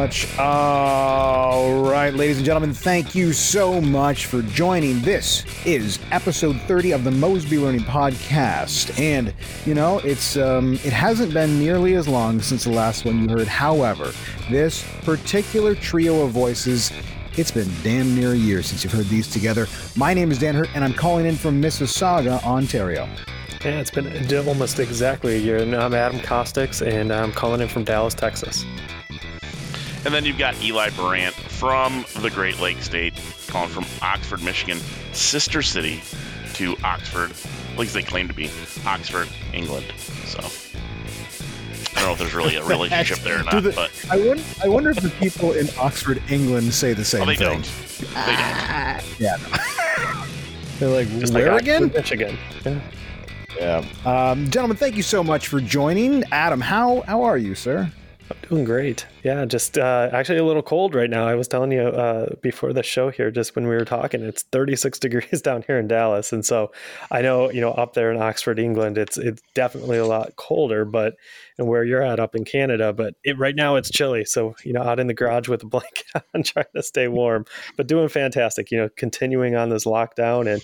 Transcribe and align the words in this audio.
much. 0.00 0.38
All 0.38 1.82
right, 1.82 2.14
ladies 2.14 2.36
and 2.36 2.46
gentlemen, 2.46 2.72
thank 2.72 3.16
you 3.16 3.32
so 3.32 3.80
much 3.80 4.26
for 4.26 4.42
joining. 4.42 5.00
This 5.00 5.44
is 5.66 5.98
episode 6.12 6.60
30 6.62 6.92
of 6.92 7.02
the 7.02 7.10
Mosby 7.10 7.58
Learning 7.58 7.80
Podcast. 7.80 8.96
And, 8.96 9.34
you 9.66 9.74
know, 9.74 9.98
it's 10.04 10.36
um, 10.36 10.74
it 10.74 10.92
hasn't 10.92 11.34
been 11.34 11.58
nearly 11.58 11.94
as 11.94 12.06
long 12.06 12.40
since 12.40 12.62
the 12.62 12.70
last 12.70 13.04
one 13.04 13.22
you 13.22 13.28
heard. 13.28 13.48
However, 13.48 14.12
this 14.48 14.84
particular 15.02 15.74
trio 15.74 16.22
of 16.22 16.30
voices 16.30 16.92
it's 17.36 17.50
been 17.50 17.70
damn 17.82 18.16
near 18.16 18.32
a 18.32 18.36
year 18.36 18.62
since 18.62 18.82
you've 18.82 18.92
heard 18.92 19.06
these 19.06 19.28
together. 19.28 19.66
My 19.96 20.12
name 20.12 20.30
is 20.30 20.38
Dan 20.38 20.54
Hurt, 20.54 20.68
and 20.74 20.84
I'm 20.84 20.94
calling 20.94 21.24
in 21.24 21.36
from 21.36 21.62
Mississauga, 21.62 22.42
Ontario. 22.44 23.08
Yeah, 23.64 23.80
it's 23.80 23.90
been 23.90 24.08
almost 24.46 24.78
exactly 24.78 25.36
a 25.36 25.38
year. 25.38 25.58
And 25.58 25.74
I'm 25.74 25.94
Adam 25.94 26.20
Costics, 26.20 26.82
and 26.82 27.12
I'm 27.12 27.32
calling 27.32 27.60
in 27.60 27.68
from 27.68 27.84
Dallas, 27.84 28.14
Texas. 28.14 28.64
And 30.04 30.14
then 30.14 30.24
you've 30.24 30.38
got 30.38 30.60
Eli 30.62 30.90
Brandt 30.90 31.34
from 31.34 32.04
the 32.20 32.30
Great 32.30 32.60
Lakes 32.60 32.84
State, 32.84 33.14
calling 33.48 33.68
from 33.68 33.84
Oxford, 34.00 34.42
Michigan, 34.42 34.78
sister 35.12 35.62
city 35.62 36.00
to 36.54 36.76
Oxford, 36.82 37.32
at 37.78 37.78
least 37.78 37.94
they 37.94 38.02
claim 38.02 38.26
to 38.26 38.34
be, 38.34 38.50
Oxford, 38.84 39.28
England. 39.52 39.86
So 40.24 40.38
I 40.38 42.00
don't 42.00 42.06
know 42.06 42.12
if 42.12 42.18
there's 42.18 42.34
really 42.34 42.56
a 42.56 42.64
relationship 42.66 43.18
there 43.18 43.40
or 43.40 43.44
not. 43.44 43.62
The, 43.62 43.72
but 43.72 44.06
I 44.10 44.16
wonder, 44.18 44.42
I 44.64 44.68
wonder 44.68 44.90
if 44.90 45.00
the 45.00 45.10
people 45.10 45.52
in 45.52 45.68
Oxford, 45.78 46.22
England, 46.28 46.74
say 46.74 46.94
the 46.94 47.04
same 47.04 47.22
oh, 47.22 47.26
they 47.26 47.36
thing. 47.36 47.62
Don't. 47.62 48.14
They 48.26 48.36
don't. 48.36 49.20
Yeah. 49.20 49.36
They're 50.78 50.88
like, 50.88 51.08
Just 51.20 51.34
where 51.34 51.52
like 51.52 51.62
again? 51.62 51.92
Michigan. 51.94 52.38
Yeah. 52.64 52.80
Yeah. 53.56 53.84
Um, 54.04 54.50
gentlemen, 54.50 54.76
thank 54.76 54.96
you 54.96 55.02
so 55.02 55.24
much 55.24 55.48
for 55.48 55.60
joining. 55.60 56.24
Adam, 56.32 56.60
how 56.60 57.02
how 57.02 57.22
are 57.22 57.36
you, 57.36 57.54
sir? 57.54 57.90
I'm 58.30 58.36
doing 58.48 58.64
great. 58.64 59.06
Yeah, 59.22 59.44
just 59.46 59.78
uh, 59.78 60.10
actually 60.12 60.38
a 60.38 60.44
little 60.44 60.62
cold 60.62 60.94
right 60.94 61.08
now. 61.08 61.26
I 61.26 61.34
was 61.34 61.48
telling 61.48 61.72
you 61.72 61.82
uh, 61.82 62.34
before 62.42 62.72
the 62.72 62.82
show 62.82 63.10
here, 63.10 63.30
just 63.30 63.56
when 63.56 63.66
we 63.66 63.74
were 63.74 63.84
talking, 63.84 64.22
it's 64.22 64.42
36 64.42 64.98
degrees 65.00 65.40
down 65.40 65.64
here 65.66 65.78
in 65.78 65.88
Dallas, 65.88 66.32
and 66.32 66.44
so 66.44 66.70
I 67.10 67.22
know 67.22 67.50
you 67.50 67.60
know 67.60 67.70
up 67.72 67.94
there 67.94 68.12
in 68.12 68.20
Oxford, 68.20 68.58
England, 68.58 68.98
it's 68.98 69.16
it's 69.16 69.42
definitely 69.54 69.98
a 69.98 70.06
lot 70.06 70.36
colder, 70.36 70.84
but 70.84 71.14
and 71.56 71.66
where 71.66 71.84
you're 71.84 72.02
at 72.02 72.20
up 72.20 72.34
in 72.34 72.44
Canada, 72.44 72.92
but 72.92 73.14
it, 73.24 73.38
right 73.38 73.56
now 73.56 73.76
it's 73.76 73.90
chilly. 73.90 74.24
So 74.24 74.54
you 74.64 74.72
know, 74.72 74.82
out 74.82 75.00
in 75.00 75.06
the 75.06 75.14
garage 75.14 75.48
with 75.48 75.62
a 75.62 75.66
blanket 75.78 76.06
on, 76.34 76.42
trying 76.42 76.66
to 76.76 76.82
stay 76.82 77.08
warm, 77.08 77.46
but 77.76 77.86
doing 77.86 78.08
fantastic. 78.08 78.70
You 78.70 78.78
know, 78.78 78.88
continuing 78.96 79.56
on 79.56 79.70
this 79.70 79.84
lockdown 79.84 80.52
and 80.52 80.62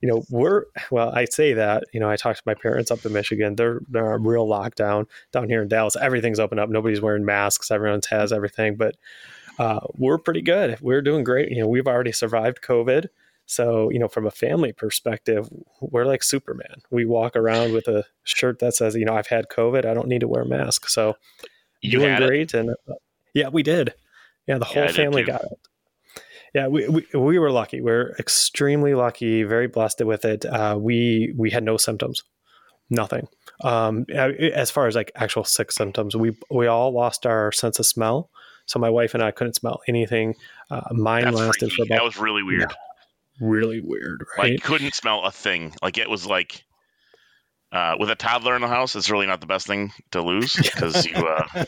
you 0.00 0.08
know, 0.08 0.24
we're 0.30 0.64
well, 0.90 1.10
I 1.10 1.24
say 1.24 1.54
that, 1.54 1.84
you 1.92 2.00
know, 2.00 2.08
I 2.08 2.16
talked 2.16 2.38
to 2.38 2.42
my 2.46 2.54
parents 2.54 2.90
up 2.90 3.04
in 3.04 3.12
Michigan. 3.12 3.56
They're 3.56 3.80
they're 3.88 4.12
a 4.12 4.18
real 4.18 4.46
lockdown 4.46 5.06
down 5.32 5.48
here 5.48 5.62
in 5.62 5.68
Dallas. 5.68 5.96
Everything's 5.96 6.40
open 6.40 6.58
up. 6.58 6.68
Nobody's 6.68 7.00
wearing 7.00 7.24
masks. 7.24 7.70
Everyone's 7.70 8.06
has 8.06 8.32
everything, 8.32 8.76
but 8.76 8.96
uh, 9.58 9.80
we're 9.96 10.18
pretty 10.18 10.42
good. 10.42 10.78
We're 10.80 11.02
doing 11.02 11.24
great. 11.24 11.50
You 11.50 11.62
know, 11.62 11.68
we've 11.68 11.86
already 11.86 12.12
survived 12.12 12.60
COVID. 12.62 13.06
So, 13.46 13.90
you 13.90 13.98
know, 13.98 14.08
from 14.08 14.26
a 14.26 14.30
family 14.30 14.72
perspective, 14.72 15.48
we're 15.80 16.04
like 16.04 16.22
Superman. 16.22 16.82
We 16.90 17.06
walk 17.06 17.34
around 17.34 17.72
with 17.72 17.88
a 17.88 18.04
shirt 18.22 18.58
that 18.58 18.74
says, 18.74 18.94
you 18.94 19.06
know, 19.06 19.14
I've 19.14 19.28
had 19.28 19.48
COVID. 19.48 19.86
I 19.86 19.94
don't 19.94 20.06
need 20.06 20.20
to 20.20 20.28
wear 20.28 20.42
a 20.42 20.46
mask. 20.46 20.88
So, 20.88 21.16
you 21.80 21.90
doing 21.92 22.16
great. 22.16 22.52
It? 22.52 22.58
And 22.58 22.70
uh, 22.70 22.94
yeah, 23.34 23.48
we 23.48 23.62
did. 23.62 23.94
Yeah, 24.46 24.58
the 24.58 24.66
whole 24.66 24.84
yeah, 24.84 24.92
family 24.92 25.22
got 25.22 25.44
it. 25.44 25.58
Yeah, 26.54 26.68
we, 26.68 26.88
we, 26.88 27.06
we 27.14 27.38
were 27.38 27.50
lucky. 27.50 27.80
We're 27.80 28.14
extremely 28.18 28.94
lucky, 28.94 29.42
very 29.42 29.66
blessed 29.66 30.04
with 30.04 30.24
it. 30.24 30.44
Uh, 30.44 30.78
we 30.80 31.32
we 31.36 31.50
had 31.50 31.62
no 31.62 31.76
symptoms, 31.76 32.22
nothing. 32.90 33.28
Um, 33.62 34.06
as 34.10 34.70
far 34.70 34.86
as 34.86 34.94
like 34.94 35.12
actual 35.14 35.44
sick 35.44 35.72
symptoms, 35.72 36.16
we 36.16 36.36
we 36.50 36.66
all 36.66 36.92
lost 36.92 37.26
our 37.26 37.52
sense 37.52 37.78
of 37.78 37.86
smell. 37.86 38.30
So 38.66 38.78
my 38.78 38.90
wife 38.90 39.14
and 39.14 39.22
I 39.22 39.30
couldn't 39.30 39.54
smell 39.54 39.80
anything. 39.88 40.34
Uh, 40.70 40.82
mine 40.92 41.24
That's 41.24 41.36
lasted 41.36 41.72
freaky. 41.72 41.76
for 41.76 41.82
about. 41.84 41.96
That 41.96 42.04
was 42.04 42.18
really 42.18 42.42
weird. 42.42 42.70
Yeah, 42.70 43.46
really 43.46 43.80
weird, 43.80 44.24
right? 44.36 44.52
Like 44.52 44.62
couldn't 44.62 44.94
smell 44.94 45.24
a 45.24 45.30
thing. 45.30 45.74
Like 45.82 45.98
it 45.98 46.08
was 46.08 46.26
like 46.26 46.64
uh, 47.72 47.96
with 47.98 48.10
a 48.10 48.14
toddler 48.14 48.56
in 48.56 48.62
the 48.62 48.68
house, 48.68 48.96
it's 48.96 49.10
really 49.10 49.26
not 49.26 49.40
the 49.40 49.46
best 49.46 49.66
thing 49.66 49.92
to 50.12 50.22
lose 50.22 50.56
because 50.62 51.04
you, 51.06 51.14
uh, 51.14 51.64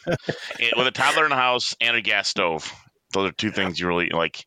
it, 0.59 0.77
with 0.77 0.87
a 0.87 0.93
toddler 0.93 1.25
in 1.25 1.31
the 1.31 1.37
house 1.37 1.75
and 1.81 1.97
a 1.97 2.01
gas 2.01 2.29
stove, 2.29 2.73
those 3.13 3.29
are 3.29 3.33
two 3.33 3.51
things 3.51 3.79
you 3.79 3.87
really 3.87 4.11
like. 4.11 4.47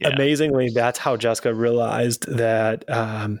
Yeah. 0.00 0.08
Amazingly, 0.08 0.70
that's 0.70 0.98
how 0.98 1.16
Jessica 1.16 1.54
realized 1.54 2.26
that 2.36 2.88
um, 2.90 3.40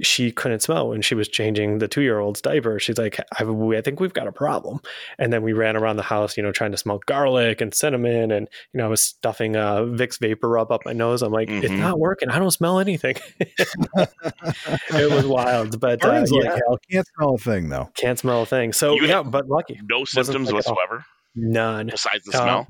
she 0.00 0.30
couldn't 0.30 0.60
smell 0.60 0.90
when 0.90 1.02
she 1.02 1.14
was 1.14 1.28
changing 1.28 1.78
the 1.78 1.88
two 1.88 2.02
year 2.02 2.18
old's 2.18 2.40
diaper. 2.40 2.78
She's 2.78 2.98
like, 2.98 3.18
I, 3.36 3.44
I, 3.44 3.80
think 3.80 3.98
we've 3.98 4.12
got 4.12 4.28
a 4.28 4.32
problem. 4.32 4.80
And 5.18 5.32
then 5.32 5.42
we 5.42 5.52
ran 5.52 5.76
around 5.76 5.96
the 5.96 6.04
house, 6.04 6.36
you 6.36 6.42
know, 6.42 6.52
trying 6.52 6.70
to 6.70 6.76
smell 6.76 7.00
garlic 7.06 7.60
and 7.60 7.74
cinnamon. 7.74 8.30
And, 8.30 8.48
you 8.72 8.78
know, 8.78 8.86
I 8.86 8.88
was 8.88 9.02
stuffing 9.02 9.56
a 9.56 9.82
Vicks 9.82 10.18
VapoRub 10.18 10.70
up 10.70 10.84
my 10.84 10.92
nose. 10.92 11.22
I'm 11.22 11.32
like, 11.32 11.48
mm-hmm. 11.48 11.64
it's 11.64 11.72
not 11.72 11.98
working. 11.98 12.30
I 12.30 12.38
don't 12.38 12.50
smell 12.50 12.78
anything. 12.78 13.16
it 13.40 15.10
was 15.10 15.26
wild. 15.26 15.80
But 15.80 16.04
uh, 16.04 16.24
yeah. 16.30 16.58
hell. 16.66 16.78
Can't 16.90 17.06
smell 17.16 17.34
a 17.34 17.38
thing, 17.38 17.68
though. 17.68 17.90
Can't 17.96 18.18
smell 18.18 18.42
a 18.42 18.46
thing. 18.46 18.72
So, 18.72 18.94
you 18.94 19.06
yeah, 19.06 19.22
but 19.22 19.48
lucky. 19.48 19.80
No 19.90 20.04
symptoms 20.04 20.52
whatsoever. 20.52 21.04
None. 21.34 21.88
Besides 21.88 22.24
the 22.24 22.32
smell. 22.32 22.68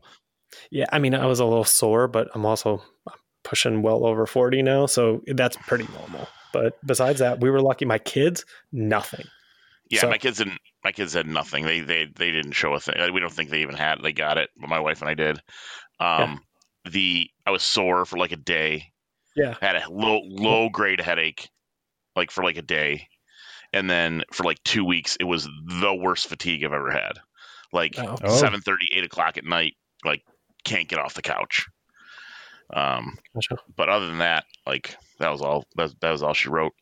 Yeah, 0.71 0.87
I 0.93 0.99
mean, 0.99 1.15
I 1.15 1.27
was 1.27 1.41
a 1.41 1.45
little 1.45 1.65
sore, 1.65 2.09
but 2.09 2.29
I'm 2.35 2.47
also 2.47 2.83
pushing 3.45 3.83
well 3.83 4.05
over 4.05 4.27
40 4.27 4.63
now, 4.63 4.87
so 4.87 5.23
that's 5.27 5.57
pretty 5.57 5.87
normal. 5.93 6.29
But 6.53 6.79
besides 6.85 7.19
that, 7.21 7.41
we 7.41 7.51
were 7.51 7.61
lucky. 7.61 7.85
My 7.85 7.99
kids, 7.99 8.45
nothing. 8.73 9.27
Yeah, 9.91 10.03
so, 10.03 10.11
my 10.11 10.19
kids 10.19 10.39
didn't. 10.39 10.59
My 10.85 10.93
kids 10.93 11.13
had 11.15 11.27
nothing. 11.27 11.65
They 11.65 11.81
they 11.81 12.07
they 12.15 12.31
didn't 12.31 12.53
show 12.53 12.75
a 12.75 12.81
thing. 12.81 12.95
We 13.13 13.21
don't 13.21 13.33
think 13.33 13.51
they 13.51 13.63
even 13.63 13.75
had. 13.75 13.99
They 14.03 14.13
got 14.13 14.39
it, 14.39 14.51
but 14.59 14.69
my 14.69 14.81
wife 14.81 15.01
and 15.01 15.11
I 15.11 15.15
did. 15.15 15.39
Um, 15.99 16.41
yeah. 16.85 16.91
the 16.91 17.31
I 17.47 17.51
was 17.51 17.63
sore 17.63 18.05
for 18.05 18.19
like 18.19 18.33
a 18.33 18.37
day. 18.37 18.93
Yeah, 19.35 19.55
I 19.61 19.65
had 19.65 19.77
a 19.77 19.91
low 19.91 20.21
low 20.25 20.69
grade 20.69 21.01
headache, 21.01 21.49
like 22.17 22.31
for 22.31 22.45
like 22.45 22.59
a 22.59 22.63
day, 22.63 23.09
and 23.73 23.89
then 23.89 24.23
for 24.33 24.45
like 24.45 24.63
two 24.65 24.85
weeks, 24.85 25.17
it 25.21 25.25
was 25.25 25.45
the 25.45 25.95
worst 25.95 26.29
fatigue 26.29 26.65
I've 26.65 26.73
ever 26.73 26.91
had. 26.91 27.13
Like 27.73 27.95
oh. 27.99 28.17
7 28.39 28.61
30, 28.61 28.89
8 28.95 29.05
o'clock 29.05 29.37
at 29.37 29.45
night, 29.45 29.75
like 30.05 30.23
can't 30.69 30.89
get 30.89 30.99
off 30.99 31.15
the 31.15 31.23
couch. 31.23 31.67
Um, 32.73 33.19
gotcha. 33.35 33.57
but 33.77 33.89
other 33.89 34.07
than 34.07 34.19
that, 34.19 34.45
like 34.67 34.97
that 35.19 35.31
was 35.31 35.41
all. 35.41 35.65
That, 35.77 35.99
that 36.01 36.11
was 36.11 36.23
all 36.23 36.35
she 36.35 36.49
wrote. 36.49 36.75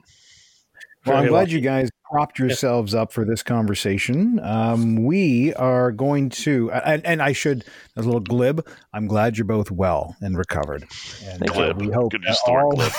Well, 1.07 1.19
I'm 1.19 1.29
glad 1.29 1.53
you 1.53 1.61
guys 1.61 1.89
propped 2.11 2.41
yourselves 2.41 2.93
up 2.93 3.13
for 3.13 3.25
this 3.25 3.45
conversation. 3.45 4.41
Um, 4.43 5.05
we 5.05 5.55
are 5.55 5.93
going 5.93 6.31
to, 6.31 6.73
and, 6.73 7.07
and, 7.07 7.23
I 7.23 7.31
should, 7.31 7.65
a 7.95 8.03
little 8.03 8.19
glib. 8.19 8.67
I'm 8.93 9.07
glad 9.07 9.39
you're 9.39 9.45
both 9.45 9.71
well 9.71 10.17
and 10.21 10.37
recovered. 10.37 10.85
And 11.25 11.49
uh, 11.49 11.75
we 11.79 11.91
hope 11.91 12.11
Good 12.11 12.27
all, 12.49 12.73
glib. 12.73 12.93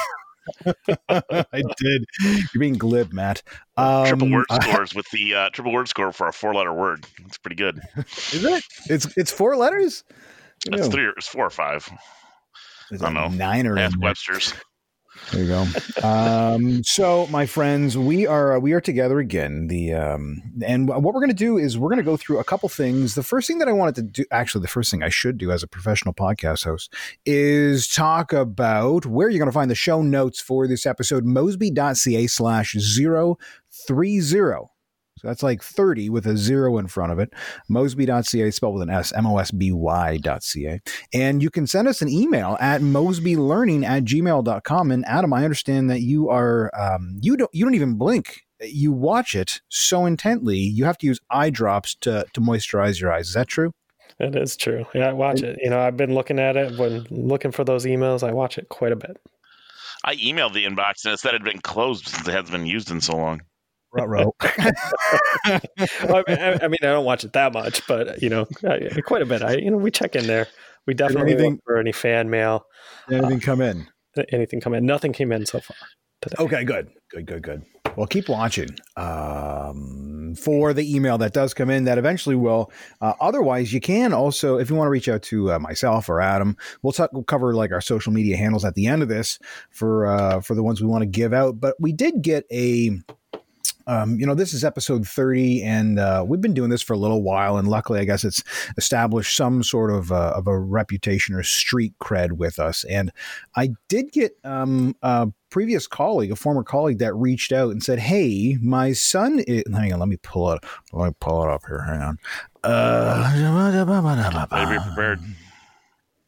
I 1.09 1.63
did. 1.77 2.05
You're 2.21 2.59
being 2.59 2.77
glib, 2.77 3.11
Matt. 3.11 3.43
Um, 3.75 4.07
triple 4.07 4.31
word 4.31 4.45
scores 4.61 4.95
with 4.95 5.09
the 5.11 5.35
uh, 5.35 5.49
triple 5.49 5.73
word 5.73 5.89
score 5.89 6.11
for 6.13 6.27
a 6.27 6.33
four 6.33 6.53
letter 6.53 6.73
word. 6.73 7.05
It's 7.25 7.37
pretty 7.37 7.57
good. 7.57 7.81
Is 8.31 8.43
it? 8.43 8.63
It's 8.89 9.17
it's 9.17 9.31
four 9.31 9.57
letters. 9.57 10.03
That's 10.65 10.87
three. 10.87 11.09
It's 11.17 11.27
four 11.27 11.45
or 11.45 11.49
five. 11.49 11.87
I 12.91 12.97
don't 12.97 13.13
know. 13.13 13.27
Nine 13.27 13.67
or 13.67 13.77
Ask 13.77 13.99
Webster's. 13.99 14.53
There 15.31 15.43
you 15.43 15.47
go. 15.47 16.07
Um, 16.07 16.83
so, 16.83 17.27
my 17.27 17.47
friends, 17.47 17.97
we 17.97 18.27
are 18.27 18.59
we 18.59 18.73
are 18.73 18.81
together 18.81 19.19
again. 19.19 19.67
The 19.67 19.93
um, 19.93 20.41
and 20.63 20.87
what 20.87 21.01
we're 21.01 21.13
going 21.13 21.29
to 21.29 21.35
do 21.35 21.57
is 21.57 21.77
we're 21.77 21.89
going 21.89 21.97
to 21.97 22.03
go 22.03 22.17
through 22.17 22.39
a 22.39 22.43
couple 22.43 22.69
things. 22.69 23.15
The 23.15 23.23
first 23.23 23.47
thing 23.47 23.57
that 23.57 23.67
I 23.67 23.71
wanted 23.71 23.95
to 23.95 24.01
do, 24.03 24.25
actually, 24.31 24.61
the 24.61 24.67
first 24.67 24.91
thing 24.91 25.03
I 25.03 25.09
should 25.09 25.37
do 25.37 25.51
as 25.51 25.63
a 25.63 25.67
professional 25.67 26.13
podcast 26.13 26.65
host, 26.65 26.93
is 27.25 27.87
talk 27.87 28.31
about 28.31 29.05
where 29.05 29.27
you're 29.27 29.39
going 29.39 29.49
to 29.49 29.53
find 29.53 29.71
the 29.71 29.75
show 29.75 30.01
notes 30.01 30.39
for 30.39 30.67
this 30.67 30.85
episode. 30.85 31.25
Mosby.ca 31.25 32.27
slash 32.27 32.73
zero 32.77 33.37
three 33.71 34.21
zero. 34.21 34.71
So 35.17 35.27
that's 35.27 35.43
like 35.43 35.63
30 35.63 36.09
with 36.09 36.25
a 36.27 36.37
zero 36.37 36.77
in 36.77 36.87
front 36.87 37.11
of 37.11 37.19
it. 37.19 37.33
Mosby.ca, 37.69 38.51
spelled 38.51 38.73
with 38.75 38.83
an 38.83 38.89
S, 38.89 39.11
M 39.13 39.25
O 39.25 39.37
S 39.37 39.51
B 39.51 39.71
Y.ca. 39.71 40.79
And 41.13 41.41
you 41.41 41.49
can 41.49 41.67
send 41.67 41.87
us 41.87 42.01
an 42.01 42.09
email 42.09 42.57
at 42.59 42.81
mosbylearning 42.81 43.85
at 43.85 44.03
gmail.com. 44.03 44.91
And 44.91 45.05
Adam, 45.05 45.33
I 45.33 45.43
understand 45.43 45.89
that 45.89 46.01
you 46.01 46.29
are, 46.29 46.71
um, 46.77 47.17
you 47.21 47.37
don't, 47.37 47.53
you 47.53 47.65
don't 47.65 47.75
even 47.75 47.95
blink. 47.95 48.41
You 48.61 48.91
watch 48.91 49.35
it 49.35 49.61
so 49.69 50.05
intently, 50.05 50.57
you 50.57 50.85
have 50.85 50.97
to 50.99 51.05
use 51.05 51.19
eye 51.29 51.51
drops 51.51 51.95
to, 52.01 52.25
to 52.33 52.41
moisturize 52.41 52.99
your 52.99 53.11
eyes. 53.11 53.27
Is 53.27 53.33
that 53.35 53.47
true? 53.47 53.71
It 54.19 54.35
is 54.35 54.57
true. 54.57 54.85
Yeah, 54.95 55.09
I 55.09 55.13
watch 55.13 55.43
it. 55.43 55.59
You 55.61 55.69
know, 55.69 55.79
I've 55.79 55.97
been 55.97 56.15
looking 56.15 56.39
at 56.39 56.57
it 56.57 56.77
when 56.77 57.05
looking 57.11 57.51
for 57.51 57.63
those 57.63 57.85
emails. 57.85 58.27
I 58.27 58.33
watch 58.33 58.57
it 58.57 58.67
quite 58.69 58.91
a 58.91 58.95
bit. 58.95 59.17
I 60.03 60.15
emailed 60.15 60.53
the 60.53 60.65
inbox 60.65 61.05
and 61.05 61.13
it 61.13 61.19
said 61.19 61.35
it 61.35 61.41
had 61.41 61.43
been 61.43 61.61
closed 61.61 62.07
since 62.07 62.27
it 62.27 62.31
hasn't 62.31 62.51
been 62.51 62.65
used 62.65 62.89
in 62.89 63.01
so 63.01 63.15
long. 63.15 63.41
I, 64.41 65.61
mean, 66.27 66.37
I, 66.61 66.67
mean, 66.67 66.77
I 66.81 66.87
don't 66.87 67.05
watch 67.05 67.23
it 67.23 67.33
that 67.33 67.53
much, 67.53 67.85
but 67.87 68.21
you 68.21 68.29
know, 68.29 68.45
quite 69.05 69.21
a 69.21 69.25
bit. 69.25 69.41
I, 69.41 69.55
you 69.55 69.71
know, 69.71 69.77
we 69.77 69.91
check 69.91 70.15
in 70.15 70.27
there. 70.27 70.47
We 70.85 70.93
definitely 70.93 71.33
anything, 71.33 71.59
for 71.65 71.77
any 71.77 71.91
fan 71.91 72.29
mail. 72.29 72.65
Anything 73.11 73.37
uh, 73.37 73.41
come 73.41 73.61
in? 73.61 73.87
Anything 74.31 74.61
come 74.61 74.73
in? 74.73 74.85
Nothing 74.85 75.13
came 75.13 75.31
in 75.31 75.45
so 75.45 75.59
far. 75.59 75.77
Today. 76.21 76.35
Okay, 76.39 76.63
good, 76.63 76.89
good, 77.11 77.25
good, 77.25 77.43
good. 77.43 77.63
Well, 77.95 78.07
keep 78.07 78.29
watching. 78.29 78.69
Um, 78.95 80.35
for 80.35 80.73
the 80.73 80.95
email 80.95 81.17
that 81.17 81.33
does 81.33 81.53
come 81.53 81.69
in 81.69 81.85
that 81.85 81.97
eventually 81.97 82.35
will. 82.35 82.71
Uh, 83.01 83.13
otherwise, 83.19 83.73
you 83.73 83.79
can 83.79 84.13
also, 84.13 84.57
if 84.57 84.69
you 84.69 84.75
want 84.75 84.87
to 84.87 84.91
reach 84.91 85.09
out 85.09 85.23
to 85.23 85.53
uh, 85.53 85.59
myself 85.59 86.09
or 86.09 86.21
Adam, 86.21 86.55
we'll, 86.81 86.93
talk, 86.93 87.11
we'll 87.11 87.23
cover 87.23 87.53
like 87.53 87.71
our 87.71 87.81
social 87.81 88.13
media 88.13 88.37
handles 88.37 88.63
at 88.65 88.75
the 88.75 88.87
end 88.87 89.01
of 89.01 89.09
this 89.09 89.39
for 89.71 90.05
uh, 90.05 90.41
for 90.41 90.55
the 90.55 90.63
ones 90.63 90.81
we 90.81 90.87
want 90.87 91.01
to 91.01 91.07
give 91.07 91.33
out. 91.33 91.59
But 91.59 91.75
we 91.79 91.91
did 91.91 92.21
get 92.21 92.45
a 92.51 92.99
um, 93.87 94.19
you 94.19 94.25
know, 94.25 94.35
this 94.35 94.53
is 94.53 94.65
episode 94.65 95.07
30, 95.07 95.63
and 95.63 95.97
uh, 95.97 96.23
we've 96.27 96.41
been 96.41 96.53
doing 96.53 96.69
this 96.69 96.81
for 96.81 96.93
a 96.93 96.97
little 96.97 97.23
while. 97.23 97.57
And 97.57 97.69
luckily, 97.69 97.99
I 97.99 98.03
guess 98.03 98.25
it's 98.25 98.43
established 98.75 99.35
some 99.35 99.63
sort 99.63 99.91
of, 99.91 100.11
uh, 100.11 100.33
of 100.35 100.45
a 100.45 100.59
reputation 100.59 101.33
or 101.33 101.41
street 101.41 101.93
cred 101.99 102.33
with 102.33 102.59
us. 102.59 102.83
And 102.85 103.11
I 103.55 103.69
did 103.87 104.11
get 104.11 104.37
um, 104.43 104.95
a 105.01 105.29
previous 105.49 105.87
colleague, 105.87 106.31
a 106.31 106.35
former 106.35 106.63
colleague, 106.63 106.99
that 106.99 107.15
reached 107.15 107.53
out 107.53 107.71
and 107.71 107.81
said, 107.81 107.99
Hey, 107.99 108.57
my 108.61 108.91
son 108.91 109.39
is. 109.47 109.63
Hang 109.73 109.93
on, 109.93 109.99
let 109.99 110.09
me 110.09 110.17
pull 110.17 110.51
it. 110.51 110.63
Let 110.91 111.07
me 111.07 111.15
pull 111.21 111.43
it 111.43 111.49
up 111.49 111.61
here. 111.65 111.83
Hang 111.83 112.01
on. 112.01 112.17
Uh, 112.63 113.31
Maybe 114.51 114.83
prepared. 114.83 115.21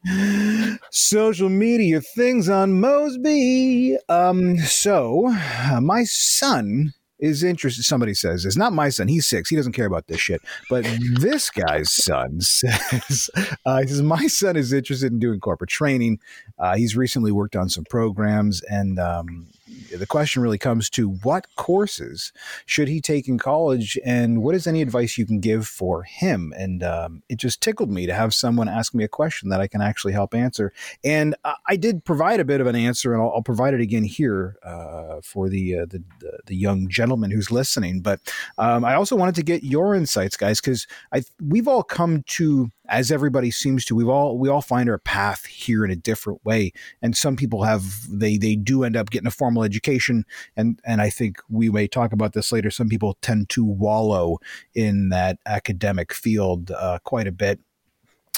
social 0.92 1.50
media 1.50 2.00
things 2.00 2.48
on 2.48 2.80
Mosby. 2.80 3.98
Um, 4.08 4.58
so 4.60 5.28
uh, 5.28 5.82
my 5.82 6.06
son 6.06 6.94
is 7.20 7.44
interested. 7.44 7.84
Somebody 7.84 8.14
says 8.14 8.46
it's 8.46 8.58
not 8.58 8.74
my 8.74 8.90
son. 8.90 9.08
He's 9.08 9.28
six. 9.28 9.50
He 9.50 9.56
doesn't 9.56 9.74
care 9.74 9.86
about 9.86 10.08
this 10.08 10.20
shit. 10.20 10.42
But 10.70 10.86
this 11.20 11.50
guy's 11.50 11.92
son 11.92 12.42
says, 12.42 13.30
uh, 13.66 13.82
he 13.82 13.88
says 13.88 14.02
my 14.02 14.28
son 14.28 14.56
is 14.56 14.74
interested 14.74 15.12
in 15.12 15.20
doing 15.20 15.40
corporate 15.40 15.70
training. 15.70 16.20
Uh, 16.58 16.76
he's 16.76 16.96
recently 16.96 17.32
worked 17.32 17.56
on 17.56 17.70
some 17.70 17.86
programs, 17.86 18.62
and 18.64 19.00
um, 19.00 19.48
the 19.96 20.06
question 20.08 20.42
really 20.42 20.58
comes 20.58 20.90
to 20.92 21.10
what 21.10 21.48
courses 21.56 22.32
should 22.66 22.88
he 22.88 23.02
take 23.02 23.28
in 23.28 23.38
college 23.38 23.98
and 24.06 24.44
what 24.44 24.56
is 24.56 24.68
any 24.68 24.82
advice 24.82 25.18
you 25.18 25.26
can 25.26 25.40
give 25.40 25.68
for 25.68 26.04
him? 26.04 26.54
And 26.58 26.84
um, 26.84 27.24
it 27.30 27.38
just 27.38 27.62
tickled 27.62 27.90
me 27.90 28.06
to 28.06 28.14
have 28.14 28.34
someone 28.34 28.70
ask 28.70 28.94
me 28.94 29.04
a 29.04 29.08
question 29.08 29.50
that 29.50 29.62
i 29.62 29.68
can 29.68 29.82
actually 29.82 30.14
help 30.14 30.34
answer. 30.34 30.74
And 31.04 31.36
i 31.68 31.76
did 31.76 32.06
provide 32.06 32.40
a 32.40 32.46
bit 32.46 32.62
of 32.62 32.68
an 32.68 32.76
answer 32.76 33.14
and 33.14 33.22
i'll, 33.22 33.32
I'll 33.36 33.42
provide 33.42 33.74
it 33.74 33.82
again 33.82 34.04
here 34.04 34.58
uh, 34.64 35.22
for 35.24 35.50
the, 35.50 35.80
uh, 35.80 35.86
the, 35.86 36.04
the, 36.20 36.40
the 36.48 36.56
young 36.56 36.88
gentleman 36.88 37.32
who's 37.32 37.52
listening. 37.52 38.02
But 38.02 38.20
um, 38.58 38.86
i 38.86 38.96
also 38.96 39.16
wanted 39.16 39.36
to 39.36 39.44
get 39.44 39.64
your 39.64 39.96
insights 39.96 40.38
guys 40.38 40.62
because 40.62 40.88
i 41.14 41.24
we've 41.42 41.68
all 41.68 41.84
come 41.84 42.24
to 42.28 42.70
as 42.90 43.12
everybody 43.12 43.52
seems 43.52 43.86
to 43.86 43.96
we've 43.96 44.10
all 44.10 44.38
we 44.38 44.50
all 44.50 44.62
find 44.62 44.90
our 44.90 44.98
path 44.98 45.46
here 45.46 45.86
in 45.86 45.92
a 45.92 45.96
different 45.96 46.44
way. 46.44 46.74
And 47.02 47.16
some 47.16 47.36
people 47.36 47.64
have 47.64 47.84
they 48.10 48.38
they 48.38 48.56
do 48.56 48.84
end 48.84 48.98
up 48.98 49.12
getting 49.12 49.28
a 49.28 49.32
formal 49.32 49.64
education. 49.64 50.26
And 50.58 50.80
and 50.84 51.02
I 51.02 51.10
think 51.10 51.38
we 51.50 51.70
may 51.70 51.88
talk 51.88 52.12
about 52.12 52.34
this 52.34 52.52
later. 52.52 52.72
Some 52.72 52.90
people 52.90 53.18
tend 53.22 53.50
to 53.50 53.64
wallow 53.64 54.40
in 54.74 55.10
that 55.10 55.38
academic 55.46 56.14
field 56.14 56.72
uh, 56.72 57.00
quite 57.04 57.28
a 57.28 57.32
bit. 57.32 57.60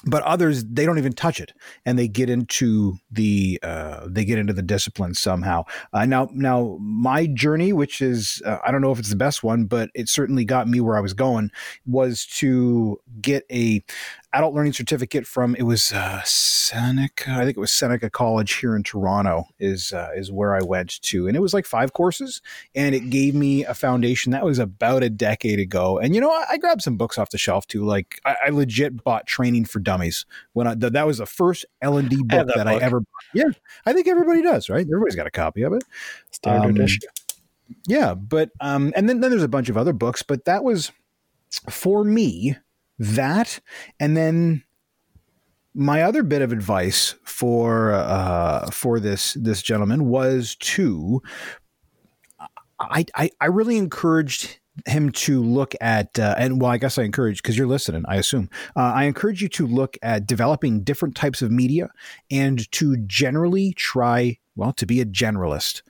But 0.04 0.24
others 0.24 0.66
they 0.66 0.86
don't 0.86 0.98
even 0.98 1.14
touch 1.14 1.40
it. 1.40 1.54
And 1.86 1.98
they 1.98 2.08
get 2.08 2.30
into 2.30 2.98
the 3.12 3.60
uh, 3.62 4.08
they 4.10 4.26
get 4.26 4.40
into 4.40 4.54
the 4.54 4.64
discipline 4.64 5.14
somehow. 5.14 5.64
Uh, 5.94 6.06
now 6.06 6.28
now 6.34 6.78
my 6.82 7.28
journey 7.28 7.72
which 7.72 8.02
is 8.02 8.42
uh, 8.46 8.58
i 8.66 8.72
don't 8.72 8.82
know 8.82 8.92
if 8.92 9.00
it's 9.00 9.10
the 9.10 9.16
best 9.16 9.44
one 9.44 9.66
but 9.66 9.90
it 9.94 10.10
certainly 10.10 10.44
got 10.44 10.68
me 10.68 10.82
where 10.82 10.98
i 10.98 11.00
was 11.00 11.14
going 11.14 11.52
was 11.86 12.26
to 12.26 13.00
get 13.22 13.46
a 13.52 13.84
adult 14.34 14.54
learning 14.54 14.74
certificate 14.74 15.28
from 15.28 15.56
it 15.56 15.64
was 15.64 15.92
uh, 15.92 16.22
Seneca. 16.24 17.32
I 17.32 17.44
think 17.44 17.58
it 17.58 17.60
was 17.60 17.72
Seneca 17.72 18.10
College 18.10 18.54
here 18.54 18.76
in 18.76 18.84
Toronto 18.84 19.46
is 19.60 19.94
uh, 19.94 20.10
is 20.16 20.32
where 20.32 20.56
I 20.56 20.62
went 20.62 21.02
to, 21.04 21.28
and 21.28 21.36
it 21.36 21.42
was 21.42 21.54
like 21.54 21.66
five 21.66 21.94
courses, 21.94 22.42
and 22.74 22.96
it 22.96 23.10
gave 23.10 23.36
me 23.36 23.66
a 23.66 23.74
foundation. 23.74 24.32
That 24.32 24.46
was 24.46 24.60
about 24.60 25.04
a 25.04 25.10
decade 25.10 25.60
ago, 25.60 26.00
and 26.00 26.16
you 26.16 26.22
know 26.22 26.32
I, 26.32 26.46
I 26.52 26.58
grabbed 26.58 26.82
some 26.82 26.98
books 26.98 27.18
off 27.18 27.30
the 27.30 27.38
shelf 27.38 27.68
too. 27.68 27.84
Like 27.84 28.20
I, 28.26 28.36
I 28.48 28.50
legit 28.50 29.04
bought 29.04 29.28
Training 29.28 29.66
for 29.66 29.80
Dummies 29.80 30.26
when 30.54 30.68
I, 30.68 30.76
th- 30.76 30.94
that 30.94 31.06
was 31.06 31.18
the 31.18 31.26
first 31.26 31.66
L 31.82 31.98
and 31.98 32.10
D 32.10 32.18
book 32.18 32.30
that, 32.30 32.48
that 32.48 32.66
book. 32.66 32.82
I 32.82 32.86
ever. 32.86 33.00
Bought. 33.00 33.08
Yeah, 33.34 33.50
I 33.86 33.94
think 33.94 34.08
everybody 34.08 34.42
does, 34.42 34.70
right? 34.70 34.86
Everybody's 34.86 35.16
got 35.16 35.28
a 35.28 35.32
copy 35.32 35.64
of 35.64 35.74
it. 35.74 35.84
Standard 36.32 36.78
um, 36.78 36.86
issue. 36.86 37.00
Yeah, 37.88 38.14
but 38.14 38.52
um, 38.60 38.94
and 38.96 39.10
then 39.10 39.20
then 39.20 39.32
there's 39.32 39.44
a 39.44 39.50
bunch 39.50 39.70
of 39.70 39.78
other 39.78 39.94
books, 39.94 40.24
but 40.24 40.46
that 40.46 40.64
was 40.64 40.92
for 41.70 42.04
me 42.04 42.56
that 43.02 43.60
and 44.00 44.16
then 44.16 44.64
my 45.74 46.04
other 46.04 46.22
bit 46.22 46.44
of 46.44 46.52
advice 46.52 47.16
for 47.24 47.92
uh, 47.94 48.70
for 48.70 49.00
this 49.00 49.34
this 49.34 49.64
gentleman 49.64 50.06
was 50.06 50.56
to 50.60 51.20
I, 52.80 53.06
I, 53.16 53.32
I 53.40 53.46
really 53.46 53.78
encouraged 53.78 54.60
him 54.86 55.12
to 55.12 55.42
look 55.42 55.74
at 55.82 56.20
uh, 56.20 56.36
and 56.38 56.62
well 56.62 56.70
i 56.70 56.78
guess 56.78 57.00
i 57.00 57.04
encourage 57.04 57.42
because 57.42 57.58
you're 57.58 57.68
listening 57.68 58.04
i 58.08 58.18
assume 58.18 58.52
uh, 58.76 58.94
i 58.94 59.06
encourage 59.06 59.42
you 59.42 59.50
to 59.50 59.66
look 59.66 59.98
at 60.04 60.28
developing 60.28 60.84
different 60.84 61.16
types 61.16 61.42
of 61.42 61.52
media 61.52 61.90
and 62.30 62.72
to 62.72 62.98
generally 63.08 63.74
try 63.74 64.38
well 64.56 64.74
to 64.74 64.86
be 64.86 65.02
a 65.02 65.06
generalist 65.06 65.82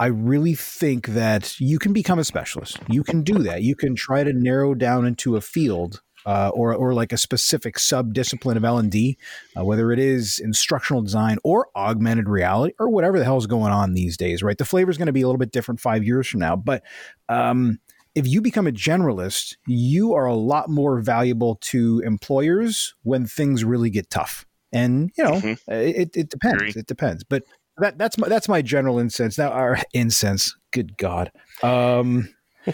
I 0.00 0.06
really 0.06 0.54
think 0.54 1.08
that 1.08 1.58
you 1.58 1.80
can 1.80 1.92
become 1.92 2.20
a 2.20 2.24
specialist. 2.24 2.78
You 2.88 3.02
can 3.02 3.22
do 3.24 3.38
that. 3.38 3.62
You 3.62 3.74
can 3.74 3.96
try 3.96 4.22
to 4.22 4.32
narrow 4.32 4.72
down 4.74 5.04
into 5.04 5.34
a 5.34 5.40
field 5.40 6.02
uh, 6.28 6.50
or 6.52 6.74
or 6.74 6.92
like 6.92 7.10
a 7.10 7.16
specific 7.16 7.78
sub 7.78 8.12
discipline 8.12 8.58
of 8.58 8.64
L 8.64 8.76
and 8.76 8.92
D, 8.92 9.16
uh, 9.58 9.64
whether 9.64 9.90
it 9.92 9.98
is 9.98 10.38
instructional 10.38 11.00
design 11.00 11.38
or 11.42 11.68
augmented 11.74 12.28
reality 12.28 12.74
or 12.78 12.90
whatever 12.90 13.18
the 13.18 13.24
hell 13.24 13.38
is 13.38 13.46
going 13.46 13.72
on 13.72 13.94
these 13.94 14.18
days, 14.18 14.42
right? 14.42 14.58
The 14.58 14.66
flavor 14.66 14.90
is 14.90 14.98
going 14.98 15.06
to 15.06 15.12
be 15.12 15.22
a 15.22 15.26
little 15.26 15.38
bit 15.38 15.52
different 15.52 15.80
five 15.80 16.04
years 16.04 16.28
from 16.28 16.40
now, 16.40 16.54
but 16.54 16.82
um, 17.30 17.78
if 18.14 18.26
you 18.26 18.42
become 18.42 18.66
a 18.66 18.72
generalist, 18.72 19.56
you 19.66 20.12
are 20.12 20.26
a 20.26 20.34
lot 20.34 20.68
more 20.68 21.00
valuable 21.00 21.56
to 21.62 22.02
employers 22.04 22.94
when 23.04 23.24
things 23.24 23.64
really 23.64 23.88
get 23.88 24.10
tough. 24.10 24.44
And 24.70 25.10
you 25.16 25.24
know, 25.24 25.32
mm-hmm. 25.32 25.72
it, 25.72 26.14
it 26.14 26.28
depends. 26.28 26.76
It 26.76 26.86
depends, 26.86 27.24
but 27.24 27.44
that 27.78 27.96
that's 27.96 28.18
my 28.18 28.28
that's 28.28 28.50
my 28.50 28.60
general 28.60 28.98
incense. 28.98 29.38
Now, 29.38 29.48
our 29.48 29.78
incense. 29.94 30.54
Good 30.72 30.98
God. 30.98 31.32
Um, 31.62 32.28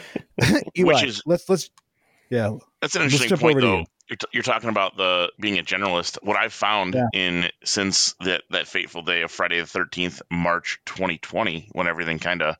Eli, 0.76 0.92
Which 0.92 1.04
is 1.04 1.22
let's 1.24 1.48
let's 1.48 1.70
yeah. 2.30 2.50
That's 2.84 2.96
an 2.96 3.02
interesting 3.02 3.38
point, 3.38 3.62
though. 3.62 3.86
You're, 4.10 4.16
t- 4.18 4.26
you're, 4.32 4.42
talking 4.42 4.68
about 4.68 4.98
the 4.98 5.32
being 5.40 5.58
a 5.58 5.62
generalist. 5.62 6.18
What 6.22 6.36
I've 6.36 6.52
found 6.52 6.92
yeah. 6.92 7.06
in 7.14 7.48
since 7.64 8.14
that 8.20 8.42
that 8.50 8.68
fateful 8.68 9.00
day 9.00 9.22
of 9.22 9.30
Friday 9.30 9.58
the 9.58 9.66
13th, 9.66 10.20
March 10.30 10.78
2020, 10.84 11.70
when 11.72 11.86
everything 11.86 12.18
kind 12.18 12.42
of 12.42 12.56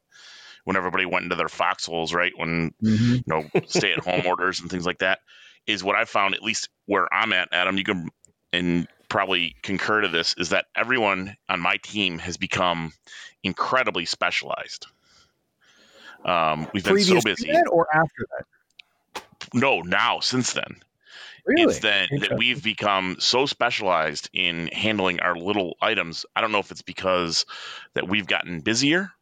when 0.65 0.77
everybody 0.77 1.05
went 1.05 1.25
into 1.25 1.37
their 1.37 1.51
foxholes, 1.51 2.15
right? 2.15 2.33
When 2.37 2.73
mm-hmm. 2.83 3.15
you 3.17 3.23
know 3.27 3.45
stay 3.67 3.93
at 3.93 3.99
home 3.99 4.23
orders 4.27 4.61
and 4.61 4.71
things 4.71 4.87
like 4.87 5.01
that, 5.01 5.19
is 5.67 5.85
what 5.85 5.95
I 5.95 6.07
found 6.07 6.35
at 6.35 6.43
least 6.43 6.71
where 6.87 7.07
I'm 7.13 7.35
at, 7.35 7.49
Adam. 7.53 7.77
You 7.77 7.85
can 7.85 8.09
and 8.55 8.89
probably 9.11 9.57
concur 9.63 10.01
to 10.01 10.09
this 10.09 10.35
is 10.39 10.49
that 10.49 10.65
everyone 10.75 11.37
on 11.51 11.61
my 11.61 11.77
team 11.83 12.19
has 12.19 12.39
become 12.39 12.95
incredibly 13.43 14.07
specialized. 14.07 14.87
Um, 16.25 16.67
we've 16.73 16.83
been 16.83 16.99
so 17.01 17.21
busy. 17.21 17.53
or 17.71 17.87
after 17.95 18.27
that? 18.39 18.47
No, 19.53 19.81
now 19.81 20.21
since 20.21 20.53
then. 20.53 20.77
Really? 21.47 21.65
It's 21.65 21.81
then 21.81 22.09
that 22.21 22.39
we've 22.39 22.63
become 22.63 23.17
so 23.19 23.45
specialized 23.45 24.31
in 24.33 24.69
handling 24.69 25.21
our 25.21 25.37
little 25.37 25.77
items. 25.83 26.25
I 26.35 26.41
don't 26.41 26.53
know 26.53 26.59
if 26.59 26.71
it's 26.71 26.83
because 26.83 27.45
that 27.93 28.09
we've 28.09 28.27
gotten 28.27 28.61
busier 28.61 29.13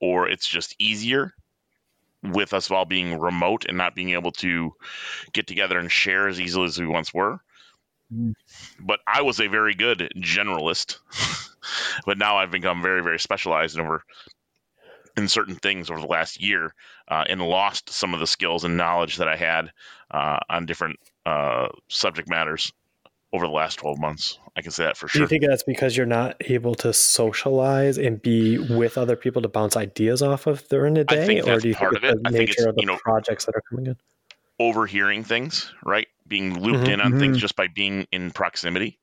or 0.00 0.28
it's 0.28 0.48
just 0.48 0.74
easier 0.78 1.34
with 2.22 2.54
us 2.54 2.70
all 2.70 2.86
being 2.86 3.18
remote 3.18 3.66
and 3.68 3.76
not 3.76 3.94
being 3.94 4.10
able 4.10 4.32
to 4.32 4.72
get 5.32 5.46
together 5.46 5.78
and 5.78 5.92
share 5.92 6.28
as 6.28 6.40
easily 6.40 6.64
as 6.64 6.78
we 6.78 6.86
once 6.86 7.12
were. 7.12 7.40
Mm. 8.12 8.34
But 8.80 9.00
I 9.06 9.22
was 9.22 9.40
a 9.40 9.48
very 9.48 9.74
good 9.74 10.10
generalist, 10.16 10.98
but 12.06 12.16
now 12.16 12.38
I've 12.38 12.50
become 12.50 12.80
very, 12.80 13.02
very 13.02 13.18
specialized 13.18 13.78
over 13.78 14.02
in 15.16 15.28
certain 15.28 15.54
things 15.54 15.90
over 15.90 16.00
the 16.00 16.06
last 16.06 16.40
year 16.40 16.74
uh, 17.08 17.24
and 17.28 17.40
lost 17.40 17.90
some 17.90 18.14
of 18.14 18.20
the 18.20 18.26
skills 18.26 18.64
and 18.64 18.76
knowledge 18.76 19.16
that 19.16 19.28
I 19.28 19.36
had 19.36 19.72
uh, 20.10 20.38
on 20.48 20.66
different 20.66 20.98
uh, 21.24 21.68
subject 21.88 22.28
matters 22.28 22.72
over 23.32 23.46
the 23.46 23.52
last 23.52 23.76
12 23.76 23.98
months. 23.98 24.38
I 24.56 24.62
can 24.62 24.70
say 24.70 24.84
that 24.84 24.96
for 24.96 25.08
sure. 25.08 25.20
Do 25.20 25.24
you 25.24 25.28
think 25.28 25.50
that's 25.50 25.62
because 25.62 25.96
you're 25.96 26.06
not 26.06 26.36
able 26.40 26.74
to 26.76 26.92
socialize 26.92 27.98
and 27.98 28.20
be 28.20 28.58
with 28.58 28.96
other 28.96 29.16
people 29.16 29.42
to 29.42 29.48
bounce 29.48 29.76
ideas 29.76 30.22
off 30.22 30.46
of 30.46 30.66
during 30.68 30.94
the 30.94 31.04
day? 31.04 31.40
or 31.40 31.58
do 31.58 31.68
you 31.68 31.74
part 31.74 32.00
think 32.00 32.04
it's 32.04 32.22
the 32.22 32.30
nature 32.30 32.68
of 32.68 32.76
the 32.76 32.86
know, 32.86 32.96
projects 32.96 33.44
that 33.46 33.56
are 33.56 33.62
coming 33.68 33.86
in? 33.86 33.96
Overhearing 34.58 35.24
things, 35.24 35.72
right? 35.84 36.06
Being 36.26 36.60
looped 36.60 36.84
mm-hmm, 36.84 36.90
in 36.90 37.00
on 37.00 37.10
mm-hmm. 37.10 37.20
things 37.20 37.38
just 37.38 37.56
by 37.56 37.68
being 37.68 38.06
in 38.12 38.30
proximity. 38.30 38.98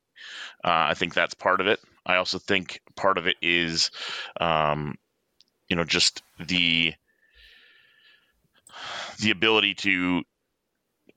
Uh, 0.63 0.89
I 0.89 0.93
think 0.93 1.13
that's 1.13 1.33
part 1.33 1.61
of 1.61 1.67
it. 1.67 1.79
I 2.05 2.15
also 2.15 2.39
think 2.39 2.81
part 2.95 3.17
of 3.17 3.27
it 3.27 3.35
is 3.41 3.91
um, 4.39 4.95
you 5.73 5.75
know 5.75 5.83
just 5.83 6.21
the 6.39 6.93
the 9.21 9.31
ability 9.31 9.73
to 9.73 10.21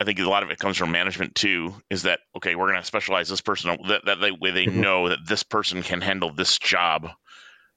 I 0.00 0.04
think 0.04 0.18
a 0.18 0.22
lot 0.22 0.42
of 0.42 0.50
it 0.50 0.58
comes 0.58 0.78
from 0.78 0.92
management 0.92 1.34
too. 1.34 1.74
Is 1.90 2.04
that 2.04 2.20
okay? 2.38 2.54
We're 2.54 2.68
going 2.68 2.80
to 2.80 2.86
specialize 2.86 3.28
this 3.28 3.42
person 3.42 3.76
that 3.88 4.06
that 4.06 4.18
they, 4.22 4.30
way 4.30 4.52
they 4.52 4.64
mm-hmm. 4.64 4.80
know 4.80 5.10
that 5.10 5.18
this 5.28 5.42
person 5.42 5.82
can 5.82 6.00
handle 6.00 6.32
this 6.32 6.58
job, 6.58 7.06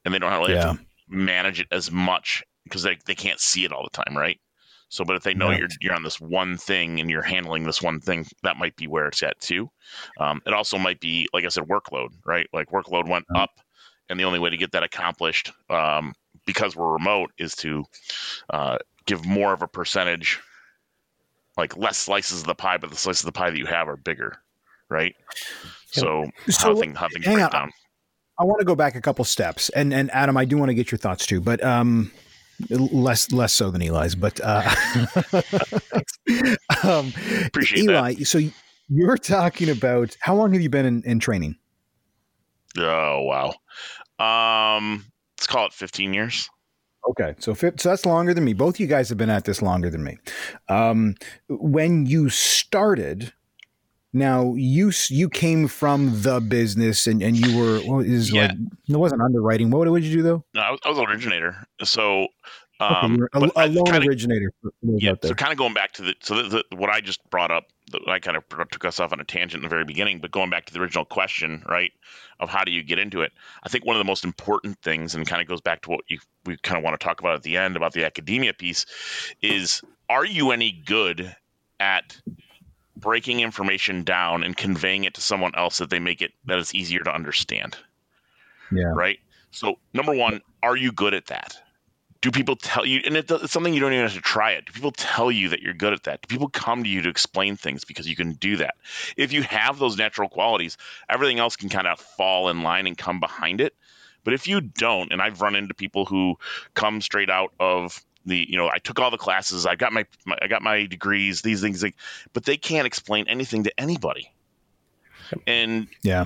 and 0.06 0.14
they 0.14 0.20
don't 0.20 0.32
really 0.32 0.54
yeah. 0.54 0.68
have 0.68 0.78
to 0.78 0.86
manage 1.10 1.60
it 1.60 1.68
as 1.70 1.92
much 1.92 2.46
because 2.64 2.84
they 2.84 2.98
they 3.06 3.16
can't 3.16 3.42
see 3.42 3.66
it 3.66 3.74
all 3.74 3.84
the 3.84 4.04
time, 4.04 4.18
right? 4.18 4.40
So, 4.88 5.04
but 5.04 5.18
if 5.18 5.24
they 5.24 5.34
know 5.34 5.52
you're 5.52 5.68
you're 5.82 5.96
on 5.96 6.04
this 6.04 6.22
one 6.22 6.56
thing 6.56 7.02
and 7.02 7.10
you're 7.10 7.22
handling 7.22 7.66
this 7.66 7.82
one 7.82 8.00
thing, 8.00 8.26
that 8.44 8.56
might 8.56 8.78
be 8.78 8.88
where 8.88 9.08
it's 9.08 9.22
at 9.22 9.38
too. 9.42 9.70
Um, 10.18 10.42
it 10.46 10.54
also 10.54 10.78
might 10.78 11.02
be, 11.02 11.28
like 11.34 11.44
I 11.44 11.50
said, 11.50 11.66
workload, 11.66 12.12
right? 12.26 12.48
Like 12.54 12.70
workload 12.70 13.10
went 13.10 13.26
up, 13.36 13.52
and 14.10 14.18
the 14.18 14.24
only 14.24 14.40
way 14.40 14.50
to 14.50 14.58
get 14.58 14.72
that 14.72 14.84
accomplished, 14.84 15.52
um, 15.70 16.14
because 16.50 16.76
we're 16.76 16.92
remote, 16.92 17.32
is 17.38 17.54
to 17.58 17.86
uh, 18.50 18.80
give 19.06 19.24
more 19.24 19.54
of 19.54 19.62
a 19.62 19.68
percentage, 19.68 20.40
like 21.56 21.78
less 21.78 21.96
slices 21.96 22.42
of 22.42 22.48
the 22.48 22.56
pie, 22.56 22.78
but 22.78 22.90
the 22.90 22.96
slices 22.96 23.22
of 23.22 23.28
the 23.28 23.38
pie 23.38 23.52
that 23.52 23.58
you 23.60 23.68
have 23.68 23.88
are 23.88 23.96
bigger, 23.96 24.34
right? 24.90 25.14
So, 25.92 26.28
so 26.48 26.74
how, 26.74 26.76
thing, 26.76 26.96
how 26.96 27.08
things 27.08 27.26
break 27.26 27.38
on. 27.38 27.52
down. 27.52 27.72
I 28.40 28.46
want 28.46 28.62
to 28.62 28.66
go 28.66 28.74
back 28.74 28.96
a 28.96 29.02
couple 29.02 29.24
steps, 29.26 29.70
and 29.70 29.94
and 29.94 30.10
Adam, 30.10 30.38
I 30.38 30.46
do 30.46 30.58
want 30.58 30.70
to 30.70 30.74
get 30.74 30.92
your 30.92 30.98
thoughts 30.98 31.28
too, 31.28 31.40
but 31.40 31.64
um, 31.64 32.12
less 32.72 33.32
less 33.32 33.54
so 33.54 33.70
than 33.70 33.84
Eli's, 33.84 34.16
but 34.16 34.42
uh, 34.44 34.64
um, 36.84 37.14
appreciate 37.46 37.84
Eli. 37.84 38.16
That. 38.16 38.26
So 38.26 38.40
you're 38.90 39.18
talking 39.18 39.70
about 39.70 40.18
how 40.20 40.34
long 40.34 40.54
have 40.54 40.64
you 40.64 40.70
been 40.70 40.88
in, 40.88 41.04
in 41.04 41.20
training? 41.20 41.58
Oh 42.76 43.22
wow, 43.22 44.78
um, 44.78 45.06
let's 45.40 45.48
call 45.48 45.66
it 45.66 45.74
15 45.74 46.14
years. 46.14 46.50
Okay, 47.12 47.34
so 47.40 47.54
so 47.54 47.72
that's 47.78 48.06
longer 48.06 48.34
than 48.34 48.44
me. 48.44 48.54
Both 48.54 48.78
you 48.78 48.86
guys 48.86 49.08
have 49.08 49.18
been 49.18 49.30
at 49.30 49.46
this 49.46 49.62
longer 49.62 49.90
than 49.90 50.04
me. 50.04 50.18
Um, 50.68 51.16
when 51.48 52.06
you 52.06 52.28
started, 52.28 53.32
now 54.12 54.54
you 54.56 54.92
you 55.08 55.30
came 55.30 55.70
from 55.70 56.22
the 56.24 56.42
business 56.42 57.08
and, 57.08 57.24
and 57.24 57.38
you 57.38 57.58
were 57.58 57.80
what 57.80 58.06
is 58.06 58.34
yeah. 58.34 58.48
like 58.48 58.52
it 58.90 58.98
wasn't 58.98 59.22
underwriting. 59.22 59.70
What 59.70 59.90
would 59.90 60.04
you 60.04 60.18
do 60.18 60.24
though? 60.24 60.44
No, 60.54 60.62
I 60.62 60.72
was, 60.72 60.80
I 60.84 60.90
was 60.90 60.98
an 60.98 61.06
originator. 61.06 61.66
So 61.86 62.28
um, 62.82 63.28
okay, 63.34 63.50
a, 63.56 63.66
a 63.66 63.68
loan 63.68 63.86
kinda, 63.86 64.06
originator. 64.06 64.52
Yeah. 64.84 65.14
So 65.24 65.34
kind 65.36 65.54
of 65.54 65.58
going 65.58 65.74
back 65.74 65.94
to 65.94 66.02
the 66.02 66.16
so 66.22 66.44
the, 66.44 66.64
the, 66.70 66.76
what 66.76 66.90
I 66.90 67.00
just 67.00 67.22
brought 67.30 67.50
up, 67.50 67.68
I 68.08 68.20
kind 68.20 68.38
of 68.38 68.44
took 68.48 68.86
us 68.86 69.00
off 69.00 69.14
on 69.14 69.20
a 69.20 69.24
tangent 69.24 69.62
in 69.62 69.64
the 69.64 69.70
very 69.70 69.86
beginning, 69.86 70.20
but 70.20 70.32
going 70.32 70.50
back 70.50 70.66
to 70.66 70.74
the 70.74 70.80
original 70.80 71.06
question, 71.06 71.64
right, 71.68 71.92
of 72.40 72.50
how 72.50 72.64
do 72.64 72.72
you 72.72 72.84
get 72.84 73.00
into 73.00 73.22
it? 73.22 73.32
I 73.64 73.70
think 73.70 73.86
one 73.86 73.96
of 73.96 74.00
the 74.00 74.06
most 74.06 74.24
important 74.24 74.80
things, 74.82 75.16
and 75.16 75.28
kind 75.28 75.42
of 75.42 75.48
goes 75.48 75.62
back 75.62 75.82
to 75.84 75.90
what 75.90 76.02
you 76.08 76.20
we 76.46 76.58
kind 76.58 76.78
of 76.78 76.84
want 76.84 77.00
to 77.00 77.04
talk 77.04 77.20
about 77.20 77.36
at 77.36 77.44
the 77.44 77.58
end 77.58 77.76
about 77.76 77.94
the 77.94 78.06
academia 78.06 78.54
piece, 78.54 78.86
is 79.42 79.82
are 80.10 80.26
you 80.26 80.52
any 80.52 80.72
good 80.72 81.36
at 81.80 82.20
breaking 83.00 83.40
information 83.40 84.04
down 84.04 84.44
and 84.44 84.56
conveying 84.56 85.06
it 85.06 85.14
to 85.16 85.22
someone 85.22 85.54
else 85.56 85.78
that 85.78 85.90
they 85.90 86.00
make 86.00 86.22
it 86.22 86.32
that 86.46 86.60
it's 86.60 86.76
easier 86.76 87.02
to 87.02 87.14
understand. 87.14 87.78
Yeah. 88.72 88.92
Right. 88.94 89.20
So 89.52 89.80
number 89.94 90.14
one, 90.14 90.42
are 90.62 90.76
you 90.76 90.92
good 90.92 91.14
at 91.14 91.28
that? 91.28 91.58
Do 92.22 92.32
people 92.32 92.58
tell 92.58 92.86
you? 92.86 93.02
And 93.06 93.16
it's 93.16 93.52
something 93.52 93.74
you 93.74 93.80
don't 93.80 93.94
even 93.94 94.04
have 94.04 94.14
to 94.14 94.22
try 94.22 94.52
it. 94.52 94.66
Do 94.66 94.74
people 94.74 94.92
tell 94.92 95.32
you 95.32 95.50
that 95.50 95.62
you're 95.62 95.74
good 95.74 95.94
at 95.94 96.04
that? 96.04 96.22
Do 96.22 96.28
people 96.28 96.50
come 96.50 96.84
to 96.84 96.90
you 96.90 97.04
to 97.04 97.10
explain 97.10 97.56
things 97.56 97.86
because 97.86 98.10
you 98.10 98.16
can 98.16 98.34
do 98.34 98.58
that? 98.58 98.76
If 99.16 99.32
you 99.32 99.42
have 99.44 99.80
those 99.80 99.98
natural 99.98 100.28
qualities, 100.28 100.78
everything 101.08 101.40
else 101.40 101.56
can 101.56 101.70
kind 101.70 101.88
of 101.88 102.00
fall 102.00 102.50
in 102.50 102.62
line 102.62 102.88
and 102.88 102.98
come 102.98 103.22
behind 103.22 103.62
it. 103.62 103.74
But 104.24 104.34
if 104.34 104.48
you 104.48 104.60
don't, 104.60 105.14
and 105.14 105.22
I've 105.22 105.42
run 105.42 105.56
into 105.56 105.74
people 105.74 106.06
who 106.06 106.38
come 106.74 107.02
straight 107.02 107.30
out 107.30 107.54
of 107.60 108.04
the 108.26 108.46
you 108.50 108.58
know 108.58 108.70
I 108.70 108.80
took 108.80 109.00
all 109.00 109.12
the 109.12 109.18
classes, 109.18 109.66
I 109.66 109.76
got 109.76 109.94
my, 109.94 110.06
my 110.26 110.38
I 110.42 110.48
got 110.48 110.62
my 110.62 110.86
degrees, 110.86 111.42
these 111.42 111.62
things, 111.62 111.82
like, 111.82 111.96
but 112.34 112.44
they 112.44 112.58
can't 112.58 112.86
explain 112.86 113.28
anything 113.28 113.64
to 113.64 113.80
anybody. 113.80 114.32
And 115.48 115.88
yeah, 116.04 116.26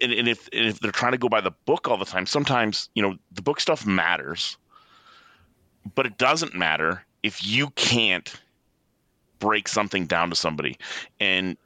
and, 0.00 0.12
and 0.12 0.28
if 0.28 0.48
and 0.52 0.66
if 0.66 0.80
they're 0.80 0.92
trying 0.92 1.12
to 1.12 1.18
go 1.18 1.28
by 1.28 1.40
the 1.40 1.52
book 1.64 1.88
all 1.88 1.96
the 1.96 2.04
time, 2.04 2.26
sometimes 2.26 2.88
you 2.94 3.02
know 3.02 3.16
the 3.32 3.42
book 3.42 3.60
stuff 3.60 3.86
matters, 3.86 4.56
but 5.94 6.06
it 6.06 6.18
doesn't 6.18 6.54
matter 6.54 7.04
if 7.22 7.44
you 7.46 7.70
can't 7.70 8.32
break 9.38 9.68
something 9.68 10.06
down 10.06 10.30
to 10.30 10.36
somebody. 10.36 10.76
And 11.20 11.56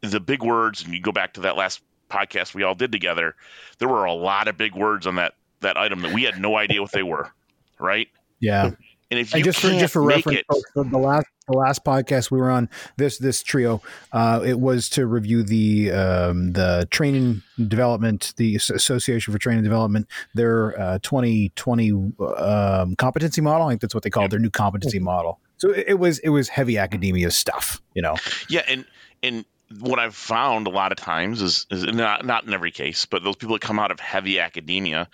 the 0.00 0.20
big 0.20 0.42
words, 0.42 0.84
and 0.84 0.94
you 0.94 1.00
go 1.00 1.12
back 1.12 1.34
to 1.34 1.42
that 1.42 1.56
last 1.56 1.82
podcast 2.10 2.54
we 2.54 2.62
all 2.62 2.74
did 2.74 2.92
together, 2.92 3.34
there 3.78 3.88
were 3.88 4.04
a 4.04 4.12
lot 4.12 4.48
of 4.48 4.56
big 4.56 4.74
words 4.74 5.06
on 5.06 5.16
that 5.16 5.34
that 5.60 5.76
item 5.76 6.02
that 6.02 6.12
we 6.12 6.24
had 6.24 6.40
no 6.40 6.56
idea 6.56 6.82
what 6.82 6.90
they 6.92 7.04
were, 7.04 7.30
right? 7.78 8.08
Yeah. 8.40 8.72
And 9.10 9.20
if 9.20 9.32
you 9.32 9.36
and 9.36 9.44
just 9.44 9.60
for 9.60 9.70
just 9.70 9.92
for 9.92 10.02
reference, 10.02 10.40
it, 10.40 10.46
folks, 10.50 10.70
the 10.74 10.98
last 10.98 11.26
the 11.52 11.58
last 11.58 11.84
podcast 11.84 12.30
we 12.30 12.38
were 12.38 12.50
on 12.50 12.68
this 12.96 13.18
this 13.18 13.42
trio, 13.42 13.82
uh, 14.12 14.42
it 14.44 14.58
was 14.58 14.88
to 14.90 15.06
review 15.06 15.42
the 15.42 15.92
um, 15.92 16.52
the 16.52 16.88
training 16.90 17.42
development, 17.68 18.34
the 18.36 18.56
Association 18.56 19.32
for 19.32 19.38
Training 19.38 19.64
Development, 19.64 20.06
their 20.34 20.78
uh, 20.80 20.98
2020 21.02 22.12
um, 22.36 22.96
competency 22.96 23.40
model. 23.40 23.66
I 23.66 23.70
think 23.70 23.82
that's 23.82 23.94
what 23.94 24.02
they 24.02 24.10
call 24.10 24.24
it, 24.24 24.30
their 24.30 24.40
new 24.40 24.50
competency 24.50 24.98
model. 24.98 25.38
So 25.58 25.70
it, 25.70 25.84
it 25.88 25.98
was 25.98 26.18
it 26.20 26.30
was 26.30 26.48
heavy 26.48 26.78
academia 26.78 27.30
stuff, 27.30 27.80
you 27.94 28.02
know. 28.02 28.16
Yeah, 28.48 28.62
and 28.68 28.84
and 29.22 29.44
what 29.80 29.98
I've 29.98 30.14
found 30.14 30.66
a 30.66 30.70
lot 30.70 30.92
of 30.92 30.98
times 30.98 31.40
is, 31.40 31.66
is 31.70 31.84
not 31.84 32.24
not 32.24 32.44
in 32.44 32.52
every 32.52 32.70
case, 32.70 33.06
but 33.06 33.22
those 33.24 33.36
people 33.36 33.54
that 33.54 33.62
come 33.62 33.78
out 33.78 33.90
of 33.90 34.00
heavy 34.00 34.40
academia, 34.40 35.08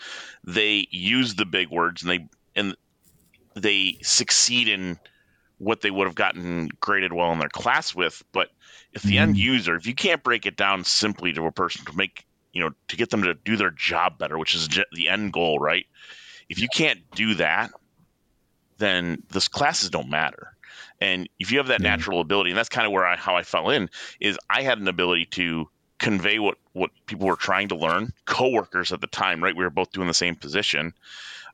they 0.45 0.89
use 0.91 1.35
the 1.35 1.45
big 1.45 1.69
words 1.69 2.03
and 2.03 2.11
they 2.11 2.29
and 2.57 2.77
they 3.55 3.99
succeed 4.03 4.69
in 4.69 4.99
what 5.59 5.81
they 5.81 5.91
would 5.91 6.07
have 6.07 6.15
gotten 6.15 6.69
graded 6.81 7.13
well 7.13 7.33
in 7.33 7.39
their 7.39 7.49
class 7.49 7.95
with. 7.95 8.23
But 8.33 8.51
if 8.93 9.03
the 9.03 9.17
mm. 9.17 9.21
end 9.21 9.37
user, 9.37 9.77
if 9.77 9.87
you 9.87 9.95
can't 9.95 10.23
break 10.23 10.47
it 10.47 10.57
down 10.57 10.85
simply 10.85 11.33
to 11.35 11.47
a 11.47 11.53
person 11.53 11.85
to 11.87 11.97
make, 11.97 12.25
you 12.53 12.63
know, 12.63 12.71
to 12.89 12.97
get 12.97 13.11
them 13.11 13.23
to 13.23 13.35
do 13.35 13.57
their 13.57 13.71
job 13.71 14.19
better, 14.19 14.39
which 14.39 14.55
is 14.55 14.69
the 14.93 15.09
end 15.09 15.33
goal, 15.33 15.59
right? 15.59 15.87
If 16.49 16.61
you 16.61 16.69
can't 16.73 17.01
do 17.13 17.35
that, 17.35 17.71
then 18.79 19.23
those 19.31 19.49
classes 19.49 19.91
don't 19.91 20.09
matter. 20.09 20.55
And 21.01 21.29
if 21.39 21.53
you 21.53 21.59
have 21.59 21.69
that 21.69 21.81
mm. 21.81 21.85
natural 21.85 22.21
ability, 22.21 22.51
and 22.51 22.59
that's 22.59 22.69
kind 22.69 22.87
of 22.87 22.93
where 22.93 23.07
I 23.07 23.17
how 23.17 23.37
I 23.37 23.43
fell 23.43 23.71
in, 23.71 23.91
is 24.21 24.39
I 24.49 24.63
had 24.63 24.79
an 24.79 24.89
ability 24.89 25.27
to 25.33 25.69
convey 25.99 26.39
what 26.39 26.59
what 26.73 26.91
people 27.07 27.27
were 27.27 27.37
trying 27.37 27.69
to 27.69 27.77
learn. 27.77 28.13
Coworkers 28.25 28.93
at 28.93 29.01
the 29.01 29.07
time, 29.07 29.43
right? 29.43 29.57
We 29.57 29.65
were 29.65 29.71
both 29.71 29.93
doing 29.93 30.09
the 30.09 30.15
same 30.15 30.37
position, 30.37 30.95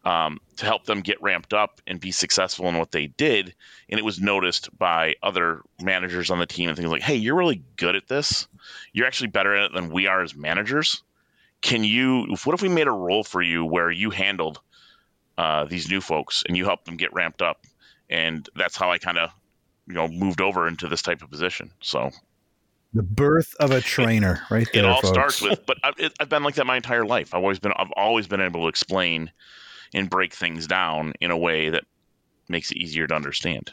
um, 0.05 0.39
to 0.57 0.67
help 0.67 0.85
them 0.85 1.01
get 1.01 1.23
ramped 1.23 1.55
up 1.55 1.81
and 1.87 1.99
be 1.99 2.13
successful 2.13 2.69
in 2.69 2.77
what 2.77 2.93
they 2.93 3.07
did. 3.07 3.55
And 3.89 3.99
it 3.99 4.05
was 4.05 4.21
noticed 4.21 4.77
by 4.77 5.15
other 5.23 5.63
managers 5.81 6.31
on 6.31 6.39
the 6.39 6.47
team 6.47 6.69
and 6.69 6.77
things 6.77 6.91
like, 6.91 7.03
hey, 7.03 7.17
you're 7.17 7.37
really 7.37 7.63
good 7.77 7.97
at 7.97 8.07
this. 8.07 8.47
You're 8.93 9.07
actually 9.07 9.29
better 9.29 9.55
at 9.55 9.67
it 9.67 9.75
than 9.75 9.91
we 9.91 10.07
are 10.07 10.23
as 10.23 10.35
managers. 10.35 11.03
Can 11.63 11.85
you, 11.85 12.37
what 12.45 12.55
if 12.55 12.61
we 12.61 12.69
made 12.69 12.87
a 12.87 12.93
role 12.93 13.25
for 13.25 13.41
you 13.41 13.65
where 13.65 13.91
you 13.91 14.11
handled 14.11 14.61
uh, 15.39 15.65
these 15.65 15.89
new 15.89 16.03
folks 16.03 16.45
and 16.47 16.57
you 16.57 16.67
helped 16.67 16.85
them 16.85 16.99
get 16.99 17.13
ramped 17.15 17.41
up? 17.41 17.65
And 18.11 18.47
that's 18.55 18.77
how 18.77 18.93
I 18.93 18.99
kind 18.99 19.17
of, 19.17 19.31
you 19.89 19.95
know, 19.95 20.07
moved 20.07 20.43
over 20.43 20.69
into 20.69 20.87
this 20.87 21.01
type 21.01 21.23
of 21.23 21.31
position. 21.31 21.71
So 21.81 22.11
the 22.93 23.03
birth 23.03 23.55
of 23.59 23.71
a 23.71 23.81
trainer, 23.81 24.43
right 24.51 24.69
there. 24.73 24.85
It 24.85 24.87
all 24.87 25.01
folks. 25.01 25.09
starts 25.09 25.41
with, 25.41 25.65
but 25.65 25.79
I've, 25.83 25.95
it, 25.99 26.13
I've, 26.21 26.29
been 26.29 26.43
like 26.43 26.57
that 26.57 26.67
my 26.67 26.77
entire 26.77 27.07
life. 27.07 27.35
I've 27.35 27.43
always 27.43 27.59
been, 27.59 27.73
I've 27.75 27.91
always 27.93 28.27
been 28.27 28.43
able 28.43 28.63
to 28.63 28.69
explain 28.69 29.33
and 29.95 30.11
break 30.11 30.35
things 30.35 30.67
down 30.67 31.15
in 31.21 31.31
a 31.31 31.39
way 31.39 31.71
that 31.71 31.85
makes 32.49 32.71
it 32.71 32.77
easier 32.77 33.07
to 33.07 33.15
understand. 33.15 33.71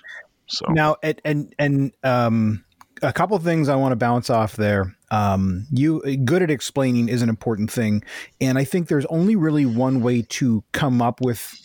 So 0.48 0.68
now, 0.70 0.98
and 1.01 1.22
and, 1.25 1.56
and 1.58 1.92
um, 2.04 2.63
a 3.01 3.12
couple 3.12 3.38
things 3.40 3.70
I 3.70 3.75
want 3.75 3.92
to 3.94 3.96
bounce 3.96 4.30
off 4.30 4.56
there. 4.56 4.96
Um, 5.10 5.68
you 5.72 6.01
good 6.18 6.42
at 6.42 6.51
explaining 6.51 7.10
is 7.10 7.22
an 7.22 7.30
important 7.30 7.72
thing, 7.72 8.04
and 8.40 8.58
I 8.58 8.63
think 8.63 8.88
there's 8.88 9.06
only 9.08 9.36
really 9.36 9.66
one 9.66 10.01
way 10.01 10.22
to 10.22 10.63
come 10.72 11.01
up 11.01 11.22
with 11.22 11.58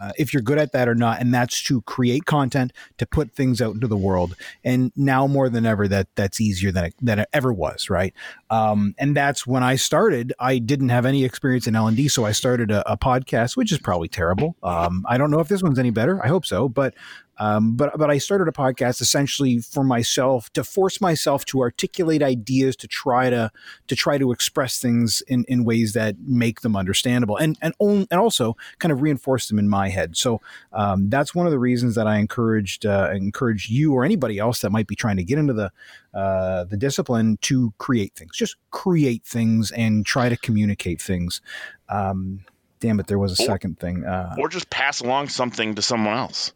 uh, 0.00 0.12
if 0.18 0.32
you're 0.32 0.42
good 0.42 0.58
at 0.58 0.72
that 0.72 0.88
or 0.88 0.94
not, 0.94 1.20
and 1.20 1.32
that's 1.32 1.62
to 1.64 1.82
create 1.82 2.24
content 2.24 2.72
to 2.98 3.06
put 3.06 3.32
things 3.32 3.60
out 3.60 3.74
into 3.74 3.86
the 3.86 3.96
world. 3.96 4.36
And 4.64 4.92
now 4.96 5.26
more 5.26 5.48
than 5.48 5.66
ever, 5.66 5.88
that 5.88 6.08
that's 6.14 6.40
easier 6.40 6.72
than 6.72 6.86
it, 6.86 6.94
than 7.00 7.18
it 7.18 7.28
ever 7.32 7.52
was, 7.52 7.90
right? 7.90 8.14
Um, 8.50 8.94
and 8.98 9.16
that's 9.16 9.46
when 9.46 9.62
I 9.62 9.76
started. 9.76 10.32
I 10.38 10.58
didn't 10.58 10.90
have 10.90 11.06
any 11.06 11.24
experience 11.24 11.66
in 11.66 11.76
L 11.76 11.86
and 11.86 11.96
D, 11.96 12.08
so 12.08 12.24
I 12.24 12.32
started 12.32 12.70
a, 12.70 12.92
a, 12.92 12.96
podcast, 12.96 13.56
which 13.56 13.72
is 13.72 13.78
probably 13.78 14.08
terrible. 14.08 14.56
Um, 14.62 15.04
I 15.08 15.18
don't 15.18 15.30
know 15.30 15.40
if 15.40 15.48
this 15.48 15.62
one's 15.62 15.78
any 15.78 15.90
better. 15.90 16.24
I 16.24 16.28
hope 16.28 16.46
so, 16.46 16.68
but 16.68 16.94
um, 17.38 17.76
but 17.76 17.96
but 17.98 18.10
I 18.10 18.18
started 18.18 18.48
a 18.48 18.52
podcast 18.52 19.00
essentially 19.00 19.58
for 19.58 19.82
myself 19.82 20.52
to 20.52 20.62
force 20.62 21.00
myself 21.00 21.44
to 21.46 21.60
articulate 21.60 22.22
ideas 22.22 22.76
to 22.76 22.88
try 22.88 23.30
to 23.30 23.50
to 23.88 23.96
try 23.96 24.18
to 24.18 24.30
express 24.30 24.80
things 24.80 25.22
in, 25.26 25.44
in 25.48 25.64
ways 25.64 25.94
that 25.94 26.16
make 26.20 26.60
them 26.60 26.76
understandable 26.76 27.36
and 27.36 27.58
and 27.60 27.74
and 27.80 28.12
also 28.12 28.56
kind 28.78 28.92
of 28.92 29.02
reinforce 29.02 29.48
them 29.48 29.58
in 29.58 29.68
my 29.68 29.88
head. 29.88 30.16
So 30.16 30.40
um, 30.72 31.10
that's 31.10 31.34
one 31.34 31.46
of 31.46 31.52
the 31.52 31.58
reasons 31.58 31.94
that 31.96 32.06
I 32.06 32.18
encouraged 32.18 32.86
uh, 32.86 33.10
encourage 33.12 33.68
you 33.68 33.92
or 33.92 34.04
anybody 34.04 34.38
else 34.38 34.60
that 34.60 34.70
might 34.70 34.86
be 34.86 34.94
trying 34.94 35.16
to 35.16 35.24
get 35.24 35.38
into 35.38 35.52
the 35.52 35.72
uh, 36.12 36.64
the 36.64 36.76
discipline 36.76 37.38
to 37.42 37.74
create 37.78 38.14
things. 38.14 38.36
Just 38.36 38.56
create 38.70 39.24
things 39.24 39.72
and 39.72 40.06
try 40.06 40.28
to 40.28 40.36
communicate 40.36 41.02
things. 41.02 41.40
Um, 41.88 42.44
damn 42.78 43.00
it, 43.00 43.08
there 43.08 43.18
was 43.18 43.38
a 43.38 43.42
or, 43.42 43.46
second 43.46 43.80
thing. 43.80 44.04
Uh, 44.04 44.36
or 44.38 44.48
just 44.48 44.70
pass 44.70 45.00
along 45.00 45.28
something 45.28 45.74
to 45.74 45.82
someone 45.82 46.16
else 46.16 46.52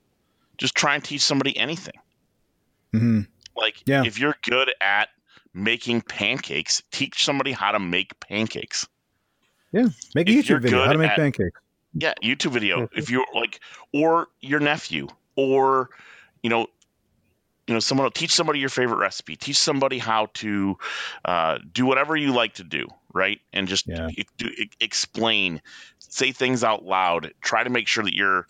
just 0.59 0.75
try 0.75 0.95
and 0.95 1.05
teach 1.05 1.23
somebody 1.23 1.57
anything. 1.57 1.95
Mm-hmm. 2.93 3.21
Like, 3.57 3.83
yeah. 3.87 4.05
if 4.05 4.19
you're 4.19 4.37
good 4.43 4.73
at 4.81 5.09
making 5.55 6.03
pancakes, 6.03 6.83
teach 6.91 7.25
somebody 7.25 7.53
how 7.53 7.73
to 7.73 7.79
make 7.79 8.19
pancakes. 8.21 8.87
Yeah, 9.73 9.89
make 10.15 10.29
a 10.29 10.33
if 10.33 10.47
YouTube 10.47 10.63
video 10.63 10.85
how 10.85 10.93
to 10.93 10.99
make 10.99 11.11
at, 11.11 11.17
pancakes. 11.17 11.61
Yeah, 11.95 12.15
YouTube 12.23 12.53
video. 12.53 12.89
if 12.93 13.11
you're 13.11 13.27
like, 13.35 13.61
or 13.93 14.29
your 14.41 14.61
nephew, 14.61 15.09
or 15.37 15.91
you 16.43 16.51
know, 16.51 16.69
you 17.67 17.75
know, 17.75 17.81
someone 17.81 18.11
teach 18.13 18.33
somebody 18.33 18.61
your 18.61 18.71
favorite 18.71 18.97
recipe. 18.97 19.37
Teach 19.37 19.59
somebody 19.59 19.99
how 19.99 20.29
to 20.35 20.79
uh, 21.25 21.59
do 21.71 21.85
whatever 21.85 22.17
you 22.17 22.33
like 22.33 22.55
to 22.55 22.65
do, 22.65 22.87
right? 23.13 23.41
And 23.53 23.69
just 23.69 23.87
yeah. 23.87 24.09
do, 24.39 24.49
explain, 24.81 25.61
say 25.99 26.33
things 26.33 26.65
out 26.65 26.85
loud. 26.85 27.33
Try 27.43 27.65
to 27.65 27.71
make 27.71 27.87
sure 27.87 28.05
that 28.05 28.15
you're 28.15 28.47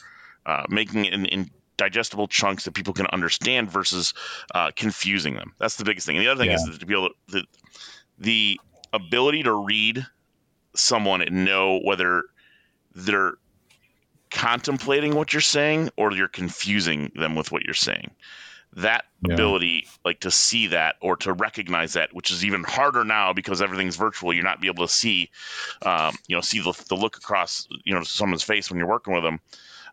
uh, 0.47 0.65
making 0.69 1.05
it 1.05 1.15
in, 1.15 1.27
in, 1.27 1.51
digestible 1.79 2.29
chunks 2.29 2.65
that 2.65 2.75
people 2.75 2.93
can 2.93 3.07
understand 3.07 3.71
versus 3.71 4.13
uh, 4.55 4.71
confusing 4.77 5.35
them. 5.35 5.55
That's 5.59 5.77
the 5.77 5.85
biggest 5.85 6.07
thing. 6.07 6.17
And 6.17 6.27
the 6.27 6.31
other 6.31 6.43
thing 6.43 6.51
yeah. 6.51 6.57
is 6.57 6.79
to 6.79 6.87
be 6.87 6.95
able 6.95 7.09
to, 7.09 7.15
the, 7.29 7.45
the 8.19 8.61
ability 8.93 9.45
to 9.45 9.55
read 9.55 10.07
someone 10.75 11.23
and 11.23 11.47
know 11.47 11.81
whether 11.83 12.25
they're 12.95 13.35
contemplating 14.31 15.15
what 15.15 15.33
you're 15.33 15.41
saying 15.41 15.89
or 15.97 16.13
you're 16.13 16.29
confusing 16.29 17.11
them 17.15 17.35
with 17.35 17.51
what 17.51 17.65
you're 17.65 17.73
saying 17.73 18.11
that 18.75 19.05
yeah. 19.27 19.35
ability 19.35 19.87
like 20.05 20.21
to 20.21 20.31
see 20.31 20.69
that 20.69 20.97
or 21.01 21.17
to 21.17 21.33
recognize 21.33 21.95
that 21.95 22.13
which 22.13 22.31
is 22.31 22.45
even 22.45 22.63
harder 22.63 23.05
now 23.05 23.33
because 23.33 23.63
everything's 23.63 23.97
virtual 23.97 24.33
you're 24.33 24.45
not 24.45 24.61
be 24.61 24.69
able 24.69 24.87
to 24.87 24.93
see 24.93 25.31
um, 25.83 26.15
you 26.27 26.37
know 26.37 26.43
see 26.43 26.61
the, 26.61 26.73
the 26.89 26.95
look 26.95 27.17
across 27.17 27.67
you 27.85 27.95
know 27.95 28.03
someone's 28.03 28.43
face 28.43 28.71
when 28.71 28.79
you're 28.79 28.89
working 28.89 29.15
with 29.15 29.23
them 29.23 29.41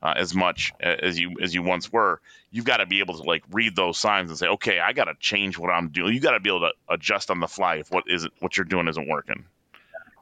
uh, 0.01 0.13
as 0.15 0.33
much 0.33 0.71
as 0.79 1.19
you 1.19 1.35
as 1.41 1.53
you 1.53 1.63
once 1.63 1.91
were 1.91 2.21
you've 2.51 2.65
got 2.65 2.77
to 2.77 2.85
be 2.85 2.99
able 2.99 3.17
to 3.17 3.23
like 3.23 3.43
read 3.51 3.75
those 3.75 3.97
signs 3.97 4.29
and 4.29 4.37
say 4.37 4.47
okay 4.47 4.79
i 4.79 4.93
got 4.93 5.05
to 5.05 5.13
change 5.19 5.57
what 5.57 5.69
i'm 5.69 5.89
doing. 5.89 6.13
You 6.13 6.19
got 6.19 6.31
to 6.31 6.39
be 6.39 6.49
able 6.49 6.61
to 6.61 6.71
adjust 6.89 7.29
on 7.31 7.39
the 7.39 7.47
fly 7.47 7.75
if 7.75 7.91
what 7.91 8.05
isn't 8.07 8.33
what 8.39 8.57
you're 8.57 8.65
doing 8.65 8.87
isn't 8.87 9.07
working. 9.07 9.45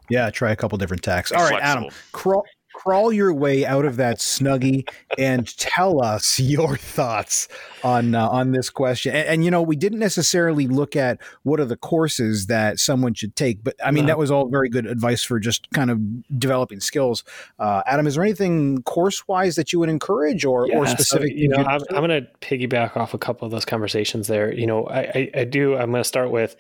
Yeah, 0.10 0.30
try 0.30 0.52
a 0.52 0.56
couple 0.56 0.78
different 0.78 1.02
tacks. 1.02 1.32
All 1.32 1.50
right, 1.50 1.62
Adam, 1.62 1.86
crawl 2.12 2.46
crawl 2.74 3.14
your 3.14 3.34
way 3.34 3.66
out 3.66 3.86
of 3.86 3.98
that 3.98 4.18
snuggie 4.18 4.88
and 5.18 5.56
tell 5.58 6.04
us 6.04 6.40
your 6.40 6.78
thoughts 6.78 7.48
on 7.84 8.16
uh, 8.16 8.28
on 8.28 8.52
this 8.52 8.70
question. 8.70 9.16
And, 9.16 9.28
and, 9.28 9.46
you 9.46 9.52
know, 9.52 9.62
we 9.62 9.76
didn't 9.76 10.00
necessarily 10.00 10.68
look 10.68 10.96
at 10.96 11.20
what 11.44 11.60
are 11.60 11.66
the 11.66 11.78
courses 11.78 12.48
that 12.48 12.80
someone 12.80 13.14
should 13.14 13.36
take, 13.36 13.64
but 13.64 13.76
I 13.84 13.92
mean, 13.92 14.08
that 14.08 14.18
was 14.18 14.32
all 14.32 14.48
very 14.48 14.70
good 14.70 14.86
advice 14.86 15.24
for 15.24 15.40
just 15.40 15.70
kind 15.72 15.90
of 15.92 16.00
developing 16.40 16.80
skills. 16.80 17.24
Uh, 17.60 17.82
Adam, 17.86 18.08
is 18.08 18.16
there 18.16 18.24
anything 18.24 18.82
course 18.84 19.28
wise 19.28 19.56
that 19.56 19.72
you 19.72 19.80
would 19.80 19.90
encourage 19.90 20.46
or 20.46 20.68
yeah, 20.68 20.78
or 20.78 20.88
specific? 20.88 21.30
So, 21.30 21.36
you 21.36 21.50
know, 21.50 21.58
I'm, 21.58 21.82
I'm 21.90 22.06
going 22.06 22.10
to 22.10 22.28
piggyback 22.42 22.98
off 22.98 23.14
a 23.14 23.18
couple 23.18 23.46
of 23.46 23.52
those 23.52 23.66
conversations 23.66 24.28
there. 24.28 24.54
You 24.54 24.68
know, 24.68 24.86
I, 24.86 25.00
I, 25.00 25.32
I 25.36 25.44
do. 25.46 25.76
I'm 25.76 25.92
going 25.92 26.04
to 26.04 26.08
start 26.08 26.32
with 26.32 26.56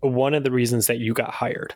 one 0.00 0.34
of 0.34 0.44
the 0.44 0.50
reasons 0.50 0.86
that 0.86 0.98
you 0.98 1.12
got 1.14 1.30
hired 1.30 1.74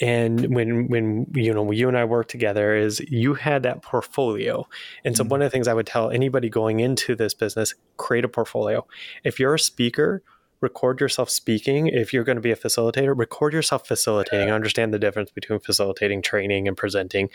and 0.00 0.54
when 0.54 0.88
when 0.88 1.26
you 1.34 1.52
know 1.52 1.70
you 1.70 1.88
and 1.88 1.96
I 1.96 2.04
worked 2.04 2.30
together 2.30 2.74
is 2.74 3.00
you 3.00 3.34
had 3.34 3.62
that 3.62 3.82
portfolio. 3.82 4.66
And 5.04 5.16
so 5.16 5.22
mm-hmm. 5.22 5.30
one 5.30 5.42
of 5.42 5.46
the 5.46 5.50
things 5.50 5.68
I 5.68 5.74
would 5.74 5.86
tell 5.86 6.10
anybody 6.10 6.48
going 6.48 6.80
into 6.80 7.14
this 7.14 7.34
business, 7.34 7.74
create 7.96 8.24
a 8.24 8.28
portfolio. 8.28 8.86
If 9.24 9.38
you're 9.38 9.54
a 9.54 9.58
speaker, 9.58 10.22
record 10.60 11.00
yourself 11.00 11.30
speaking. 11.30 11.86
If 11.86 12.12
you're 12.12 12.24
going 12.24 12.36
to 12.36 12.42
be 12.42 12.50
a 12.50 12.56
facilitator, 12.56 13.16
record 13.16 13.52
yourself 13.52 13.86
facilitating. 13.86 14.50
Understand 14.50 14.92
the 14.92 14.98
difference 14.98 15.30
between 15.30 15.60
facilitating, 15.60 16.22
training, 16.22 16.66
and 16.66 16.76
presenting, 16.76 17.30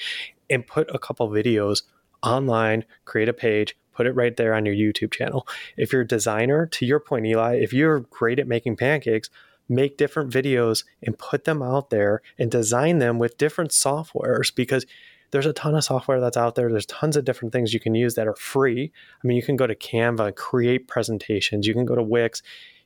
and 0.50 0.66
put 0.66 0.94
a 0.94 1.00
couple 1.00 1.30
videos 1.30 1.84
online, 2.24 2.86
create 3.06 3.30
a 3.30 3.34
page, 3.34 3.78
put 3.94 4.08
it 4.08 4.14
right 4.14 4.36
there 4.36 4.54
on 4.54 4.66
your 4.66 4.76
YouTube 4.76 5.12
channel. 5.12 5.48
If 5.78 5.94
you're 5.94 6.02
a 6.04 6.08
designer, 6.08 6.66
to 6.68 6.86
your 6.86 7.00
point, 7.00 7.26
Eli, 7.26 7.56
if 7.56 7.74
you're 7.74 8.02
great 8.02 8.40
at 8.40 8.48
making 8.48 8.78
pancakes, 8.78 9.30
make 9.70 9.98
different 9.98 10.32
videos 10.32 10.84
and 11.04 11.18
put 11.18 11.46
them 11.46 11.62
out 11.62 11.92
there 11.92 12.22
and 12.38 12.50
design 12.50 12.98
them 12.98 13.20
with 13.20 13.38
different 13.38 13.72
softwares 13.72 14.54
because 14.54 14.86
there's 15.32 15.46
a 15.46 15.54
ton 15.54 15.76
of 15.76 15.84
software 15.84 16.20
that's 16.20 16.38
out 16.38 16.56
there. 16.56 16.70
There's 16.70 16.88
tons 16.88 17.16
of 17.16 17.24
different 17.24 17.54
things 17.54 17.74
you 17.74 17.80
can 17.80 17.94
use 17.96 18.16
that 18.16 18.28
are 18.28 18.36
free. 18.36 18.92
I 19.24 19.28
mean, 19.28 19.38
you 19.38 19.44
can 19.44 19.56
go 19.56 19.68
to 19.68 19.76
Canva 19.76 20.28
and 20.28 20.36
create 20.36 20.88
presentations. 20.88 21.68
You 21.68 21.74
can 21.74 21.86
go 21.86 21.96
to 21.96 22.02
Wix. 22.02 22.42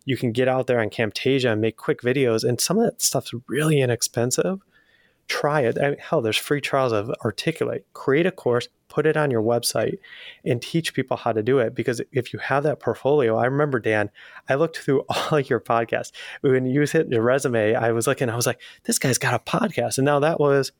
You 0.05 0.17
can 0.17 0.33
get 0.33 0.49
out 0.49 0.67
there 0.67 0.81
on 0.81 0.89
Camtasia 0.89 1.53
and 1.53 1.61
make 1.61 1.77
quick 1.77 2.01
videos. 2.01 2.43
And 2.43 2.59
some 2.59 2.77
of 2.77 2.83
that 2.83 3.01
stuff's 3.01 3.33
really 3.47 3.79
inexpensive. 3.79 4.59
Try 5.27 5.61
it. 5.61 5.77
I 5.81 5.91
mean, 5.91 5.99
hell, 5.99 6.21
there's 6.21 6.37
free 6.37 6.61
trials 6.61 6.91
of 6.91 7.09
Articulate. 7.23 7.85
Create 7.93 8.25
a 8.25 8.31
course, 8.31 8.67
put 8.89 9.05
it 9.05 9.17
on 9.17 9.31
your 9.31 9.41
website 9.41 9.97
and 10.45 10.61
teach 10.61 10.93
people 10.93 11.17
how 11.17 11.31
to 11.31 11.41
do 11.41 11.59
it. 11.59 11.73
Because 11.73 12.01
if 12.11 12.33
you 12.33 12.39
have 12.39 12.63
that 12.63 12.79
portfolio, 12.79 13.37
I 13.37 13.45
remember, 13.45 13.79
Dan, 13.79 14.09
I 14.49 14.55
looked 14.55 14.77
through 14.77 15.01
all 15.31 15.39
your 15.39 15.59
podcasts. 15.59 16.11
When 16.41 16.65
you 16.65 16.81
hit 16.81 17.09
your 17.09 17.21
resume, 17.21 17.73
I 17.73 17.91
was 17.91 18.05
looking, 18.05 18.29
I 18.29 18.35
was 18.35 18.45
like, 18.45 18.61
this 18.83 18.99
guy's 18.99 19.17
got 19.17 19.33
a 19.33 19.39
podcast. 19.39 19.97
And 19.97 20.05
now 20.05 20.19
that 20.19 20.39
was 20.39 20.71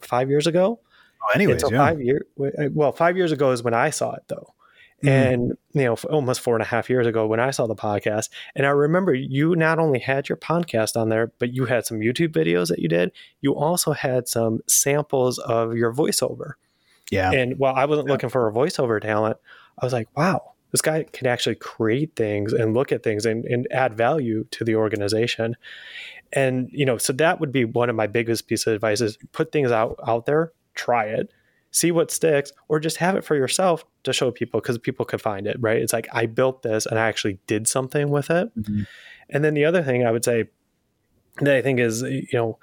five 0.00 0.28
years 0.28 0.46
ago. 0.46 0.80
Oh, 1.22 1.32
anyways, 1.34 1.60
so 1.60 1.70
yeah. 1.70 1.78
five 1.78 2.00
year, 2.00 2.26
uh, 2.40 2.68
well, 2.72 2.92
five 2.92 3.16
years 3.16 3.32
ago 3.32 3.50
is 3.50 3.62
when 3.62 3.74
I 3.74 3.90
saw 3.90 4.14
it 4.14 4.22
though. 4.28 4.54
Mm. 5.02 5.08
And 5.08 5.52
you 5.72 5.84
know, 5.84 5.96
almost 6.10 6.40
four 6.40 6.54
and 6.54 6.62
a 6.62 6.66
half 6.66 6.90
years 6.90 7.06
ago 7.06 7.26
when 7.26 7.40
I 7.40 7.50
saw 7.50 7.66
the 7.66 7.76
podcast, 7.76 8.28
and 8.54 8.66
I 8.66 8.70
remember 8.70 9.14
you 9.14 9.56
not 9.56 9.78
only 9.78 9.98
had 9.98 10.28
your 10.28 10.36
podcast 10.36 10.96
on 10.96 11.08
there, 11.08 11.32
but 11.38 11.54
you 11.54 11.66
had 11.66 11.86
some 11.86 12.00
YouTube 12.00 12.32
videos 12.32 12.68
that 12.68 12.80
you 12.80 12.88
did. 12.88 13.12
You 13.40 13.54
also 13.54 13.92
had 13.92 14.28
some 14.28 14.60
samples 14.66 15.38
of 15.38 15.74
your 15.74 15.92
voiceover. 15.92 16.52
Yeah. 17.10 17.32
And 17.32 17.58
while 17.58 17.74
I 17.74 17.86
wasn't 17.86 18.08
yeah. 18.08 18.12
looking 18.12 18.30
for 18.30 18.48
a 18.48 18.52
voiceover 18.52 19.00
talent, 19.00 19.36
I 19.78 19.86
was 19.86 19.92
like, 19.92 20.08
wow, 20.16 20.52
this 20.70 20.82
guy 20.82 21.04
can 21.12 21.26
actually 21.26 21.56
create 21.56 22.14
things 22.14 22.52
and 22.52 22.74
look 22.74 22.92
at 22.92 23.02
things 23.02 23.26
and, 23.26 23.44
and 23.44 23.66
add 23.70 23.94
value 23.94 24.44
to 24.52 24.64
the 24.64 24.76
organization. 24.76 25.56
And, 26.32 26.68
you 26.72 26.84
know, 26.84 26.98
so 26.98 27.12
that 27.14 27.40
would 27.40 27.50
be 27.50 27.64
one 27.64 27.90
of 27.90 27.96
my 27.96 28.06
biggest 28.06 28.46
pieces 28.46 28.68
of 28.68 28.74
advice 28.74 29.00
is 29.00 29.18
put 29.32 29.50
things 29.50 29.72
out, 29.72 29.98
out 30.06 30.26
there, 30.26 30.52
try 30.74 31.06
it, 31.06 31.32
see 31.70 31.90
what 31.92 32.10
sticks, 32.10 32.52
or 32.68 32.80
just 32.80 32.96
have 32.98 33.16
it 33.16 33.24
for 33.24 33.36
yourself 33.36 33.84
to 34.02 34.12
show 34.12 34.30
people 34.30 34.60
because 34.60 34.78
people 34.78 35.04
could 35.04 35.20
find 35.20 35.46
it, 35.46 35.56
right? 35.60 35.80
It's 35.80 35.92
like, 35.92 36.08
I 36.12 36.26
built 36.26 36.62
this 36.62 36.86
and 36.86 36.98
I 36.98 37.06
actually 37.08 37.38
did 37.46 37.68
something 37.68 38.10
with 38.10 38.30
it. 38.30 38.54
Mm-hmm. 38.56 38.82
And 39.30 39.44
then 39.44 39.54
the 39.54 39.64
other 39.64 39.82
thing 39.82 40.04
I 40.04 40.10
would 40.10 40.24
say 40.24 40.48
that 41.46 41.56
I 41.56 41.62
think 41.62 41.80
is, 41.80 42.02
you 42.02 42.26
know, 42.32 42.58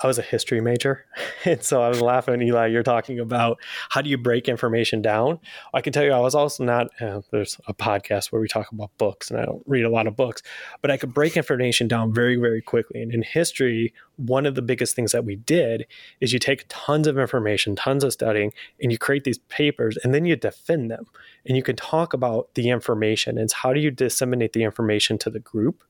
I 0.00 0.06
was 0.06 0.18
a 0.18 0.22
history 0.22 0.60
major. 0.60 1.06
And 1.46 1.62
so 1.62 1.82
I 1.82 1.90
was 1.90 2.00
laughing, 2.00 2.40
Eli, 2.40 2.68
you're 2.68 2.82
talking 2.82 3.20
about 3.20 3.60
how 3.90 4.00
do 4.00 4.08
you 4.08 4.16
break 4.16 4.48
information 4.48 5.02
down? 5.02 5.38
I 5.74 5.82
can 5.82 5.92
tell 5.92 6.02
you, 6.02 6.10
I 6.10 6.18
was 6.18 6.34
also 6.34 6.64
not, 6.64 6.88
uh, 7.02 7.20
there's 7.32 7.58
a 7.68 7.74
podcast 7.74 8.32
where 8.32 8.40
we 8.40 8.48
talk 8.48 8.72
about 8.72 8.96
books, 8.96 9.30
and 9.30 9.38
I 9.38 9.44
don't 9.44 9.62
read 9.66 9.84
a 9.84 9.90
lot 9.90 10.06
of 10.06 10.16
books, 10.16 10.42
but 10.80 10.90
I 10.90 10.96
could 10.96 11.12
break 11.12 11.36
information 11.36 11.86
down 11.86 12.14
very, 12.14 12.36
very 12.36 12.62
quickly. 12.62 13.02
And 13.02 13.12
in 13.12 13.20
history, 13.20 13.92
one 14.16 14.46
of 14.46 14.54
the 14.54 14.62
biggest 14.62 14.96
things 14.96 15.12
that 15.12 15.26
we 15.26 15.36
did 15.36 15.86
is 16.22 16.32
you 16.32 16.38
take 16.38 16.64
tons 16.70 17.06
of 17.06 17.18
information, 17.18 17.76
tons 17.76 18.04
of 18.04 18.12
studying, 18.14 18.54
and 18.80 18.90
you 18.90 18.96
create 18.96 19.24
these 19.24 19.38
papers, 19.38 19.98
and 20.02 20.14
then 20.14 20.24
you 20.24 20.34
defend 20.34 20.90
them. 20.90 21.04
And 21.44 21.58
you 21.58 21.62
can 21.62 21.76
talk 21.76 22.14
about 22.14 22.54
the 22.54 22.70
information. 22.70 23.36
And 23.36 23.52
how 23.52 23.74
do 23.74 23.80
you 23.80 23.90
disseminate 23.90 24.54
the 24.54 24.64
information 24.64 25.18
to 25.18 25.30
the 25.30 25.40
group? 25.40 25.84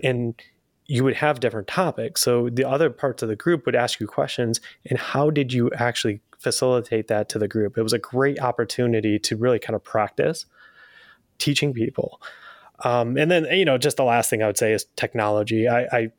And 0.00 0.40
you 0.86 1.04
would 1.04 1.16
have 1.16 1.40
different 1.40 1.68
topics. 1.68 2.20
So 2.22 2.50
the 2.50 2.64
other 2.64 2.90
parts 2.90 3.22
of 3.22 3.28
the 3.28 3.36
group 3.36 3.66
would 3.66 3.76
ask 3.76 4.00
you 4.00 4.06
questions, 4.06 4.60
and 4.86 4.98
how 4.98 5.30
did 5.30 5.52
you 5.52 5.70
actually 5.76 6.20
facilitate 6.38 7.08
that 7.08 7.28
to 7.30 7.38
the 7.38 7.48
group? 7.48 7.78
It 7.78 7.82
was 7.82 7.92
a 7.92 7.98
great 7.98 8.40
opportunity 8.40 9.18
to 9.20 9.36
really 9.36 9.58
kind 9.58 9.76
of 9.76 9.84
practice 9.84 10.46
teaching 11.38 11.72
people. 11.72 12.20
Um, 12.84 13.16
and 13.16 13.30
then 13.30 13.44
you 13.44 13.64
know, 13.64 13.78
just 13.78 13.96
the 13.96 14.04
last 14.04 14.28
thing 14.28 14.42
I 14.42 14.46
would 14.46 14.58
say 14.58 14.72
is 14.72 14.86
technology. 14.96 15.68
I 15.68 15.82
I, 15.84 16.12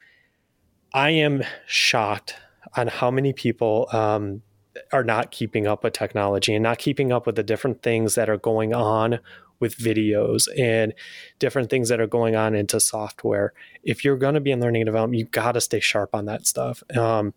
I 0.94 1.10
am 1.10 1.44
shocked 1.66 2.36
on 2.78 2.88
how 2.88 3.12
many 3.12 3.34
people 3.34 3.88
um, 3.92 4.42
are 4.92 5.04
not 5.04 5.32
keeping 5.32 5.68
up 5.68 5.84
with 5.84 5.94
technology 5.94 6.54
and 6.54 6.64
not 6.64 6.78
keeping 6.80 7.12
up 7.12 7.26
with 7.26 7.36
the 7.36 7.44
different 7.44 7.82
things 7.82 8.16
that 8.16 8.30
are 8.30 8.38
going 8.38 8.74
on 8.74 9.20
with 9.60 9.78
videos 9.78 10.48
and 10.58 10.94
different 11.40 11.70
things 11.70 11.90
that 11.90 12.00
are 12.00 12.08
going 12.08 12.36
on 12.36 12.56
into 12.56 12.80
software. 12.80 13.54
If 13.84 14.04
you're 14.04 14.18
going 14.18 14.34
to 14.36 14.42
be 14.42 14.52
in 14.52 14.60
learning 14.60 14.82
and 14.82 14.88
development, 14.88 15.20
you've 15.20 15.32
got 15.32 15.54
to 15.54 15.62
stay 15.62 15.80
sharp 15.80 16.14
on 16.14 16.26
that 16.26 16.46
stuff. 16.48 16.84
Um, 16.98 17.34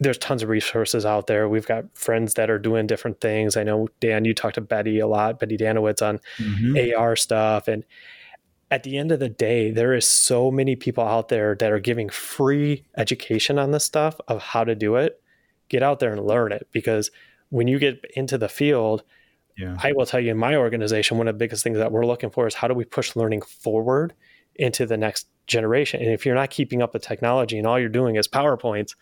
there's 0.00 0.18
tons 0.18 0.42
of 0.42 0.48
resources 0.48 1.04
out 1.04 1.26
there. 1.26 1.48
We've 1.48 1.66
got 1.66 1.84
friends 1.96 2.34
that 2.34 2.50
are 2.50 2.58
doing 2.58 2.86
different 2.86 3.20
things. 3.20 3.56
I 3.56 3.64
know 3.64 3.88
Dan, 4.00 4.24
you 4.24 4.34
talked 4.34 4.54
to 4.54 4.60
Betty 4.60 5.00
a 5.00 5.06
lot, 5.06 5.40
Betty 5.40 5.56
Danowitz 5.56 6.06
on 6.06 6.20
mm-hmm. 6.38 6.96
AR 6.96 7.16
stuff. 7.16 7.66
And 7.66 7.84
at 8.70 8.82
the 8.82 8.96
end 8.96 9.10
of 9.10 9.18
the 9.18 9.28
day, 9.28 9.70
there 9.70 9.94
is 9.94 10.08
so 10.08 10.50
many 10.50 10.76
people 10.76 11.04
out 11.04 11.28
there 11.28 11.56
that 11.56 11.72
are 11.72 11.80
giving 11.80 12.08
free 12.10 12.84
education 12.96 13.58
on 13.58 13.70
this 13.70 13.84
stuff 13.84 14.20
of 14.28 14.42
how 14.42 14.64
to 14.64 14.74
do 14.74 14.96
it. 14.96 15.20
Get 15.68 15.82
out 15.82 16.00
there 16.00 16.12
and 16.12 16.24
learn 16.24 16.52
it 16.52 16.68
because 16.70 17.10
when 17.50 17.66
you 17.66 17.78
get 17.78 18.04
into 18.14 18.38
the 18.38 18.48
field, 18.48 19.02
yeah. 19.58 19.76
I 19.82 19.92
will 19.92 20.06
tell 20.06 20.20
you 20.20 20.30
in 20.30 20.38
my 20.38 20.54
organization, 20.54 21.18
one 21.18 21.26
of 21.26 21.34
the 21.34 21.38
biggest 21.38 21.64
things 21.64 21.78
that 21.78 21.90
we're 21.90 22.06
looking 22.06 22.30
for 22.30 22.46
is 22.46 22.54
how 22.54 22.68
do 22.68 22.74
we 22.74 22.84
push 22.84 23.16
learning 23.16 23.42
forward 23.42 24.14
into 24.54 24.86
the 24.86 24.96
next 24.96 25.26
generation? 25.48 26.00
And 26.00 26.12
if 26.12 26.24
you're 26.24 26.36
not 26.36 26.50
keeping 26.50 26.80
up 26.80 26.94
with 26.94 27.02
technology 27.02 27.58
and 27.58 27.66
all 27.66 27.78
you're 27.78 27.88
doing 27.88 28.14
is 28.14 28.28
PowerPoints, 28.28 28.94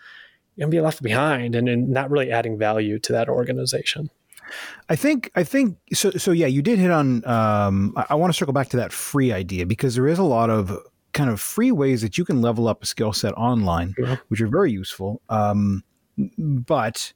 you're 0.57 0.65
gonna 0.65 0.71
be 0.71 0.81
left 0.81 1.03
behind 1.03 1.55
and, 1.55 1.69
and 1.69 1.91
not 1.91 2.11
really 2.11 2.33
adding 2.33 2.57
value 2.59 2.99
to 3.01 3.13
that 3.13 3.29
organization. 3.29 4.11
I 4.89 4.97
think 4.97 5.31
I 5.35 5.45
think 5.45 5.77
so. 5.93 6.13
So 6.13 6.31
yeah, 6.31 6.47
you 6.47 6.63
did 6.63 6.79
hit 6.79 6.91
on. 6.91 7.27
Um, 7.27 7.93
I, 7.97 8.07
I 8.11 8.15
want 8.15 8.33
to 8.33 8.37
circle 8.37 8.55
back 8.55 8.69
to 8.71 8.77
that 8.79 8.93
free 8.93 9.33
idea 9.33 9.67
because 9.67 9.97
there 9.97 10.07
is 10.07 10.19
a 10.19 10.25
lot 10.25 10.49
of 10.49 10.79
kind 11.13 11.29
of 11.29 11.41
free 11.41 11.73
ways 11.73 12.01
that 12.03 12.17
you 12.17 12.25
can 12.25 12.41
level 12.41 12.69
up 12.69 12.83
a 12.83 12.87
skill 12.87 13.13
set 13.13 13.35
online, 13.35 13.95
which 14.29 14.41
are 14.41 14.47
very 14.47 14.71
useful. 14.71 15.21
Um, 15.29 15.83
but 16.39 17.13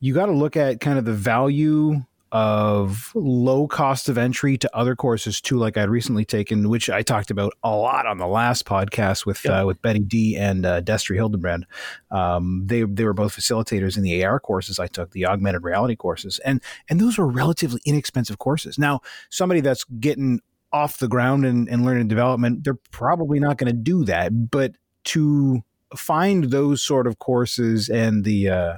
you 0.00 0.14
got 0.14 0.26
to 0.26 0.32
look 0.32 0.56
at 0.56 0.80
kind 0.80 0.98
of 0.98 1.04
the 1.04 1.12
value 1.12 2.02
of 2.32 3.12
low 3.14 3.68
cost 3.68 4.08
of 4.08 4.16
entry 4.16 4.56
to 4.56 4.76
other 4.76 4.96
courses 4.96 5.38
too, 5.38 5.58
like 5.58 5.76
I'd 5.76 5.90
recently 5.90 6.24
taken, 6.24 6.70
which 6.70 6.88
I 6.88 7.02
talked 7.02 7.30
about 7.30 7.52
a 7.62 7.76
lot 7.76 8.06
on 8.06 8.16
the 8.16 8.26
last 8.26 8.64
podcast 8.64 9.26
with 9.26 9.44
uh, 9.46 9.64
with 9.66 9.82
Betty 9.82 10.00
D 10.00 10.36
and 10.36 10.64
uh, 10.64 10.80
Destry 10.80 11.16
Hildebrand. 11.16 11.66
Um, 12.10 12.62
they 12.66 12.84
they 12.84 13.04
were 13.04 13.12
both 13.12 13.36
facilitators 13.36 13.98
in 13.98 14.02
the 14.02 14.24
AR 14.24 14.40
courses 14.40 14.78
I 14.78 14.86
took, 14.86 15.10
the 15.10 15.26
augmented 15.26 15.62
reality 15.62 15.94
courses, 15.94 16.38
and 16.38 16.62
and 16.88 16.98
those 16.98 17.18
were 17.18 17.28
relatively 17.28 17.82
inexpensive 17.84 18.38
courses. 18.38 18.78
Now, 18.78 19.00
somebody 19.28 19.60
that's 19.60 19.84
getting 19.84 20.40
off 20.72 20.98
the 20.98 21.08
ground 21.08 21.44
and, 21.44 21.68
and 21.68 21.84
learning 21.84 22.08
development, 22.08 22.64
they're 22.64 22.78
probably 22.90 23.38
not 23.38 23.58
going 23.58 23.70
to 23.70 23.78
do 23.78 24.04
that, 24.06 24.50
but 24.50 24.72
to 25.04 25.62
find 25.94 26.44
those 26.44 26.80
sort 26.80 27.06
of 27.06 27.18
courses 27.18 27.90
and 27.90 28.24
the 28.24 28.48
uh, 28.48 28.74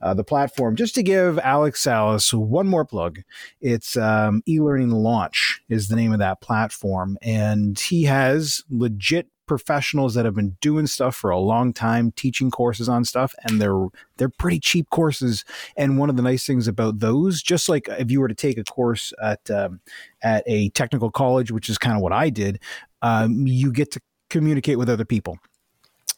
uh, 0.00 0.14
the 0.14 0.24
platform. 0.24 0.76
Just 0.76 0.94
to 0.96 1.02
give 1.02 1.38
Alex 1.40 1.82
Salas 1.82 2.32
one 2.32 2.66
more 2.66 2.84
plug, 2.84 3.20
it's 3.60 3.96
um, 3.96 4.42
eLearning 4.48 4.92
Launch 4.92 5.62
is 5.68 5.88
the 5.88 5.96
name 5.96 6.12
of 6.12 6.18
that 6.18 6.40
platform, 6.40 7.18
and 7.22 7.78
he 7.78 8.04
has 8.04 8.62
legit 8.70 9.28
professionals 9.46 10.14
that 10.14 10.24
have 10.24 10.34
been 10.34 10.56
doing 10.60 10.86
stuff 10.86 11.14
for 11.14 11.30
a 11.30 11.38
long 11.38 11.72
time 11.72 12.12
teaching 12.12 12.50
courses 12.50 12.88
on 12.88 13.04
stuff 13.04 13.32
and 13.44 13.60
they're 13.60 13.86
they're 14.16 14.28
pretty 14.28 14.58
cheap 14.58 14.90
courses. 14.90 15.44
And 15.76 15.98
one 15.98 16.10
of 16.10 16.16
the 16.16 16.22
nice 16.22 16.44
things 16.44 16.66
about 16.66 16.98
those 16.98 17.42
just 17.42 17.68
like 17.68 17.88
if 17.88 18.10
you 18.10 18.20
were 18.20 18.28
to 18.28 18.34
take 18.34 18.58
a 18.58 18.64
course 18.64 19.12
at 19.22 19.48
um, 19.50 19.80
at 20.22 20.42
a 20.46 20.70
technical 20.70 21.10
college 21.10 21.52
which 21.52 21.68
is 21.68 21.78
kind 21.78 21.96
of 21.96 22.02
what 22.02 22.12
I 22.12 22.28
did 22.28 22.60
um, 23.02 23.46
you 23.46 23.72
get 23.72 23.92
to 23.92 24.00
communicate 24.30 24.78
with 24.78 24.90
other 24.90 25.04
people 25.04 25.38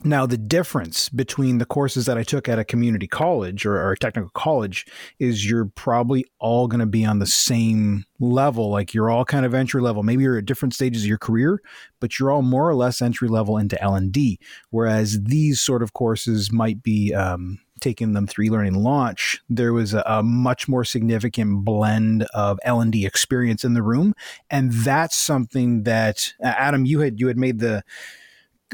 now, 0.05 0.27
the 0.27 0.39
difference 0.39 1.09
between 1.09 1.59
the 1.59 1.65
courses 1.65 2.07
that 2.07 2.17
I 2.17 2.23
took 2.23 2.49
at 2.49 2.59
a 2.59 2.65
community 2.65 3.09
college 3.09 3.67
or, 3.67 3.77
or 3.79 3.93
a 3.93 3.99
technical 3.99 4.31
college 4.31 4.87
is 5.19 5.51
you're 5.51 5.65
probably 5.65 6.25
all 6.39 6.69
going 6.69 6.79
to 6.79 6.87
be 6.87 7.05
on 7.05 7.19
the 7.19 7.27
same 7.27 8.05
level. 8.21 8.71
Like 8.71 8.95
you're 8.95 9.11
all 9.11 9.25
kind 9.25 9.45
of 9.45 9.55
entry 9.55 9.83
level. 9.83 10.05
Maybe 10.05 10.23
you're 10.23 10.39
at 10.39 10.47
different 10.47 10.73
stages 10.73 11.03
of 11.03 11.09
your 11.09 11.19
career, 11.19 11.61
but 11.99 12.17
you're 12.17 12.31
all 12.31 12.43
more 12.43 12.69
or 12.69 12.77
less 12.77 13.03
entry 13.03 13.27
level 13.27 13.59
into 13.59 13.81
L 13.83 13.97
and 13.97 14.13
D. 14.13 14.39
Whereas 14.71 15.19
these 15.25 15.61
sort 15.61 15.83
of 15.83 15.95
courses 15.95 16.53
might 16.53 16.81
be 16.81 17.13
um, 17.13 17.59
taking 17.81 18.13
them 18.13 18.29
through 18.29 18.51
learning 18.51 18.75
launch. 18.75 19.41
There 19.49 19.73
was 19.73 19.95
a, 19.95 20.05
a 20.07 20.23
much 20.23 20.69
more 20.69 20.85
significant 20.85 21.65
blend 21.65 22.23
of 22.35 22.61
L 22.63 22.81
and 22.81 22.93
D 22.93 23.05
experience 23.05 23.65
in 23.65 23.75
the 23.75 23.83
room, 23.83 24.15
and 24.49 24.73
that's 24.73 25.17
something 25.17 25.83
that 25.83 26.35
Adam, 26.41 26.85
you 26.85 27.01
had 27.01 27.19
you 27.19 27.27
had 27.27 27.37
made 27.37 27.59
the 27.59 27.83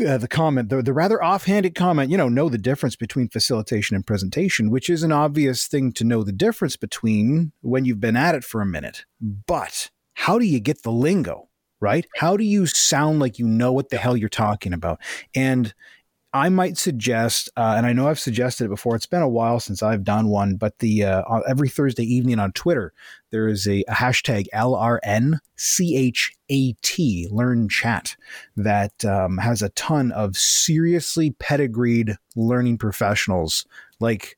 uh, 0.01 0.19
the 0.19 0.29
comment, 0.29 0.69
the, 0.69 0.83
the 0.83 0.93
rather 0.93 1.23
offhanded 1.23 1.75
comment, 1.75 2.11
you 2.11 2.17
know, 2.17 2.29
know 2.29 2.49
the 2.49 2.59
difference 2.59 2.97
between 2.97 3.29
facilitation 3.29 3.95
and 3.95 4.07
presentation, 4.07 4.71
which 4.71 4.91
is 4.91 5.03
an 5.03 5.13
obvious 5.13 5.67
thing 5.67 5.93
to 5.93 6.05
know 6.05 6.23
the 6.23 6.33
difference 6.33 6.77
between 6.77 7.53
when 7.61 7.85
you've 7.85 8.01
been 8.01 8.17
at 8.17 8.35
it 8.35 8.45
for 8.45 8.61
a 8.61 8.67
minute. 8.67 9.05
But 9.21 9.91
how 10.15 10.39
do 10.39 10.47
you 10.47 10.61
get 10.61 10.83
the 10.83 10.93
lingo, 10.93 11.49
right? 11.81 12.07
How 12.17 12.37
do 12.37 12.45
you 12.45 12.67
sound 12.67 13.21
like 13.21 13.39
you 13.39 13.47
know 13.47 13.73
what 13.73 13.91
the 13.91 13.97
hell 13.97 14.17
you're 14.17 14.29
talking 14.29 14.73
about? 14.73 15.01
And 15.35 15.75
I 16.35 16.49
might 16.49 16.77
suggest, 16.77 17.49
uh, 17.57 17.75
and 17.77 17.87
I 17.87 17.93
know 17.93 18.09
I've 18.09 18.19
suggested 18.19 18.65
it 18.65 18.71
before. 18.71 18.97
It's 18.97 19.07
been 19.07 19.23
a 19.23 19.29
while 19.29 19.61
since 19.61 19.85
I've 19.85 20.03
done 20.03 20.27
one, 20.27 20.57
but 20.57 20.81
the 20.81 21.05
uh, 21.05 21.23
every 21.49 21.69
Thursday 21.69 22.03
evening 22.03 22.41
on 22.41 22.51
Twitter, 22.51 22.93
there 23.31 23.47
is 23.47 23.69
a, 23.69 23.85
a 23.87 23.93
hashtag 23.93 24.49
LRNCHAT, 24.53 25.39
Learn 27.31 27.69
Chat, 27.69 28.17
that 28.57 29.05
um, 29.05 29.39
has 29.39 29.63
a 29.63 29.69
ton 29.71 30.11
of 30.11 30.37
seriously 30.37 31.31
pedigreed 31.39 32.17
learning 32.35 32.79
professionals, 32.79 33.65
like 34.01 34.37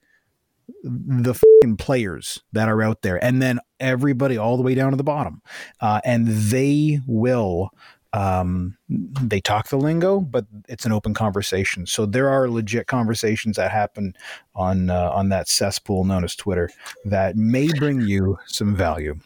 the 0.83 1.35
players 1.79 2.43
that 2.53 2.69
are 2.69 2.83
out 2.83 3.01
there, 3.01 3.25
and 3.25 3.41
then 3.41 3.59
everybody 3.81 4.37
all 4.37 4.59
the 4.59 4.63
way 4.63 4.75
down 4.75 4.91
to 4.91 4.99
the 4.99 5.03
bottom, 5.03 5.41
uh, 5.81 6.03
and 6.05 6.29
they 6.29 7.01
will 7.07 7.71
um, 8.13 8.77
they 8.89 9.41
talk 9.41 9.69
the 9.69 9.77
lingo, 9.77 10.21
but 10.21 10.47
it's 10.69 10.87
an 10.87 10.93
open 10.93 11.15
conversation. 11.15 11.87
So 11.87 12.07
there 12.07 12.29
are 12.29 12.49
legit 12.49 12.87
conversations 12.87 13.57
that 13.57 13.71
happen 13.71 14.15
on 14.55 14.91
uh, 14.91 15.11
on 15.11 15.29
that 15.31 15.49
cesspool 15.49 16.05
known 16.05 16.25
as 16.25 16.35
Twitter 16.35 16.71
that 17.05 17.37
may 17.37 17.69
bring 17.79 18.01
you 18.01 18.39
some 18.47 18.75
value. 18.75 19.19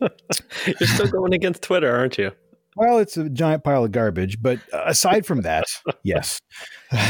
You're 0.00 0.88
still 0.88 1.08
going 1.08 1.34
against 1.34 1.62
Twitter, 1.62 1.94
aren't 1.94 2.18
you? 2.18 2.32
Well, 2.74 2.98
it's 2.98 3.16
a 3.16 3.28
giant 3.28 3.64
pile 3.64 3.84
of 3.84 3.92
garbage, 3.92 4.40
but 4.40 4.58
aside 4.72 5.26
from 5.26 5.42
that, 5.42 5.66
yes. 6.02 6.40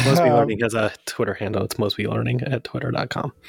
Mosby 0.05 0.29
um, 0.29 0.37
Learning 0.37 0.59
has 0.61 0.75
a 0.75 0.93
Twitter 1.07 1.35
handle. 1.35 1.63
It's 1.63 1.79
Mosby 1.79 2.07
Learning 2.07 2.43
at 2.43 2.65
twitter.com. 2.65 3.33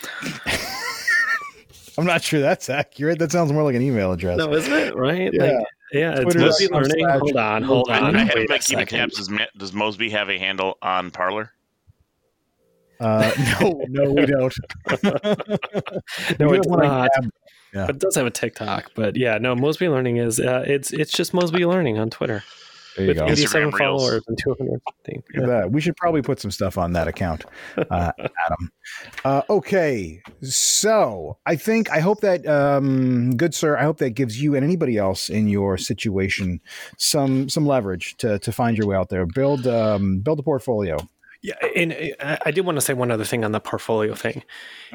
I'm 1.97 2.05
not 2.05 2.23
sure 2.23 2.39
that's 2.39 2.69
accurate. 2.69 3.19
That 3.19 3.31
sounds 3.31 3.51
more 3.51 3.63
like 3.63 3.75
an 3.75 3.81
email 3.81 4.11
address. 4.11 4.37
No, 4.37 4.53
isn't 4.53 4.73
it? 4.73 4.95
Right? 4.95 5.31
Yeah. 5.31 5.43
Like, 5.43 5.65
yeah, 5.93 6.15
it's 6.17 6.35
Mosby 6.35 6.67
Learning. 6.67 7.07
Hold 7.07 7.37
on, 7.37 7.63
hold 7.63 7.89
on. 7.89 8.15
I 8.15 8.23
haven't 8.23 8.47
been 8.47 8.59
keeping 8.59 8.85
tabs. 8.85 9.15
Does, 9.15 9.29
does 9.57 9.73
Mosby 9.73 10.09
have 10.09 10.29
a 10.29 10.37
handle 10.37 10.77
on 10.81 11.11
Parler? 11.11 11.51
Uh, 12.99 13.31
no, 13.61 13.83
no, 13.89 14.11
we 14.11 14.25
don't. 14.25 14.53
no, 16.39 16.47
we 16.47 16.57
it's 16.57 16.67
not. 16.67 17.09
Yeah. 17.73 17.87
But 17.87 17.95
it 17.95 17.99
does 17.99 18.15
have 18.15 18.25
a 18.25 18.31
TikTok. 18.31 18.91
But 18.95 19.15
yeah, 19.15 19.37
no, 19.37 19.55
Mosby 19.55 19.87
Learning 19.89 20.17
is 20.17 20.39
uh, 20.39 20.63
it's 20.65 20.91
it's 20.91 21.11
just 21.11 21.33
Mosby 21.33 21.65
Learning 21.65 21.97
on 21.97 22.09
Twitter. 22.09 22.43
There 22.95 23.05
you 23.05 23.13
go. 23.13 23.25
87 23.25 23.71
followers 23.71 24.23
and 24.27 24.37
200 24.37 24.81
yeah. 25.33 25.65
We 25.65 25.81
should 25.81 25.95
probably 25.97 26.21
put 26.21 26.39
some 26.39 26.51
stuff 26.51 26.77
on 26.77 26.93
that 26.93 27.07
account, 27.07 27.45
uh, 27.77 28.11
Adam. 28.17 28.71
Uh, 29.25 29.41
okay. 29.49 30.21
So 30.41 31.37
I 31.45 31.55
think, 31.55 31.89
I 31.91 31.99
hope 31.99 32.21
that, 32.21 32.45
um, 32.47 33.35
good 33.35 33.53
sir, 33.53 33.77
I 33.77 33.83
hope 33.83 33.97
that 33.97 34.11
gives 34.11 34.41
you 34.41 34.55
and 34.55 34.63
anybody 34.63 34.97
else 34.97 35.29
in 35.29 35.47
your 35.47 35.77
situation 35.77 36.61
some 36.97 37.49
some 37.49 37.65
leverage 37.65 38.15
to, 38.17 38.39
to 38.39 38.51
find 38.51 38.77
your 38.77 38.87
way 38.87 38.95
out 38.95 39.09
there. 39.09 39.25
Build, 39.25 39.67
um, 39.67 40.19
build 40.19 40.39
a 40.39 40.43
portfolio. 40.43 40.97
Yeah, 41.43 41.55
and 41.75 42.15
uh, 42.21 42.37
I 42.45 42.51
did 42.51 42.61
want 42.61 42.77
to 42.77 42.81
say 42.81 42.93
one 42.93 43.11
other 43.11 43.25
thing 43.25 43.43
on 43.43 43.51
the 43.51 43.59
portfolio 43.59 44.15
thing. 44.15 44.43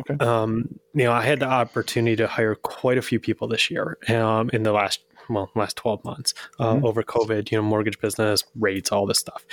Okay. 0.01 0.25
Um, 0.25 0.81
you 0.95 1.05
know, 1.05 1.13
I 1.13 1.23
had 1.23 1.41
the 1.41 1.47
opportunity 1.47 2.17
to 2.17 2.27
hire 2.27 2.55
quite 2.55 2.97
a 2.97 3.03
few 3.03 3.21
people 3.21 3.49
this 3.49 3.71
year 3.71 3.99
um, 4.09 4.49
in 4.55 4.63
the 4.63 4.73
last 4.73 5.01
well 5.29 5.51
last 5.55 5.77
12 5.77 6.05
months 6.05 6.35
uh, 6.59 6.73
mm-hmm. 6.73 6.87
over 6.87 7.03
covid 7.03 7.51
you 7.51 7.59
know 7.59 7.63
mortgage 7.63 7.99
business 8.01 8.45
rates 8.59 8.93
all 8.93 9.07
this 9.07 9.19
stuff. 9.19 9.45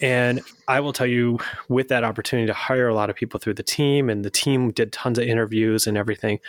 And 0.00 0.40
i 0.66 0.80
will 0.80 0.92
tell 0.92 1.06
you 1.06 1.38
with 1.68 1.88
that 1.88 2.04
opportunity 2.04 2.46
to 2.46 2.52
hire 2.54 2.88
a 2.88 2.94
lot 2.94 3.10
of 3.10 3.16
people 3.16 3.40
through 3.40 3.54
the 3.54 3.62
team 3.62 4.08
and 4.10 4.24
the 4.24 4.30
team 4.30 4.70
did 4.70 4.92
tons 4.92 5.18
of 5.18 5.24
interviews 5.24 5.86
and 5.86 5.96
everything 5.96 6.40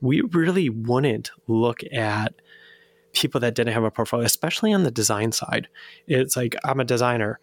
we 0.00 0.20
really 0.20 0.68
wouldn't 0.68 1.30
look 1.48 1.80
at 1.92 2.34
people 3.12 3.40
that 3.40 3.54
didn't 3.54 3.74
have 3.74 3.84
a 3.84 3.90
portfolio 3.90 4.24
especially 4.24 4.72
on 4.72 4.84
the 4.84 4.90
design 4.90 5.32
side. 5.32 5.68
It's 6.06 6.36
like 6.36 6.54
i'm 6.64 6.80
a 6.80 6.84
designer. 6.84 7.40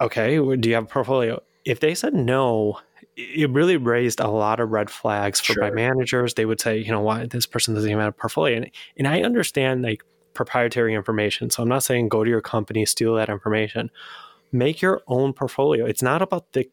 Okay 0.00 0.36
do 0.36 0.68
you 0.68 0.74
have 0.74 0.84
a 0.84 0.88
portfolio? 0.88 1.42
If 1.64 1.80
they 1.80 1.94
said 1.94 2.14
no 2.14 2.80
it 3.16 3.50
really 3.50 3.76
raised 3.76 4.20
a 4.20 4.28
lot 4.28 4.60
of 4.60 4.70
red 4.70 4.90
flags 4.90 5.40
for 5.40 5.54
sure. 5.54 5.62
my 5.62 5.70
managers. 5.70 6.34
They 6.34 6.46
would 6.46 6.60
say, 6.60 6.78
you 6.78 6.90
know, 6.90 7.00
why 7.00 7.26
this 7.26 7.46
person 7.46 7.74
doesn't 7.74 7.90
even 7.90 8.00
have 8.00 8.14
a 8.14 8.16
portfolio. 8.16 8.58
And, 8.58 8.70
and 8.96 9.08
I 9.08 9.22
understand 9.22 9.82
like 9.82 10.02
proprietary 10.34 10.94
information. 10.94 11.50
So 11.50 11.62
I'm 11.62 11.68
not 11.68 11.82
saying 11.82 12.08
go 12.08 12.24
to 12.24 12.30
your 12.30 12.40
company, 12.40 12.86
steal 12.86 13.14
that 13.16 13.28
information. 13.28 13.90
Make 14.52 14.80
your 14.80 15.02
own 15.06 15.32
portfolio. 15.32 15.84
It's 15.86 16.02
not 16.02 16.22
about 16.22 16.52
the 16.52 16.68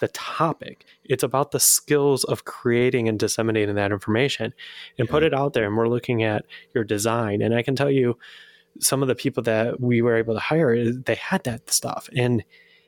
the 0.00 0.08
topic. 0.08 0.84
It's 1.04 1.22
about 1.22 1.52
the 1.52 1.60
skills 1.60 2.24
of 2.24 2.44
creating 2.44 3.08
and 3.08 3.16
disseminating 3.16 3.76
that 3.76 3.92
information 3.92 4.52
and 4.98 5.06
yeah. 5.06 5.10
put 5.10 5.22
it 5.22 5.32
out 5.32 5.52
there. 5.52 5.66
And 5.66 5.76
we're 5.76 5.88
looking 5.88 6.24
at 6.24 6.44
your 6.74 6.82
design. 6.82 7.42
And 7.42 7.54
I 7.54 7.62
can 7.62 7.76
tell 7.76 7.90
you 7.90 8.18
some 8.80 9.02
of 9.02 9.08
the 9.08 9.14
people 9.14 9.44
that 9.44 9.80
we 9.80 10.02
were 10.02 10.16
able 10.16 10.34
to 10.34 10.40
hire, 10.40 10.74
eh, 10.74 10.90
they 11.06 11.14
had 11.14 11.44
that 11.44 11.70
stuff. 11.70 12.08
And 12.16 12.44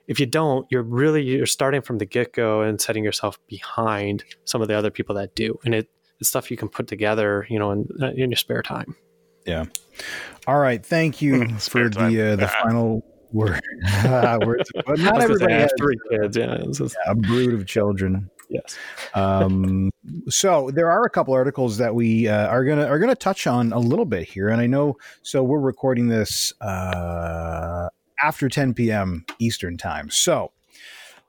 if 0.07 0.21
you 0.21 0.27
don't, 0.27 0.67
you're 0.71 0.83
really 0.83 1.23
you're 1.23 1.47
starting 1.47 1.83
from 1.83 1.99
the 1.99 2.07
get 2.07 2.33
go 2.33 2.63
and 2.63 2.81
setting 2.81 3.05
yourself 3.05 3.39
behind 3.47 4.25
some 4.45 4.63
of 4.63 4.69
the 4.69 4.75
other 4.75 4.91
people 4.91 5.15
that 5.17 5.35
do, 5.35 5.59
and 5.65 5.75
it, 5.75 5.89
it's 6.21 6.29
stuff 6.29 6.51
you 6.51 6.57
can 6.57 6.69
put 6.69 6.87
together, 6.87 7.47
you 7.51 7.59
know, 7.59 7.73
in, 7.73 7.89
uh, 8.01 8.11
in 8.17 8.31
your 8.31 8.37
spare 8.37 8.63
time. 8.63 8.95
Yeah. 9.47 9.65
All 10.47 10.59
right. 10.59 10.85
Thank 10.85 11.23
you 11.23 11.49
for 11.59 11.89
the 11.89 12.33
uh, 12.33 12.37
the 12.37 12.49
final 12.63 13.05
word. 13.33 13.61
words. 14.45 14.71
But 14.87 14.99
not 14.99 15.23
everybody 15.23 15.55
has 15.55 15.73
three 15.79 15.97
kids. 16.11 16.37
Yeah, 16.37 16.59
just, 16.73 16.97
yeah, 17.05 17.13
a 17.13 17.15
brood 17.15 17.55
of 17.55 17.67
children. 17.67 18.31
Yes. 18.49 18.79
um, 19.15 19.91
so 20.29 20.71
there 20.71 20.89
are 20.89 21.05
a 21.05 21.11
couple 21.11 21.35
articles 21.35 21.79
that 21.79 21.93
we 21.93 22.29
uh, 22.29 22.47
are 22.47 22.65
gonna 22.65 22.87
are 22.87 23.01
gonna 23.01 23.17
touch 23.17 23.49
on 23.49 23.73
a 23.73 23.79
little 23.79 24.05
bit 24.05 24.29
here, 24.29 24.49
and 24.49 24.61
I 24.61 24.67
know. 24.67 24.97
So 25.23 25.43
we're 25.43 25.59
recording 25.59 26.07
this 26.07 26.53
uh, 26.61 27.89
after 28.23 28.49
10 28.49 28.75
p.m. 28.75 29.25
Eastern 29.39 29.77
time. 29.77 30.11
So 30.11 30.53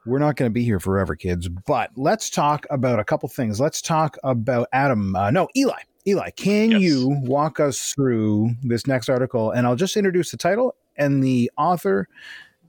we're 0.06 0.20
not 0.20 0.38
going 0.38 0.50
to 0.50 0.54
be 0.54 0.64
here 0.64 0.80
forever, 0.80 1.16
kids. 1.16 1.50
But 1.50 1.92
let's 1.96 2.30
talk 2.30 2.66
about 2.70 3.00
a 3.00 3.04
couple 3.04 3.28
things. 3.30 3.60
Let's 3.60 3.82
talk 3.82 4.18
about 4.24 4.68
Adam. 4.72 5.16
Uh, 5.16 5.32
no, 5.32 5.48
Eli. 5.56 5.82
Eli, 6.08 6.30
can 6.32 6.72
yes. 6.72 6.82
you 6.82 7.10
walk 7.24 7.60
us 7.60 7.94
through 7.94 8.52
this 8.64 8.88
next 8.88 9.10
article? 9.10 9.52
And 9.52 9.68
I'll 9.68 9.76
just 9.76 9.98
introduce 9.98 10.32
the 10.32 10.38
title 10.38 10.74
and 10.96 11.22
the 11.22 11.52
author, 11.58 12.08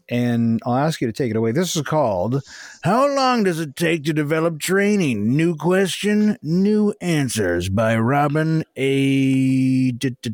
and 0.08 0.60
I'll 0.66 0.74
ask 0.74 1.00
you 1.00 1.06
to 1.06 1.12
take 1.12 1.30
it 1.30 1.36
away. 1.36 1.52
This 1.52 1.76
is 1.76 1.82
called 1.82 2.42
How 2.82 3.14
Long 3.14 3.44
Does 3.44 3.60
It 3.60 3.76
Take 3.76 4.02
to 4.04 4.12
Develop 4.12 4.58
Training? 4.58 5.36
New 5.36 5.54
Question, 5.54 6.36
New 6.42 6.92
Answers 7.00 7.68
by 7.68 7.96
Robin 7.96 8.64
A. 8.76 9.92
DeFelice. 9.92 10.32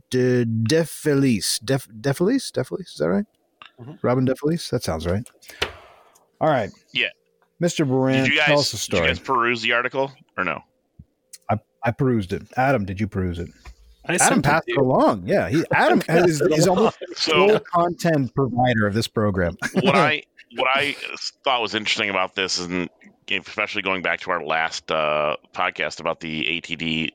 Def, 1.62 1.88
DeFelice? 1.88 2.52
DeFelice? 2.52 2.80
Is 2.80 2.96
that 2.98 3.08
right? 3.10 3.26
Mm-hmm. 3.80 3.92
Robin 4.02 4.26
DeFelice? 4.26 4.70
That 4.70 4.82
sounds 4.82 5.06
right. 5.06 5.28
All 6.40 6.48
right. 6.48 6.70
Yeah. 6.92 7.08
Mr. 7.60 7.88
Baran, 7.88 8.24
did 8.24 8.32
you 8.32 8.38
guys, 8.38 8.46
tell 8.46 8.58
us 8.58 8.72
a 8.72 8.78
story. 8.78 9.02
Did 9.02 9.08
you 9.08 9.14
guys 9.14 9.18
peruse 9.20 9.62
the 9.62 9.72
article 9.72 10.12
or 10.36 10.44
no? 10.44 10.60
I, 11.48 11.58
I 11.82 11.90
perused 11.92 12.32
it. 12.32 12.42
Adam, 12.56 12.84
did 12.84 13.00
you 13.00 13.06
peruse 13.06 13.38
it? 13.38 13.48
I 14.06 14.16
Adam 14.16 14.42
passed 14.42 14.68
it 14.68 14.76
along. 14.76 15.26
Yeah, 15.26 15.48
he, 15.48 15.64
Adam 15.72 16.02
is, 16.08 16.40
is 16.40 16.68
almost 16.68 16.98
so, 17.16 17.58
content 17.60 18.34
provider 18.34 18.86
of 18.86 18.94
this 18.94 19.08
program. 19.08 19.56
what 19.74 19.94
I 19.94 20.24
what 20.56 20.68
I 20.72 20.94
thought 21.42 21.62
was 21.62 21.74
interesting 21.74 22.10
about 22.10 22.34
this, 22.34 22.60
and 22.60 22.90
especially 23.30 23.82
going 23.82 24.02
back 24.02 24.20
to 24.20 24.30
our 24.30 24.44
last 24.44 24.90
uh, 24.90 25.36
podcast 25.54 26.00
about 26.00 26.20
the 26.20 26.60
ATD 26.60 27.12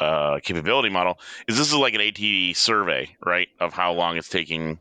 uh, 0.00 0.40
capability 0.42 0.88
model, 0.88 1.18
is 1.46 1.58
this 1.58 1.68
is 1.68 1.74
like 1.74 1.94
an 1.94 2.00
ATD 2.00 2.56
survey, 2.56 3.14
right, 3.24 3.48
of 3.60 3.74
how 3.74 3.92
long 3.92 4.16
it's 4.16 4.28
taking 4.28 4.78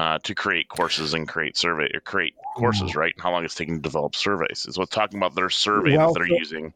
uh, 0.00 0.18
to 0.24 0.34
create 0.34 0.68
courses 0.68 1.14
and 1.14 1.28
create 1.28 1.56
survey 1.56 1.88
or 1.94 2.00
create 2.00 2.34
courses, 2.56 2.92
mm. 2.92 2.96
right? 2.96 3.14
And 3.14 3.22
how 3.22 3.30
long 3.32 3.44
it's 3.44 3.54
taking 3.54 3.76
to 3.76 3.80
develop 3.80 4.16
surveys 4.16 4.66
is 4.66 4.78
what 4.78 4.90
talking 4.90 5.18
about 5.18 5.34
their 5.34 5.50
survey 5.50 5.96
well, 5.96 6.12
that 6.12 6.20
they're 6.20 6.28
so, 6.28 6.34
using. 6.34 6.74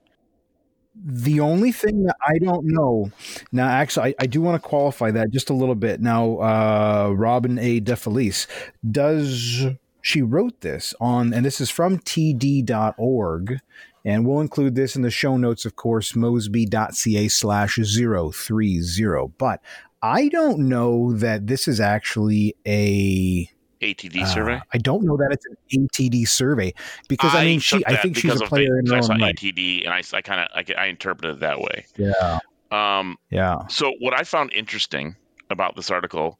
The 1.04 1.40
only 1.40 1.70
thing 1.70 2.04
that 2.04 2.16
I 2.26 2.38
don't 2.38 2.66
know 2.66 3.12
now, 3.52 3.68
actually, 3.68 4.10
I, 4.10 4.14
I 4.24 4.26
do 4.26 4.40
want 4.40 4.60
to 4.60 4.68
qualify 4.68 5.10
that 5.12 5.30
just 5.30 5.50
a 5.50 5.54
little 5.54 5.76
bit. 5.76 6.00
Now, 6.00 6.38
uh, 6.38 7.12
Robin 7.14 7.58
A. 7.58 7.80
DeFelice 7.80 8.46
does 8.90 9.66
she 10.00 10.22
wrote 10.22 10.60
this 10.60 10.94
on, 11.00 11.32
and 11.32 11.44
this 11.44 11.60
is 11.60 11.70
from 11.70 11.98
td.org, 11.98 13.60
and 14.04 14.26
we'll 14.26 14.40
include 14.40 14.74
this 14.74 14.96
in 14.96 15.02
the 15.02 15.10
show 15.10 15.36
notes, 15.36 15.64
of 15.64 15.76
course, 15.76 16.16
mosby.ca 16.16 17.28
slash 17.28 17.76
030. 17.76 19.32
But 19.36 19.60
I 20.02 20.28
don't 20.28 20.60
know 20.68 21.12
that 21.14 21.46
this 21.46 21.66
is 21.66 21.80
actually 21.80 22.54
a 22.66 23.50
ATD 23.80 24.22
uh, 24.22 24.26
survey? 24.26 24.60
I 24.72 24.78
don't 24.78 25.04
know 25.04 25.16
that 25.16 25.28
it's 25.32 25.46
an 25.46 25.88
ATD 25.88 26.28
survey 26.28 26.72
because 27.08 27.34
I, 27.34 27.42
I 27.42 27.44
mean 27.44 27.60
she 27.60 27.84
I 27.86 27.96
think 27.96 28.16
she's 28.16 28.40
a 28.40 28.44
player 28.44 28.78
in 28.78 28.86
her 28.86 28.96
own 28.96 29.20
right. 29.20 29.36
ATD 29.36 29.84
and 29.84 29.92
I, 29.92 30.02
I 30.12 30.22
kind 30.22 30.40
of 30.40 30.48
I, 30.54 30.82
I 30.82 30.86
interpreted 30.86 31.36
it 31.36 31.40
that 31.40 31.60
way. 31.60 31.86
Yeah. 31.96 32.38
Um, 32.70 33.16
yeah. 33.30 33.66
So 33.68 33.94
what 34.00 34.14
I 34.14 34.24
found 34.24 34.52
interesting 34.52 35.16
about 35.50 35.76
this 35.76 35.90
article 35.90 36.38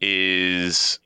is, 0.00 0.98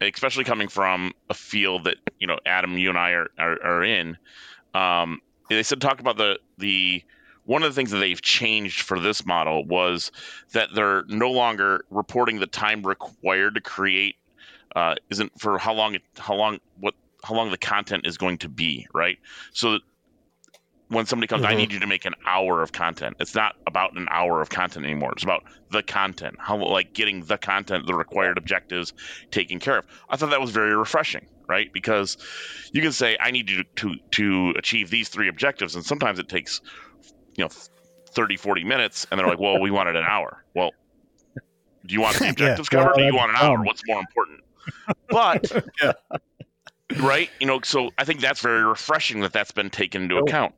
especially 0.00 0.44
coming 0.44 0.68
from 0.68 1.12
a 1.28 1.34
field 1.34 1.84
that 1.84 1.96
you 2.18 2.26
know 2.26 2.38
Adam, 2.46 2.78
you 2.78 2.88
and 2.88 2.98
I 2.98 3.10
are 3.12 3.30
are, 3.38 3.62
are 3.62 3.84
in. 3.84 4.16
Um, 4.74 5.20
they 5.48 5.62
said 5.62 5.80
talk 5.80 6.00
about 6.00 6.16
the 6.16 6.38
the 6.58 7.02
one 7.48 7.62
of 7.62 7.70
the 7.70 7.74
things 7.74 7.92
that 7.92 7.98
they've 7.98 8.20
changed 8.20 8.82
for 8.82 9.00
this 9.00 9.24
model 9.24 9.64
was 9.64 10.12
that 10.52 10.68
they're 10.74 11.04
no 11.08 11.30
longer 11.30 11.86
reporting 11.88 12.40
the 12.40 12.46
time 12.46 12.82
required 12.82 13.54
to 13.54 13.62
create 13.62 14.16
uh, 14.76 14.96
isn't 15.08 15.40
for 15.40 15.56
how 15.56 15.72
long 15.72 15.94
it, 15.94 16.02
how 16.18 16.34
long 16.34 16.58
what 16.78 16.92
how 17.24 17.34
long 17.34 17.50
the 17.50 17.56
content 17.56 18.06
is 18.06 18.18
going 18.18 18.36
to 18.36 18.50
be, 18.50 18.86
right? 18.92 19.16
So 19.54 19.78
when 20.88 21.06
somebody 21.06 21.26
comes, 21.26 21.44
mm-hmm. 21.44 21.52
I 21.52 21.56
need 21.56 21.72
you 21.72 21.80
to 21.80 21.86
make 21.86 22.04
an 22.04 22.14
hour 22.26 22.62
of 22.62 22.72
content. 22.72 23.16
It's 23.18 23.34
not 23.34 23.56
about 23.66 23.96
an 23.96 24.08
hour 24.10 24.42
of 24.42 24.50
content 24.50 24.84
anymore. 24.84 25.12
It's 25.12 25.22
about 25.22 25.44
the 25.70 25.82
content, 25.82 26.36
how 26.38 26.58
like 26.58 26.92
getting 26.92 27.24
the 27.24 27.38
content, 27.38 27.86
the 27.86 27.94
required 27.94 28.36
objectives 28.36 28.92
taken 29.30 29.58
care 29.58 29.78
of. 29.78 29.86
I 30.08 30.16
thought 30.16 30.30
that 30.30 30.40
was 30.40 30.50
very 30.50 30.76
refreshing, 30.76 31.26
right? 31.48 31.72
Because 31.72 32.18
you 32.72 32.82
can 32.82 32.92
say, 32.92 33.16
I 33.18 33.30
need 33.30 33.48
you 33.48 33.64
to 33.76 33.94
to 34.12 34.54
achieve 34.58 34.90
these 34.90 35.08
three 35.08 35.28
objectives, 35.28 35.76
and 35.76 35.84
sometimes 35.84 36.18
it 36.18 36.28
takes, 36.28 36.60
you 37.38 37.44
know, 37.44 37.50
30, 38.10 38.36
40 38.36 38.64
minutes, 38.64 39.06
and 39.10 39.18
they're 39.18 39.26
like, 39.26 39.38
well, 39.38 39.60
we 39.60 39.70
wanted 39.70 39.96
an 39.96 40.04
hour. 40.06 40.44
Well, 40.54 40.72
do 41.86 41.94
you 41.94 42.00
want 42.00 42.18
the 42.18 42.28
objectives 42.30 42.68
yeah, 42.70 42.78
covered, 42.78 42.96
well, 42.96 42.98
do 42.98 43.04
you 43.04 43.14
want 43.14 43.30
an 43.30 43.36
hour? 43.36 43.58
Um, 43.58 43.64
What's 43.64 43.82
more 43.86 44.00
important? 44.00 44.40
But 45.08 45.64
yeah. 45.82 45.92
right, 46.98 47.30
you 47.40 47.46
know, 47.46 47.60
so 47.62 47.90
I 47.96 48.04
think 48.04 48.20
that's 48.20 48.40
very 48.40 48.64
refreshing 48.64 49.20
that 49.20 49.32
that's 49.32 49.52
been 49.52 49.70
taken 49.70 50.02
into 50.02 50.16
account. 50.18 50.54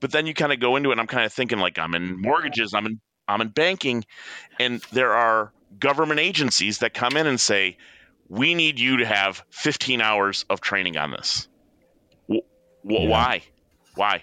But 0.00 0.12
then 0.12 0.26
you 0.26 0.34
kind 0.34 0.52
of 0.52 0.60
go 0.60 0.76
into 0.76 0.88
it, 0.88 0.92
and 0.92 1.00
I'm 1.00 1.06
kind 1.06 1.26
of 1.26 1.32
thinking 1.32 1.58
like 1.58 1.78
I'm 1.78 1.94
in 1.94 2.20
mortgages, 2.20 2.74
I'm 2.74 2.86
in 2.86 3.00
I'm 3.28 3.40
in 3.40 3.48
banking, 3.48 4.04
and 4.58 4.82
there 4.92 5.12
are 5.12 5.52
government 5.78 6.20
agencies 6.20 6.78
that 6.78 6.94
come 6.94 7.16
in 7.16 7.26
and 7.26 7.40
say, 7.40 7.76
"We 8.28 8.54
need 8.54 8.78
you 8.78 8.98
to 8.98 9.06
have 9.06 9.42
15 9.50 10.00
hours 10.00 10.44
of 10.50 10.60
training 10.60 10.96
on 10.96 11.10
this." 11.10 11.48
W- 12.28 12.42
yeah. 12.84 13.08
Why? 13.08 13.42
Why? 13.94 14.22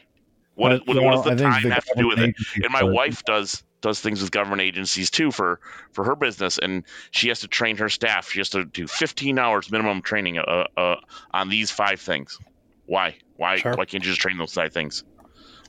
What, 0.62 0.88
what, 0.88 1.02
what 1.02 1.12
does 1.12 1.24
the 1.24 1.36
time 1.44 1.64
the 1.64 1.74
have 1.74 1.86
to 1.86 1.94
do 1.98 2.08
with 2.08 2.20
it? 2.20 2.36
And 2.56 2.72
my 2.72 2.84
wife 2.84 3.24
does 3.26 3.64
does 3.82 4.00
things 4.00 4.22
with 4.22 4.30
government 4.30 4.62
agencies 4.62 5.10
too 5.10 5.32
for 5.32 5.60
for 5.92 6.06
her 6.06 6.16
business, 6.16 6.60
and 6.60 6.84
she 7.10 7.30
has 7.30 7.40
to 7.40 7.48
train 7.48 7.78
her 7.78 7.90
staff. 7.90 8.30
She 8.30 8.40
has 8.40 8.50
to 8.50 8.66
do 8.66 8.86
15 8.86 9.40
hours 9.40 9.72
minimum 9.72 10.04
training 10.04 10.38
uh, 10.38 10.66
uh, 10.78 10.96
on 11.32 11.50
these 11.50 11.72
five 11.72 12.00
things. 12.00 12.38
Why? 12.86 13.18
Why? 13.38 13.56
Sure. 13.58 13.74
Why 13.74 13.86
can't 13.86 14.04
you 14.04 14.12
just 14.12 14.22
train 14.22 14.38
those 14.38 14.54
five 14.54 14.72
things? 14.72 15.04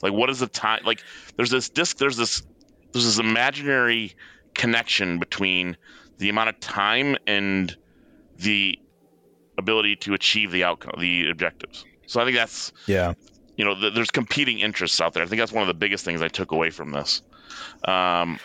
Like, 0.03 0.13
what 0.13 0.29
is 0.29 0.41
the 0.41 0.47
time? 0.47 0.83
Like, 0.85 1.03
there's 1.37 1.51
this 1.51 1.71
disc. 1.71 1.97
There's 1.97 2.19
this. 2.19 2.43
There's 2.93 3.07
this 3.07 3.19
imaginary 3.19 4.15
connection 4.55 5.19
between 5.19 5.79
the 6.19 6.29
amount 6.29 6.51
of 6.51 6.61
time 6.61 7.17
and 7.27 7.75
the 8.37 8.79
ability 9.57 9.97
to 9.97 10.13
achieve 10.13 10.53
the 10.53 10.65
outcome, 10.65 10.97
the 10.99 11.31
objectives. 11.31 11.87
So 12.07 12.21
I 12.21 12.25
think 12.25 12.37
that's 12.37 12.73
yeah. 12.87 13.15
You 13.63 13.69
know, 13.69 13.77
th- 13.77 13.95
there's 13.95 14.11
competing 14.11 14.59
interests 14.59 15.01
out 15.01 15.13
there. 15.15 15.23
I 15.23 15.27
think 15.27 15.39
that's 15.39 15.53
one 15.53 15.63
of 15.63 15.69
the 15.69 15.75
biggest 15.75 16.05
things 16.05 16.21
I 16.21 16.27
took 16.27 16.51
away 16.51 16.71
from 16.71 16.91
this. 16.91 17.23
Um, 17.85 18.41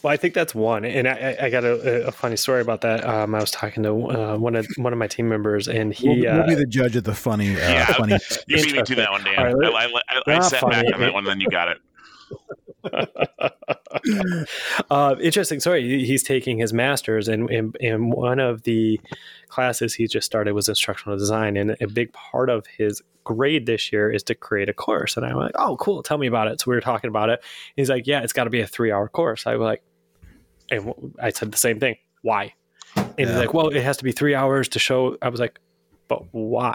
well, 0.00 0.12
I 0.12 0.16
think 0.16 0.32
that's 0.32 0.54
one, 0.54 0.84
and 0.84 1.08
I, 1.08 1.36
I 1.40 1.50
got 1.50 1.64
a, 1.64 2.06
a, 2.06 2.12
funny 2.12 2.36
story 2.36 2.60
about 2.60 2.82
that. 2.82 3.04
Um, 3.04 3.34
I 3.34 3.40
was 3.40 3.50
talking 3.50 3.82
to 3.82 3.90
uh, 3.90 4.36
one 4.36 4.54
of 4.54 4.64
one 4.76 4.92
of 4.92 4.98
my 5.00 5.08
team 5.08 5.28
members, 5.28 5.66
and 5.66 5.92
he 5.92 6.08
we'll, 6.08 6.36
we'll 6.36 6.46
be 6.46 6.54
uh, 6.54 6.58
the 6.58 6.66
judge 6.66 6.94
of 6.94 7.02
the 7.02 7.16
funny. 7.16 7.56
Uh, 7.56 7.58
yeah, 7.58 7.86
funny. 7.86 8.16
you 8.46 8.62
beat 8.62 8.76
me 8.76 8.82
to 8.84 8.94
that 8.94 9.10
one, 9.10 9.24
Dan. 9.24 9.56
Right, 9.56 9.74
I, 9.74 9.86
I, 9.86 10.32
I, 10.34 10.36
I 10.36 10.40
sat 10.40 10.60
funny. 10.60 10.76
back 10.76 10.94
on 10.94 11.00
that 11.00 11.12
one, 11.12 11.24
then 11.24 11.40
you 11.40 11.48
got 11.48 11.66
it. 11.66 11.78
uh, 14.90 15.16
interesting 15.20 15.60
story. 15.60 16.04
He's 16.04 16.22
taking 16.22 16.58
his 16.58 16.72
master's, 16.72 17.28
and 17.28 17.50
in, 17.50 17.72
in, 17.80 18.10
one 18.10 18.38
of 18.38 18.62
the 18.62 19.00
classes 19.48 19.94
he 19.94 20.06
just 20.06 20.26
started 20.26 20.54
was 20.54 20.68
instructional 20.68 21.18
design, 21.18 21.56
and 21.56 21.76
a 21.80 21.86
big 21.86 22.12
part 22.12 22.48
of 22.48 22.66
his 22.66 23.02
grade 23.24 23.66
this 23.66 23.92
year 23.92 24.10
is 24.10 24.22
to 24.24 24.34
create 24.34 24.68
a 24.68 24.72
course. 24.72 25.16
And 25.16 25.26
I'm 25.26 25.36
like, 25.36 25.52
oh, 25.56 25.76
cool. 25.76 26.02
Tell 26.02 26.18
me 26.18 26.26
about 26.26 26.48
it. 26.48 26.60
So 26.60 26.70
we 26.70 26.76
were 26.76 26.80
talking 26.80 27.08
about 27.08 27.30
it. 27.30 27.42
He's 27.76 27.90
like, 27.90 28.06
yeah, 28.06 28.22
it's 28.22 28.32
got 28.32 28.44
to 28.44 28.50
be 28.50 28.60
a 28.60 28.66
three 28.66 28.90
hour 28.90 29.08
course. 29.08 29.46
I 29.46 29.56
was 29.56 29.64
like, 29.64 29.82
and 30.70 31.14
I 31.20 31.30
said 31.30 31.52
the 31.52 31.58
same 31.58 31.80
thing. 31.80 31.96
Why? 32.22 32.54
And 32.96 33.14
yeah. 33.18 33.26
he's 33.26 33.36
like, 33.36 33.54
well, 33.54 33.68
it 33.68 33.82
has 33.82 33.96
to 33.98 34.04
be 34.04 34.12
three 34.12 34.34
hours 34.34 34.68
to 34.70 34.78
show. 34.78 35.16
I 35.22 35.28
was 35.28 35.40
like, 35.40 35.60
but 36.10 36.24
why? 36.32 36.74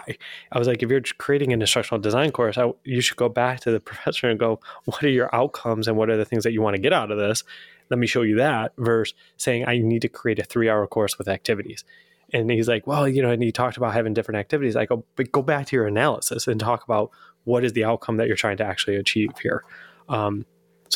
I 0.50 0.58
was 0.58 0.66
like, 0.66 0.82
if 0.82 0.90
you're 0.90 1.02
creating 1.18 1.52
an 1.52 1.60
instructional 1.60 2.00
design 2.00 2.32
course, 2.32 2.56
I, 2.56 2.72
you 2.84 3.02
should 3.02 3.18
go 3.18 3.28
back 3.28 3.60
to 3.60 3.70
the 3.70 3.80
professor 3.90 4.30
and 4.30 4.40
go, 4.40 4.60
what 4.86 5.04
are 5.04 5.10
your 5.10 5.32
outcomes 5.32 5.86
and 5.86 5.96
what 5.96 6.08
are 6.08 6.16
the 6.16 6.24
things 6.24 6.42
that 6.44 6.52
you 6.52 6.62
want 6.62 6.74
to 6.74 6.80
get 6.80 6.94
out 6.94 7.10
of 7.10 7.18
this? 7.18 7.44
Let 7.90 7.98
me 7.98 8.06
show 8.06 8.22
you 8.22 8.36
that 8.36 8.72
versus 8.78 9.14
saying 9.36 9.68
I 9.68 9.76
need 9.78 10.00
to 10.02 10.08
create 10.08 10.38
a 10.38 10.44
three 10.44 10.70
hour 10.70 10.86
course 10.86 11.18
with 11.18 11.28
activities. 11.28 11.84
And 12.32 12.50
he's 12.50 12.66
like, 12.66 12.86
well, 12.86 13.06
you 13.06 13.22
know, 13.22 13.30
and 13.30 13.42
he 13.42 13.52
talked 13.52 13.76
about 13.76 13.92
having 13.92 14.14
different 14.14 14.40
activities. 14.40 14.74
I 14.74 14.86
go, 14.86 15.04
but 15.14 15.30
go 15.30 15.42
back 15.42 15.66
to 15.66 15.76
your 15.76 15.86
analysis 15.86 16.48
and 16.48 16.58
talk 16.58 16.82
about 16.82 17.10
what 17.44 17.62
is 17.62 17.74
the 17.74 17.84
outcome 17.84 18.16
that 18.16 18.26
you're 18.26 18.36
trying 18.36 18.56
to 18.56 18.64
actually 18.64 18.96
achieve 18.96 19.30
here. 19.40 19.64
Um, 20.08 20.46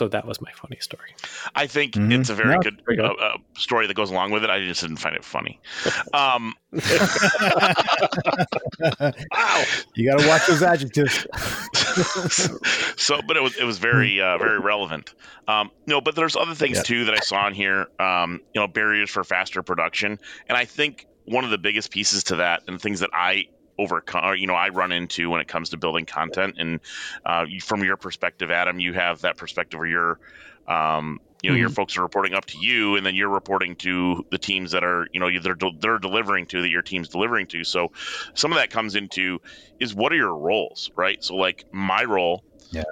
so 0.01 0.09
that 0.09 0.25
was 0.25 0.41
my 0.41 0.51
funny 0.53 0.79
story. 0.81 1.15
I 1.55 1.67
think 1.67 1.93
mm-hmm. 1.93 2.13
it's 2.13 2.31
a 2.31 2.35
very 2.35 2.55
yeah, 2.55 2.71
good 2.87 2.99
uh, 2.99 3.13
uh, 3.13 3.37
story 3.55 3.87
that 3.87 3.93
goes 3.93 4.11
along 4.11 4.31
with 4.31 4.45
it. 4.45 4.49
I 4.49 4.65
just 4.65 4.81
didn't 4.81 4.97
find 4.97 5.15
it 5.15 5.23
funny. 5.23 5.61
Um, 6.15 6.55
wow, 6.73 6.81
you 9.95 10.11
got 10.11 10.21
to 10.21 10.27
watch 10.27 10.47
those 10.47 10.63
adjectives. 10.63 11.27
so, 12.97 13.21
but 13.29 13.37
it 13.37 13.43
was 13.43 13.59
it 13.59 13.65
was 13.65 13.77
very 13.77 14.23
uh, 14.23 14.39
very 14.39 14.59
relevant. 14.59 15.13
Um, 15.47 15.71
no, 15.87 16.01
but 16.01 16.17
there's 16.17 16.35
other 16.35 16.55
things 16.55 16.83
too 16.83 17.05
that 17.05 17.15
I 17.15 17.21
saw 17.21 17.47
in 17.47 17.53
here. 17.53 17.89
Um, 17.99 18.41
you 18.55 18.63
know, 18.63 18.69
barriers 18.69 19.11
for 19.11 19.23
faster 19.23 19.63
production, 19.63 20.19
and 20.49 20.57
I 20.57 20.65
think 20.65 21.05
one 21.27 21.45
of 21.45 21.51
the 21.51 21.59
biggest 21.59 21.91
pieces 21.91 22.25
to 22.25 22.37
that, 22.37 22.63
and 22.69 22.81
things 22.81 23.01
that 23.01 23.11
I 23.13 23.49
overcome 23.81 24.25
or, 24.25 24.35
you 24.35 24.47
know 24.47 24.55
i 24.55 24.69
run 24.69 24.93
into 24.93 25.31
when 25.31 25.41
it 25.41 25.49
comes 25.49 25.71
to 25.71 25.77
building 25.77 26.05
content 26.05 26.57
and 26.59 26.81
uh, 27.25 27.47
from 27.63 27.83
your 27.83 27.97
perspective 27.97 28.51
adam 28.51 28.79
you 28.79 28.93
have 28.93 29.23
that 29.23 29.37
perspective 29.37 29.79
where 29.79 29.89
you're 29.89 30.21
um, 30.69 31.21
you 31.43 31.51
know 31.51 31.55
mm-hmm. 31.55 31.61
your 31.61 31.71
folks 31.71 31.97
are 31.97 32.03
reporting 32.03 32.35
up 32.35 32.45
to 32.47 32.59
you 32.59 32.97
and 32.97 33.05
then 33.05 33.15
you're 33.15 33.29
reporting 33.29 33.75
to 33.77 34.25
the 34.31 34.39
teams 34.39 34.73
that 34.73 34.85
are 34.85 35.07
you 35.13 35.21
know 35.21 35.31
they're, 35.41 35.57
they're 35.79 35.99
delivering 35.99 36.47
to 36.47 36.63
that 36.63 36.69
your 36.69 36.83
team's 36.83 37.09
delivering 37.09 37.47
to. 37.49 37.65
So 37.65 37.93
some 38.35 38.53
of 38.53 38.59
that 38.59 38.71
comes 38.71 38.95
into 38.95 39.41
is 39.79 39.95
what 39.95 40.13
are 40.13 40.17
your 40.17 40.37
roles 40.37 40.91
right? 40.97 41.23
So 41.23 41.37
like 41.37 41.65
my 41.73 42.05
role 42.05 42.45
yeah. 42.71 42.85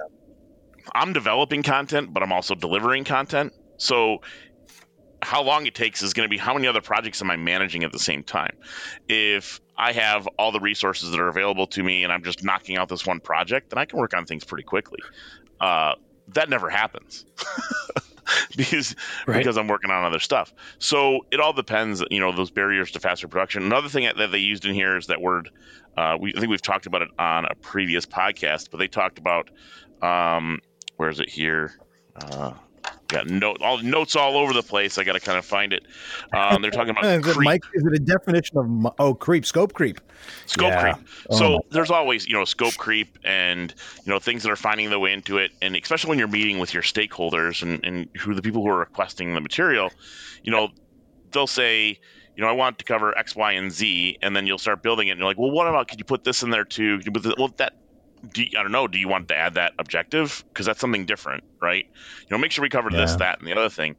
I'm 0.93 1.13
developing 1.13 1.63
content 1.63 2.13
but 2.13 2.23
i'm 2.23 2.31
also 2.33 2.55
delivering 2.55 3.03
content. 3.03 3.53
So 3.77 4.21
how 5.21 5.43
long 5.43 5.65
it 5.65 5.75
takes 5.75 6.01
is 6.01 6.13
going 6.13 6.27
to 6.27 6.29
be 6.29 6.37
how 6.37 6.53
many 6.53 6.67
other 6.67 6.81
projects 6.81 7.21
am 7.21 7.31
I 7.31 7.35
managing 7.35 7.83
at 7.83 7.91
the 7.91 7.99
same 7.99 8.23
time. 8.23 8.55
If 9.07 9.59
I 9.77 9.93
have 9.93 10.27
all 10.37 10.51
the 10.51 10.59
resources 10.59 11.11
that 11.11 11.19
are 11.19 11.27
available 11.27 11.67
to 11.67 11.83
me 11.83 12.03
and 12.03 12.11
I'm 12.11 12.23
just 12.23 12.43
knocking 12.43 12.77
out 12.77 12.89
this 12.89 13.05
one 13.05 13.19
project, 13.19 13.69
then 13.69 13.77
I 13.77 13.85
can 13.85 13.99
work 13.99 14.13
on 14.13 14.25
things 14.25 14.43
pretty 14.43 14.63
quickly. 14.63 14.99
Uh, 15.59 15.95
that 16.29 16.49
never 16.49 16.69
happens. 16.69 17.25
because 18.55 18.95
right. 19.27 19.37
because 19.37 19.57
I'm 19.57 19.67
working 19.67 19.91
on 19.91 20.03
other 20.03 20.19
stuff. 20.19 20.53
So 20.77 21.25
it 21.31 21.39
all 21.39 21.53
depends, 21.53 22.03
you 22.11 22.19
know, 22.19 22.31
those 22.31 22.51
barriers 22.51 22.91
to 22.91 22.99
faster 22.99 23.27
production. 23.27 23.63
Another 23.63 23.89
thing 23.89 24.09
that 24.15 24.31
they 24.31 24.37
used 24.37 24.65
in 24.65 24.73
here 24.73 24.97
is 24.97 25.07
that 25.07 25.21
word. 25.21 25.49
Uh, 25.97 26.17
we 26.19 26.33
I 26.35 26.39
think 26.39 26.49
we've 26.49 26.61
talked 26.61 26.85
about 26.85 27.01
it 27.01 27.09
on 27.17 27.45
a 27.45 27.55
previous 27.55 28.05
podcast, 28.05 28.69
but 28.71 28.77
they 28.77 28.87
talked 28.87 29.17
about 29.17 29.49
um, 30.01 30.59
where 30.97 31.09
is 31.09 31.19
it 31.19 31.29
here? 31.29 31.73
Uh, 32.15 32.53
got 33.07 33.27
note 33.27 33.61
all 33.61 33.79
notes 33.79 34.15
all 34.15 34.37
over 34.37 34.53
the 34.53 34.63
place. 34.63 34.97
I 34.97 35.03
got 35.03 35.13
to 35.13 35.19
kind 35.19 35.37
of 35.37 35.45
find 35.45 35.73
it. 35.73 35.85
Um, 36.33 36.61
they're 36.61 36.71
talking 36.71 36.91
about 36.91 37.05
is 37.05 37.27
it, 37.27 37.37
Mike, 37.41 37.63
is 37.73 37.85
it 37.85 37.93
a 37.93 37.99
definition 37.99 38.57
of 38.57 38.93
oh 38.99 39.13
creep 39.13 39.45
scope 39.45 39.73
creep? 39.73 39.99
Scope 40.45 40.69
yeah. 40.69 40.93
creep. 40.93 41.07
Oh, 41.29 41.37
so 41.37 41.59
there's 41.71 41.91
always 41.91 42.27
you 42.27 42.33
know 42.33 42.45
scope 42.45 42.75
creep 42.77 43.17
and 43.23 43.73
you 44.05 44.11
know 44.11 44.19
things 44.19 44.43
that 44.43 44.51
are 44.51 44.57
finding 44.57 44.89
their 44.89 44.99
way 44.99 45.13
into 45.13 45.37
it, 45.37 45.51
and 45.61 45.75
especially 45.75 46.09
when 46.09 46.19
you're 46.19 46.27
meeting 46.27 46.59
with 46.59 46.73
your 46.73 46.83
stakeholders 46.83 47.61
and 47.63 47.83
and 47.83 48.07
who 48.17 48.33
the 48.33 48.41
people 48.41 48.61
who 48.61 48.69
are 48.69 48.79
requesting 48.79 49.33
the 49.33 49.41
material, 49.41 49.91
you 50.43 50.51
know 50.51 50.69
they'll 51.31 51.47
say. 51.47 51.99
You 52.35 52.45
know, 52.45 52.51
I 52.51 52.53
want 52.53 52.79
to 52.79 52.85
cover 52.85 53.17
X, 53.17 53.35
Y, 53.35 53.51
and 53.51 53.69
Z, 53.69 54.19
and 54.21 54.33
then 54.33 54.47
you'll 54.47 54.59
start 54.59 54.81
building 54.81 55.09
it. 55.09 55.11
And 55.11 55.19
you're 55.19 55.27
like, 55.27 55.37
well, 55.37 55.51
what 55.51 55.67
about? 55.67 55.89
Could 55.89 55.99
you 55.99 56.05
put 56.05 56.23
this 56.23 56.41
in 56.41 56.51
there 56.51 56.63
too? 56.63 56.95
Could 56.99 57.05
you 57.07 57.11
put 57.11 57.23
this? 57.23 57.33
Well, 57.37 57.53
that 57.57 57.73
do 58.33 58.43
you, 58.43 58.57
I 58.57 58.63
don't 58.63 58.71
know. 58.71 58.87
Do 58.87 58.97
you 58.97 59.07
want 59.07 59.27
to 59.29 59.35
add 59.35 59.55
that 59.55 59.73
objective 59.79 60.43
because 60.49 60.65
that's 60.65 60.79
something 60.79 61.05
different, 61.05 61.43
right? 61.61 61.85
You 61.85 62.27
know, 62.29 62.37
make 62.37 62.51
sure 62.51 62.61
we 62.61 62.69
cover 62.69 62.89
yeah. 62.91 63.01
this, 63.01 63.15
that, 63.15 63.39
and 63.39 63.47
the 63.47 63.53
other 63.53 63.69
thing, 63.69 63.95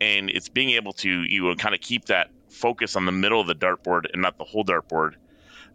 and 0.00 0.30
it's 0.30 0.48
being 0.48 0.70
able 0.70 0.92
to 0.94 1.08
you 1.08 1.44
know, 1.44 1.54
kind 1.54 1.74
of 1.74 1.80
keep 1.80 2.06
that 2.06 2.30
focus 2.50 2.96
on 2.96 3.06
the 3.06 3.12
middle 3.12 3.40
of 3.40 3.46
the 3.46 3.54
dartboard 3.54 4.04
and 4.12 4.20
not 4.22 4.38
the 4.38 4.44
whole 4.44 4.64
dartboard 4.64 5.14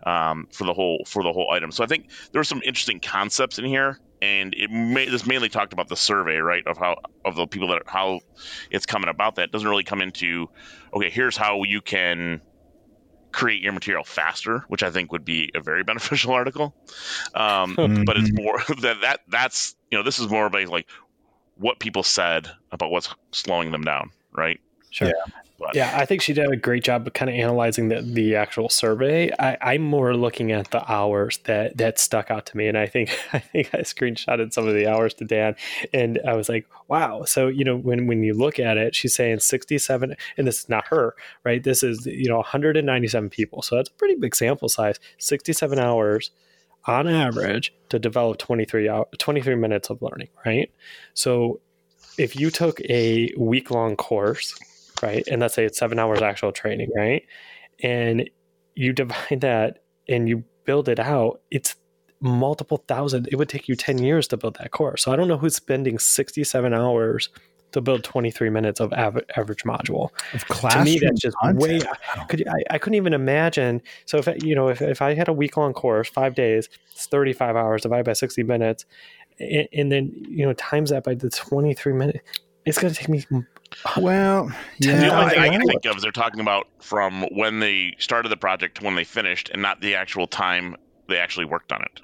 um, 0.03 0.47
for 0.51 0.65
the 0.65 0.73
whole 0.73 1.03
for 1.05 1.23
the 1.23 1.33
whole 1.33 1.51
item. 1.51 1.71
So 1.71 1.83
I 1.83 1.87
think 1.87 2.09
there 2.31 2.39
are 2.39 2.45
some 2.45 2.61
interesting 2.63 2.99
concepts 2.99 3.59
in 3.59 3.65
here, 3.65 3.99
and 4.21 4.53
it 4.55 4.69
may, 4.69 5.09
this 5.09 5.25
mainly 5.25 5.49
talked 5.49 5.73
about 5.73 5.87
the 5.87 5.95
survey, 5.95 6.37
right, 6.37 6.65
of 6.67 6.77
how 6.77 6.97
of 7.25 7.35
the 7.35 7.47
people 7.47 7.69
that 7.69 7.81
how 7.87 8.21
it's 8.69 8.85
coming 8.85 9.09
about. 9.09 9.35
That 9.35 9.51
doesn't 9.51 9.67
really 9.67 9.83
come 9.83 10.01
into 10.01 10.49
okay. 10.93 11.09
Here's 11.09 11.35
how 11.35 11.63
you 11.63 11.81
can 11.81 12.41
create 13.37 13.61
your 13.61 13.71
material 13.71 14.03
faster, 14.03 14.65
which 14.67 14.81
I 14.81 14.89
think 14.89 15.11
would 15.11 15.23
be 15.23 15.51
a 15.53 15.61
very 15.61 15.83
beneficial 15.91 16.33
article. 16.33 16.75
Um, 17.35 17.75
mm-hmm. 17.75 18.03
But 18.03 18.17
it's 18.17 18.31
more 18.33 18.57
that 18.81 19.01
that 19.01 19.21
that's 19.27 19.75
you 19.91 19.97
know 19.97 20.03
this 20.03 20.19
is 20.19 20.27
more 20.27 20.47
about 20.47 20.67
like 20.67 20.87
what 21.55 21.79
people 21.79 22.03
said 22.03 22.49
about 22.71 22.91
what's 22.91 23.09
slowing 23.31 23.71
them 23.71 23.83
down, 23.83 24.11
right? 24.31 24.59
Sure. 24.89 25.07
Yeah. 25.07 25.33
But. 25.59 25.73
Yeah, 25.73 25.91
I 25.95 26.05
think 26.05 26.21
she 26.21 26.33
did 26.33 26.51
a 26.51 26.55
great 26.55 26.83
job 26.83 27.07
of 27.07 27.13
kind 27.13 27.29
of 27.29 27.35
analyzing 27.35 27.89
the, 27.89 28.01
the 28.01 28.35
actual 28.35 28.69
survey. 28.69 29.31
I, 29.39 29.75
am 29.75 29.81
more 29.81 30.15
looking 30.15 30.51
at 30.51 30.69
the 30.69 30.89
hours 30.91 31.39
that 31.45 31.77
that 31.77 31.97
stuck 31.97 32.29
out 32.29 32.45
to 32.47 32.57
me, 32.57 32.67
and 32.67 32.77
I 32.77 32.85
think 32.85 33.17
I 33.33 33.39
think 33.39 33.73
I 33.73 33.79
screenshotted 33.79 34.53
some 34.53 34.67
of 34.67 34.75
the 34.75 34.87
hours 34.87 35.15
to 35.15 35.25
Dan, 35.25 35.55
and 35.93 36.19
I 36.27 36.35
was 36.35 36.47
like, 36.47 36.67
wow. 36.87 37.23
So 37.23 37.47
you 37.47 37.63
know, 37.63 37.75
when 37.75 38.05
when 38.05 38.23
you 38.23 38.35
look 38.35 38.59
at 38.59 38.77
it, 38.77 38.93
she's 38.93 39.15
saying 39.15 39.39
67, 39.39 40.15
and 40.37 40.47
this 40.47 40.59
is 40.59 40.69
not 40.69 40.87
her, 40.87 41.15
right? 41.43 41.63
This 41.63 41.81
is 41.81 42.05
you 42.05 42.29
know 42.29 42.37
197 42.37 43.29
people, 43.29 43.63
so 43.63 43.75
that's 43.75 43.89
a 43.89 43.93
pretty 43.93 44.15
big 44.15 44.35
sample 44.35 44.69
size. 44.69 44.99
67 45.17 45.79
hours 45.79 46.29
on 46.85 47.07
average 47.07 47.73
to 47.89 47.97
develop 47.97 48.37
23 48.37 48.87
hour, 48.89 49.07
23 49.17 49.55
minutes 49.55 49.89
of 49.89 50.01
learning, 50.03 50.29
right? 50.45 50.71
So 51.15 51.61
if 52.17 52.35
you 52.35 52.49
took 52.49 52.79
a 52.81 53.33
week 53.37 53.71
long 53.71 53.95
course 53.95 54.57
right? 55.01 55.27
And 55.29 55.41
let's 55.41 55.53
say 55.53 55.65
it's 55.65 55.77
seven 55.77 55.99
hours 55.99 56.21
actual 56.21 56.51
training, 56.51 56.89
right? 56.95 57.23
And 57.81 58.29
you 58.75 58.93
divide 58.93 59.41
that 59.41 59.83
and 60.07 60.27
you 60.27 60.43
build 60.65 60.89
it 60.89 60.99
out, 60.99 61.41
it's 61.51 61.75
multiple 62.19 62.83
thousand. 62.87 63.27
It 63.31 63.35
would 63.35 63.49
take 63.49 63.67
you 63.67 63.75
10 63.75 63.99
years 63.99 64.27
to 64.29 64.37
build 64.37 64.57
that 64.57 64.71
course. 64.71 65.03
So 65.03 65.11
I 65.11 65.15
don't 65.15 65.27
know 65.27 65.37
who's 65.37 65.55
spending 65.55 65.99
67 65.99 66.73
hours 66.73 67.29
to 67.71 67.81
build 67.81 68.03
23 68.03 68.49
minutes 68.49 68.79
of 68.79 68.93
av- 68.93 69.21
average 69.35 69.63
module. 69.63 70.09
Of 70.33 70.45
to 70.45 70.83
me, 70.83 70.99
that's 70.99 71.19
just 71.19 71.37
content. 71.37 71.59
way. 71.59 71.81
Could 72.29 72.47
I, 72.47 72.75
I 72.75 72.77
couldn't 72.77 72.95
even 72.95 73.13
imagine. 73.13 73.81
So 74.05 74.17
if 74.17 74.27
you 74.43 74.55
know, 74.55 74.69
if, 74.69 74.81
if 74.81 75.01
I 75.01 75.13
had 75.13 75.27
a 75.27 75.33
week 75.33 75.57
long 75.57 75.73
course, 75.73 76.09
five 76.09 76.33
days, 76.33 76.69
it's 76.91 77.07
35 77.07 77.55
hours 77.55 77.81
divided 77.81 78.05
by 78.05 78.13
60 78.13 78.43
minutes, 78.43 78.85
and, 79.39 79.67
and 79.73 79.91
then 79.91 80.11
you 80.29 80.45
know 80.45 80.53
times 80.53 80.91
that 80.91 81.03
by 81.03 81.13
the 81.13 81.29
23 81.29 81.93
minutes, 81.93 82.19
it's 82.65 82.77
going 82.77 82.93
to 82.93 82.99
take 82.99 83.09
me 83.09 83.25
well, 83.97 84.51
yeah. 84.79 84.99
The 84.99 85.15
only 85.15 85.29
thing 85.29 85.39
I 85.39 85.49
can 85.49 85.61
think 85.65 85.85
of 85.85 85.97
is 85.97 86.03
they're 86.03 86.11
talking 86.11 86.39
about 86.39 86.67
from 86.81 87.23
when 87.31 87.59
they 87.59 87.95
started 87.99 88.29
the 88.29 88.37
project 88.37 88.77
to 88.77 88.83
when 88.83 88.95
they 88.95 89.03
finished, 89.03 89.49
and 89.49 89.61
not 89.61 89.81
the 89.81 89.95
actual 89.95 90.27
time 90.27 90.75
they 91.07 91.17
actually 91.17 91.45
worked 91.45 91.71
on 91.71 91.81
it. 91.81 92.01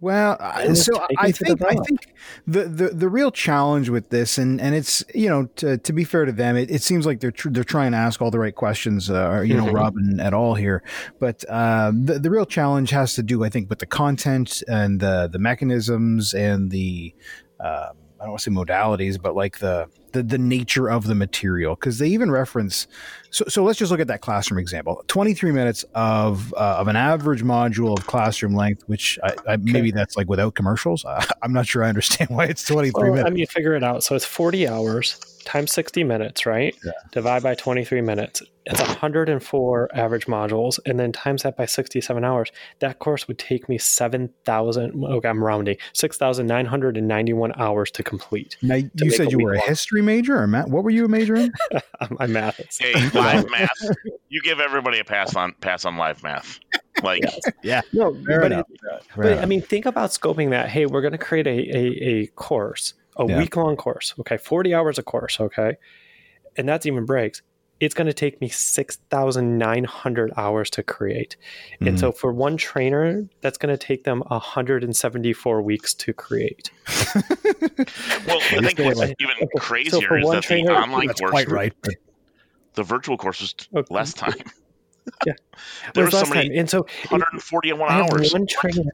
Well, 0.00 0.38
so 0.76 1.04
I 1.18 1.32
think 1.32 1.60
I 1.60 1.74
think 1.74 2.14
the, 2.46 2.64
the 2.64 2.88
the 2.90 3.08
real 3.08 3.32
challenge 3.32 3.88
with 3.88 4.10
this, 4.10 4.38
and 4.38 4.60
and 4.60 4.72
it's 4.72 5.02
you 5.12 5.28
know 5.28 5.46
to, 5.56 5.76
to 5.76 5.92
be 5.92 6.04
fair 6.04 6.24
to 6.24 6.30
them, 6.30 6.56
it, 6.56 6.70
it 6.70 6.82
seems 6.82 7.04
like 7.04 7.18
they're 7.18 7.32
tr- 7.32 7.48
they're 7.50 7.64
trying 7.64 7.92
to 7.92 7.98
ask 7.98 8.22
all 8.22 8.30
the 8.30 8.38
right 8.38 8.54
questions, 8.54 9.10
uh, 9.10 9.42
you 9.44 9.54
know, 9.54 9.64
mm-hmm. 9.64 9.74
Robyn 9.74 10.20
et 10.20 10.32
al. 10.32 10.54
here. 10.54 10.84
But 11.18 11.44
uh, 11.48 11.90
the 11.92 12.20
the 12.20 12.30
real 12.30 12.46
challenge 12.46 12.90
has 12.90 13.14
to 13.14 13.24
do, 13.24 13.42
I 13.42 13.48
think, 13.48 13.68
with 13.68 13.80
the 13.80 13.86
content 13.86 14.62
and 14.68 15.00
the 15.00 15.28
the 15.32 15.40
mechanisms 15.40 16.32
and 16.32 16.70
the 16.70 17.12
um, 17.58 17.96
I 18.20 18.24
don't 18.24 18.30
want 18.30 18.42
to 18.42 18.50
say 18.50 18.54
modalities, 18.54 19.20
but 19.20 19.34
like 19.34 19.58
the 19.58 19.88
the, 20.12 20.22
the 20.22 20.38
nature 20.38 20.88
of 20.88 21.06
the 21.06 21.14
material 21.14 21.74
because 21.74 21.98
they 21.98 22.08
even 22.08 22.30
reference 22.30 22.86
so, 23.30 23.44
so 23.46 23.62
let's 23.62 23.78
just 23.78 23.90
look 23.90 24.00
at 24.00 24.06
that 24.06 24.22
classroom 24.22 24.58
example. 24.58 25.04
23 25.08 25.52
minutes 25.52 25.84
of 25.94 26.52
uh, 26.54 26.76
of 26.78 26.88
an 26.88 26.96
average 26.96 27.42
module 27.42 27.96
of 27.96 28.06
classroom 28.06 28.54
length 28.54 28.84
which 28.86 29.18
I, 29.22 29.28
I, 29.46 29.52
okay. 29.54 29.72
maybe 29.72 29.90
that's 29.90 30.16
like 30.16 30.28
without 30.28 30.54
commercials. 30.54 31.04
I, 31.06 31.24
am 31.42 31.52
not 31.52 31.66
sure 31.66 31.84
i 31.84 31.88
understand 31.88 32.30
why 32.30 32.46
it's 32.46 32.64
23 32.64 32.92
well, 32.92 33.10
minutes. 33.10 33.26
i 33.26 33.30
mean 33.30 33.46
figure 33.46 33.74
it 33.74 33.82
out. 33.82 34.02
So 34.02 34.14
it's 34.14 34.24
40 34.24 34.66
hours 34.66 35.20
times 35.48 35.72
60 35.72 36.04
minutes 36.04 36.44
right? 36.44 36.76
Yeah. 36.84 36.92
divide 37.10 37.42
by 37.42 37.54
23 37.54 38.02
minutes. 38.02 38.42
It's 38.66 38.80
104 38.80 39.88
average 39.94 40.26
modules 40.26 40.78
and 40.84 41.00
then 41.00 41.10
times 41.10 41.42
that 41.44 41.56
by 41.56 41.64
67 41.64 42.22
hours. 42.22 42.52
That 42.80 42.98
course 42.98 43.26
would 43.26 43.38
take 43.38 43.66
me 43.66 43.78
7000 43.78 45.04
okay 45.04 45.28
i'm 45.28 45.42
rounding 45.42 45.76
6991 45.94 47.52
hours 47.56 47.90
to 47.92 48.02
complete 48.02 48.56
now 48.62 48.74
you 48.74 49.10
said 49.10 49.32
you 49.32 49.38
were 49.38 49.54
a 49.54 49.60
history 49.60 50.02
major 50.02 50.36
or 50.36 50.46
math? 50.46 50.68
What 50.68 50.84
were 50.84 50.90
you 50.90 51.06
a 51.06 51.08
major 51.08 51.34
in? 51.34 51.52
My 52.10 52.26
math. 52.26 52.60
Hey 52.78 52.92
live 53.10 53.50
math. 53.50 53.70
You 54.28 54.42
give 54.42 54.60
everybody 54.60 54.98
a 54.98 55.04
pass 55.04 55.34
on 55.34 55.54
pass 55.60 55.84
on 55.86 55.96
live 55.96 56.22
math. 56.22 56.60
Like 57.02 57.22
yeah. 57.62 57.80
No 57.92 58.12
but, 58.12 58.52
it, 58.52 58.66
but 59.16 59.38
i 59.38 59.46
mean 59.46 59.62
think 59.62 59.86
about 59.86 60.10
scoping 60.10 60.50
that. 60.50 60.68
Hey 60.68 60.84
we're 60.84 61.00
going 61.00 61.12
to 61.12 61.18
create 61.18 61.46
a, 61.46 61.76
a, 61.76 61.84
a 62.08 62.26
course 62.28 62.94
a 63.16 63.26
yeah. 63.26 63.38
week 63.38 63.56
long 63.56 63.76
course 63.76 64.14
okay 64.20 64.36
40 64.36 64.74
hours 64.74 64.98
a 64.98 65.02
course 65.02 65.40
okay 65.40 65.76
and 66.56 66.68
that's 66.68 66.86
even 66.86 67.04
breaks 67.04 67.42
it's 67.80 67.94
going 67.94 68.06
to 68.06 68.12
take 68.12 68.40
me 68.40 68.48
6,900 68.48 70.32
hours 70.36 70.70
to 70.70 70.82
create. 70.82 71.36
Mm-hmm. 71.74 71.88
And 71.88 72.00
so 72.00 72.10
for 72.12 72.32
one 72.32 72.56
trainer, 72.56 73.28
that's 73.40 73.58
going 73.58 73.76
to 73.76 73.78
take 73.78 74.04
them 74.04 74.20
174 74.26 75.62
weeks 75.62 75.94
to 75.94 76.12
create. 76.12 76.70
well, 77.14 78.40
I 78.50 78.60
think 78.62 78.78
what's 78.80 79.00
even 79.00 79.48
crazier 79.58 80.08
so 80.08 80.14
is 80.16 80.30
that 80.30 80.42
trainer, 80.42 80.72
the 80.72 80.80
online 80.80 81.08
course, 81.08 81.30
quite 81.30 81.48
right. 81.48 81.72
the 82.74 82.82
virtual 82.82 83.16
course 83.16 83.40
was 83.40 83.54
okay. 83.74 83.94
less 83.94 84.12
time. 84.12 84.34
yeah, 85.26 85.34
there 85.94 86.04
was, 86.04 86.14
was 86.14 86.28
so 86.28 86.34
many, 86.34 86.48
time. 86.48 86.58
and 86.58 86.70
so 86.70 86.80
141 87.10 87.90
hours. 87.90 88.32
One 88.32 88.46
trainer, 88.46 88.90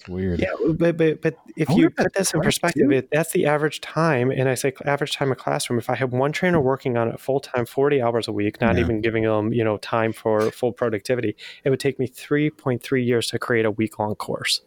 it's 0.00 0.08
weird. 0.08 0.40
Yeah, 0.40 0.52
but 0.74 0.96
but, 0.96 1.20
but 1.20 1.36
if 1.56 1.68
you 1.70 1.90
put 1.90 2.14
this 2.14 2.32
in 2.32 2.40
perspective, 2.40 2.90
it, 2.90 3.10
that's 3.10 3.32
the 3.32 3.46
average 3.46 3.80
time. 3.80 4.30
And 4.30 4.48
I 4.48 4.54
say 4.54 4.72
average 4.84 5.12
time 5.12 5.30
of 5.30 5.38
classroom. 5.38 5.78
If 5.78 5.90
I 5.90 5.94
have 5.94 6.12
one 6.12 6.32
trainer 6.32 6.60
working 6.60 6.96
on 6.96 7.08
it 7.08 7.20
full 7.20 7.40
time, 7.40 7.66
forty 7.66 8.00
hours 8.00 8.26
a 8.26 8.32
week, 8.32 8.60
not 8.60 8.76
yeah. 8.76 8.80
even 8.80 9.00
giving 9.00 9.24
them 9.24 9.52
you 9.52 9.62
know 9.62 9.76
time 9.78 10.12
for 10.12 10.50
full 10.50 10.72
productivity, 10.72 11.36
it 11.64 11.70
would 11.70 11.80
take 11.80 11.98
me 11.98 12.06
three 12.06 12.50
point 12.50 12.82
three 12.82 13.04
years 13.04 13.26
to 13.28 13.38
create 13.38 13.66
a 13.66 13.70
week 13.70 13.98
long 13.98 14.14
course. 14.14 14.62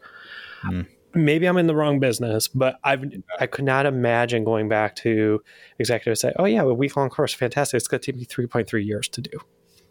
Mm. 0.66 0.86
Maybe 1.16 1.46
I'm 1.46 1.58
in 1.58 1.68
the 1.68 1.76
wrong 1.76 2.00
business, 2.00 2.48
but 2.48 2.80
I've 2.84 3.04
I 3.40 3.48
could 3.48 3.66
not 3.66 3.86
imagine 3.86 4.44
going 4.44 4.70
back 4.70 4.96
to 4.98 5.42
executives 5.80 6.22
say, 6.22 6.34
"Oh 6.38 6.46
yeah, 6.46 6.62
a 6.62 6.74
week 6.74 6.96
long 6.96 7.10
course, 7.10 7.34
fantastic. 7.34 7.78
It's 7.78 7.88
going 7.88 8.02
to 8.02 8.12
take 8.12 8.20
me 8.20 8.26
three 8.26 8.46
point 8.46 8.68
three 8.68 8.84
years 8.84 9.08
to 9.10 9.22
do." 9.22 9.40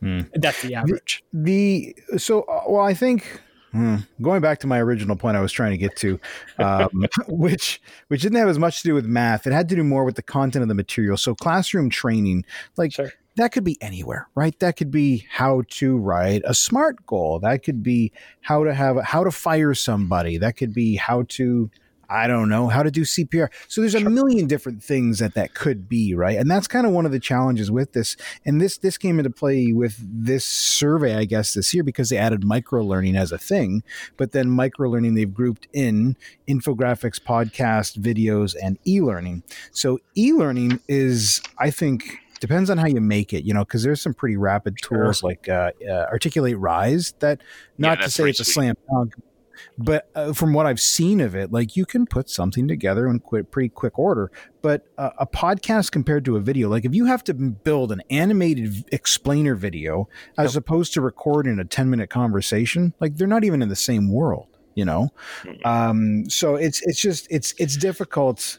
Mm. 0.02 0.28
That's 0.34 0.62
the 0.62 0.74
average. 0.74 1.24
The, 1.32 1.94
the 2.12 2.18
so 2.18 2.42
uh, 2.42 2.62
well, 2.68 2.84
I 2.84 2.94
think 2.94 3.40
Hmm. 3.72 3.96
Going 4.20 4.42
back 4.42 4.60
to 4.60 4.66
my 4.66 4.78
original 4.80 5.16
point, 5.16 5.36
I 5.36 5.40
was 5.40 5.50
trying 5.50 5.70
to 5.70 5.78
get 5.78 5.96
to, 5.96 6.20
um, 6.58 7.06
which 7.28 7.80
which 8.08 8.20
didn't 8.20 8.38
have 8.38 8.48
as 8.48 8.58
much 8.58 8.82
to 8.82 8.88
do 8.88 8.94
with 8.94 9.06
math. 9.06 9.46
It 9.46 9.52
had 9.52 9.68
to 9.70 9.76
do 9.76 9.82
more 9.82 10.04
with 10.04 10.16
the 10.16 10.22
content 10.22 10.62
of 10.62 10.68
the 10.68 10.74
material. 10.74 11.16
So 11.16 11.34
classroom 11.34 11.88
training, 11.88 12.44
like 12.76 12.92
sure. 12.92 13.12
that 13.36 13.52
could 13.52 13.64
be 13.64 13.78
anywhere, 13.80 14.28
right? 14.34 14.58
That 14.60 14.76
could 14.76 14.90
be 14.90 15.26
how 15.30 15.62
to 15.68 15.96
write 15.96 16.42
a 16.44 16.54
smart 16.54 17.06
goal. 17.06 17.38
That 17.38 17.62
could 17.62 17.82
be 17.82 18.12
how 18.42 18.62
to 18.64 18.74
have 18.74 18.98
how 19.02 19.24
to 19.24 19.30
fire 19.30 19.72
somebody. 19.72 20.36
That 20.36 20.56
could 20.56 20.74
be 20.74 20.96
how 20.96 21.24
to 21.30 21.70
I 22.12 22.26
don't 22.26 22.48
know 22.48 22.68
how 22.68 22.82
to 22.82 22.90
do 22.90 23.02
CPR. 23.02 23.48
So 23.68 23.80
there's 23.80 23.94
a 23.94 24.00
million 24.00 24.46
different 24.46 24.82
things 24.82 25.18
that 25.20 25.34
that 25.34 25.54
could 25.54 25.88
be, 25.88 26.14
right? 26.14 26.36
And 26.36 26.50
that's 26.50 26.68
kind 26.68 26.86
of 26.86 26.92
one 26.92 27.06
of 27.06 27.12
the 27.12 27.18
challenges 27.18 27.70
with 27.70 27.92
this. 27.92 28.16
And 28.44 28.60
this 28.60 28.76
this 28.76 28.98
came 28.98 29.18
into 29.18 29.30
play 29.30 29.72
with 29.72 29.96
this 29.98 30.44
survey, 30.44 31.16
I 31.16 31.24
guess, 31.24 31.54
this 31.54 31.72
year 31.72 31.82
because 31.82 32.10
they 32.10 32.18
added 32.18 32.44
micro 32.44 32.82
learning 32.82 33.16
as 33.16 33.32
a 33.32 33.38
thing. 33.38 33.82
But 34.16 34.32
then 34.32 34.50
micro 34.50 34.90
learning 34.90 35.14
they've 35.14 35.32
grouped 35.32 35.68
in 35.72 36.16
infographics, 36.46 37.20
podcast, 37.20 37.98
videos, 37.98 38.54
and 38.62 38.78
e-learning. 38.86 39.42
So 39.70 39.98
e-learning 40.14 40.80
is, 40.88 41.40
I 41.58 41.70
think, 41.70 42.18
depends 42.40 42.68
on 42.68 42.76
how 42.76 42.86
you 42.86 43.00
make 43.00 43.32
it, 43.32 43.44
you 43.44 43.54
know, 43.54 43.64
because 43.64 43.82
there's 43.82 44.02
some 44.02 44.14
pretty 44.14 44.36
rapid 44.36 44.76
tools 44.82 45.20
sure. 45.20 45.30
like 45.30 45.48
uh, 45.48 45.70
uh, 45.88 46.06
Articulate 46.10 46.58
Rise 46.58 47.14
that, 47.20 47.40
not 47.78 47.98
yeah, 47.98 48.04
to 48.04 48.10
say 48.10 48.28
it's 48.28 48.38
sweet. 48.38 48.48
a 48.48 48.52
slam 48.52 48.74
dunk, 48.90 49.14
but 49.78 50.08
uh, 50.14 50.32
from 50.32 50.52
what 50.52 50.66
I've 50.66 50.80
seen 50.80 51.20
of 51.20 51.34
it, 51.34 51.52
like 51.52 51.76
you 51.76 51.84
can 51.86 52.06
put 52.06 52.28
something 52.28 52.68
together 52.68 53.06
in 53.06 53.20
pretty 53.20 53.68
quick 53.68 53.98
order. 53.98 54.30
But 54.60 54.86
uh, 54.98 55.10
a 55.18 55.26
podcast 55.26 55.92
compared 55.92 56.24
to 56.26 56.36
a 56.36 56.40
video, 56.40 56.68
like 56.68 56.84
if 56.84 56.94
you 56.94 57.06
have 57.06 57.24
to 57.24 57.34
build 57.34 57.92
an 57.92 58.02
animated 58.10 58.84
explainer 58.92 59.54
video 59.54 60.08
as 60.38 60.54
yep. 60.54 60.62
opposed 60.62 60.94
to 60.94 61.00
recording 61.00 61.58
a 61.58 61.64
10 61.64 61.90
minute 61.90 62.10
conversation, 62.10 62.94
like 63.00 63.16
they're 63.16 63.26
not 63.26 63.44
even 63.44 63.62
in 63.62 63.68
the 63.68 63.76
same 63.76 64.10
world, 64.10 64.46
you 64.74 64.84
know? 64.84 65.10
Um, 65.64 66.28
so 66.28 66.56
it's, 66.56 66.82
it's 66.82 67.00
just, 67.00 67.26
it's, 67.30 67.54
it's 67.58 67.76
difficult 67.76 68.58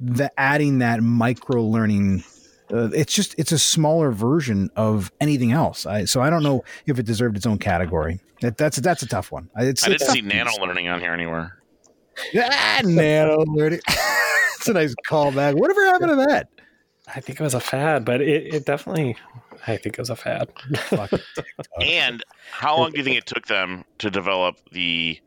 the 0.00 0.30
adding 0.40 0.78
that 0.78 1.02
micro 1.02 1.62
learning 1.62 2.24
uh, 2.72 2.90
it's 2.94 3.12
just 3.12 3.34
it's 3.38 3.52
a 3.52 3.58
smaller 3.58 4.10
version 4.10 4.70
of 4.76 5.12
anything 5.20 5.52
else. 5.52 5.86
I, 5.86 6.04
so 6.04 6.20
I 6.20 6.30
don't 6.30 6.42
know 6.42 6.64
if 6.86 6.98
it 6.98 7.06
deserved 7.06 7.36
its 7.36 7.46
own 7.46 7.58
category. 7.58 8.20
That, 8.40 8.56
that's 8.56 8.78
that's 8.78 9.02
a 9.02 9.06
tough 9.06 9.32
one. 9.32 9.50
It's, 9.56 9.84
I 9.84 9.88
didn't 9.90 10.08
see 10.08 10.20
nano 10.22 10.50
learning 10.60 10.88
on 10.88 11.00
here 11.00 11.12
anywhere. 11.12 11.58
Ah, 12.36 12.80
nano 12.84 13.44
learning. 13.46 13.80
it's 13.88 14.68
a 14.68 14.72
nice 14.72 14.94
callback. 15.08 15.54
Whatever 15.54 15.84
happened 15.86 16.10
to 16.10 16.26
that? 16.28 16.48
I 17.14 17.20
think 17.20 17.40
it 17.40 17.42
was 17.42 17.54
a 17.54 17.60
fad, 17.60 18.04
but 18.04 18.20
it, 18.20 18.54
it 18.54 18.66
definitely. 18.66 19.16
I 19.66 19.76
think 19.76 19.98
it 19.98 19.98
was 19.98 20.10
a 20.10 20.16
fad. 20.16 20.48
and 21.80 22.24
how 22.50 22.78
long 22.78 22.92
do 22.92 22.98
you 22.98 23.04
think 23.04 23.18
it 23.18 23.26
took 23.26 23.46
them 23.46 23.84
to 23.98 24.10
develop 24.10 24.56
the 24.72 25.20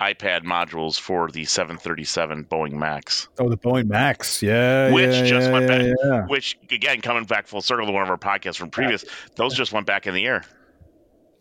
iPad 0.00 0.44
modules 0.44 0.98
for 0.98 1.30
the 1.30 1.44
737 1.44 2.44
Boeing 2.44 2.72
Max. 2.72 3.28
Oh, 3.38 3.48
the 3.48 3.56
Boeing 3.56 3.88
Max, 3.88 4.42
yeah, 4.42 4.92
which 4.92 5.14
yeah, 5.14 5.24
just 5.24 5.48
yeah, 5.48 5.52
went 5.52 5.70
yeah, 5.70 5.94
back. 6.10 6.28
Which 6.28 6.58
again, 6.70 7.00
coming 7.00 7.24
back 7.24 7.46
full 7.46 7.62
circle 7.62 7.86
to 7.86 7.92
one 7.92 8.02
of 8.02 8.10
our 8.10 8.18
podcasts 8.18 8.56
from 8.56 8.70
previous, 8.70 9.04
those 9.34 9.54
just 9.54 9.72
went 9.72 9.86
back 9.86 10.06
in 10.06 10.14
the 10.14 10.24
air. 10.24 10.44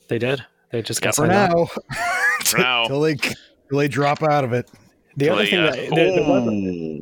They 0.07 0.17
did. 0.17 0.43
They 0.71 0.81
just 0.81 1.01
got 1.01 1.15
for 1.15 1.27
now. 1.27 1.65
for 2.45 2.57
now, 2.57 2.85
till 2.87 3.01
they 3.01 3.15
till 3.15 3.77
they 3.77 3.87
drop 3.87 4.23
out 4.23 4.43
of 4.43 4.53
it. 4.53 4.69
The 5.15 5.29
other 5.29 5.45
thing, 5.45 5.59
uh, 5.59 5.71
that, 5.71 5.89
the, 5.89 7.01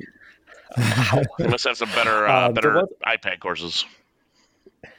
the 0.77 1.29
they 1.37 1.47
must 1.47 1.65
have 1.65 1.77
some 1.77 1.89
better 1.89 2.27
uh, 2.27 2.49
uh, 2.49 2.51
better 2.51 2.83
iPad 3.05 3.39
courses. 3.39 3.85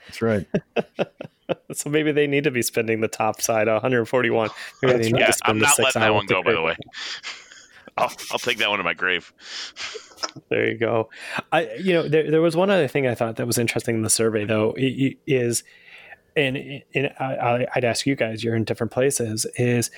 That's 0.07 0.23
right. 0.23 0.47
so 1.73 1.91
maybe 1.91 2.13
they 2.13 2.27
need 2.27 2.45
to 2.45 2.51
be 2.51 2.63
spending 2.63 3.01
the 3.01 3.09
top 3.09 3.41
side 3.41 3.69
141. 3.69 4.51
Maybe 4.83 4.99
they 4.99 5.13
need 5.13 5.21
yeah, 5.21 5.27
to 5.27 5.33
spend 5.33 5.57
I'm 5.57 5.59
not 5.59 5.79
letting 5.79 6.03
that 6.03 6.15
one 6.15 6.27
go. 6.27 6.43
By 6.43 6.53
the 6.53 6.63
way, 6.63 6.77
I'll, 7.97 8.13
I'll 8.31 8.39
take 8.39 8.59
that 8.59 8.69
one 8.69 8.79
to 8.79 8.85
my 8.85 8.95
grave. 8.95 9.33
There 10.49 10.69
you 10.69 10.79
go. 10.79 11.11
I, 11.53 11.75
you 11.75 11.93
know, 11.93 12.09
there, 12.09 12.31
there 12.31 12.41
was 12.41 12.57
one 12.57 12.71
other 12.71 12.89
thing 12.89 13.07
I 13.07 13.15
thought 13.15 13.37
that 13.37 13.47
was 13.47 13.59
interesting 13.59 13.97
in 13.97 14.03
the 14.03 14.11
survey, 14.11 14.45
though, 14.45 14.75
is, 14.77 15.63
and, 16.35 16.83
and 16.95 17.13
I, 17.21 17.67
I'd 17.75 17.85
ask 17.85 18.07
you 18.07 18.17
guys, 18.17 18.43
you're 18.43 18.57
in 18.57 18.65
different 18.65 18.93
places, 18.93 19.47
is 19.57 19.91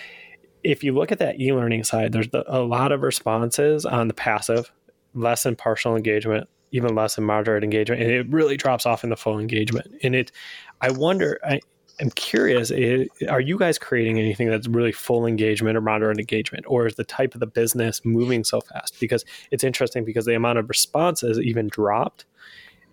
if 0.64 0.82
you 0.82 0.92
look 0.92 1.12
at 1.12 1.18
that 1.20 1.40
e-learning 1.40 1.84
side, 1.84 2.12
there's 2.12 2.28
a 2.32 2.60
lot 2.60 2.92
of 2.92 3.02
responses 3.02 3.86
on 3.86 4.08
the 4.08 4.14
passive, 4.14 4.72
less 5.14 5.46
in 5.46 5.56
partial 5.56 5.96
engagement, 5.96 6.48
even 6.72 6.94
less 6.94 7.16
in 7.16 7.24
moderate 7.24 7.64
engagement, 7.64 8.02
and 8.02 8.10
it 8.10 8.28
really 8.28 8.56
drops 8.56 8.86
off 8.86 9.04
in 9.04 9.10
the 9.10 9.16
full 9.16 9.38
engagement. 9.38 9.88
And 10.02 10.14
it, 10.14 10.32
I 10.80 10.90
wonder, 10.90 11.38
I, 11.44 11.60
am 12.00 12.10
curious, 12.10 12.70
eh, 12.70 13.06
are 13.28 13.40
you 13.40 13.58
guys 13.58 13.78
creating 13.78 14.18
anything 14.18 14.48
that's 14.48 14.68
really 14.68 14.92
full 14.92 15.26
engagement 15.26 15.76
or 15.76 15.80
moderate 15.80 16.18
engagement, 16.18 16.64
or 16.68 16.86
is 16.86 16.94
the 16.94 17.04
type 17.04 17.34
of 17.34 17.40
the 17.40 17.46
business 17.46 18.04
moving 18.04 18.44
so 18.44 18.60
fast? 18.60 18.98
Because 19.00 19.24
it's 19.50 19.64
interesting 19.64 20.04
because 20.04 20.24
the 20.24 20.34
amount 20.34 20.58
of 20.58 20.68
responses 20.68 21.38
even 21.40 21.68
dropped 21.68 22.24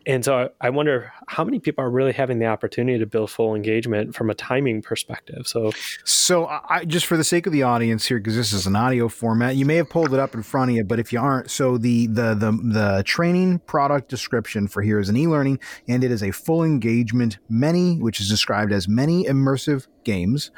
and 0.06 0.24
so 0.24 0.49
I 0.62 0.70
wonder 0.70 1.12
how 1.28 1.43
many 1.43 1.60
people 1.60 1.84
are 1.84 1.89
really 1.89 2.14
having 2.14 2.39
the 2.39 2.45
opportunity 2.45 2.99
to 2.99 3.06
build 3.06 3.32
full 3.32 3.56
engagement 3.56 4.16
from 4.16 4.30
a 4.30 4.36
timing 4.36 4.82
perspective. 4.82 5.47
So, 5.47 5.72
so 6.03 6.45
I 6.47 6.86
just 6.86 7.06
for 7.06 7.18
the 7.18 7.24
sake 7.24 7.47
of 7.47 7.53
the 7.53 7.64
audience 7.64 8.06
here, 8.06 8.18
because 8.18 8.36
this 8.36 8.53
is 8.53 8.68
an 8.68 8.76
audio 8.76 9.08
format, 9.08 9.56
you 9.56 9.66
may 9.66 9.76
have 9.76 9.89
pulled 9.89 10.14
it 10.14 10.20
up 10.20 10.36
in 10.36 10.43
front 10.43 10.72
of 10.72 10.78
you, 10.78 10.84
but 10.84 10.99
if 10.99 11.12
you 11.12 11.20
aren't, 11.20 11.49
so 11.49 11.78
the 11.78 12.08
the 12.08 12.36
the 12.36 12.51
the 12.51 13.03
training 13.06 13.60
product 13.60 14.10
description 14.10 14.68
for 14.68 14.82
here 14.82 14.99
is 14.99 15.10
an 15.10 15.18
e-learning, 15.18 15.60
and 15.88 16.03
it 16.03 16.12
is 16.12 16.22
a 16.22 16.32
full 16.32 16.64
engagement 16.64 17.39
many, 17.49 17.97
which 17.97 18.20
is 18.22 18.30
described 18.30 18.72
as 18.72 18.88
many 18.88 19.26
immersive 19.26 19.88
games 20.03 20.51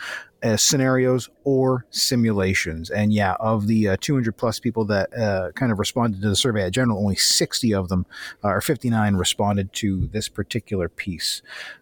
uh, 0.44 0.58
scenarios 0.58 1.30
or 1.44 1.86
simulations. 1.90 2.90
And 2.90 3.12
yeah, 3.12 3.36
of 3.40 3.68
the 3.68 3.90
uh, 3.90 3.98
200 4.00 4.38
plus 4.38 4.60
people 4.60 4.86
that 4.86 5.16
uh, 5.18 5.52
kind 5.54 5.72
of 5.72 5.80
responded 5.80 6.22
to 6.22 6.30
the 6.30 6.36
survey 6.36 6.66
in 6.66 6.72
general, 6.72 7.00
only 7.00 7.16
60 7.16 7.74
of 7.74 7.90
them, 7.90 8.06
uh, 8.44 8.50
or 8.50 8.62
59, 8.62 9.16
responded 9.16 9.74
to 9.74 10.08
this 10.08 10.30
particular 10.30 10.90
piece. 10.90 11.42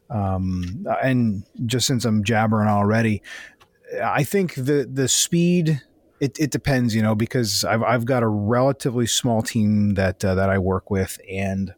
Um, 0.09 0.85
and 1.03 1.43
just 1.65 1.87
since 1.87 2.05
I'm 2.05 2.23
jabbering 2.23 2.69
already, 2.69 3.21
I 4.03 4.23
think 4.23 4.55
the 4.55 4.89
the 4.91 5.07
speed. 5.07 5.81
It, 6.21 6.39
it 6.39 6.49
depends, 6.49 6.95
you 6.95 7.01
know, 7.01 7.13
because 7.13 7.65
I've, 7.65 7.83
I've 7.83 8.05
got 8.05 8.23
a 8.23 8.27
relatively 8.27 9.05
small 9.05 9.41
team 9.41 9.95
that 9.95 10.23
uh, 10.23 10.33
that 10.35 10.49
I 10.49 10.57
work 10.57 10.89
with, 10.89 11.19
and 11.29 11.73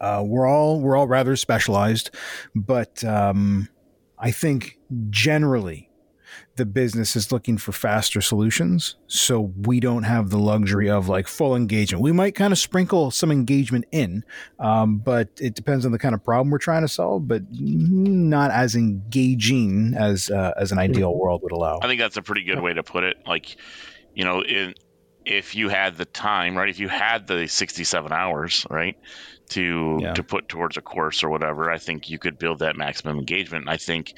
uh, 0.00 0.24
we're 0.26 0.46
all 0.46 0.80
we're 0.80 0.96
all 0.96 1.06
rather 1.06 1.36
specialized, 1.36 2.10
but 2.54 3.04
um, 3.04 3.68
I 4.18 4.30
think 4.30 4.78
generally 5.10 5.90
the 6.56 6.66
business 6.66 7.16
is 7.16 7.30
looking 7.30 7.58
for 7.58 7.72
faster 7.72 8.20
solutions. 8.20 8.96
So 9.06 9.52
we 9.62 9.78
don't 9.80 10.04
have 10.04 10.30
the 10.30 10.38
luxury 10.38 10.88
of 10.88 11.08
like 11.08 11.28
full 11.28 11.54
engagement. 11.54 12.02
We 12.02 12.12
might 12.12 12.34
kind 12.34 12.52
of 12.52 12.58
sprinkle 12.58 13.10
some 13.10 13.30
engagement 13.30 13.84
in, 13.92 14.24
um, 14.58 14.98
but 14.98 15.28
it 15.40 15.54
depends 15.54 15.84
on 15.84 15.92
the 15.92 15.98
kind 15.98 16.14
of 16.14 16.24
problem 16.24 16.50
we're 16.50 16.58
trying 16.58 16.82
to 16.82 16.88
solve, 16.88 17.28
but 17.28 17.42
not 17.50 18.50
as 18.50 18.74
engaging 18.74 19.94
as, 19.96 20.30
uh, 20.30 20.52
as 20.58 20.72
an 20.72 20.78
ideal 20.78 21.10
mm-hmm. 21.10 21.20
world 21.20 21.42
would 21.42 21.52
allow. 21.52 21.78
I 21.82 21.86
think 21.86 22.00
that's 22.00 22.16
a 22.16 22.22
pretty 22.22 22.44
good 22.44 22.60
way 22.60 22.72
to 22.72 22.82
put 22.82 23.04
it. 23.04 23.16
Like, 23.26 23.56
you 24.14 24.24
know, 24.24 24.42
in, 24.42 24.74
if 25.26 25.54
you 25.54 25.68
had 25.68 25.96
the 25.96 26.04
time, 26.04 26.56
right? 26.56 26.68
If 26.68 26.78
you 26.78 26.88
had 26.88 27.26
the 27.26 27.46
67 27.48 28.12
hours, 28.12 28.66
right? 28.70 28.96
to 29.48 29.98
yeah. 30.00 30.14
to 30.14 30.22
put 30.22 30.48
towards 30.48 30.76
a 30.76 30.80
course 30.80 31.22
or 31.22 31.28
whatever, 31.28 31.70
I 31.70 31.78
think 31.78 32.10
you 32.10 32.18
could 32.18 32.38
build 32.38 32.60
that 32.60 32.76
maximum 32.76 33.18
engagement. 33.18 33.68
I 33.68 33.76
think, 33.76 34.14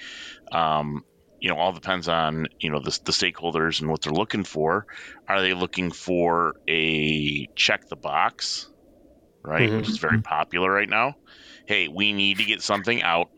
um, 0.52 1.04
you 1.40 1.48
know, 1.48 1.56
all 1.56 1.72
depends 1.72 2.08
on 2.08 2.46
you 2.60 2.70
know 2.70 2.80
the, 2.80 2.98
the 3.04 3.12
stakeholders 3.12 3.80
and 3.80 3.90
what 3.90 4.02
they're 4.02 4.12
looking 4.12 4.44
for. 4.44 4.86
Are 5.28 5.40
they 5.40 5.54
looking 5.54 5.90
for 5.90 6.56
a 6.68 7.46
check 7.54 7.88
the 7.88 7.96
box, 7.96 8.68
right, 9.42 9.68
mm-hmm. 9.68 9.78
which 9.78 9.88
is 9.88 9.98
very 9.98 10.18
mm-hmm. 10.18 10.22
popular 10.22 10.70
right 10.70 10.88
now? 10.88 11.16
Hey, 11.66 11.88
we 11.88 12.12
need 12.12 12.38
to 12.38 12.44
get 12.44 12.62
something 12.62 13.02
out, 13.02 13.30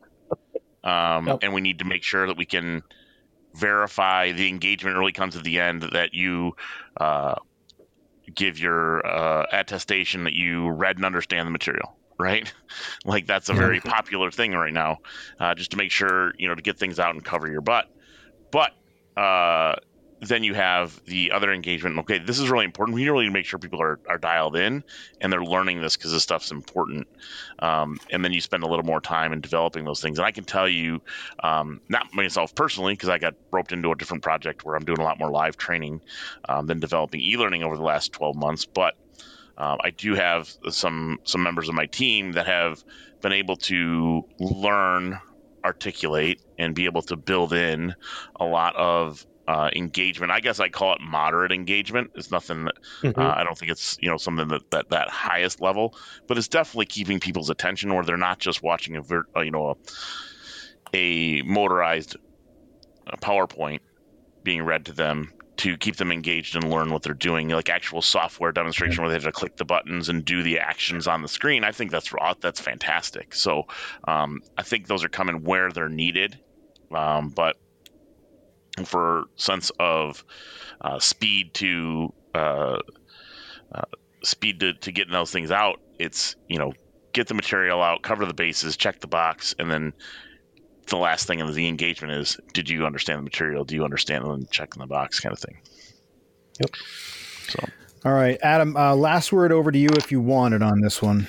um, 0.84 1.26
yep. 1.26 1.38
and 1.42 1.52
we 1.52 1.60
need 1.60 1.80
to 1.80 1.84
make 1.84 2.04
sure 2.04 2.26
that 2.28 2.36
we 2.36 2.46
can 2.46 2.82
verify 3.54 4.30
the 4.30 4.48
engagement 4.48 4.96
really 4.96 5.10
comes 5.10 5.36
at 5.36 5.42
the 5.42 5.58
end 5.58 5.82
that 5.92 6.14
you 6.14 6.54
uh, 7.00 7.34
give 8.34 8.58
your 8.58 9.06
uh, 9.06 9.46
attestation 9.52 10.24
that 10.24 10.34
you 10.34 10.68
read 10.68 10.96
and 10.96 11.04
understand 11.04 11.46
the 11.46 11.52
material 11.52 11.96
right? 12.20 12.52
Like 13.04 13.26
that's 13.26 13.48
a 13.48 13.54
very 13.54 13.80
popular 13.80 14.30
thing 14.30 14.52
right 14.52 14.72
now 14.72 14.98
uh, 15.40 15.54
just 15.54 15.72
to 15.72 15.76
make 15.76 15.90
sure 15.90 16.32
you 16.38 16.46
know 16.46 16.54
to 16.54 16.62
get 16.62 16.78
things 16.78 17.00
out 17.00 17.14
and 17.14 17.24
cover 17.24 17.50
your 17.50 17.62
butt. 17.62 17.86
But 18.52 18.70
uh, 19.16 19.76
then 20.20 20.44
you 20.44 20.54
have 20.54 21.02
the 21.04 21.32
other 21.32 21.52
engagement. 21.52 21.98
Okay, 22.00 22.18
this 22.18 22.38
is 22.38 22.50
really 22.50 22.66
important. 22.66 22.94
We 22.94 23.08
really 23.08 23.28
make 23.30 23.46
sure 23.46 23.58
people 23.58 23.80
are, 23.80 23.98
are 24.08 24.18
dialed 24.18 24.56
in 24.56 24.84
and 25.20 25.32
they're 25.32 25.44
learning 25.44 25.80
this 25.80 25.96
because 25.96 26.12
this 26.12 26.22
stuff's 26.22 26.50
important. 26.50 27.08
Um, 27.58 27.98
and 28.10 28.22
then 28.24 28.32
you 28.32 28.40
spend 28.40 28.62
a 28.62 28.66
little 28.66 28.84
more 28.84 29.00
time 29.00 29.32
in 29.32 29.40
developing 29.40 29.84
those 29.84 30.00
things. 30.00 30.18
And 30.18 30.26
I 30.26 30.30
can 30.30 30.44
tell 30.44 30.68
you, 30.68 31.00
um, 31.42 31.80
not 31.88 32.12
myself 32.12 32.54
personally, 32.54 32.92
because 32.92 33.08
I 33.08 33.18
got 33.18 33.34
roped 33.50 33.72
into 33.72 33.90
a 33.90 33.96
different 33.96 34.22
project 34.22 34.64
where 34.64 34.76
I'm 34.76 34.84
doing 34.84 35.00
a 35.00 35.04
lot 35.04 35.18
more 35.18 35.30
live 35.30 35.56
training 35.56 36.02
um, 36.48 36.66
than 36.66 36.80
developing 36.80 37.20
e-learning 37.20 37.62
over 37.62 37.76
the 37.76 37.82
last 37.82 38.12
12 38.12 38.36
months. 38.36 38.66
But 38.66 38.96
uh, 39.56 39.76
I 39.82 39.90
do 39.90 40.14
have 40.14 40.50
some 40.70 41.18
some 41.24 41.42
members 41.42 41.68
of 41.68 41.74
my 41.74 41.86
team 41.86 42.32
that 42.32 42.46
have 42.46 42.82
been 43.20 43.32
able 43.32 43.56
to 43.56 44.26
learn 44.38 45.18
articulate 45.64 46.40
and 46.58 46.74
be 46.74 46.86
able 46.86 47.02
to 47.02 47.16
build 47.16 47.52
in 47.52 47.94
a 48.36 48.44
lot 48.44 48.74
of 48.76 49.26
uh, 49.50 49.68
engagement. 49.74 50.30
I 50.30 50.38
guess 50.38 50.60
I 50.60 50.68
call 50.68 50.92
it 50.92 51.00
moderate 51.00 51.50
engagement. 51.50 52.12
It's 52.14 52.30
nothing 52.30 52.66
that 52.66 52.74
mm-hmm. 53.02 53.20
uh, 53.20 53.34
I 53.36 53.42
don't 53.42 53.58
think 53.58 53.72
it's 53.72 53.98
you 54.00 54.08
know 54.08 54.16
something 54.16 54.46
that, 54.46 54.70
that 54.70 54.90
that 54.90 55.10
highest 55.10 55.60
level, 55.60 55.96
but 56.28 56.38
it's 56.38 56.46
definitely 56.46 56.86
keeping 56.86 57.18
people's 57.18 57.50
attention 57.50 57.92
where 57.92 58.04
they're 58.04 58.16
not 58.16 58.38
just 58.38 58.62
watching 58.62 58.96
a 58.96 59.02
uh, 59.36 59.40
you 59.40 59.50
know 59.50 59.76
a, 60.94 60.96
a 60.96 61.42
motorized 61.42 62.16
uh, 63.08 63.16
PowerPoint 63.16 63.80
being 64.44 64.62
read 64.62 64.86
to 64.86 64.92
them 64.92 65.32
to 65.56 65.76
keep 65.76 65.96
them 65.96 66.12
engaged 66.12 66.54
and 66.54 66.70
learn 66.70 66.92
what 66.92 67.02
they're 67.02 67.12
doing, 67.12 67.48
like 67.48 67.70
actual 67.70 68.02
software 68.02 68.52
demonstration 68.52 69.02
where 69.02 69.10
they 69.10 69.16
have 69.16 69.24
to 69.24 69.32
click 69.32 69.56
the 69.56 69.64
buttons 69.64 70.08
and 70.08 70.24
do 70.24 70.44
the 70.44 70.60
actions 70.60 71.08
on 71.08 71.22
the 71.22 71.28
screen. 71.28 71.64
I 71.64 71.72
think 71.72 71.90
that's 71.90 72.14
that's 72.40 72.60
fantastic. 72.60 73.34
So 73.34 73.64
um, 74.06 74.42
I 74.56 74.62
think 74.62 74.86
those 74.86 75.02
are 75.02 75.08
coming 75.08 75.42
where 75.42 75.72
they're 75.72 75.88
needed, 75.88 76.38
um, 76.92 77.30
but 77.30 77.56
for 78.84 79.24
sense 79.36 79.70
of 79.78 80.24
uh, 80.80 80.98
speed 80.98 81.54
to 81.54 82.12
uh, 82.34 82.78
uh, 83.72 83.82
speed 84.22 84.60
to, 84.60 84.74
to 84.74 84.92
getting 84.92 85.12
those 85.12 85.30
things 85.30 85.50
out, 85.50 85.80
it's 85.98 86.36
you 86.48 86.58
know 86.58 86.72
get 87.12 87.26
the 87.26 87.34
material 87.34 87.82
out, 87.82 88.02
cover 88.02 88.24
the 88.26 88.34
bases, 88.34 88.76
check 88.76 89.00
the 89.00 89.06
box, 89.06 89.54
and 89.58 89.70
then 89.70 89.92
the 90.86 90.96
last 90.96 91.26
thing 91.26 91.38
in 91.38 91.52
the 91.52 91.68
engagement 91.68 92.12
is 92.14 92.38
did 92.52 92.68
you 92.68 92.84
understand 92.84 93.18
the 93.18 93.22
material? 93.22 93.64
Do 93.64 93.74
you 93.74 93.84
understand 93.84 94.24
and 94.24 94.50
check 94.50 94.74
in 94.74 94.80
the 94.80 94.86
box 94.86 95.20
kind 95.20 95.32
of 95.32 95.38
thing. 95.38 95.58
Yep. 96.60 96.70
So. 97.48 97.68
All 98.04 98.12
right 98.12 98.38
adam 98.42 98.76
uh, 98.76 98.94
last 98.94 99.32
word 99.32 99.52
over 99.52 99.70
to 99.70 99.78
you 99.78 99.88
if 99.92 100.10
you 100.10 100.20
wanted 100.20 100.62
on 100.62 100.80
this 100.80 101.02
one. 101.02 101.26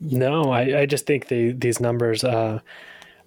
No 0.00 0.50
i, 0.50 0.80
I 0.80 0.86
just 0.86 1.06
think 1.06 1.28
the, 1.28 1.52
these 1.52 1.80
numbers 1.80 2.24
uh, 2.24 2.60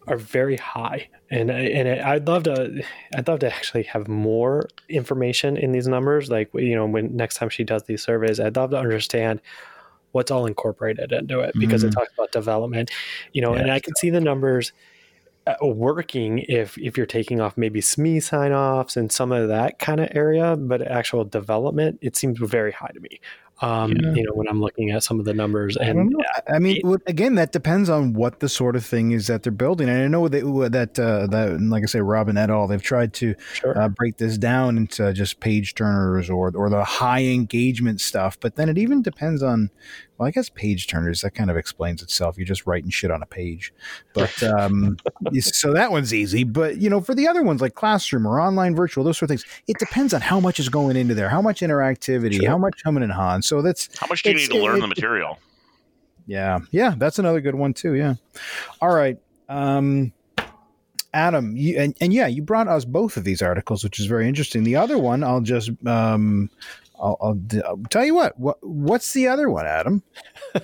are 0.07 0.17
very 0.17 0.57
high 0.57 1.07
and 1.29 1.49
and 1.49 2.01
I'd 2.01 2.27
love 2.27 2.43
to 2.43 2.83
I'd 3.15 3.27
love 3.27 3.39
to 3.39 3.53
actually 3.53 3.83
have 3.83 4.07
more 4.07 4.67
information 4.89 5.57
in 5.57 5.71
these 5.71 5.87
numbers 5.87 6.29
like 6.29 6.49
you 6.53 6.75
know 6.75 6.85
when 6.85 7.15
next 7.15 7.35
time 7.35 7.49
she 7.49 7.63
does 7.63 7.83
these 7.83 8.03
surveys 8.03 8.39
I'd 8.39 8.55
love 8.55 8.71
to 8.71 8.77
understand 8.77 9.41
what's 10.11 10.29
all 10.29 10.45
incorporated 10.45 11.11
into 11.11 11.39
it 11.39 11.53
because 11.57 11.81
mm-hmm. 11.81 11.89
it 11.89 11.93
talks 11.93 12.13
about 12.13 12.31
development 12.31 12.91
you 13.31 13.41
know 13.41 13.53
yeah. 13.55 13.61
and 13.61 13.71
I 13.71 13.79
can 13.79 13.95
see 13.95 14.09
the 14.09 14.21
numbers 14.21 14.73
uh, 15.45 15.55
working 15.61 16.39
if 16.47 16.77
if 16.77 16.95
you're 16.95 17.05
taking 17.05 17.41
off 17.41 17.57
maybe 17.57 17.81
SME 17.81 18.23
sign 18.23 18.53
offs 18.53 18.95
and 18.95 19.11
some 19.11 19.31
of 19.33 19.49
that 19.49 19.77
kind 19.77 19.99
of 19.99 20.07
area, 20.13 20.55
but 20.55 20.81
actual 20.81 21.25
development, 21.25 21.99
it 22.01 22.15
seems 22.15 22.39
very 22.39 22.71
high 22.71 22.91
to 22.93 22.99
me. 23.01 23.19
Um, 23.61 23.91
yeah. 23.91 24.13
You 24.13 24.23
know, 24.23 24.33
when 24.33 24.47
I'm 24.47 24.59
looking 24.59 24.91
at 24.91 25.03
some 25.03 25.19
of 25.19 25.25
the 25.25 25.33
numbers, 25.33 25.77
and 25.77 26.13
I, 26.47 26.55
I 26.55 26.59
mean, 26.59 26.81
it, 26.83 27.01
again, 27.07 27.35
that 27.35 27.51
depends 27.51 27.89
on 27.89 28.13
what 28.13 28.39
the 28.39 28.49
sort 28.49 28.75
of 28.75 28.85
thing 28.85 29.11
is 29.11 29.27
that 29.27 29.43
they're 29.43 29.51
building. 29.51 29.87
And 29.87 30.03
I 30.03 30.07
know 30.07 30.27
that 30.27 30.71
that 30.71 30.99
uh, 30.99 31.27
that, 31.27 31.61
like 31.61 31.83
I 31.83 31.85
say, 31.85 31.99
Robyn 31.99 32.37
et 32.37 32.49
al. 32.49 32.67
They've 32.67 32.81
tried 32.81 33.13
to 33.13 33.35
sure. 33.53 33.79
uh, 33.79 33.89
break 33.89 34.17
this 34.17 34.37
down 34.37 34.77
into 34.77 35.13
just 35.13 35.39
page 35.39 35.75
turners 35.75 36.29
or 36.29 36.51
or 36.55 36.69
the 36.69 36.83
high 36.83 37.23
engagement 37.23 38.01
stuff. 38.01 38.39
But 38.39 38.55
then 38.55 38.69
it 38.69 38.77
even 38.77 39.01
depends 39.01 39.43
on 39.43 39.69
well, 40.23 40.29
I 40.29 40.31
guess 40.31 40.47
page 40.47 40.87
turners 40.87 41.19
that 41.21 41.31
kind 41.31 41.51
of 41.51 41.57
explains 41.57 42.01
itself. 42.01 42.37
You're 42.37 42.47
just 42.47 42.65
writing 42.65 42.89
shit 42.89 43.11
on 43.11 43.21
a 43.21 43.25
page, 43.25 43.73
but 44.13 44.41
um, 44.41 44.97
so 45.41 45.73
that 45.73 45.91
one's 45.91 46.13
easy. 46.13 46.45
But 46.45 46.77
you 46.77 46.89
know, 46.89 47.01
for 47.01 47.13
the 47.13 47.27
other 47.27 47.43
ones 47.43 47.59
like 47.59 47.75
classroom 47.75 48.25
or 48.25 48.39
online 48.39 48.73
virtual, 48.73 49.03
those 49.03 49.17
sort 49.17 49.29
of 49.29 49.37
things, 49.41 49.45
it 49.67 49.77
depends 49.79 50.13
on 50.13 50.21
how 50.21 50.39
much 50.39 50.61
is 50.61 50.69
going 50.69 50.95
into 50.95 51.13
there, 51.13 51.27
how 51.27 51.41
much 51.41 51.59
interactivity, 51.59 52.39
sure. 52.39 52.49
how 52.49 52.57
much 52.57 52.81
humming 52.85 53.03
and 53.03 53.11
hawing. 53.11 53.41
So 53.41 53.61
that's 53.61 53.89
how 53.99 54.07
much 54.07 54.23
do 54.23 54.29
you 54.29 54.37
need 54.37 54.49
to 54.49 54.63
learn 54.63 54.77
it, 54.77 54.81
the 54.81 54.87
material. 54.87 55.39
Yeah, 56.25 56.59
yeah, 56.71 56.95
that's 56.97 57.19
another 57.19 57.41
good 57.41 57.55
one 57.55 57.73
too. 57.73 57.95
Yeah. 57.95 58.13
All 58.79 58.95
right. 58.95 59.17
Um, 59.49 60.13
Adam, 61.13 61.55
you, 61.57 61.77
and, 61.77 61.95
and 61.99 62.13
yeah, 62.13 62.27
you 62.27 62.41
brought 62.41 62.69
us 62.69 62.85
both 62.85 63.17
of 63.17 63.25
these 63.25 63.41
articles, 63.41 63.83
which 63.83 63.99
is 63.99 64.05
very 64.05 64.27
interesting. 64.27 64.63
The 64.63 64.77
other 64.77 64.97
one, 64.97 65.21
I'll 65.21 65.41
just 65.41 65.69
um, 65.85 66.49
I'll, 66.99 67.17
I'll, 67.21 67.39
I'll, 67.65 67.81
tell 67.89 68.05
you 68.05 68.15
what, 68.15 68.39
what. 68.39 68.57
What's 68.61 69.13
the 69.13 69.27
other 69.27 69.49
one, 69.49 69.65
Adam? 69.65 70.03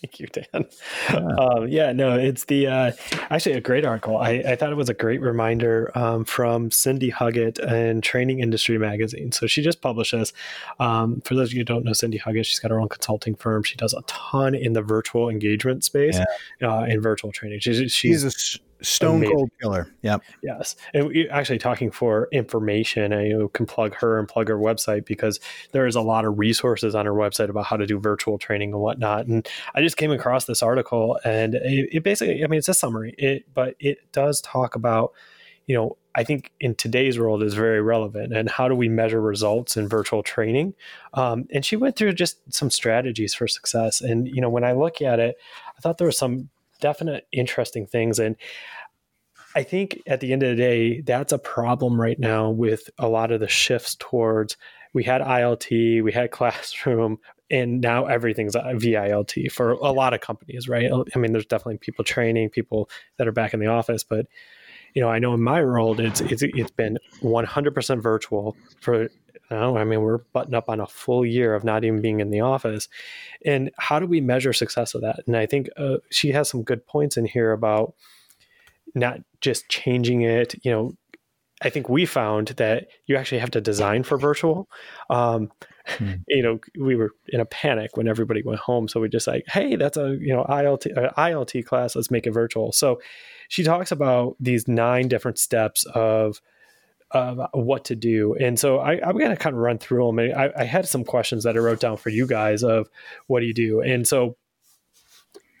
Thank 0.00 0.18
you, 0.18 0.28
Dan. 0.28 0.66
Yeah. 1.10 1.16
Um, 1.36 1.68
yeah, 1.68 1.92
no, 1.92 2.16
it's 2.16 2.46
the 2.46 2.66
uh, 2.66 2.92
actually 3.28 3.56
a 3.56 3.60
great 3.60 3.84
article. 3.84 4.16
I, 4.16 4.42
I, 4.46 4.56
thought 4.56 4.72
it 4.72 4.76
was 4.76 4.88
a 4.88 4.94
great 4.94 5.20
reminder 5.20 5.90
um, 5.94 6.24
from 6.24 6.70
Cindy 6.70 7.12
Huggett 7.12 7.58
and 7.58 8.02
Training 8.02 8.40
Industry 8.40 8.78
Magazine. 8.78 9.30
So 9.32 9.46
she 9.46 9.60
just 9.60 9.82
published 9.82 10.12
this. 10.12 10.32
Um, 10.78 11.20
for 11.20 11.34
those 11.34 11.50
of 11.50 11.52
you 11.52 11.60
who 11.60 11.64
don't 11.64 11.84
know 11.84 11.92
Cindy 11.92 12.18
Huggett, 12.18 12.46
she's 12.46 12.58
got 12.58 12.70
her 12.70 12.80
own 12.80 12.88
consulting 12.88 13.34
firm. 13.34 13.62
She 13.62 13.76
does 13.76 13.92
a 13.92 14.00
ton 14.06 14.54
in 14.54 14.72
the 14.72 14.80
virtual 14.80 15.28
engagement 15.28 15.84
space 15.84 16.18
yeah. 16.60 16.78
uh, 16.78 16.84
in 16.84 17.02
virtual 17.02 17.30
training. 17.30 17.60
She's, 17.60 17.76
she's, 17.76 17.92
she's 17.92 18.24
a 18.24 18.30
Stone 18.82 19.16
Amazing. 19.16 19.36
Cold 19.36 19.50
Killer. 19.60 19.94
Yep. 20.02 20.22
Yes. 20.42 20.76
And 20.94 21.08
we, 21.08 21.28
actually 21.28 21.58
talking 21.58 21.90
for 21.90 22.28
information, 22.32 23.12
I 23.12 23.26
you 23.26 23.50
can 23.52 23.66
plug 23.66 23.94
her 23.96 24.18
and 24.18 24.28
plug 24.28 24.48
her 24.48 24.58
website 24.58 25.04
because 25.04 25.40
there 25.72 25.86
is 25.86 25.94
a 25.94 26.00
lot 26.00 26.24
of 26.24 26.38
resources 26.38 26.94
on 26.94 27.06
her 27.06 27.12
website 27.12 27.48
about 27.48 27.66
how 27.66 27.76
to 27.76 27.86
do 27.86 27.98
virtual 27.98 28.38
training 28.38 28.72
and 28.72 28.80
whatnot. 28.80 29.26
And 29.26 29.48
I 29.74 29.82
just 29.82 29.96
came 29.96 30.10
across 30.10 30.46
this 30.46 30.62
article 30.62 31.18
and 31.24 31.54
it, 31.54 31.88
it 31.92 32.02
basically, 32.02 32.42
I 32.42 32.46
mean, 32.46 32.58
it's 32.58 32.68
a 32.68 32.74
summary, 32.74 33.14
it, 33.18 33.52
but 33.54 33.74
it 33.78 34.12
does 34.12 34.40
talk 34.40 34.74
about, 34.74 35.12
you 35.66 35.74
know, 35.74 35.96
I 36.14 36.24
think 36.24 36.50
in 36.58 36.74
today's 36.74 37.18
world 37.18 37.42
is 37.42 37.54
very 37.54 37.80
relevant. 37.80 38.34
And 38.34 38.50
how 38.50 38.66
do 38.66 38.74
we 38.74 38.88
measure 38.88 39.20
results 39.20 39.76
in 39.76 39.88
virtual 39.88 40.24
training? 40.24 40.74
Um, 41.14 41.46
and 41.52 41.64
she 41.64 41.76
went 41.76 41.94
through 41.94 42.14
just 42.14 42.52
some 42.52 42.70
strategies 42.70 43.32
for 43.32 43.46
success. 43.46 44.00
And, 44.00 44.26
you 44.26 44.40
know, 44.40 44.48
when 44.48 44.64
I 44.64 44.72
look 44.72 45.00
at 45.00 45.20
it, 45.20 45.36
I 45.76 45.80
thought 45.80 45.98
there 45.98 46.08
was 46.08 46.18
some 46.18 46.48
definite 46.80 47.26
interesting 47.32 47.86
things. 47.86 48.18
And 48.18 48.36
I 49.54 49.62
think 49.62 50.00
at 50.06 50.20
the 50.20 50.32
end 50.32 50.42
of 50.42 50.50
the 50.50 50.62
day, 50.62 51.00
that's 51.00 51.32
a 51.32 51.38
problem 51.38 52.00
right 52.00 52.18
now 52.18 52.50
with 52.50 52.88
a 52.98 53.08
lot 53.08 53.32
of 53.32 53.40
the 53.40 53.48
shifts 53.48 53.96
towards 53.98 54.56
we 54.92 55.04
had 55.04 55.20
ILT, 55.20 56.02
we 56.02 56.12
had 56.12 56.30
classroom, 56.32 57.18
and 57.50 57.80
now 57.80 58.06
everything's 58.06 58.54
VILT 58.54 59.50
for 59.50 59.72
a 59.72 59.90
lot 59.90 60.14
of 60.14 60.20
companies, 60.20 60.68
right? 60.68 60.90
I 61.14 61.18
mean, 61.18 61.32
there's 61.32 61.46
definitely 61.46 61.78
people 61.78 62.04
training, 62.04 62.50
people 62.50 62.88
that 63.18 63.26
are 63.26 63.32
back 63.32 63.54
in 63.54 63.60
the 63.60 63.66
office, 63.66 64.04
but 64.04 64.26
you 64.94 65.02
know, 65.02 65.08
I 65.08 65.20
know 65.20 65.34
in 65.34 65.42
my 65.42 65.62
world, 65.62 66.00
it's 66.00 66.20
it's 66.20 66.42
it's 66.42 66.70
been 66.72 66.98
100% 67.22 68.02
virtual 68.02 68.56
for 68.80 69.08
now. 69.50 69.76
I 69.76 69.84
mean, 69.84 70.02
we're 70.02 70.18
buttoned 70.18 70.54
up 70.54 70.68
on 70.68 70.80
a 70.80 70.86
full 70.86 71.24
year 71.24 71.54
of 71.54 71.64
not 71.64 71.84
even 71.84 72.00
being 72.00 72.20
in 72.20 72.30
the 72.30 72.40
office, 72.40 72.88
and 73.44 73.70
how 73.78 73.98
do 73.98 74.06
we 74.06 74.20
measure 74.20 74.52
success 74.52 74.94
of 74.94 75.02
that? 75.02 75.20
And 75.26 75.36
I 75.36 75.46
think 75.46 75.68
uh, 75.76 75.98
she 76.10 76.32
has 76.32 76.48
some 76.48 76.62
good 76.62 76.86
points 76.86 77.16
in 77.16 77.24
here 77.24 77.52
about 77.52 77.94
not 78.94 79.20
just 79.40 79.68
changing 79.68 80.22
it, 80.22 80.54
you 80.64 80.70
know, 80.70 80.92
I 81.62 81.70
think 81.70 81.88
we 81.88 82.06
found 82.06 82.48
that 82.48 82.88
you 83.06 83.16
actually 83.16 83.40
have 83.40 83.50
to 83.50 83.60
design 83.60 84.02
for 84.02 84.16
virtual. 84.16 84.68
Um, 85.08 85.50
hmm. 85.86 86.12
You 86.28 86.42
know, 86.42 86.58
we 86.78 86.96
were 86.96 87.10
in 87.28 87.40
a 87.40 87.44
panic 87.44 87.96
when 87.96 88.08
everybody 88.08 88.42
went 88.42 88.60
home, 88.60 88.88
so 88.88 89.00
we 89.00 89.08
just 89.08 89.26
like, 89.26 89.44
hey, 89.48 89.76
that's 89.76 89.96
a 89.96 90.16
you 90.20 90.32
know 90.34 90.44
ILT 90.48 90.96
uh, 90.96 91.10
ILT 91.18 91.66
class, 91.66 91.96
let's 91.96 92.10
make 92.10 92.26
it 92.26 92.30
virtual. 92.32 92.72
So 92.72 93.00
she 93.48 93.62
talks 93.62 93.90
about 93.90 94.36
these 94.38 94.68
nine 94.68 95.08
different 95.08 95.38
steps 95.38 95.84
of 95.86 96.40
of 97.12 97.40
what 97.52 97.86
to 97.86 97.96
do, 97.96 98.34
and 98.34 98.58
so 98.58 98.78
I, 98.78 99.08
am 99.08 99.18
going 99.18 99.30
to 99.30 99.36
kind 99.36 99.54
of 99.54 99.60
run 99.60 99.78
through 99.78 100.06
them. 100.06 100.18
I, 100.18 100.50
I 100.56 100.64
had 100.64 100.86
some 100.86 101.04
questions 101.04 101.44
that 101.44 101.56
I 101.56 101.58
wrote 101.58 101.80
down 101.80 101.96
for 101.96 102.10
you 102.10 102.26
guys 102.26 102.62
of 102.62 102.88
what 103.26 103.40
do 103.40 103.46
you 103.46 103.54
do, 103.54 103.80
and 103.80 104.06
so 104.06 104.36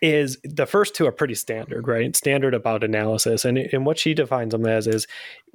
is 0.02 0.38
the 0.44 0.66
first 0.66 0.94
two 0.94 1.06
are 1.06 1.12
pretty 1.12 1.34
standard, 1.34 1.86
right? 1.86 2.16
Standard 2.16 2.54
about 2.54 2.82
analysis. 2.82 3.44
And, 3.44 3.58
and 3.58 3.84
what 3.84 3.98
she 3.98 4.14
defines 4.14 4.52
them 4.52 4.66
as 4.66 4.86
is 4.86 5.06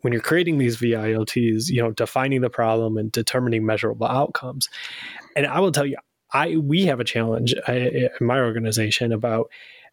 when 0.01 0.13
you're 0.13 0.21
creating 0.21 0.57
these 0.57 0.77
VILTs, 0.77 1.69
you 1.69 1.81
know, 1.81 1.91
defining 1.91 2.41
the 2.41 2.49
problem 2.49 2.97
and 2.97 3.11
determining 3.11 3.65
measurable 3.65 4.07
outcomes. 4.07 4.69
And 5.35 5.47
I 5.47 5.59
will 5.59 5.71
tell 5.71 5.85
you, 5.85 5.97
I 6.31 6.57
we 6.57 6.85
have 6.85 6.99
a 6.99 7.05
challenge 7.05 7.53
in 7.67 8.09
my 8.19 8.39
organization 8.39 9.11
about 9.11 9.49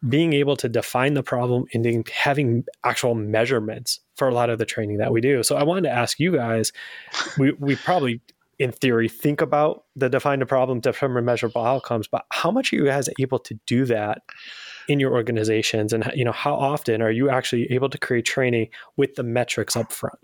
being 0.09 0.32
able 0.32 0.57
to 0.57 0.68
define 0.68 1.14
the 1.14 1.22
problem 1.22 1.64
and 1.72 2.09
having 2.09 2.64
actual 2.84 3.14
measurements 3.14 4.00
for 4.16 4.28
a 4.28 4.34
lot 4.34 4.50
of 4.50 4.59
the 4.59 4.66
training 4.66 4.98
that 4.98 5.12
we 5.12 5.20
do. 5.20 5.42
So 5.42 5.57
I 5.57 5.62
wanted 5.62 5.82
to 5.82 5.90
ask 5.90 6.18
you 6.18 6.32
guys, 6.32 6.72
we, 7.38 7.53
we 7.53 7.76
probably 7.76 8.20
in 8.59 8.72
theory 8.72 9.09
think 9.09 9.40
about 9.40 9.84
the 9.96 10.09
define 10.09 10.42
a 10.42 10.46
problem 10.46 10.78
determine 10.80 11.24
measurable 11.24 11.64
outcomes 11.64 12.07
but 12.07 12.24
how 12.30 12.50
much 12.50 12.72
are 12.72 12.76
you 12.76 12.84
guys 12.84 13.09
able 13.18 13.38
to 13.38 13.59
do 13.66 13.84
that 13.86 14.22
in 14.88 15.00
your 15.00 15.12
organizations? 15.12 15.92
And 15.92 16.11
you 16.14 16.24
know 16.24 16.32
how 16.32 16.55
often 16.55 17.03
are 17.03 17.11
you 17.11 17.30
actually 17.30 17.70
able 17.72 17.88
to 17.90 17.98
create 17.98 18.24
training 18.24 18.68
with 18.96 19.14
the 19.14 19.22
metrics 19.22 19.76
up 19.76 19.92
front? 19.92 20.18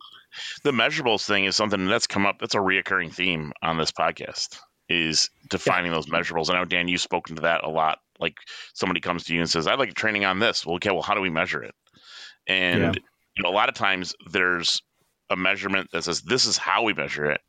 The 0.62 0.72
measurables 0.72 1.26
thing 1.26 1.44
is 1.44 1.56
something 1.56 1.86
that's 1.86 2.06
come 2.06 2.26
up 2.26 2.38
that's 2.40 2.54
a 2.54 2.58
reoccurring 2.58 3.12
theme 3.12 3.52
on 3.62 3.78
this 3.78 3.92
podcast 3.92 4.58
is 4.88 5.30
defining 5.48 5.90
yeah. 5.90 5.96
those 5.96 6.06
measurables 6.06 6.50
i 6.50 6.54
know 6.54 6.64
dan 6.64 6.88
you've 6.88 7.00
spoken 7.00 7.36
to 7.36 7.42
that 7.42 7.64
a 7.64 7.68
lot 7.68 7.98
like 8.18 8.36
somebody 8.74 9.00
comes 9.00 9.24
to 9.24 9.34
you 9.34 9.40
and 9.40 9.50
says 9.50 9.66
i'd 9.66 9.78
like 9.78 9.90
a 9.90 9.94
training 9.94 10.24
on 10.24 10.38
this 10.38 10.64
well 10.64 10.76
okay 10.76 10.90
well 10.90 11.02
how 11.02 11.14
do 11.14 11.20
we 11.20 11.30
measure 11.30 11.62
it 11.62 11.74
and 12.46 12.80
yeah. 12.80 12.92
you 13.36 13.42
know 13.42 13.50
a 13.50 13.52
lot 13.52 13.68
of 13.68 13.74
times 13.74 14.14
there's 14.30 14.82
a 15.30 15.36
measurement 15.36 15.90
that 15.92 16.04
says 16.04 16.22
this 16.22 16.46
is 16.46 16.56
how 16.56 16.82
we 16.82 16.94
measure 16.94 17.26
it 17.26 17.40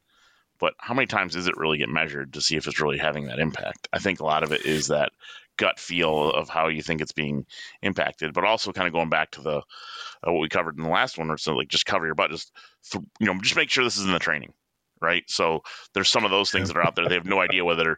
but 0.60 0.74
how 0.78 0.94
many 0.94 1.08
times 1.08 1.34
does 1.34 1.48
it 1.48 1.58
really 1.58 1.78
get 1.78 1.90
measured 1.90 2.34
to 2.34 2.42
see 2.42 2.58
if 2.58 2.68
it's 2.68 2.82
really 2.82 2.98
having 2.98 3.28
that 3.28 3.40
impact? 3.40 3.88
I 3.94 4.00
think 4.00 4.20
a 4.20 4.26
lot 4.26 4.44
of 4.44 4.52
it 4.52 4.66
is 4.66 4.88
that 4.88 5.14
gut 5.58 5.80
feel 5.80 6.32
of 6.32 6.50
how 6.50 6.68
you 6.68 6.84
think 6.84 7.02
it's 7.02 7.14
being 7.14 7.46
impacted, 7.82 8.34
but 8.34 8.44
also 8.44 8.74
kind 8.74 8.88
of 8.88 8.94
going 8.94 9.10
back 9.10 9.32
to 9.32 9.42
the 9.42 9.58
uh, 9.58 10.32
what 10.32 10.42
we 10.42 10.50
covered 10.50 10.78
in 10.78 10.84
the 10.84 10.90
last 10.90 11.18
one, 11.18 11.32
or 11.32 11.38
so 11.38 11.56
like 11.56 11.70
just 11.70 11.86
cover 11.86 12.06
your 12.06 12.16
butt, 12.16 12.32
just 12.32 12.52
th- 12.92 13.04
you 13.20 13.28
know, 13.28 13.40
just 13.42 13.56
make 13.56 13.70
sure 13.70 13.84
this 13.84 13.98
is 13.98 14.06
in 14.06 14.12
the 14.12 14.20
training, 14.20 14.54
right? 15.02 15.24
So 15.28 15.62
there's 15.94 16.10
some 16.10 16.26
of 16.26 16.32
those 16.32 16.52
things 16.52 16.68
that 16.68 16.78
are 16.78 16.86
out 16.86 16.96
there. 16.96 17.08
They 17.08 17.16
have 17.16 17.26
no 17.26 17.40
idea 17.40 17.66
whether 17.66 17.98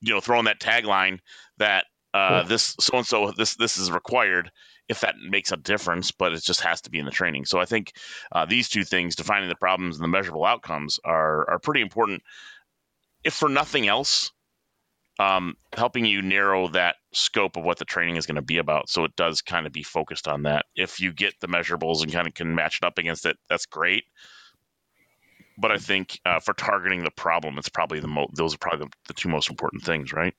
you 0.00 0.14
know 0.14 0.20
throwing 0.20 0.46
that 0.46 0.60
tagline 0.60 1.18
that 1.58 1.84
uh, 2.14 2.42
this 2.44 2.74
so 2.80 2.98
and 2.98 3.06
so 3.06 3.32
this 3.36 3.56
this 3.56 3.76
is 3.76 3.90
required 3.90 4.50
if 4.88 5.00
that 5.00 5.16
makes 5.18 5.52
a 5.52 5.56
difference, 5.56 6.12
but 6.12 6.32
it 6.32 6.42
just 6.42 6.62
has 6.62 6.80
to 6.82 6.90
be 6.90 6.98
in 6.98 7.04
the 7.04 7.10
training. 7.10 7.44
So 7.44 7.60
I 7.60 7.66
think 7.66 7.92
uh, 8.32 8.46
these 8.46 8.70
two 8.70 8.84
things, 8.84 9.16
defining 9.16 9.50
the 9.50 9.54
problems 9.54 9.96
and 9.96 10.04
the 10.04 10.08
measurable 10.08 10.44
outcomes, 10.44 10.98
are 11.04 11.50
are 11.50 11.58
pretty 11.58 11.82
important. 11.82 12.22
If 13.22 13.34
for 13.34 13.48
nothing 13.48 13.86
else, 13.86 14.32
um, 15.18 15.56
helping 15.74 16.04
you 16.04 16.22
narrow 16.22 16.68
that 16.68 16.96
scope 17.12 17.56
of 17.56 17.64
what 17.64 17.78
the 17.78 17.84
training 17.84 18.16
is 18.16 18.26
going 18.26 18.36
to 18.36 18.42
be 18.42 18.58
about. 18.58 18.88
So 18.88 19.04
it 19.04 19.16
does 19.16 19.42
kind 19.42 19.66
of 19.66 19.72
be 19.72 19.82
focused 19.82 20.28
on 20.28 20.44
that. 20.44 20.66
If 20.76 21.00
you 21.00 21.12
get 21.12 21.34
the 21.40 21.48
measurables 21.48 22.02
and 22.02 22.12
kind 22.12 22.26
of 22.28 22.34
can 22.34 22.54
match 22.54 22.78
it 22.80 22.86
up 22.86 22.98
against 22.98 23.26
it, 23.26 23.36
that's 23.48 23.66
great. 23.66 24.04
But 25.58 25.72
I 25.72 25.78
think 25.78 26.20
uh, 26.24 26.40
for 26.40 26.54
targeting 26.54 27.04
the 27.04 27.10
problem, 27.10 27.58
it's 27.58 27.68
probably 27.68 28.00
the 28.00 28.08
mo- 28.08 28.30
those 28.34 28.54
are 28.54 28.58
probably 28.58 28.86
the, 28.86 28.92
the 29.08 29.14
two 29.14 29.28
most 29.28 29.50
important 29.50 29.82
things, 29.82 30.12
right? 30.12 30.34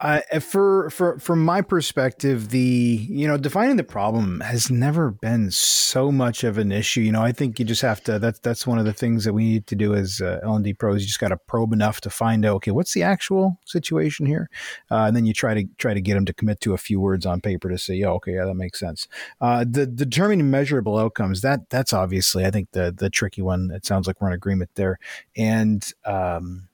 Uh, 0.00 0.20
for 0.40 0.90
for 0.90 1.18
from 1.18 1.44
my 1.44 1.60
perspective, 1.62 2.50
the 2.50 3.06
you 3.08 3.26
know 3.26 3.36
defining 3.36 3.76
the 3.76 3.84
problem 3.84 4.40
has 4.40 4.70
never 4.70 5.10
been 5.10 5.50
so 5.50 6.12
much 6.12 6.44
of 6.44 6.58
an 6.58 6.72
issue. 6.72 7.00
You 7.00 7.12
know, 7.12 7.22
I 7.22 7.32
think 7.32 7.58
you 7.58 7.64
just 7.64 7.82
have 7.82 8.02
to. 8.04 8.18
That's 8.18 8.38
that's 8.40 8.66
one 8.66 8.78
of 8.78 8.84
the 8.84 8.92
things 8.92 9.24
that 9.24 9.32
we 9.32 9.44
need 9.44 9.66
to 9.68 9.74
do 9.74 9.94
as 9.94 10.20
uh, 10.20 10.40
L 10.42 10.56
and 10.56 10.64
D 10.64 10.74
pros. 10.74 11.00
You 11.02 11.06
just 11.06 11.20
got 11.20 11.28
to 11.28 11.36
probe 11.36 11.72
enough 11.72 12.00
to 12.02 12.10
find 12.10 12.44
out 12.44 12.56
okay, 12.56 12.70
what's 12.70 12.92
the 12.92 13.02
actual 13.02 13.58
situation 13.64 14.26
here, 14.26 14.50
uh, 14.90 15.04
and 15.04 15.16
then 15.16 15.24
you 15.26 15.32
try 15.32 15.54
to 15.54 15.64
try 15.78 15.94
to 15.94 16.00
get 16.00 16.14
them 16.14 16.26
to 16.26 16.34
commit 16.34 16.60
to 16.60 16.74
a 16.74 16.78
few 16.78 17.00
words 17.00 17.24
on 17.24 17.40
paper 17.40 17.68
to 17.70 17.78
say, 17.78 18.02
oh, 18.02 18.14
okay, 18.14 18.34
yeah, 18.34 18.44
that 18.44 18.54
makes 18.54 18.78
sense. 18.78 19.08
Uh, 19.40 19.64
the, 19.64 19.86
the 19.86 20.04
determining 20.06 20.50
measurable 20.50 20.98
outcomes 20.98 21.40
that 21.40 21.68
that's 21.70 21.92
obviously 21.92 22.44
I 22.44 22.50
think 22.50 22.72
the 22.72 22.94
the 22.96 23.10
tricky 23.10 23.42
one. 23.42 23.70
It 23.74 23.86
sounds 23.86 24.06
like 24.06 24.20
we're 24.20 24.28
in 24.28 24.34
agreement 24.34 24.70
there, 24.74 24.98
and 25.36 25.84
um, 26.04 26.68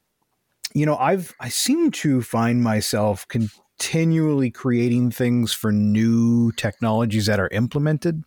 you 0.74 0.86
know, 0.86 0.96
I've 0.96 1.34
I 1.40 1.48
seem 1.48 1.90
to 1.92 2.22
find 2.22 2.62
myself 2.62 3.26
continually 3.28 4.50
creating 4.50 5.10
things 5.10 5.52
for 5.52 5.72
new 5.72 6.52
technologies 6.52 7.26
that 7.26 7.40
are 7.40 7.48
implemented. 7.48 8.22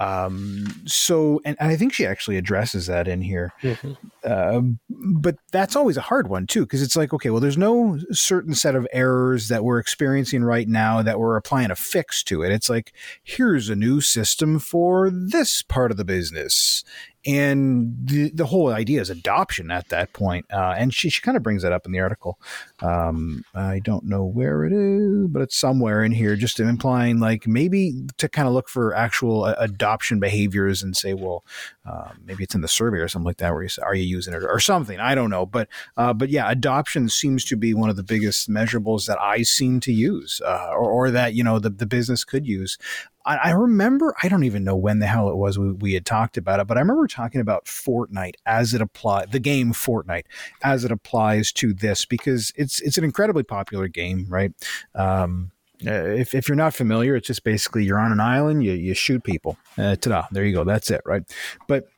Um, 0.00 0.66
so, 0.86 1.40
and, 1.44 1.56
and 1.60 1.70
I 1.70 1.76
think 1.76 1.92
she 1.92 2.04
actually 2.04 2.36
addresses 2.36 2.88
that 2.88 3.06
in 3.06 3.22
here. 3.22 3.52
Mm-hmm. 3.62 3.92
Uh, 4.24 4.60
but 4.90 5.36
that's 5.52 5.76
always 5.76 5.96
a 5.96 6.02
hard 6.02 6.28
one 6.28 6.48
too, 6.48 6.62
because 6.62 6.82
it's 6.82 6.96
like, 6.96 7.14
okay, 7.14 7.30
well, 7.30 7.40
there's 7.40 7.56
no 7.56 8.00
certain 8.10 8.56
set 8.56 8.74
of 8.74 8.88
errors 8.92 9.46
that 9.48 9.62
we're 9.62 9.78
experiencing 9.78 10.42
right 10.42 10.66
now 10.66 11.00
that 11.00 11.20
we're 11.20 11.36
applying 11.36 11.70
a 11.70 11.76
fix 11.76 12.24
to 12.24 12.42
it. 12.42 12.50
It's 12.50 12.68
like, 12.68 12.92
here's 13.22 13.70
a 13.70 13.76
new 13.76 14.00
system 14.00 14.58
for 14.58 15.10
this 15.10 15.62
part 15.62 15.92
of 15.92 15.96
the 15.96 16.04
business 16.04 16.82
and 17.26 17.94
the, 18.04 18.30
the 18.30 18.46
whole 18.46 18.72
idea 18.72 19.00
is 19.00 19.10
adoption 19.10 19.70
at 19.70 19.88
that 19.88 20.12
point. 20.12 20.46
Uh, 20.52 20.74
and 20.76 20.92
she, 20.92 21.08
she 21.08 21.22
kind 21.22 21.36
of 21.36 21.42
brings 21.42 21.62
that 21.62 21.72
up 21.72 21.86
in 21.86 21.92
the 21.92 22.00
article. 22.00 22.38
Um, 22.80 23.44
I 23.54 23.78
don't 23.78 24.04
know 24.04 24.24
where 24.24 24.64
it 24.64 24.72
is, 24.72 25.28
but 25.28 25.42
it's 25.42 25.56
somewhere 25.56 26.04
in 26.04 26.12
here, 26.12 26.36
just 26.36 26.60
implying 26.60 27.20
like 27.20 27.46
maybe 27.46 28.06
to 28.18 28.28
kind 28.28 28.46
of 28.46 28.54
look 28.54 28.68
for 28.68 28.94
actual 28.94 29.44
uh, 29.44 29.54
adoption 29.58 30.20
behaviors 30.20 30.82
and 30.82 30.96
say, 30.96 31.14
well, 31.14 31.44
uh, 31.86 32.10
maybe 32.24 32.44
it's 32.44 32.54
in 32.54 32.60
the 32.60 32.68
survey 32.68 32.98
or 32.98 33.08
something 33.08 33.26
like 33.26 33.38
that, 33.38 33.52
where 33.52 33.62
you 33.62 33.68
say, 33.68 33.82
are 33.82 33.94
you 33.94 34.04
using 34.04 34.34
it 34.34 34.42
or, 34.42 34.50
or 34.50 34.60
something? 34.60 35.00
I 35.00 35.14
don't 35.14 35.30
know, 35.30 35.46
but 35.46 35.68
uh, 35.96 36.12
but 36.12 36.30
yeah, 36.30 36.50
adoption 36.50 37.08
seems 37.08 37.44
to 37.46 37.56
be 37.56 37.74
one 37.74 37.90
of 37.90 37.96
the 37.96 38.02
biggest 38.02 38.48
measurables 38.48 39.06
that 39.06 39.20
I 39.20 39.42
seem 39.42 39.80
to 39.80 39.92
use, 39.92 40.40
uh, 40.44 40.70
or, 40.72 40.90
or 40.90 41.10
that 41.10 41.34
you 41.34 41.44
know 41.44 41.58
the 41.58 41.70
the 41.70 41.86
business 41.86 42.24
could 42.24 42.46
use. 42.46 42.78
I, 43.24 43.36
I 43.36 43.50
remember, 43.50 44.14
I 44.22 44.28
don't 44.28 44.44
even 44.44 44.64
know 44.64 44.76
when 44.76 44.98
the 44.98 45.06
hell 45.06 45.28
it 45.28 45.36
was 45.36 45.58
we, 45.58 45.72
we 45.72 45.94
had 45.94 46.06
talked 46.06 46.36
about 46.36 46.60
it, 46.60 46.66
but 46.66 46.76
I 46.76 46.80
remember 46.80 47.06
talking 47.06 47.40
about 47.40 47.64
Fortnite 47.66 48.34
as 48.46 48.74
it 48.74 48.80
applies, 48.80 49.28
the 49.30 49.38
game 49.38 49.72
Fortnite 49.72 50.24
as 50.62 50.84
it 50.84 50.90
applies 50.92 51.52
to 51.52 51.72
this 51.72 52.04
because 52.04 52.52
it's 52.56 52.80
it's 52.80 52.98
an 52.98 53.04
incredibly 53.04 53.42
popular 53.42 53.88
game, 53.88 54.26
right? 54.28 54.52
Um, 54.94 55.50
uh, 55.86 55.90
if, 55.90 56.34
if 56.34 56.48
you're 56.48 56.56
not 56.56 56.74
familiar, 56.74 57.16
it's 57.16 57.26
just 57.26 57.44
basically 57.44 57.84
you're 57.84 57.98
on 57.98 58.12
an 58.12 58.20
island, 58.20 58.64
you, 58.64 58.72
you 58.72 58.94
shoot 58.94 59.22
people. 59.24 59.58
Uh, 59.76 59.96
ta-da, 59.96 60.26
there 60.30 60.44
you 60.44 60.54
go. 60.54 60.64
That's 60.64 60.90
it, 60.90 61.02
right? 61.04 61.22
But 61.66 61.88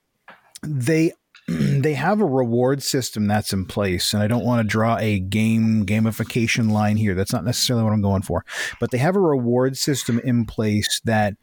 they 0.63 1.13
they 1.49 1.95
have 1.95 2.21
a 2.21 2.27
reward 2.27 2.83
system 2.83 3.29
that's 3.29 3.53
in 3.53 3.65
place 3.65 4.13
and 4.13 4.21
i 4.21 4.27
don't 4.27 4.45
want 4.45 4.61
to 4.61 4.67
draw 4.67 4.97
a 4.99 5.21
game 5.21 5.87
gamification 5.87 6.71
line 6.71 6.97
here. 6.97 7.15
That's 7.15 7.33
not 7.33 7.45
necessarily 7.45 7.85
what 7.85 7.93
i'm 7.93 8.03
going 8.03 8.23
for. 8.23 8.45
But 8.81 8.91
they 8.91 8.99
have 8.99 9.15
a 9.17 9.21
reward 9.21 9.77
system 9.77 10.21
in 10.25 10.45
place 10.45 11.01
that 11.05 11.35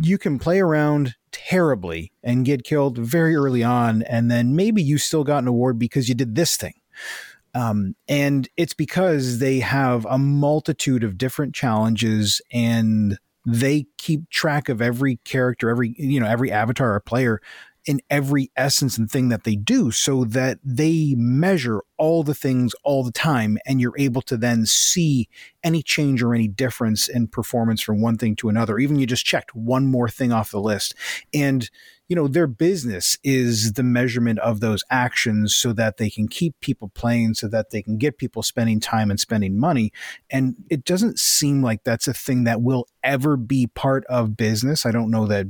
you 0.00 0.18
can 0.18 0.38
play 0.38 0.60
around 0.60 1.14
terribly 1.32 2.12
and 2.22 2.44
get 2.44 2.64
killed 2.64 2.98
very 2.98 3.34
early 3.34 3.62
on 3.62 4.02
and 4.02 4.30
then 4.30 4.54
maybe 4.54 4.82
you 4.82 4.98
still 4.98 5.24
got 5.24 5.42
an 5.42 5.48
award 5.48 5.78
because 5.78 6.08
you 6.08 6.14
did 6.14 6.34
this 6.34 6.56
thing. 6.56 6.74
Um, 7.54 7.94
and 8.08 8.48
it's 8.56 8.74
because 8.74 9.38
they 9.38 9.60
have 9.60 10.04
a 10.06 10.18
multitude 10.18 11.04
of 11.04 11.16
different 11.16 11.54
challenges 11.54 12.42
and 12.52 13.16
they 13.46 13.86
keep 13.98 14.28
track 14.30 14.68
of 14.68 14.80
every 14.80 15.16
character 15.24 15.68
every 15.68 15.94
you 15.98 16.18
know 16.18 16.26
every 16.26 16.50
avatar 16.50 16.94
or 16.94 17.00
player 17.00 17.40
in 17.86 18.00
every 18.08 18.50
essence 18.56 18.96
and 18.96 19.10
thing 19.10 19.28
that 19.28 19.44
they 19.44 19.56
do 19.56 19.90
so 19.90 20.24
that 20.24 20.58
they 20.64 21.14
measure 21.16 21.82
all 21.98 22.22
the 22.22 22.34
things 22.34 22.74
all 22.82 23.04
the 23.04 23.12
time 23.12 23.58
and 23.66 23.80
you're 23.80 23.98
able 23.98 24.22
to 24.22 24.36
then 24.36 24.64
see 24.66 25.28
any 25.62 25.82
change 25.82 26.22
or 26.22 26.34
any 26.34 26.48
difference 26.48 27.08
in 27.08 27.26
performance 27.26 27.80
from 27.80 28.00
one 28.00 28.16
thing 28.16 28.34
to 28.36 28.48
another. 28.48 28.78
Even 28.78 28.98
you 28.98 29.06
just 29.06 29.26
checked 29.26 29.54
one 29.54 29.86
more 29.86 30.08
thing 30.08 30.32
off 30.32 30.50
the 30.50 30.60
list. 30.60 30.94
And 31.32 31.68
you 32.08 32.14
know 32.14 32.28
their 32.28 32.46
business 32.46 33.18
is 33.24 33.72
the 33.72 33.82
measurement 33.82 34.38
of 34.40 34.60
those 34.60 34.84
actions 34.90 35.56
so 35.56 35.72
that 35.72 35.96
they 35.96 36.10
can 36.10 36.28
keep 36.28 36.54
people 36.60 36.90
playing 36.90 37.32
so 37.32 37.48
that 37.48 37.70
they 37.70 37.80
can 37.80 37.96
get 37.96 38.18
people 38.18 38.42
spending 38.42 38.78
time 38.78 39.10
and 39.10 39.18
spending 39.18 39.58
money. 39.58 39.90
And 40.30 40.56
it 40.68 40.84
doesn't 40.84 41.18
seem 41.18 41.62
like 41.62 41.82
that's 41.82 42.06
a 42.06 42.12
thing 42.12 42.44
that 42.44 42.60
will 42.60 42.86
ever 43.02 43.36
be 43.36 43.66
part 43.68 44.04
of 44.06 44.36
business. 44.36 44.84
I 44.84 44.90
don't 44.90 45.10
know 45.10 45.26
that 45.26 45.46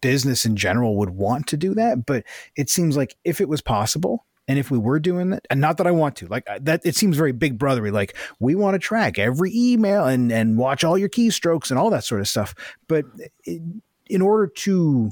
business 0.00 0.44
in 0.44 0.56
general 0.56 0.96
would 0.96 1.10
want 1.10 1.46
to 1.48 1.56
do 1.56 1.74
that, 1.74 2.06
but 2.06 2.24
it 2.56 2.70
seems 2.70 2.96
like 2.96 3.16
if 3.24 3.40
it 3.40 3.48
was 3.48 3.60
possible, 3.60 4.24
and 4.48 4.58
if 4.58 4.70
we 4.70 4.78
were 4.78 4.98
doing 4.98 5.30
that, 5.30 5.46
and 5.50 5.60
not 5.60 5.76
that 5.76 5.86
I 5.86 5.90
want 5.90 6.16
to, 6.16 6.26
like 6.26 6.48
that, 6.60 6.80
it 6.84 6.96
seems 6.96 7.16
very 7.16 7.32
big 7.32 7.58
brothery. 7.58 7.92
Like 7.92 8.16
we 8.40 8.54
want 8.54 8.74
to 8.74 8.78
track 8.78 9.18
every 9.18 9.52
email 9.54 10.06
and 10.06 10.32
and 10.32 10.56
watch 10.56 10.84
all 10.84 10.96
your 10.96 11.10
keystrokes 11.10 11.70
and 11.70 11.78
all 11.78 11.90
that 11.90 12.04
sort 12.04 12.22
of 12.22 12.28
stuff. 12.28 12.54
But 12.88 13.04
in 13.44 14.22
order 14.22 14.46
to 14.46 15.10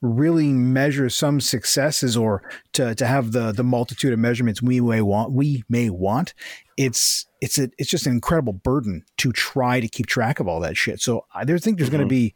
really 0.00 0.48
measure 0.48 1.08
some 1.08 1.40
successes 1.40 2.16
or 2.16 2.42
to 2.72 2.94
to 2.94 3.06
have 3.06 3.32
the 3.32 3.52
the 3.52 3.62
multitude 3.62 4.12
of 4.12 4.18
measurements 4.18 4.62
we 4.62 4.80
may 4.80 5.02
want, 5.02 5.32
we 5.32 5.64
may 5.68 5.90
want, 5.90 6.32
it's 6.78 7.26
it's 7.42 7.58
a 7.58 7.68
it's 7.76 7.90
just 7.90 8.06
an 8.06 8.12
incredible 8.12 8.54
burden 8.54 9.04
to 9.18 9.32
try 9.32 9.80
to 9.80 9.88
keep 9.88 10.06
track 10.06 10.40
of 10.40 10.48
all 10.48 10.60
that 10.60 10.78
shit. 10.78 11.00
So 11.00 11.26
I 11.34 11.44
think 11.44 11.76
there's 11.76 11.90
mm-hmm. 11.90 11.96
going 11.96 12.08
to 12.08 12.12
be 12.12 12.34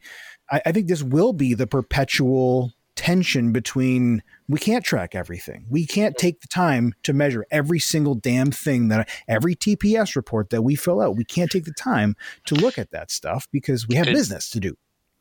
I, 0.51 0.61
I 0.65 0.71
think 0.71 0.87
this 0.87 1.03
will 1.03 1.33
be 1.33 1.53
the 1.53 1.67
perpetual 1.67 2.73
tension 2.95 3.51
between 3.51 4.23
we 4.49 4.59
can't 4.59 4.83
track 4.83 5.15
everything. 5.15 5.65
We 5.69 5.85
can't 5.85 6.17
take 6.17 6.41
the 6.41 6.47
time 6.47 6.93
to 7.03 7.13
measure 7.13 7.45
every 7.51 7.79
single 7.79 8.15
damn 8.15 8.51
thing 8.51 8.87
that 8.89 9.07
every 9.27 9.55
TPS 9.55 10.15
report 10.15 10.49
that 10.49 10.63
we 10.63 10.75
fill 10.75 10.99
out. 10.99 11.15
We 11.15 11.23
can't 11.23 11.51
take 11.51 11.65
the 11.65 11.73
time 11.73 12.15
to 12.45 12.55
look 12.55 12.77
at 12.77 12.91
that 12.91 13.11
stuff 13.11 13.47
because 13.51 13.87
we 13.87 13.95
have 13.95 14.07
business 14.07 14.49
to 14.49 14.59
do. 14.59 14.75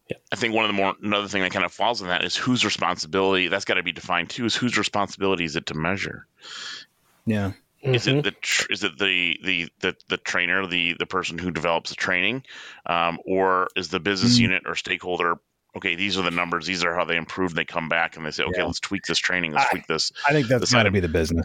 Yeah. 0.09 0.17
I 0.33 0.37
think 0.37 0.55
one 0.55 0.65
of 0.65 0.69
the 0.69 0.75
more 0.75 0.95
another 1.03 1.29
thing 1.29 1.43
that 1.43 1.53
kind 1.53 1.65
of 1.65 1.73
falls 1.73 2.01
in 2.01 2.09
that 2.09 2.25
is 2.25 2.37
whose 2.37 2.65
responsibility. 2.65 3.49
That's 3.49 3.65
got 3.65 3.75
to 3.75 3.83
be 3.83 3.93
defined 3.93 4.31
too. 4.31 4.45
Is 4.45 4.55
whose 4.55 4.79
responsibility 4.79 5.45
is 5.45 5.57
it 5.57 5.67
to 5.67 5.75
measure? 5.75 6.27
Yeah. 7.27 7.53
Mm-hmm. 7.85 7.95
Is 7.95 8.07
it 8.07 8.25
the 8.25 8.35
is 8.71 8.85
it 8.85 8.99
the, 8.99 9.39
the 9.45 9.69
the 9.81 9.97
the 10.09 10.17
trainer, 10.17 10.67
the 10.67 10.97
the 10.99 11.07
person 11.07 11.39
who 11.39 11.51
develops 11.51 11.91
the 11.91 11.97
training, 11.97 12.43
um, 12.87 13.19
or 13.27 13.69
is 13.77 13.89
the 13.89 14.01
business 14.01 14.35
mm-hmm. 14.35 14.43
unit 14.43 14.63
or 14.67 14.75
stakeholder? 14.75 15.37
Okay, 15.77 15.95
these 15.95 16.17
are 16.17 16.23
the 16.23 16.31
numbers. 16.31 16.67
These 16.67 16.85
are 16.85 16.95
how 16.95 17.05
they 17.05 17.17
improve. 17.17 17.51
And 17.51 17.59
they 17.59 17.67
come 17.67 17.91
back 17.91 18.17
and 18.17 18.25
they 18.25 18.31
say, 18.31 18.45
okay, 18.45 18.61
yeah. 18.61 18.65
let's 18.65 18.81
tweak 18.81 19.03
this 19.05 19.19
training. 19.19 19.53
Let's 19.53 19.67
I, 19.67 19.71
tweak 19.73 19.87
this. 19.87 20.11
I 20.27 20.33
think 20.33 20.49
that's 20.49 20.73
got 20.73 20.85
to 20.85 20.91
be 20.91 21.01
the 21.01 21.09
business. 21.09 21.45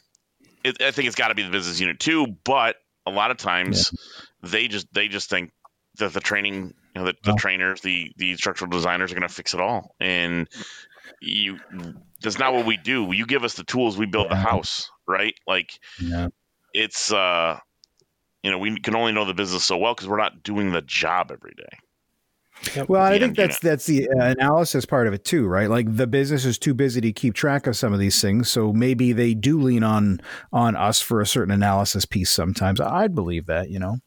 It, 0.63 0.81
I 0.81 0.91
think 0.91 1.07
it's 1.07 1.17
got 1.17 1.29
to 1.29 1.35
be 1.35 1.43
the 1.43 1.49
business 1.49 1.81
unit 1.81 1.99
too. 1.99 2.27
But 2.45 2.77
a 3.05 3.11
lot 3.11 3.31
of 3.31 3.37
times, 3.37 3.91
yeah. 3.91 4.49
they 4.51 4.67
just 4.69 4.87
they 4.93 5.09
just 5.09 5.29
think 5.29 5.51
that 5.97 6.13
the 6.13 6.21
training, 6.21 6.73
you 6.95 7.01
know, 7.01 7.05
the, 7.05 7.15
the 7.23 7.33
trainers, 7.33 7.81
the 7.81 8.13
the 8.15 8.31
instructional 8.31 8.71
designers 8.71 9.11
are 9.11 9.15
going 9.15 9.27
to 9.27 9.33
fix 9.33 9.53
it 9.53 9.59
all, 9.59 9.95
and 9.99 10.47
you 11.21 11.59
that's 12.21 12.39
not 12.39 12.53
what 12.53 12.65
we 12.65 12.77
do. 12.77 13.11
You 13.11 13.25
give 13.25 13.43
us 13.43 13.55
the 13.55 13.63
tools, 13.63 13.97
we 13.97 14.05
build 14.05 14.27
yeah. 14.29 14.35
the 14.35 14.41
house, 14.41 14.89
right? 15.07 15.35
Like 15.47 15.79
yeah. 15.99 16.27
it's 16.73 17.11
uh 17.11 17.59
you 18.43 18.49
know, 18.49 18.57
we 18.57 18.79
can 18.79 18.95
only 18.95 19.11
know 19.11 19.25
the 19.25 19.33
business 19.33 19.65
so 19.65 19.77
well 19.77 19.93
because 19.93 20.07
we're 20.07 20.17
not 20.17 20.41
doing 20.43 20.71
the 20.71 20.81
job 20.81 21.31
every 21.31 21.53
day. 21.55 21.77
Well, 22.87 23.01
I 23.01 23.17
think 23.17 23.35
that's 23.35 23.59
that's 23.59 23.85
the 23.87 24.07
uh, 24.07 24.25
analysis 24.25 24.85
part 24.85 25.07
of 25.07 25.13
it 25.13 25.25
too, 25.25 25.47
right? 25.47 25.69
Like 25.69 25.95
the 25.95 26.05
business 26.05 26.45
is 26.45 26.59
too 26.59 26.75
busy 26.75 27.01
to 27.01 27.11
keep 27.11 27.33
track 27.33 27.65
of 27.65 27.75
some 27.75 27.91
of 27.91 27.99
these 27.99 28.21
things, 28.21 28.51
so 28.51 28.71
maybe 28.71 29.13
they 29.13 29.33
do 29.33 29.59
lean 29.59 29.83
on 29.83 30.21
on 30.53 30.75
us 30.75 31.01
for 31.01 31.21
a 31.21 31.25
certain 31.25 31.53
analysis 31.53 32.05
piece. 32.05 32.29
Sometimes 32.29 32.79
I'd 32.79 33.15
believe 33.15 33.47
that, 33.47 33.71
you 33.71 33.79
know. 33.79 33.97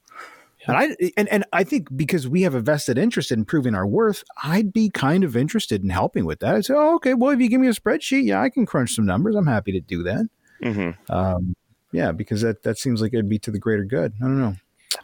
And 0.67 0.77
I 0.77 0.97
and, 1.17 1.29
and 1.29 1.45
I 1.53 1.65
think 1.65 1.89
because 1.97 2.29
we 2.29 2.43
have 2.43 2.55
a 2.55 2.61
vested 2.61 2.97
interest 2.97 3.33
in 3.33 3.45
proving 3.45 3.75
our 3.75 3.87
worth, 3.87 4.23
I'd 4.43 4.73
be 4.73 4.89
kind 4.89 5.25
of 5.25 5.37
interested 5.37 5.83
in 5.83 5.91
helping 5.91 6.25
with 6.25 6.41
that. 6.41 6.55
I'd 6.55 6.65
say, 6.65 6.75
oh, 6.75 6.95
okay, 6.97 7.15
well, 7.15 7.31
if 7.33 7.41
you 7.41 7.49
give 7.49 7.61
me 7.61 7.69
a 7.69 7.73
spreadsheet, 7.73 8.25
yeah, 8.25 8.41
I 8.41 8.51
can 8.51 8.67
crunch 8.67 8.95
some 8.95 9.05
numbers. 9.05 9.35
I'm 9.35 9.47
happy 9.47 9.73
to 9.73 9.81
do 9.81 10.05
that. 10.05 10.27
Mm-hmm. 10.63 11.13
Um, 11.13 11.55
yeah, 11.93 12.13
because 12.13 12.43
that 12.43 12.63
that 12.65 12.79
seems 12.79 13.01
like 13.01 13.15
it'd 13.15 13.29
be 13.29 13.39
to 13.41 13.51
the 13.51 13.59
greater 13.59 13.85
good. 13.85 14.13
I 14.21 14.25
don't 14.25 14.41
know. 14.41 14.57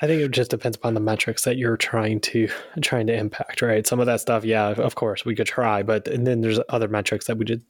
I 0.03 0.07
think 0.07 0.23
it 0.23 0.31
just 0.31 0.51
depends 0.51 0.77
upon 0.77 0.95
the 0.95 1.01
metrics 1.01 1.45
that 1.45 1.57
you're 1.57 1.77
trying 1.77 2.21
to 2.21 2.49
trying 2.83 3.07
to 3.09 3.15
impact, 3.15 3.63
right? 3.63 3.87
Some 3.87 4.01
of 4.01 4.07
that 4.07 4.21
stuff, 4.21 4.45
yeah, 4.45 4.69
of 4.69 4.95
course 4.95 5.25
we 5.25 5.35
could 5.35 5.47
try, 5.47 5.83
but 5.83 6.09
and 6.09 6.27
then 6.27 6.41
there's 6.41 6.61
other 6.69 6.89
metrics 6.89 7.27
that 7.27 7.37
we 7.37 7.45
just, 7.45 7.63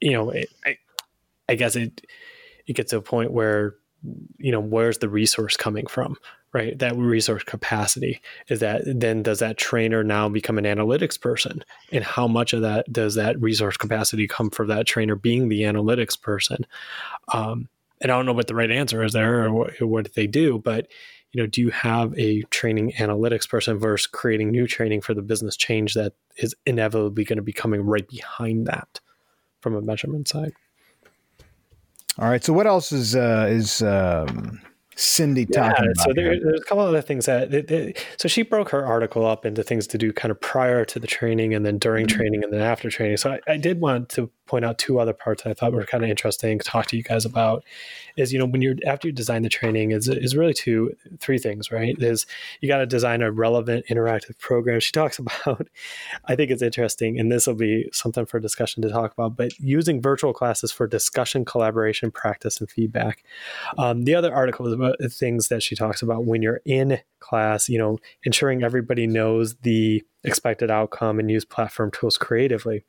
you 0.00 0.12
know, 0.12 0.32
I, 0.64 0.78
I 1.48 1.54
guess 1.54 1.76
it 1.76 2.04
it 2.66 2.74
gets 2.74 2.90
to 2.90 2.98
a 2.98 3.02
point 3.02 3.32
where, 3.32 3.74
you 4.38 4.52
know, 4.52 4.60
where's 4.60 4.98
the 4.98 5.08
resource 5.08 5.56
coming 5.56 5.86
from, 5.86 6.16
right? 6.52 6.78
That 6.78 6.96
resource 6.96 7.42
capacity 7.44 8.20
is 8.48 8.60
that 8.60 8.82
then 8.84 9.22
does 9.22 9.38
that 9.38 9.56
trainer 9.56 10.04
now 10.04 10.28
become 10.28 10.58
an 10.58 10.64
analytics 10.64 11.20
person, 11.20 11.64
and 11.90 12.04
how 12.04 12.28
much 12.28 12.52
of 12.52 12.62
that 12.62 12.92
does 12.92 13.14
that 13.14 13.40
resource 13.40 13.76
capacity 13.76 14.26
come 14.26 14.50
from 14.50 14.68
that 14.68 14.86
trainer 14.86 15.16
being 15.16 15.48
the 15.48 15.62
analytics 15.62 16.20
person? 16.20 16.66
Um, 17.32 17.68
and 18.00 18.10
I 18.10 18.16
don't 18.16 18.26
know 18.26 18.32
what 18.32 18.48
the 18.48 18.54
right 18.54 18.70
answer 18.70 19.02
is 19.02 19.12
there 19.12 19.44
or 19.44 19.52
what, 19.52 19.80
what 19.80 20.14
they 20.14 20.26
do, 20.26 20.58
but 20.58 20.88
you 21.32 21.40
know, 21.40 21.46
do 21.46 21.62
you 21.62 21.70
have 21.70 22.16
a 22.18 22.42
training 22.50 22.92
analytics 22.98 23.48
person 23.48 23.78
versus 23.78 24.06
creating 24.06 24.50
new 24.50 24.66
training 24.66 25.00
for 25.00 25.14
the 25.14 25.22
business 25.22 25.56
change 25.56 25.94
that 25.94 26.12
is 26.36 26.54
inevitably 26.66 27.24
going 27.24 27.38
to 27.38 27.42
be 27.42 27.54
coming 27.54 27.80
right 27.80 28.06
behind 28.06 28.66
that 28.66 29.00
from 29.60 29.74
a 29.74 29.80
measurement 29.80 30.28
side? 30.28 30.52
All 32.18 32.28
right. 32.28 32.44
So 32.44 32.52
what 32.52 32.66
else 32.66 32.92
is 32.92 33.16
uh, 33.16 33.46
is 33.48 33.80
um, 33.80 34.60
Cindy 35.02 35.46
yeah, 35.50 35.70
talking 35.70 35.84
about? 35.86 36.04
So 36.04 36.12
there, 36.14 36.38
there's 36.40 36.60
a 36.60 36.64
couple 36.64 36.84
other 36.84 37.02
things 37.02 37.26
that. 37.26 37.96
so 38.16 38.28
she 38.28 38.42
broke 38.42 38.70
her 38.70 38.86
article 38.86 39.26
up 39.26 39.44
into 39.44 39.62
things 39.62 39.86
to 39.88 39.98
do 39.98 40.12
kind 40.12 40.30
of 40.30 40.40
prior 40.40 40.84
to 40.84 40.98
the 40.98 41.06
training 41.06 41.54
and 41.54 41.66
then 41.66 41.78
during 41.78 42.06
mm-hmm. 42.06 42.16
training 42.16 42.44
and 42.44 42.52
then 42.52 42.60
after 42.60 42.88
training. 42.90 43.16
So 43.16 43.32
I, 43.32 43.52
I 43.52 43.56
did 43.56 43.80
want 43.80 44.08
to 44.10 44.30
point 44.52 44.66
out 44.66 44.76
two 44.76 45.00
other 45.00 45.14
parts 45.14 45.42
that 45.42 45.50
I 45.50 45.54
thought 45.54 45.72
were 45.72 45.86
kind 45.86 46.04
of 46.04 46.10
interesting 46.10 46.58
to 46.58 46.64
talk 46.64 46.84
to 46.88 46.96
you 46.98 47.02
guys 47.02 47.24
about 47.24 47.64
is, 48.18 48.34
you 48.34 48.38
know, 48.38 48.44
when 48.44 48.60
you're 48.60 48.74
after 48.86 49.08
you 49.08 49.12
design 49.12 49.40
the 49.40 49.48
training 49.48 49.92
is 49.92 50.08
is 50.08 50.36
really 50.36 50.52
two 50.52 50.94
three 51.20 51.38
things, 51.38 51.72
right? 51.72 51.96
Is 51.98 52.26
you 52.60 52.68
got 52.68 52.76
to 52.76 52.86
design 52.86 53.22
a 53.22 53.32
relevant 53.32 53.86
interactive 53.88 54.38
program. 54.38 54.78
She 54.80 54.92
talks 54.92 55.18
about 55.24 55.68
I 56.26 56.36
think 56.36 56.50
it's 56.50 56.60
interesting, 56.60 57.18
and 57.18 57.32
this 57.32 57.46
will 57.46 57.54
be 57.54 57.88
something 57.94 58.26
for 58.26 58.38
discussion 58.38 58.82
to 58.82 58.90
talk 58.90 59.14
about, 59.14 59.36
but 59.36 59.58
using 59.58 60.02
virtual 60.02 60.34
classes 60.34 60.70
for 60.70 60.86
discussion, 60.86 61.46
collaboration, 61.46 62.10
practice, 62.10 62.60
and 62.60 62.70
feedback. 62.70 63.24
Um, 63.78 64.04
the 64.04 64.14
other 64.14 64.34
article 64.34 64.66
is 64.66 64.74
about 64.74 64.96
things 65.10 65.48
that 65.48 65.62
she 65.62 65.74
talks 65.74 66.02
about 66.02 66.26
when 66.26 66.42
you're 66.42 66.60
in 66.66 66.98
class, 67.20 67.70
you 67.70 67.78
know, 67.78 67.98
ensuring 68.24 68.62
everybody 68.62 69.06
knows 69.06 69.54
the 69.62 70.02
expected 70.24 70.70
outcome 70.70 71.18
and 71.18 71.30
use 71.30 71.46
platform 71.46 71.90
tools 71.90 72.18
creatively. 72.18 72.84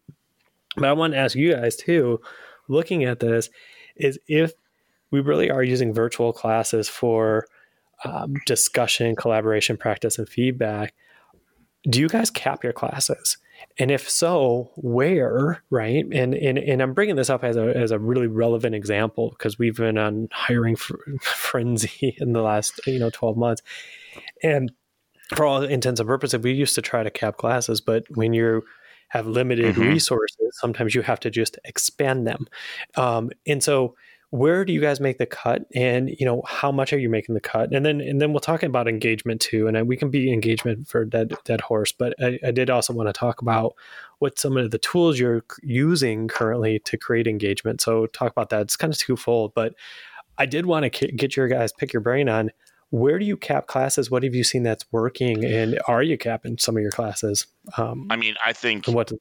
But 0.75 0.85
I 0.85 0.93
want 0.93 1.13
to 1.13 1.19
ask 1.19 1.35
you 1.35 1.53
guys 1.53 1.75
too, 1.75 2.21
looking 2.67 3.03
at 3.03 3.19
this, 3.19 3.49
is 3.95 4.19
if 4.27 4.53
we 5.11 5.19
really 5.19 5.51
are 5.51 5.63
using 5.63 5.93
virtual 5.93 6.33
classes 6.33 6.89
for 6.89 7.45
um, 8.03 8.33
discussion, 8.45 9.15
collaboration, 9.15 9.77
practice, 9.77 10.17
and 10.17 10.27
feedback, 10.27 10.93
do 11.89 11.99
you 11.99 12.09
guys 12.09 12.29
cap 12.29 12.63
your 12.63 12.73
classes? 12.73 13.37
And 13.77 13.91
if 13.91 14.09
so, 14.09 14.71
where, 14.75 15.63
right? 15.69 16.05
And 16.11 16.33
and, 16.33 16.57
and 16.57 16.81
I'm 16.81 16.93
bringing 16.93 17.15
this 17.15 17.29
up 17.29 17.43
as 17.43 17.55
a, 17.55 17.75
as 17.75 17.91
a 17.91 17.99
really 17.99 18.27
relevant 18.27 18.75
example 18.75 19.29
because 19.29 19.57
we've 19.57 19.77
been 19.77 19.97
on 19.97 20.27
hiring 20.31 20.75
fr- 20.75 20.95
frenzy 21.21 22.15
in 22.19 22.33
the 22.33 22.41
last, 22.41 22.79
you 22.85 22.99
know, 22.99 23.09
12 23.09 23.37
months. 23.37 23.61
And 24.41 24.71
for 25.35 25.45
all 25.45 25.63
intents 25.63 25.99
and 25.99 26.07
purposes, 26.07 26.41
we 26.41 26.51
used 26.51 26.75
to 26.75 26.81
try 26.81 27.03
to 27.03 27.09
cap 27.09 27.37
classes, 27.37 27.81
but 27.81 28.03
when 28.09 28.33
you're 28.33 28.63
have 29.13 29.27
limited 29.27 29.75
mm-hmm. 29.75 29.89
resources, 29.89 30.57
sometimes 30.59 30.95
you 30.95 31.03
have 31.03 31.19
to 31.19 31.29
just 31.29 31.59
expand 31.65 32.25
them. 32.25 32.47
Um, 32.95 33.29
and 33.45 33.61
so, 33.61 33.95
where 34.31 34.65
do 34.65 34.73
you 34.73 34.81
guys 34.81 34.99
make 34.99 35.19
the 35.19 35.27
cut, 35.27 35.61
and 35.75 36.09
you 36.09 36.25
know 36.25 36.41
how 36.47 36.71
much 36.71 36.91
are 36.91 36.97
you 36.97 37.07
making 37.09 37.35
the 37.35 37.41
cut? 37.41 37.71
And 37.71 37.85
then, 37.85 38.01
and 38.01 38.19
then 38.19 38.33
we'll 38.33 38.39
talk 38.39 38.63
about 38.63 38.87
engagement 38.87 39.39
too. 39.39 39.67
And 39.67 39.87
we 39.87 39.95
can 39.95 40.09
be 40.09 40.33
engagement 40.33 40.87
for 40.87 41.05
dead 41.05 41.35
dead 41.45 41.61
horse, 41.61 41.91
but 41.91 42.15
I, 42.19 42.39
I 42.43 42.49
did 42.49 42.71
also 42.71 42.93
want 42.93 43.07
to 43.07 43.13
talk 43.13 43.43
about 43.43 43.75
what 44.17 44.39
some 44.39 44.57
of 44.57 44.71
the 44.71 44.79
tools 44.79 45.19
you're 45.19 45.45
using 45.61 46.27
currently 46.27 46.79
to 46.79 46.97
create 46.97 47.27
engagement. 47.27 47.81
So 47.81 48.07
talk 48.07 48.31
about 48.31 48.49
that. 48.49 48.61
It's 48.61 48.75
kind 48.75 48.91
of 48.91 48.97
twofold, 48.97 49.53
but 49.53 49.75
I 50.39 50.47
did 50.47 50.65
want 50.65 50.91
to 50.91 51.07
get 51.11 51.37
your 51.37 51.47
guys 51.47 51.71
pick 51.71 51.93
your 51.93 52.01
brain 52.01 52.27
on 52.27 52.49
where 52.93 53.17
do 53.17 53.25
you 53.25 53.35
cap 53.35 53.65
classes? 53.65 54.11
What 54.11 54.21
have 54.21 54.35
you 54.35 54.43
seen 54.43 54.61
that's 54.61 54.85
working, 54.91 55.43
and 55.43 55.79
are 55.87 56.03
you 56.03 56.15
capping 56.15 56.59
some 56.59 56.77
of 56.77 56.83
your 56.83 56.91
classes? 56.91 57.47
Um, 57.75 58.05
I 58.11 58.17
mean, 58.17 58.35
I 58.45 58.53
think 58.53 58.85
what? 58.85 59.11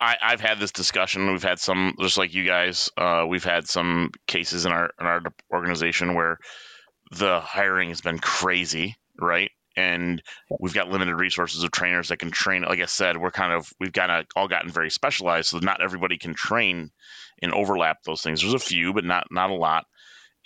I, 0.00 0.16
I've 0.22 0.40
had 0.40 0.58
this 0.58 0.72
discussion. 0.72 1.30
We've 1.30 1.42
had 1.42 1.58
some, 1.58 1.94
just 2.00 2.16
like 2.16 2.32
you 2.32 2.46
guys. 2.46 2.88
Uh, 2.96 3.26
we've 3.28 3.44
had 3.44 3.68
some 3.68 4.12
cases 4.26 4.64
in 4.64 4.72
our 4.72 4.92
in 4.98 5.06
our 5.06 5.20
organization 5.52 6.14
where 6.14 6.38
the 7.10 7.40
hiring 7.40 7.90
has 7.90 8.00
been 8.00 8.18
crazy, 8.18 8.96
right? 9.20 9.50
And 9.76 10.22
we've 10.58 10.72
got 10.72 10.88
limited 10.88 11.16
resources 11.16 11.62
of 11.62 11.70
trainers 11.70 12.08
that 12.08 12.18
can 12.18 12.30
train. 12.30 12.62
Like 12.62 12.80
I 12.80 12.86
said, 12.86 13.18
we're 13.18 13.30
kind 13.30 13.52
of 13.52 13.70
we've 13.78 13.92
got 13.92 14.24
all 14.34 14.48
gotten 14.48 14.70
very 14.70 14.90
specialized, 14.90 15.50
so 15.50 15.58
not 15.58 15.82
everybody 15.82 16.16
can 16.16 16.32
train 16.32 16.92
and 17.42 17.52
overlap 17.52 18.04
those 18.04 18.22
things. 18.22 18.40
There's 18.40 18.54
a 18.54 18.58
few, 18.58 18.94
but 18.94 19.04
not 19.04 19.26
not 19.30 19.50
a 19.50 19.54
lot. 19.54 19.84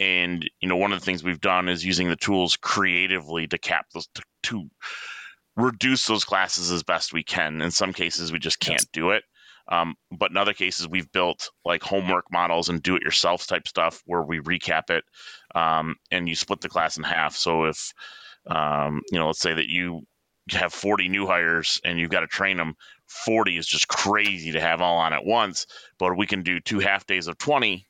And 0.01 0.49
you 0.61 0.69
know, 0.69 0.77
one 0.77 0.93
of 0.93 1.01
the 1.01 1.05
things 1.05 1.23
we've 1.23 1.41
done 1.41 1.69
is 1.69 1.85
using 1.85 2.09
the 2.09 2.17
tools 2.17 2.57
creatively 2.57 3.47
to 3.49 3.59
cap 3.59 3.87
those 3.95 4.09
to, 4.15 4.23
to 4.45 4.71
reduce 5.57 6.07
those 6.07 6.25
classes 6.25 6.71
as 6.71 6.83
best 6.83 7.13
we 7.13 7.23
can. 7.23 7.63
In 7.63 7.71
some 7.71 7.93
cases, 7.93 8.33
we 8.33 8.39
just 8.39 8.61
can't 8.61 8.87
do 8.93 9.11
it. 9.11 9.23
Um, 9.69 9.95
but 10.11 10.31
in 10.31 10.37
other 10.37 10.53
cases, 10.53 10.89
we've 10.89 11.11
built 11.11 11.49
like 11.65 11.83
homework 11.83 12.27
models 12.31 12.69
and 12.69 12.83
do 12.83 12.97
it 12.97 13.03
yourself 13.03 13.47
type 13.47 13.67
stuff 13.67 14.03
where 14.05 14.23
we 14.23 14.41
recap 14.41 14.91
it 14.91 15.05
um, 15.55 15.97
and 16.11 16.29
you 16.29 16.35
split 16.35 16.61
the 16.61 16.69
class 16.69 16.97
in 16.97 17.03
half. 17.03 17.35
So 17.35 17.65
if, 17.65 17.93
um, 18.47 19.01
you 19.11 19.19
know, 19.19 19.29
let's 19.29 19.41
say 19.41 19.55
that 19.55 19.69
you 19.69 20.03
have 20.51 20.75
40 20.75 21.09
new 21.09 21.27
hires 21.27 21.81
and 21.83 21.99
you've 21.99 22.11
got 22.11 22.21
to 22.21 22.27
train 22.27 22.59
them, 22.59 22.75
40 23.07 23.57
is 23.57 23.67
just 23.67 23.89
crazy 23.89 24.53
to 24.53 24.61
have 24.61 24.83
all 24.83 24.99
on 24.99 25.15
at 25.15 25.25
once. 25.25 25.67
But 25.99 26.17
we 26.17 26.27
can 26.27 26.43
do 26.43 26.61
two 26.61 26.81
half 26.81 27.07
days 27.07 27.27
of 27.27 27.39
20 27.39 27.87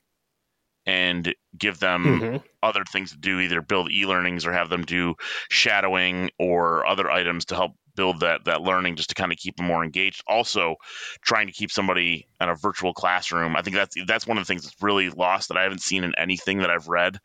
and 0.85 1.33
give 1.57 1.79
them 1.79 2.03
mm-hmm. 2.03 2.37
other 2.63 2.83
things 2.83 3.11
to 3.11 3.17
do, 3.17 3.39
either 3.39 3.61
build 3.61 3.91
e-learnings 3.91 4.45
or 4.45 4.53
have 4.53 4.69
them 4.69 4.83
do 4.83 5.15
shadowing 5.49 6.29
or 6.39 6.85
other 6.85 7.09
items 7.09 7.45
to 7.45 7.55
help 7.55 7.73
build 7.95 8.19
that 8.19 8.45
that 8.45 8.61
learning 8.61 8.95
just 8.95 9.09
to 9.09 9.15
kind 9.15 9.31
of 9.31 9.37
keep 9.37 9.55
them 9.57 9.65
more 9.65 9.83
engaged. 9.83 10.23
Also, 10.27 10.75
trying 11.21 11.47
to 11.47 11.53
keep 11.53 11.71
somebody 11.71 12.27
in 12.39 12.49
a 12.49 12.55
virtual 12.55 12.93
classroom. 12.93 13.55
I 13.55 13.61
think 13.61 13.75
that's 13.75 13.95
that's 14.05 14.27
one 14.27 14.37
of 14.37 14.43
the 14.43 14.47
things 14.47 14.63
that's 14.63 14.81
really 14.81 15.09
lost 15.09 15.49
that 15.49 15.57
I 15.57 15.63
haven't 15.63 15.81
seen 15.81 16.03
in 16.03 16.13
anything 16.17 16.59
that 16.59 16.69
I've 16.69 16.87
read 16.87 17.19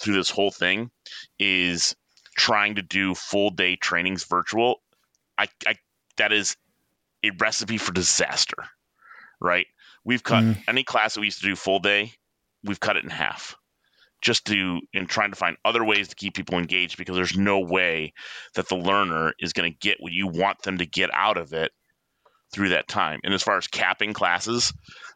through 0.00 0.14
this 0.14 0.30
whole 0.30 0.50
thing 0.50 0.90
is 1.38 1.94
trying 2.36 2.76
to 2.76 2.82
do 2.82 3.14
full 3.14 3.50
day 3.50 3.76
trainings 3.76 4.24
virtual. 4.24 4.76
I, 5.36 5.48
I 5.66 5.74
that 6.16 6.32
is 6.32 6.56
a 7.24 7.30
recipe 7.30 7.78
for 7.78 7.92
disaster, 7.92 8.64
right? 9.40 9.66
We've 10.04 10.22
cut 10.22 10.44
mm. 10.44 10.62
any 10.68 10.84
class 10.84 11.14
that 11.14 11.20
we 11.20 11.26
used 11.26 11.40
to 11.40 11.48
do 11.48 11.56
full 11.56 11.80
day 11.80 12.12
we've 12.68 12.80
cut 12.80 12.96
it 12.96 13.04
in 13.04 13.10
half 13.10 13.56
just 14.20 14.46
to 14.46 14.80
in 14.92 15.06
trying 15.06 15.30
to 15.30 15.36
find 15.36 15.56
other 15.64 15.84
ways 15.84 16.08
to 16.08 16.16
keep 16.16 16.34
people 16.34 16.58
engaged 16.58 16.98
because 16.98 17.16
there's 17.16 17.36
no 17.36 17.60
way 17.60 18.12
that 18.54 18.68
the 18.68 18.76
learner 18.76 19.32
is 19.38 19.52
going 19.52 19.70
to 19.70 19.78
get 19.78 19.98
what 20.00 20.12
you 20.12 20.26
want 20.26 20.60
them 20.62 20.78
to 20.78 20.86
get 20.86 21.10
out 21.12 21.36
of 21.36 21.52
it 21.52 21.70
through 22.52 22.70
that 22.70 22.88
time. 22.88 23.20
And 23.24 23.34
as 23.34 23.42
far 23.42 23.56
as 23.56 23.68
capping 23.68 24.12
classes, 24.12 24.72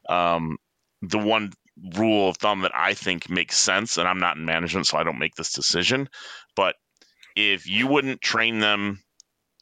um, 0.08 0.58
the 1.00 1.18
one 1.18 1.52
rule 1.96 2.28
of 2.28 2.36
thumb 2.36 2.60
that 2.60 2.72
I 2.74 2.94
think 2.94 3.28
makes 3.30 3.56
sense, 3.56 3.96
and 3.96 4.06
I'm 4.06 4.20
not 4.20 4.36
in 4.36 4.44
management, 4.44 4.86
so 4.86 4.98
I 4.98 5.04
don't 5.04 5.18
make 5.18 5.34
this 5.34 5.52
decision, 5.52 6.08
but 6.54 6.76
if 7.34 7.66
you 7.66 7.86
wouldn't 7.86 8.20
train 8.20 8.60
them, 8.60 9.00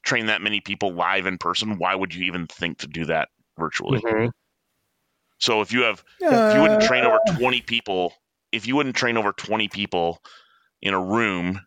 train 0.03 0.27
that 0.27 0.43
many 0.43 0.61
people 0.61 0.93
live 0.93 1.27
in 1.27 1.39
person, 1.39 1.79
why 1.79 1.95
would 1.95 2.15
you 2.15 2.25
even 2.25 2.47
think 2.47 2.79
to 2.79 2.89
do 2.89 3.07
that 3.07 3.29
virtually? 3.59 4.01
Mm-hmm. 4.01 4.27
So 5.41 5.63
if 5.63 5.73
you 5.73 5.83
have, 5.83 6.05
uh, 6.23 6.29
if 6.29 6.55
you 6.55 6.63
wouldn't 6.63 6.83
train 6.83 7.05
over 7.05 7.19
20 7.39 7.63
people, 7.63 8.13
if 8.53 8.67
you 8.67 8.77
wouldn't 8.77 8.97
train 8.97 9.17
over 9.17 9.33
20 9.33 9.69
people 9.69 10.23
in 10.83 10.95
a 10.95 11.03
room, 11.03 11.61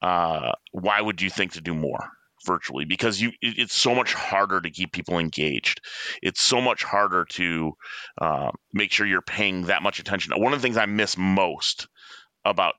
uh, 0.00 0.52
why 0.72 1.00
would 1.00 1.20
you 1.20 1.30
think 1.30 1.52
to 1.52 1.60
do 1.60 1.74
more 1.74 2.10
virtually? 2.46 2.84
Because 2.84 3.20
you, 3.20 3.32
it's 3.40 3.74
so 3.74 3.94
much 3.94 4.14
harder 4.14 4.60
to 4.60 4.70
keep 4.70 4.92
people 4.92 5.18
engaged. 5.18 5.80
It's 6.22 6.40
so 6.40 6.60
much 6.60 6.84
harder 6.84 7.24
to 7.30 7.72
uh, 8.20 8.50
make 8.72 8.92
sure 8.92 9.06
you're 9.06 9.22
paying 9.22 9.62
that 9.62 9.82
much 9.82 9.98
attention. 9.98 10.32
One 10.36 10.52
of 10.52 10.60
the 10.60 10.62
things 10.62 10.76
I 10.76 10.86
miss 10.86 11.16
most 11.18 11.88
about 12.44 12.74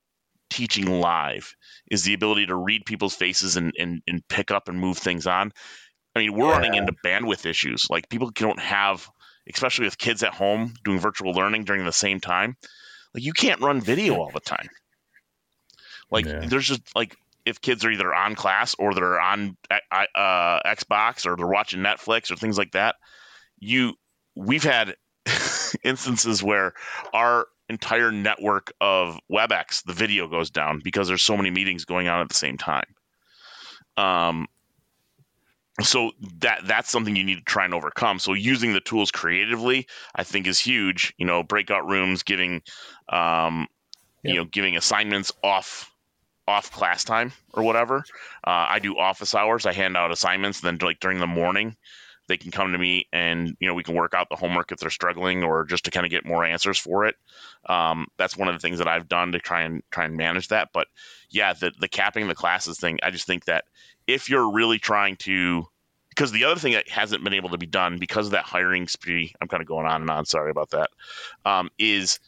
teaching 0.50 1.02
live 1.02 1.54
is 1.92 2.04
the 2.04 2.14
ability 2.14 2.46
to 2.46 2.56
read 2.56 2.86
people's 2.86 3.16
faces 3.16 3.58
and, 3.58 3.74
and, 3.78 4.02
and 4.08 4.26
pick 4.30 4.52
up 4.52 4.70
and 4.70 4.80
move 4.80 4.98
things 4.98 5.28
on. 5.28 5.52
I 6.16 6.20
mean, 6.20 6.34
we're 6.34 6.48
yeah. 6.48 6.54
running 6.54 6.76
into 6.76 6.94
bandwidth 7.04 7.46
issues. 7.46 7.88
Like 7.90 8.08
people 8.08 8.30
don't 8.30 8.60
have 8.60 9.10
especially 9.52 9.86
with 9.86 9.98
kids 9.98 10.24
at 10.24 10.34
home 10.34 10.74
doing 10.84 11.00
virtual 11.00 11.34
learning 11.34 11.64
during 11.64 11.86
the 11.86 11.92
same 11.92 12.20
time. 12.20 12.58
Like 13.14 13.24
you 13.24 13.34
can't 13.34 13.62
run 13.62 13.82
video 13.82 14.16
all 14.16 14.32
the 14.34 14.40
time. 14.40 14.68
Like 16.12 16.26
yeah. 16.26 16.46
there's 16.46 16.68
just 16.68 16.82
like 16.96 17.16
if 17.46 17.62
kids 17.62 17.86
are 17.86 17.92
either 17.92 18.14
on 18.14 18.36
class 18.36 18.76
or 18.78 18.94
they're 18.94 19.20
on 19.20 19.56
uh, 19.72 20.60
Xbox 20.66 21.26
or 21.26 21.36
they're 21.36 21.48
watching 21.48 21.82
Netflix 21.82 22.32
or 22.32 22.36
things 22.36 22.58
like 22.58 22.72
that, 22.72 22.96
you 23.60 23.94
we've 24.36 24.64
had 24.64 24.96
instances 25.84 26.44
where 26.44 26.74
our 27.14 27.48
entire 27.70 28.12
network 28.12 28.74
of 28.80 29.20
WebEx, 29.32 29.84
the 29.84 29.94
video 29.94 30.28
goes 30.28 30.50
down 30.50 30.82
because 30.84 31.08
there's 31.08 31.24
so 31.24 31.38
many 31.38 31.52
meetings 31.52 31.86
going 31.86 32.08
on 32.08 32.22
at 32.22 32.30
the 32.30 32.36
same 32.36 32.58
time. 32.58 32.86
Um, 33.98 34.48
so 35.82 36.12
that 36.40 36.62
that's 36.66 36.90
something 36.90 37.16
you 37.16 37.24
need 37.24 37.36
to 37.36 37.44
try 37.44 37.66
and 37.66 37.74
overcome. 37.74 38.20
So 38.20 38.34
using 38.34 38.74
the 38.74 38.80
tools 38.80 39.12
creatively, 39.12 39.88
I 40.16 40.24
think, 40.24 40.48
is 40.48 40.60
huge. 40.60 41.14
You 41.18 41.26
know, 41.26 41.44
breakout 41.44 41.88
rooms, 41.88 42.24
giving, 42.24 42.62
um, 43.10 43.68
yep. 44.24 44.34
you 44.34 44.36
know, 44.36 44.46
giving 44.46 44.78
assignments 44.78 45.32
off 45.44 45.92
off 46.48 46.72
class 46.72 47.04
time 47.04 47.34
or 47.54 47.64
whatever. 47.64 48.06
Uh, 48.46 48.68
I 48.70 48.80
do 48.80 48.98
office 48.98 49.36
hours. 49.36 49.66
I 49.66 49.74
hand 49.74 49.98
out 49.98 50.12
assignments. 50.12 50.62
Then 50.62 50.78
like 50.82 51.00
during 51.00 51.20
the 51.20 51.28
morning, 51.28 51.76
they 52.28 52.38
can 52.38 52.52
come 52.52 52.72
to 52.72 52.78
me 52.78 53.08
and 53.14 53.56
you 53.60 53.68
know 53.68 53.74
we 53.74 53.84
can 53.84 53.96
work 53.96 54.14
out 54.14 54.28
the 54.30 54.36
homework 54.36 54.72
if 54.72 54.80
they're 54.80 54.90
struggling 54.90 55.44
or 55.44 55.64
just 55.64 55.86
to 55.86 55.92
kind 55.92 56.06
of 56.06 56.10
get 56.10 56.26
more 56.26 56.44
answers 56.44 56.80
for 56.80 57.06
it. 57.06 57.16
Um, 57.66 58.08
that's 58.18 58.38
one 58.38 58.48
of 58.48 58.56
the 58.56 58.60
things 58.60 58.80
that 58.80 58.88
I've 58.88 59.08
done 59.08 59.34
to 59.34 59.40
try 59.40 59.62
and 59.62 59.84
try 59.92 60.06
and 60.06 60.18
manage 60.18 60.50
that. 60.50 60.70
But 60.74 60.88
yeah, 61.30 61.54
the 61.54 61.72
the 61.80 61.88
capping 61.88 62.28
the 62.28 62.36
classes 62.36 62.80
thing, 62.80 63.00
I 63.04 63.12
just 63.12 63.28
think 63.28 63.46
that 63.46 63.66
if 64.08 64.30
you're 64.30 64.52
really 64.52 64.80
trying 64.80 65.18
to 65.18 65.68
because 66.10 66.32
the 66.32 66.46
other 66.46 66.60
thing 66.60 66.74
that 66.74 66.90
hasn't 66.90 67.24
been 67.24 67.34
able 67.34 67.50
to 67.50 67.58
be 67.58 67.66
done 67.66 67.98
because 67.98 68.28
of 68.28 68.32
that 68.32 68.46
hiring 68.46 68.88
spree, 68.88 69.34
I'm 69.42 69.48
kind 69.48 69.62
of 69.62 69.68
going 69.68 69.86
on 69.86 70.02
and 70.02 70.10
on. 70.10 70.26
Sorry 70.26 70.50
about 70.50 70.72
that. 70.72 70.90
Um, 71.46 71.70
is 71.78 72.20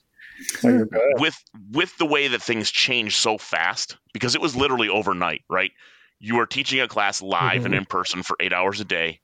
oh, 0.64 0.86
with 1.18 1.42
with 1.72 1.98
the 1.98 2.06
way 2.06 2.28
that 2.28 2.42
things 2.42 2.70
change 2.70 3.16
so 3.16 3.38
fast 3.38 3.98
because 4.14 4.36
it 4.36 4.42
was 4.42 4.56
literally 4.56 4.90
overnight, 4.90 5.44
right? 5.50 5.72
You 6.20 6.40
are 6.40 6.46
teaching 6.46 6.82
a 6.82 6.88
class 6.88 7.22
live 7.22 7.58
mm-hmm. 7.58 7.66
and 7.68 7.76
in 7.76 7.86
person 7.86 8.24
for 8.24 8.36
eight 8.40 8.54
hours 8.54 8.82
a 8.82 8.86
day 8.86 9.22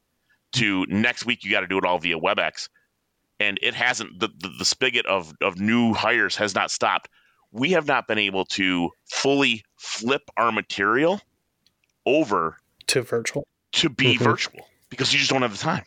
to 0.53 0.85
next 0.87 1.25
week 1.25 1.43
you 1.43 1.51
got 1.51 1.61
to 1.61 1.67
do 1.67 1.77
it 1.77 1.85
all 1.85 1.99
via 1.99 2.17
WebEx, 2.17 2.69
and 3.39 3.59
it 3.61 3.73
hasn't. 3.73 4.19
The, 4.19 4.29
the, 4.39 4.49
the 4.59 4.65
spigot 4.65 5.05
of 5.05 5.33
of 5.41 5.59
new 5.59 5.93
hires 5.93 6.35
has 6.37 6.55
not 6.55 6.71
stopped. 6.71 7.09
We 7.51 7.71
have 7.71 7.87
not 7.87 8.07
been 8.07 8.17
able 8.17 8.45
to 8.45 8.89
fully 9.05 9.63
flip 9.77 10.23
our 10.37 10.51
material 10.51 11.21
over 12.05 12.57
to 12.87 13.01
virtual 13.01 13.47
to 13.73 13.89
be 13.89 14.15
mm-hmm. 14.15 14.23
virtual 14.23 14.67
because 14.89 15.13
you 15.13 15.19
just 15.19 15.31
don't 15.31 15.41
have 15.41 15.51
the 15.51 15.57
time. 15.57 15.85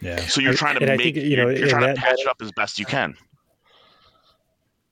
Yeah. 0.00 0.16
So 0.16 0.40
you're 0.40 0.54
trying 0.54 0.78
to 0.78 0.86
make 0.86 1.00
think, 1.00 1.16
you 1.16 1.36
know 1.36 1.48
you're, 1.48 1.68
trying 1.68 1.86
that, 1.86 1.96
to 1.96 2.00
patch 2.00 2.20
it 2.20 2.28
up 2.28 2.36
as 2.42 2.52
best 2.52 2.78
you 2.78 2.84
can. 2.84 3.16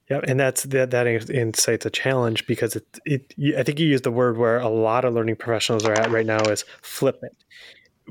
Yeah, 0.08 0.20
and 0.26 0.38
that's 0.40 0.64
that 0.64 0.90
that 0.90 1.06
insight's 1.06 1.86
a 1.86 1.90
challenge 1.90 2.46
because 2.46 2.76
it, 2.76 2.86
it 3.04 3.34
I 3.56 3.62
think 3.62 3.78
you 3.78 3.86
used 3.86 4.04
the 4.04 4.10
word 4.10 4.36
where 4.36 4.58
a 4.58 4.68
lot 4.68 5.04
of 5.04 5.14
learning 5.14 5.36
professionals 5.36 5.84
are 5.84 5.92
at 5.92 6.10
right 6.10 6.26
now 6.26 6.40
is 6.44 6.64
flip 6.80 7.18
it 7.22 7.36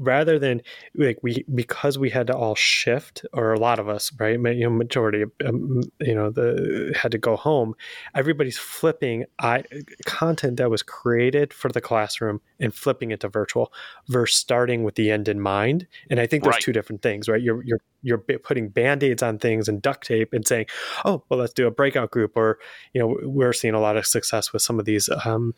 rather 0.02 0.40
than 0.40 0.62
like 0.96 1.20
we 1.22 1.46
because 1.54 1.98
we 2.00 2.10
had 2.10 2.28
to 2.28 2.36
all 2.36 2.56
shift 2.56 3.24
or 3.34 3.54
a 3.54 3.60
lot 3.60 3.80
of 3.80 3.88
us 3.88 4.12
right? 4.20 4.40
You 4.40 4.64
know 4.64 4.70
majority 4.70 5.24
um, 5.46 5.82
you 6.00 6.16
know 6.16 6.32
the 6.32 6.94
had 7.00 7.12
to 7.12 7.18
go 7.18 7.36
home 7.36 7.76
everybody's 8.16 8.58
flipping 8.58 9.26
i 9.40 9.64
content 10.06 10.58
that 10.58 10.70
was 10.70 10.82
created 10.82 11.54
for 11.54 11.70
the 11.72 11.82
classroom 11.82 12.42
and 12.60 12.74
flipping 12.74 13.12
it 13.12 13.20
to 13.20 13.30
virtual 13.30 13.72
versus 14.10 14.38
starting 14.38 14.84
with 14.84 14.96
the 14.96 15.12
end 15.12 15.28
in 15.28 15.40
mind. 15.40 15.88
And 16.10 16.20
i 16.20 16.26
think 16.26 16.44
there's 16.44 16.56
right. 16.56 16.62
two 16.62 16.74
different 16.74 17.02
things 17.02 17.30
right? 17.30 17.42
You're 17.42 17.64
you're 17.64 17.82
you're 18.04 18.18
putting 18.18 18.70
band-aids 18.70 19.22
on 19.22 19.38
things 19.38 19.70
and 19.70 19.82
duct 19.82 20.08
tape 20.08 20.34
and 20.34 20.48
saying 20.48 20.66
oh 21.06 21.24
well 21.30 21.40
let's 21.40 21.54
do 21.54 21.68
a 21.68 21.72
breakout 21.72 22.10
group 22.10 22.36
or 22.36 22.58
you 22.94 23.00
know 23.00 23.18
we're 23.24 23.54
seeing 23.54 23.76
a 23.76 23.80
lot 23.80 23.98
of 23.98 24.08
success 24.08 24.52
with 24.52 24.64
some 24.64 24.80
of 24.80 24.86
these 24.86 25.10
um, 25.26 25.54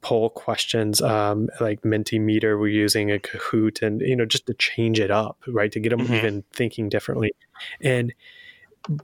poll 0.00 0.30
questions 0.30 1.00
um, 1.00 1.48
like 1.60 1.82
Mentimeter 1.82 2.58
we're 2.58 2.68
using 2.68 3.10
a 3.10 3.18
kahoot 3.18 3.82
and 3.82 4.00
you 4.00 4.14
know 4.14 4.24
just 4.24 4.46
to 4.46 4.54
change 4.54 5.00
it 5.00 5.10
up 5.10 5.42
right 5.48 5.72
to 5.72 5.80
get 5.80 5.90
them 5.90 6.00
mm-hmm. 6.00 6.14
even 6.14 6.44
thinking 6.52 6.88
differently. 6.88 7.32
And 7.80 8.14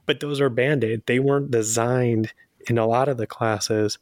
but 0.07 0.21
those 0.21 0.41
are 0.41 0.49
band-aid. 0.49 1.03
They 1.07 1.19
weren't 1.19 1.51
designed 1.51 2.33
in 2.69 2.79
a 2.79 2.87
lot 2.87 3.09
of 3.09 3.17
the 3.17 3.27
classes 3.27 3.99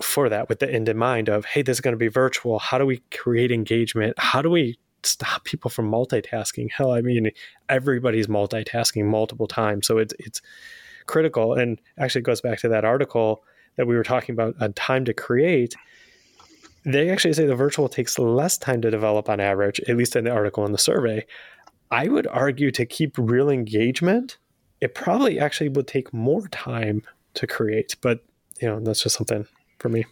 for 0.00 0.28
that 0.30 0.48
with 0.48 0.58
the 0.58 0.72
end 0.72 0.88
in 0.88 0.96
mind 0.96 1.28
of 1.28 1.44
hey 1.44 1.60
this 1.60 1.76
is 1.76 1.80
going 1.80 1.92
to 1.92 1.98
be 1.98 2.08
virtual. 2.08 2.58
How 2.58 2.78
do 2.78 2.86
we 2.86 3.02
create 3.10 3.50
engagement? 3.50 4.18
How 4.18 4.42
do 4.42 4.50
we 4.50 4.78
stop 5.02 5.44
people 5.44 5.70
from 5.70 5.90
multitasking? 5.90 6.70
Hell 6.70 6.92
i 6.92 7.00
mean 7.00 7.30
everybody's 7.68 8.28
multitasking 8.28 9.04
multiple 9.04 9.48
times 9.48 9.86
so 9.86 9.98
it's 9.98 10.14
it's 10.18 10.40
critical. 11.06 11.54
And 11.54 11.80
actually 11.98 12.22
goes 12.22 12.40
back 12.40 12.58
to 12.60 12.68
that 12.68 12.84
article 12.84 13.44
that 13.76 13.86
we 13.86 13.96
were 13.96 14.02
talking 14.02 14.34
about 14.34 14.54
on 14.60 14.72
time 14.72 15.04
to 15.06 15.14
create 15.14 15.74
they 16.84 17.10
actually 17.10 17.34
say 17.34 17.46
the 17.46 17.54
virtual 17.54 17.88
takes 17.88 18.18
less 18.18 18.58
time 18.58 18.80
to 18.82 18.90
develop 18.90 19.28
on 19.28 19.40
average, 19.40 19.80
at 19.88 19.96
least 19.96 20.16
in 20.16 20.24
the 20.24 20.30
article 20.30 20.64
in 20.66 20.72
the 20.72 20.78
survey. 20.78 21.24
I 21.90 22.08
would 22.08 22.26
argue 22.26 22.70
to 22.72 22.86
keep 22.86 23.16
real 23.18 23.50
engagement, 23.50 24.38
it 24.80 24.94
probably 24.94 25.38
actually 25.38 25.68
would 25.68 25.86
take 25.86 26.12
more 26.12 26.48
time 26.48 27.02
to 27.34 27.46
create. 27.46 27.96
But 28.00 28.20
you 28.60 28.68
know, 28.68 28.80
that's 28.80 29.02
just 29.02 29.16
something 29.16 29.46
for 29.78 29.88
me 29.88 30.04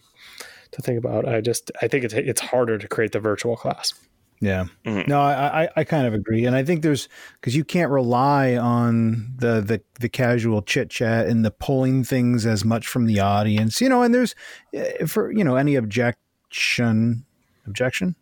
to 0.71 0.81
think 0.81 0.97
about. 0.97 1.27
I 1.27 1.41
just 1.41 1.71
I 1.81 1.87
think 1.87 2.05
it's 2.05 2.13
it's 2.13 2.41
harder 2.41 2.77
to 2.77 2.87
create 2.87 3.11
the 3.11 3.19
virtual 3.19 3.55
class. 3.57 3.93
Yeah. 4.41 4.65
Mm-hmm. 4.85 5.07
No, 5.07 5.21
I, 5.21 5.63
I, 5.63 5.69
I 5.77 5.83
kind 5.83 6.07
of 6.07 6.15
agree, 6.15 6.45
and 6.45 6.55
I 6.55 6.63
think 6.63 6.81
there's 6.81 7.07
because 7.39 7.55
you 7.55 7.63
can't 7.63 7.91
rely 7.91 8.57
on 8.57 9.33
the 9.37 9.61
the 9.61 9.81
the 9.99 10.09
casual 10.09 10.63
chit 10.63 10.89
chat 10.89 11.27
and 11.27 11.45
the 11.45 11.51
pulling 11.51 12.03
things 12.03 12.45
as 12.45 12.65
much 12.65 12.87
from 12.87 13.05
the 13.05 13.19
audience, 13.19 13.79
you 13.81 13.87
know. 13.87 14.01
And 14.01 14.15
there's 14.15 14.33
eh, 14.73 15.05
for 15.05 15.31
you 15.31 15.43
know 15.43 15.57
any 15.57 15.75
object 15.75 16.17
objection. 16.51 17.25
Objection? 17.65 18.15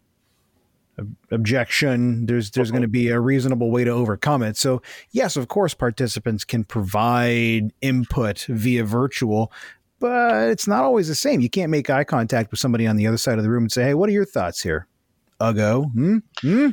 Objection. 1.31 2.25
There's 2.25 2.51
there's 2.51 2.71
going 2.71 2.83
to 2.83 2.87
be 2.87 3.09
a 3.09 3.19
reasonable 3.19 3.71
way 3.71 3.83
to 3.83 3.89
overcome 3.89 4.43
it. 4.43 4.57
So 4.57 4.81
yes 5.11 5.35
of 5.35 5.47
course 5.47 5.73
participants 5.73 6.43
can 6.43 6.63
provide 6.63 7.71
input 7.81 8.45
via 8.49 8.83
virtual 8.83 9.51
but 9.99 10.47
it's 10.49 10.65
not 10.65 10.83
always 10.83 11.09
the 11.09 11.15
same. 11.15 11.41
You 11.41 11.49
can't 11.49 11.69
make 11.69 11.89
eye 11.89 12.05
contact 12.05 12.51
with 12.51 12.59
somebody 12.59 12.87
on 12.87 12.95
the 12.95 13.05
other 13.05 13.17
side 13.17 13.37
of 13.37 13.43
the 13.43 13.49
room 13.49 13.63
and 13.63 13.71
say 13.71 13.83
hey 13.83 13.93
what 13.93 14.09
are 14.09 14.13
your 14.13 14.25
thoughts 14.25 14.61
here? 14.61 14.87
Ugo 15.41 15.83
hmm? 15.93 16.17
Hmm? 16.41 16.69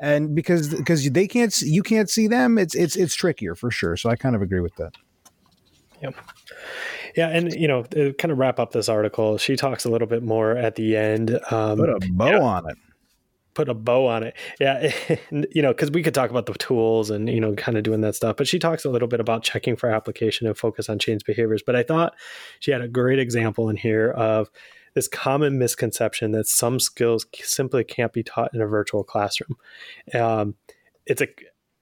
and 0.00 0.34
because 0.34 0.74
because 0.74 1.08
they 1.10 1.28
can't 1.28 1.58
you 1.62 1.84
can't 1.84 2.10
see 2.10 2.26
them 2.26 2.58
it's 2.58 2.74
it's 2.74 2.96
it's 2.96 3.14
trickier 3.14 3.54
for 3.54 3.70
sure. 3.70 3.96
So 3.96 4.10
i 4.10 4.16
kind 4.16 4.34
of 4.34 4.42
agree 4.42 4.60
with 4.60 4.74
that 4.76 4.94
yep 6.02 6.14
yeah, 7.16 7.28
and 7.28 7.52
you 7.52 7.68
know, 7.68 7.82
to 7.82 8.12
kind 8.14 8.32
of 8.32 8.38
wrap 8.38 8.58
up 8.58 8.72
this 8.72 8.88
article, 8.88 9.38
she 9.38 9.56
talks 9.56 9.84
a 9.84 9.90
little 9.90 10.06
bit 10.06 10.22
more 10.22 10.52
at 10.52 10.76
the 10.76 10.96
end. 10.96 11.38
Um, 11.50 11.78
put 11.78 11.90
a 11.90 11.98
bow 12.12 12.42
on 12.42 12.70
it. 12.70 12.76
Put 13.54 13.68
a 13.68 13.74
bow 13.74 14.06
on 14.06 14.22
it. 14.22 14.36
Yeah, 14.60 14.92
and, 15.30 15.46
you 15.50 15.62
know, 15.62 15.72
because 15.72 15.90
we 15.90 16.02
could 16.02 16.14
talk 16.14 16.30
about 16.30 16.46
the 16.46 16.54
tools 16.54 17.10
and 17.10 17.28
you 17.28 17.40
know, 17.40 17.54
kind 17.54 17.76
of 17.76 17.84
doing 17.84 18.02
that 18.02 18.14
stuff. 18.14 18.36
But 18.36 18.46
she 18.46 18.58
talks 18.58 18.84
a 18.84 18.90
little 18.90 19.08
bit 19.08 19.20
about 19.20 19.42
checking 19.42 19.76
for 19.76 19.90
application 19.90 20.46
and 20.46 20.56
focus 20.56 20.88
on 20.88 20.98
change 20.98 21.24
behaviors. 21.24 21.62
But 21.64 21.76
I 21.76 21.82
thought 21.82 22.14
she 22.60 22.70
had 22.70 22.82
a 22.82 22.88
great 22.88 23.18
example 23.18 23.68
in 23.68 23.76
here 23.76 24.10
of 24.10 24.50
this 24.94 25.08
common 25.08 25.58
misconception 25.58 26.32
that 26.32 26.46
some 26.46 26.80
skills 26.80 27.26
simply 27.42 27.84
can't 27.84 28.12
be 28.12 28.22
taught 28.22 28.54
in 28.54 28.60
a 28.60 28.66
virtual 28.66 29.04
classroom. 29.04 29.56
Um, 30.14 30.54
it's 31.06 31.22
a 31.22 31.28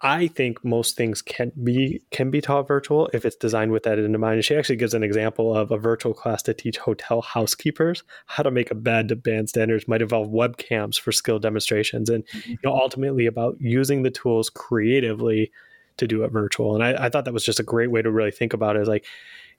I 0.02 0.26
think 0.26 0.62
most 0.62 0.94
things 0.94 1.22
can 1.22 1.52
be 1.64 2.02
can 2.10 2.30
be 2.30 2.42
taught 2.42 2.68
virtual 2.68 3.08
if 3.14 3.24
it's 3.24 3.36
designed 3.36 3.72
with 3.72 3.84
that 3.84 3.98
in 3.98 4.20
mind. 4.20 4.34
And 4.34 4.44
she 4.44 4.54
actually 4.54 4.76
gives 4.76 4.92
an 4.92 5.02
example 5.02 5.56
of 5.56 5.70
a 5.70 5.78
virtual 5.78 6.12
class 6.12 6.42
to 6.42 6.54
teach 6.54 6.76
hotel 6.76 7.22
housekeepers 7.22 8.02
how 8.26 8.42
to 8.42 8.50
make 8.50 8.70
a 8.70 8.74
bed 8.74 9.08
to 9.08 9.16
band 9.16 9.48
standards 9.48 9.88
might 9.88 10.02
involve 10.02 10.28
webcams 10.28 11.00
for 11.00 11.12
skill 11.12 11.38
demonstrations, 11.38 12.10
and 12.10 12.26
mm-hmm. 12.26 12.50
you 12.50 12.58
know 12.62 12.74
ultimately 12.74 13.24
about 13.24 13.56
using 13.58 14.02
the 14.02 14.10
tools 14.10 14.50
creatively 14.50 15.50
to 15.96 16.06
do 16.06 16.24
it 16.24 16.30
virtual. 16.30 16.74
And 16.74 16.84
I, 16.84 17.06
I 17.06 17.08
thought 17.08 17.24
that 17.24 17.32
was 17.32 17.44
just 17.44 17.60
a 17.60 17.64
great 17.64 17.90
way 17.90 18.02
to 18.02 18.10
really 18.10 18.30
think 18.30 18.52
about 18.52 18.76
it. 18.76 18.82
Is 18.82 18.88
like 18.88 19.06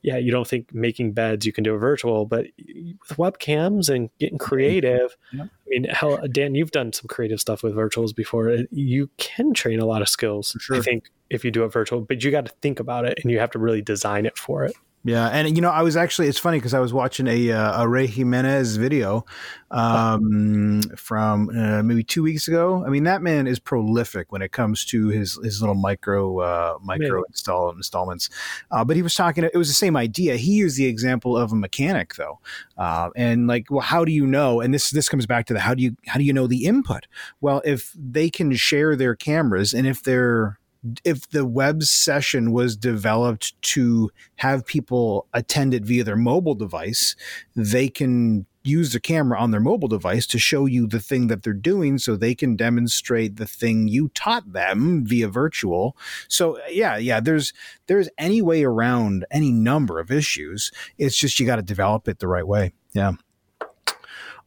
yeah, 0.08 0.16
you 0.16 0.32
don't 0.32 0.48
think 0.48 0.74
making 0.74 1.12
beds 1.12 1.46
you 1.46 1.52
can 1.52 1.66
do 1.66 1.76
a 1.76 1.78
virtual, 1.78 2.26
but 2.26 2.46
with 2.58 3.18
webcams 3.18 3.94
and 3.94 4.10
getting 4.20 4.38
creative, 4.38 5.18
yeah. 5.34 5.44
I 5.44 5.68
mean, 5.68 5.84
hell, 5.84 6.26
Dan, 6.32 6.56
you've 6.56 6.72
done 6.72 6.94
some 6.94 7.08
creative 7.10 7.42
stuff 7.42 7.62
with 7.62 7.76
virtuals 7.76 8.16
before. 8.16 8.50
Uh, 8.50 8.62
you 8.72 9.10
can 9.18 9.54
train 9.54 9.82
a 9.82 9.86
lot 9.86 10.02
of 10.02 10.08
skills, 10.08 10.56
sure. 10.62 10.78
I 10.78 10.80
think, 10.80 11.12
if 11.30 11.44
you 11.44 11.52
do 11.52 11.66
it 11.66 11.74
virtual, 11.74 12.00
but 12.00 12.24
you 12.24 12.32
got 12.32 12.46
to 12.46 12.54
think 12.62 12.80
about 12.80 13.04
it 13.04 13.20
and 13.22 13.30
you 13.30 13.40
have 13.40 13.52
to 13.52 13.60
really 13.60 13.82
design 13.82 14.26
it 14.26 14.38
for 14.38 14.64
it. 14.64 14.72
Yeah, 15.08 15.28
and 15.30 15.56
you 15.56 15.62
know, 15.62 15.70
I 15.70 15.84
was 15.84 15.96
actually 15.96 16.28
it's 16.28 16.38
funny 16.38 16.58
because 16.58 16.74
I 16.74 16.82
was 16.82 16.92
watching 16.92 17.28
a 17.28 17.52
uh, 17.54 17.84
a 17.84 17.88
Ray 17.88 18.08
Jimenez 18.08 18.76
video 18.76 19.24
um, 19.72 20.82
from 20.98 21.50
uh, 21.50 21.82
maybe 21.82 22.04
two 22.04 22.24
weeks 22.24 22.50
ago. 22.50 22.84
I 22.86 22.90
mean, 22.90 23.06
that 23.06 23.22
man 23.22 23.48
is 23.48 23.58
prolific 23.58 24.34
when 24.34 24.42
it 24.42 24.52
comes 24.52 24.84
to 24.88 25.08
his 25.08 25.40
his 25.42 25.62
little 25.62 25.76
micro 25.76 26.40
uh, 26.40 26.78
micro 26.82 27.24
install 27.24 27.72
installments. 27.72 28.30
Uh, 28.70 28.84
but 28.84 28.98
he 28.98 29.02
was 29.02 29.16
talking; 29.16 29.46
it 29.46 29.56
was 29.56 29.70
the 29.70 29.74
same 29.74 29.96
idea. 29.96 30.36
He 30.36 30.52
used 30.52 30.78
the 30.78 30.88
example 30.88 31.38
of 31.38 31.54
a 31.54 31.56
mechanic, 31.56 32.16
though, 32.16 32.40
uh, 32.78 33.10
and 33.16 33.48
like, 33.48 33.72
well, 33.72 33.80
how 33.80 34.04
do 34.04 34.12
you 34.12 34.28
know? 34.28 34.60
And 34.60 34.74
this 34.74 34.90
this 34.90 35.08
comes 35.08 35.26
back 35.26 35.46
to 35.46 35.54
the 35.54 35.62
how 35.62 35.74
do 35.74 35.84
you 35.84 35.96
how 36.08 36.18
do 36.18 36.26
you 36.26 36.34
know 36.34 36.48
the 36.48 36.66
input? 36.66 37.08
Well, 37.40 37.62
if 37.64 37.94
they 37.98 38.30
can 38.30 38.54
share 38.56 38.98
their 38.98 39.16
cameras, 39.16 39.74
and 39.74 39.88
if 39.88 40.04
they're 40.04 40.60
if 41.04 41.30
the 41.30 41.46
web 41.46 41.84
session 41.84 42.52
was 42.52 42.76
developed 42.76 43.60
to 43.62 44.10
have 44.38 44.66
people 44.66 45.28
attend 45.34 45.74
it 45.74 45.84
via 45.84 46.04
their 46.04 46.16
mobile 46.16 46.56
device, 46.56 47.16
they 47.56 47.90
can 47.90 48.46
use 48.68 48.92
the 48.92 49.00
camera 49.00 49.40
on 49.40 49.52
their 49.52 49.62
mobile 49.62 49.88
device 49.88 50.28
to 50.28 50.38
show 50.38 50.66
you 50.66 50.86
the 50.88 51.00
thing 51.00 51.28
that 51.28 51.42
they're 51.42 51.54
doing 51.54 51.98
so 51.98 52.16
they 52.16 52.36
can 52.36 52.56
demonstrate 52.56 53.38
the 53.38 53.46
thing 53.48 53.88
you 53.88 54.10
taught 54.10 54.52
them 54.52 55.06
via 55.06 55.28
virtual. 55.28 55.96
So 56.28 56.60
yeah, 56.70 56.98
yeah, 56.98 57.20
there's 57.20 57.54
there's 57.88 58.10
any 58.18 58.42
way 58.42 58.64
around 58.64 59.26
any 59.32 59.52
number 59.52 60.00
of 60.00 60.12
issues. 60.12 60.72
It's 60.98 61.18
just 61.18 61.40
you 61.40 61.46
got 61.46 61.56
to 61.56 61.62
develop 61.62 62.08
it 62.08 62.20
the 62.20 62.28
right 62.28 62.48
way. 62.48 62.74
Yeah. 62.92 63.14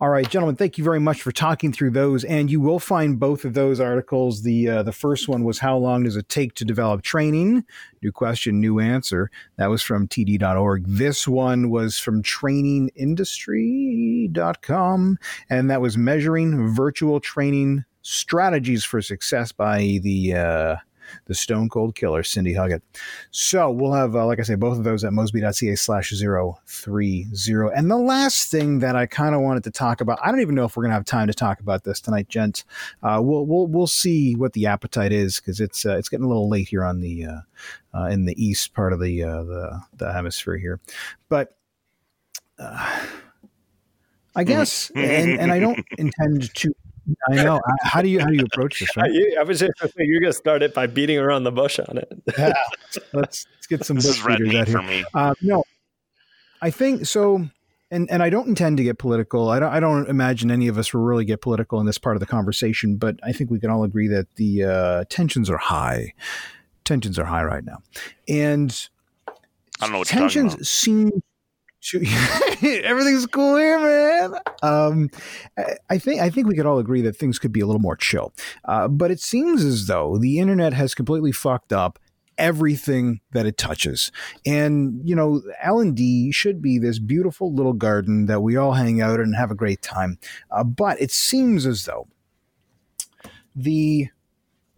All 0.02 0.08
right, 0.08 0.26
gentlemen, 0.26 0.56
thank 0.56 0.78
you 0.78 0.84
very 0.84 0.98
much 0.98 1.20
for 1.20 1.30
talking 1.30 1.74
through 1.74 1.90
those. 1.90 2.24
And 2.24 2.50
you 2.50 2.58
will 2.58 2.78
find 2.78 3.20
both 3.20 3.44
of 3.44 3.52
those 3.52 3.80
articles. 3.80 4.44
The 4.44 4.66
uh, 4.66 4.82
the 4.82 4.94
first 4.94 5.28
one 5.28 5.44
was 5.44 5.58
how 5.58 5.76
long 5.76 6.04
does 6.04 6.16
it 6.16 6.30
take 6.30 6.54
to 6.54 6.64
develop 6.64 7.02
training? 7.02 7.66
New 8.02 8.10
question, 8.10 8.62
new 8.62 8.80
answer. 8.80 9.30
That 9.58 9.68
was 9.68 9.82
from 9.82 10.08
td.org. 10.08 10.86
This 10.86 11.28
one 11.28 11.68
was 11.68 11.98
from 11.98 12.22
trainingindustry.com, 12.22 15.18
and 15.50 15.70
that 15.70 15.82
was 15.82 15.98
measuring 15.98 16.74
virtual 16.74 17.20
training 17.20 17.84
strategies 18.00 18.86
for 18.86 19.02
success 19.02 19.52
by 19.52 19.98
the 20.02 20.34
uh, 20.34 20.76
the 21.26 21.34
Stone 21.34 21.68
Cold 21.68 21.94
Killer, 21.94 22.22
Cindy 22.22 22.54
Huggett. 22.54 22.82
So 23.30 23.70
we'll 23.70 23.92
have, 23.92 24.16
uh, 24.16 24.26
like 24.26 24.38
I 24.38 24.42
say, 24.42 24.54
both 24.54 24.78
of 24.78 24.84
those 24.84 25.04
at 25.04 25.12
mosby.ca 25.12 25.76
slash 25.76 26.12
030. 26.12 27.26
And 27.74 27.90
the 27.90 27.96
last 27.96 28.50
thing 28.50 28.80
that 28.80 28.96
I 28.96 29.06
kind 29.06 29.34
of 29.34 29.40
wanted 29.40 29.64
to 29.64 29.70
talk 29.70 30.00
about, 30.00 30.18
I 30.22 30.30
don't 30.30 30.40
even 30.40 30.54
know 30.54 30.64
if 30.64 30.76
we're 30.76 30.84
going 30.84 30.90
to 30.90 30.96
have 30.96 31.04
time 31.04 31.26
to 31.28 31.34
talk 31.34 31.60
about 31.60 31.84
this 31.84 32.00
tonight, 32.00 32.28
gents. 32.28 32.64
Uh, 33.02 33.20
we'll, 33.22 33.46
we'll, 33.46 33.66
we'll 33.66 33.86
see 33.86 34.34
what 34.34 34.52
the 34.52 34.66
appetite 34.66 35.12
is 35.12 35.40
because 35.40 35.60
it's, 35.60 35.84
uh, 35.86 35.96
it's 35.96 36.08
getting 36.08 36.24
a 36.24 36.28
little 36.28 36.48
late 36.48 36.68
here 36.68 36.84
on 36.84 37.00
the, 37.00 37.24
uh, 37.24 37.40
uh, 37.94 38.06
in 38.06 38.24
the 38.24 38.42
east 38.42 38.74
part 38.74 38.92
of 38.92 39.00
the, 39.00 39.22
uh, 39.22 39.42
the, 39.42 39.80
the 39.96 40.12
hemisphere 40.12 40.56
here. 40.56 40.80
But, 41.28 41.56
I 44.36 44.44
guess, 44.44 44.90
and, 44.94 45.40
and 45.40 45.50
I 45.50 45.58
don't 45.58 45.84
intend 45.98 46.54
to 46.54 46.72
I 47.28 47.34
know. 47.34 47.60
How 47.82 48.02
do 48.02 48.08
you 48.08 48.20
how 48.20 48.26
do 48.26 48.34
you 48.34 48.44
approach 48.52 48.80
this? 48.80 48.96
Right? 48.96 49.10
I 49.38 49.42
was 49.42 49.60
just 49.60 49.72
you're 49.96 50.20
going 50.20 50.32
to 50.32 50.36
start 50.36 50.62
it 50.62 50.74
by 50.74 50.86
beating 50.86 51.18
around 51.18 51.44
the 51.44 51.52
bush 51.52 51.78
on 51.78 51.98
it. 51.98 52.12
yeah, 52.38 52.52
let's 52.82 52.98
let's 53.12 53.46
get 53.68 53.84
some. 53.84 53.96
This 53.96 54.06
is 54.06 54.22
red 54.22 54.40
meat 54.40 54.68
for 54.68 54.82
me. 54.82 55.04
Uh, 55.14 55.34
no, 55.42 55.64
I 56.60 56.70
think 56.70 57.06
so. 57.06 57.48
And, 57.92 58.08
and 58.08 58.22
I 58.22 58.30
don't 58.30 58.46
intend 58.46 58.76
to 58.76 58.84
get 58.84 58.98
political. 58.98 59.48
I 59.48 59.58
don't, 59.58 59.72
I 59.72 59.80
don't 59.80 60.08
imagine 60.08 60.52
any 60.52 60.68
of 60.68 60.78
us 60.78 60.94
will 60.94 61.00
really 61.00 61.24
get 61.24 61.40
political 61.40 61.80
in 61.80 61.86
this 61.86 61.98
part 61.98 62.14
of 62.14 62.20
the 62.20 62.26
conversation, 62.26 62.94
but 62.94 63.18
I 63.24 63.32
think 63.32 63.50
we 63.50 63.58
can 63.58 63.68
all 63.68 63.82
agree 63.82 64.06
that 64.06 64.36
the 64.36 64.62
uh, 64.62 65.04
tensions 65.08 65.50
are 65.50 65.58
high. 65.58 66.14
Tensions 66.84 67.18
are 67.18 67.24
high 67.24 67.42
right 67.42 67.64
now. 67.64 67.78
And 68.28 68.88
I 69.80 69.86
don't 69.86 69.92
know 69.92 69.98
what 69.98 70.06
tensions 70.06 70.68
seem 70.68 71.10
everything's 71.94 73.26
cool 73.26 73.56
here, 73.56 73.78
man. 73.78 74.34
Um, 74.62 75.10
I 75.88 75.98
think 75.98 76.20
I 76.20 76.30
think 76.30 76.46
we 76.46 76.54
could 76.54 76.66
all 76.66 76.78
agree 76.78 77.00
that 77.02 77.16
things 77.16 77.38
could 77.38 77.52
be 77.52 77.60
a 77.60 77.66
little 77.66 77.80
more 77.80 77.96
chill, 77.96 78.32
uh, 78.66 78.88
but 78.88 79.10
it 79.10 79.20
seems 79.20 79.64
as 79.64 79.86
though 79.86 80.18
the 80.18 80.38
internet 80.38 80.72
has 80.74 80.94
completely 80.94 81.32
fucked 81.32 81.72
up 81.72 81.98
everything 82.36 83.20
that 83.32 83.46
it 83.46 83.56
touches. 83.56 84.12
And 84.46 85.00
you 85.04 85.14
know, 85.14 85.42
L 85.62 85.80
and 85.80 85.96
D 85.96 86.32
should 86.32 86.60
be 86.60 86.78
this 86.78 86.98
beautiful 86.98 87.52
little 87.52 87.74
garden 87.74 88.26
that 88.26 88.40
we 88.40 88.56
all 88.56 88.72
hang 88.72 89.00
out 89.00 89.20
and 89.20 89.34
have 89.36 89.50
a 89.50 89.54
great 89.54 89.82
time. 89.82 90.18
Uh, 90.50 90.64
but 90.64 91.00
it 91.00 91.10
seems 91.10 91.66
as 91.66 91.84
though 91.84 92.08
the 93.54 94.08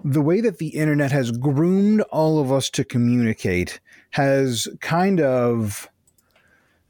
the 0.05 0.23
way 0.23 0.41
that 0.41 0.59
the 0.59 0.69
internet 0.69 1.13
has 1.13 1.31
groomed 1.31 2.01
all 2.11 2.41
of 2.41 2.51
us 2.51 2.69
to 2.71 2.85
communicate 2.85 3.81
has 4.11 4.69
kind 4.81 5.21
of 5.21 5.89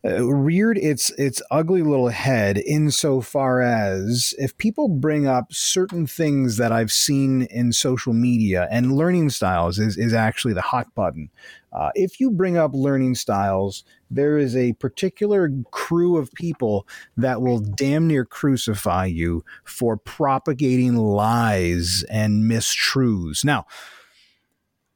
uh, 0.05 0.25
reared 0.25 0.79
its 0.79 1.11
its 1.11 1.41
ugly 1.53 1.83
little 1.83 2.09
head 2.09 2.59
insofar 2.59 3.61
as 3.61 4.35
if 4.37 4.57
people 4.57 4.89
bring 4.89 5.29
up 5.29 5.53
certain 5.53 6.09
things 6.09 6.57
that 6.57 6.73
I've 6.73 6.91
seen 6.91 7.43
in 7.43 7.73
social 7.73 8.13
media 8.13 8.67
and 8.71 8.97
learning 8.97 9.31
styles 9.31 9.79
is 9.79 9.97
is 9.97 10.13
actually 10.13 10.55
the 10.55 10.61
hot 10.61 10.93
button. 10.97 11.31
Uh, 11.73 11.91
if 11.95 12.19
you 12.19 12.31
bring 12.33 12.57
up 12.57 12.73
learning 12.75 13.15
styles, 13.15 13.85
there 14.11 14.39
is 14.39 14.57
a 14.57 14.73
particular 14.75 15.51
crew 15.71 16.17
of 16.17 16.33
people 16.33 16.87
that 17.17 17.41
will 17.41 17.61
damn 17.61 18.09
near 18.09 18.25
crucify 18.25 19.07
you 19.07 19.45
for 19.65 19.97
propagating 19.97 20.97
lies 20.97 22.05
and 22.11 22.51
mistruths. 22.51 23.45
Now, 23.45 23.67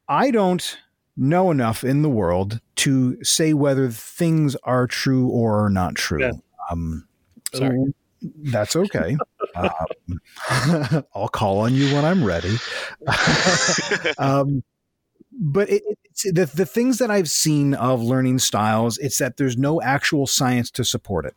I 0.09 0.31
don't 0.31 0.77
know 1.15 1.49
enough 1.49 1.83
in 1.83 2.01
the 2.01 2.09
world 2.09 2.59
to 2.77 3.23
say 3.23 3.53
whether 3.53 3.89
things 3.89 4.55
are 4.63 4.87
true 4.87 5.27
or 5.27 5.65
are 5.65 5.69
not 5.69 5.95
true. 5.95 6.21
Yeah. 6.21 6.31
Um, 6.71 7.07
Sorry. 7.53 7.93
That's 8.21 8.75
okay. 8.75 9.15
um, 9.55 11.03
I'll 11.13 11.27
call 11.27 11.59
on 11.59 11.73
you 11.73 11.93
when 11.93 12.03
I'm 12.03 12.23
ready. 12.23 12.57
um, 14.17 14.63
but 15.31 15.69
it, 15.69 15.83
the 16.23 16.45
the 16.45 16.65
things 16.65 16.97
that 16.97 17.11
I've 17.11 17.29
seen 17.29 17.75
of 17.75 18.01
learning 18.01 18.39
styles, 18.39 18.97
it's 18.97 19.19
that 19.19 19.37
there's 19.37 19.57
no 19.57 19.81
actual 19.81 20.25
science 20.25 20.71
to 20.71 20.83
support 20.83 21.25
it. 21.25 21.35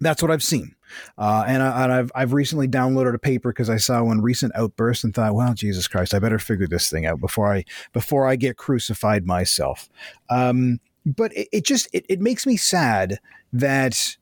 That's 0.00 0.22
what 0.22 0.30
I've 0.32 0.42
seen. 0.42 0.74
Uh, 1.18 1.44
and, 1.46 1.62
I, 1.62 1.96
have 1.96 2.12
I've 2.14 2.32
recently 2.32 2.68
downloaded 2.68 3.14
a 3.14 3.18
paper 3.18 3.50
because 3.50 3.70
I 3.70 3.76
saw 3.76 4.02
one 4.02 4.20
recent 4.20 4.52
outburst 4.54 5.04
and 5.04 5.14
thought, 5.14 5.34
well, 5.34 5.54
Jesus 5.54 5.88
Christ, 5.88 6.14
I 6.14 6.18
better 6.18 6.38
figure 6.38 6.66
this 6.66 6.90
thing 6.90 7.06
out 7.06 7.20
before 7.20 7.52
I 7.52 7.64
before 7.92 8.26
I 8.26 8.36
get 8.36 8.56
crucified 8.56 9.26
myself. 9.26 9.88
Um, 10.30 10.80
but 11.04 11.32
it, 11.36 11.48
it 11.52 11.64
just 11.64 11.88
it, 11.92 12.04
it 12.08 12.20
makes 12.20 12.46
me 12.46 12.56
sad 12.56 13.18
that 13.52 14.16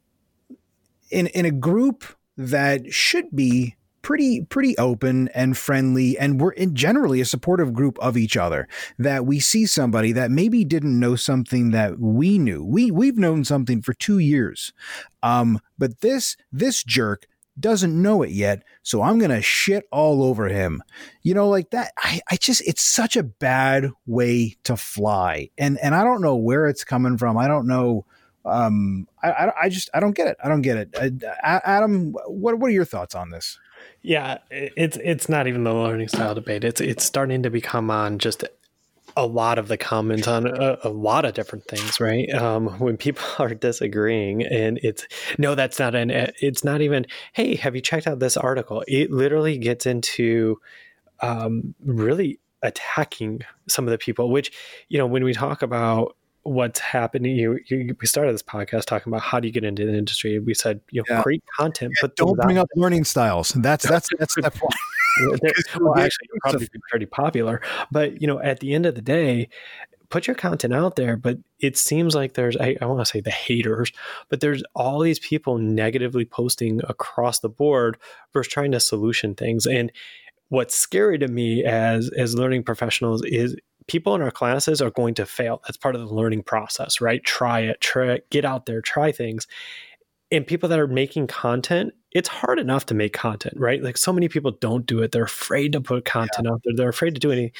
in 1.11 1.27
in 1.29 1.45
a 1.45 1.51
group 1.51 2.05
that 2.37 2.93
should 2.93 3.35
be 3.35 3.77
pretty 4.03 4.45
pretty 4.45 4.77
open 4.79 5.29
and 5.29 5.57
friendly 5.57 6.19
and 6.19 6.41
we're 6.41 6.53
in 6.53 6.75
generally 6.75 7.21
a 7.21 7.25
supportive 7.25 7.73
group 7.73 7.99
of 7.99 8.17
each 8.17 8.37
other 8.37 8.67
that 8.99 9.27
we 9.27 9.39
see 9.39 9.67
somebody 9.67 10.13
that 10.13 10.31
maybe 10.31 10.65
didn't 10.65 10.99
know 10.99 11.17
something 11.17 11.71
that 11.71 11.99
we 11.99 12.39
knew. 12.39 12.65
We 12.65 12.91
we've 12.91 13.19
known 13.19 13.45
something 13.45 13.83
for 13.83 13.93
2 13.95 14.19
years 14.19 14.73
um 15.23 15.61
but 15.79 16.01
this 16.01 16.37
this 16.53 16.83
jerk 16.83 17.27
doesn't 17.59 18.01
know 18.01 18.23
it 18.23 18.31
yet 18.31 18.63
so 18.83 19.03
i'm 19.03 19.19
gonna 19.19 19.43
shit 19.43 19.85
all 19.91 20.23
over 20.23 20.49
him. 20.49 20.83
You 21.23 21.35
know 21.35 21.49
like 21.49 21.71
that 21.71 21.93
i, 21.99 22.21
I 22.31 22.37
just 22.37 22.67
it's 22.67 22.83
such 22.83 23.17
a 23.17 23.23
bad 23.23 23.91
way 24.07 24.57
to 24.65 24.77
fly 24.77 25.51
and 25.59 25.79
and 25.83 25.95
i 25.95 26.05
don't 26.05 26.23
know 26.23 26.37
where 26.37 26.67
it's 26.67 26.85
coming 26.85 27.19
from. 27.19 27.37
I 27.37 27.49
don't 27.49 27.67
know 27.67 28.07
um 28.45 29.07
i 29.23 29.53
i, 29.63 29.69
just 29.69 29.91
i 29.93 30.01
don't 30.01 30.15
get 30.15 30.27
it 30.27 30.37
i 30.43 30.49
don't 30.49 30.63
get 30.63 30.77
it 30.77 31.23
uh, 31.23 31.61
adam 31.65 32.15
what 32.27 32.59
what 32.59 32.69
are 32.69 32.75
your 32.75 32.85
thoughts 32.85 33.15
on 33.15 33.31
this 33.31 33.59
yeah, 34.03 34.39
it's 34.51 34.97
it's 35.03 35.29
not 35.29 35.47
even 35.47 35.65
the 35.65 35.75
learning 35.75 36.09
style 36.09 36.35
debate. 36.35 36.65
It's 36.65 36.81
it's 36.81 37.05
starting 37.05 37.43
to 37.43 37.51
become 37.51 37.91
on 37.91 38.19
just 38.19 38.45
a 39.17 39.27
lot 39.27 39.59
of 39.59 39.69
the 39.69 39.77
comments 39.77 40.29
on 40.29 40.47
a, 40.47 40.79
a 40.85 40.89
lot 40.89 41.25
of 41.25 41.35
different 41.35 41.67
things, 41.67 42.01
right? 42.01 42.33
Um, 42.33 42.69
when 42.79 42.97
people 42.97 43.25
are 43.39 43.55
disagreeing, 43.55 44.43
and 44.43 44.79
it's 44.83 45.07
no, 45.39 45.55
that's 45.55 45.79
not 45.79 45.95
an. 45.95 46.11
It's 46.41 46.65
not 46.65 46.81
even. 46.81 47.07
Hey, 47.33 47.57
have 47.57 47.75
you 47.75 47.83
checked 47.83 48.07
out 48.07 48.21
this 48.21 48.37
article? 48.37 48.85
It 48.89 49.11
literally 49.11 49.59
gets 49.59 49.85
into 49.85 50.59
um, 51.21 51.75
really 51.85 52.41
attacking 52.63 53.43
some 53.69 53.87
of 53.87 53.93
the 53.93 53.99
people. 53.99 54.31
Which 54.31 54.51
you 54.89 54.97
know, 54.97 55.07
when 55.07 55.25
we 55.25 55.35
talk 55.35 55.61
about 55.61 56.17
what's 56.43 56.81
happening. 56.81 57.37
You, 57.37 57.59
you, 57.69 57.95
we 58.01 58.07
started 58.07 58.33
this 58.33 58.43
podcast 58.43 58.85
talking 58.85 59.11
about 59.11 59.23
how 59.23 59.41
do 59.41 59.49
you 59.49 59.53
get 59.53 59.65
into 59.65 59.85
the 59.85 59.97
industry. 59.97 60.39
We 60.39 60.55
said, 60.55 60.81
you 60.91 61.01
know, 61.01 61.17
yeah. 61.17 61.23
create 61.23 61.45
content, 61.57 61.93
yeah, 61.97 62.03
but 62.03 62.17
don't 62.17 62.39
bring 62.39 62.59
up 62.59 62.69
learning 62.77 63.05
styles. 63.05 63.51
That's 63.51 63.87
that's 63.87 64.09
that's 64.19 64.33
step 64.33 64.55
one. 64.57 64.73
well, 65.81 65.99
actually, 65.99 66.29
probably 66.43 66.69
be 66.73 66.81
pretty 66.91 67.07
popular. 67.07 67.61
But 67.91 68.21
you 68.21 68.27
know, 68.27 68.41
at 68.41 68.61
the 68.61 68.75
end 68.75 68.87
of 68.87 68.95
the 68.95 69.03
day, 69.03 69.49
put 70.09 70.27
your 70.27 70.37
content 70.37 70.75
out 70.75 70.97
there. 70.97 71.17
But 71.17 71.39
it 71.59 71.77
seems 71.77 72.15
like 72.15 72.35
there's 72.35 72.57
I, 72.57 72.77
I 72.81 72.87
want 72.87 73.01
to 73.01 73.07
say 73.07 73.21
the 73.21 73.31
haters, 73.31 73.93
but 74.29 74.41
there's 74.41 74.63
all 74.75 75.01
these 75.01 75.19
people 75.19 75.59
negatively 75.59 76.25
posting 76.25 76.81
across 76.89 77.41
the 77.41 77.49
board 77.49 77.99
versus 78.33 78.53
trying 78.53 78.73
to 78.73 78.81
solution 78.81 79.35
things. 79.35 79.67
And 79.67 79.93
what's 80.49 80.77
scary 80.77 81.19
to 81.19 81.29
me 81.29 81.65
as 81.65 82.11
as 82.17 82.35
learning 82.35 82.65
professionals 82.65 83.23
is 83.25 83.57
people 83.91 84.15
in 84.15 84.23
our 84.23 84.31
classes 84.31 84.81
are 84.81 84.93
going 84.93 85.15
to 85.15 85.27
fail. 85.27 85.61
That's 85.67 85.77
part 85.77 85.97
of 85.97 86.01
the 86.01 86.15
learning 86.15 86.45
process, 86.45 87.01
right? 87.01 87.25
Try 87.25 87.63
it, 87.63 87.81
try 87.81 88.21
get 88.31 88.45
out 88.45 88.67
there, 88.67 88.81
try 88.81 89.11
things. 89.11 89.49
And 90.31 90.47
people 90.47 90.69
that 90.69 90.79
are 90.79 90.87
making 90.87 91.27
content, 91.27 91.93
it's 92.13 92.29
hard 92.29 92.61
enough 92.61 92.87
to 92.87 92.95
make 92.95 93.13
content, 93.13 93.55
right? 93.57 93.83
Like 93.83 93.97
so 93.97 94.13
many 94.13 94.29
people 94.29 94.53
don't 94.53 94.87
do 94.87 95.03
it. 95.03 95.11
They're 95.11 95.25
afraid 95.25 95.73
to 95.73 95.81
put 95.81 96.05
content 96.05 96.47
yeah. 96.47 96.53
out 96.53 96.61
there. 96.65 96.75
They're 96.77 96.89
afraid 96.89 97.15
to 97.15 97.21
do 97.21 97.33
anything. 97.33 97.51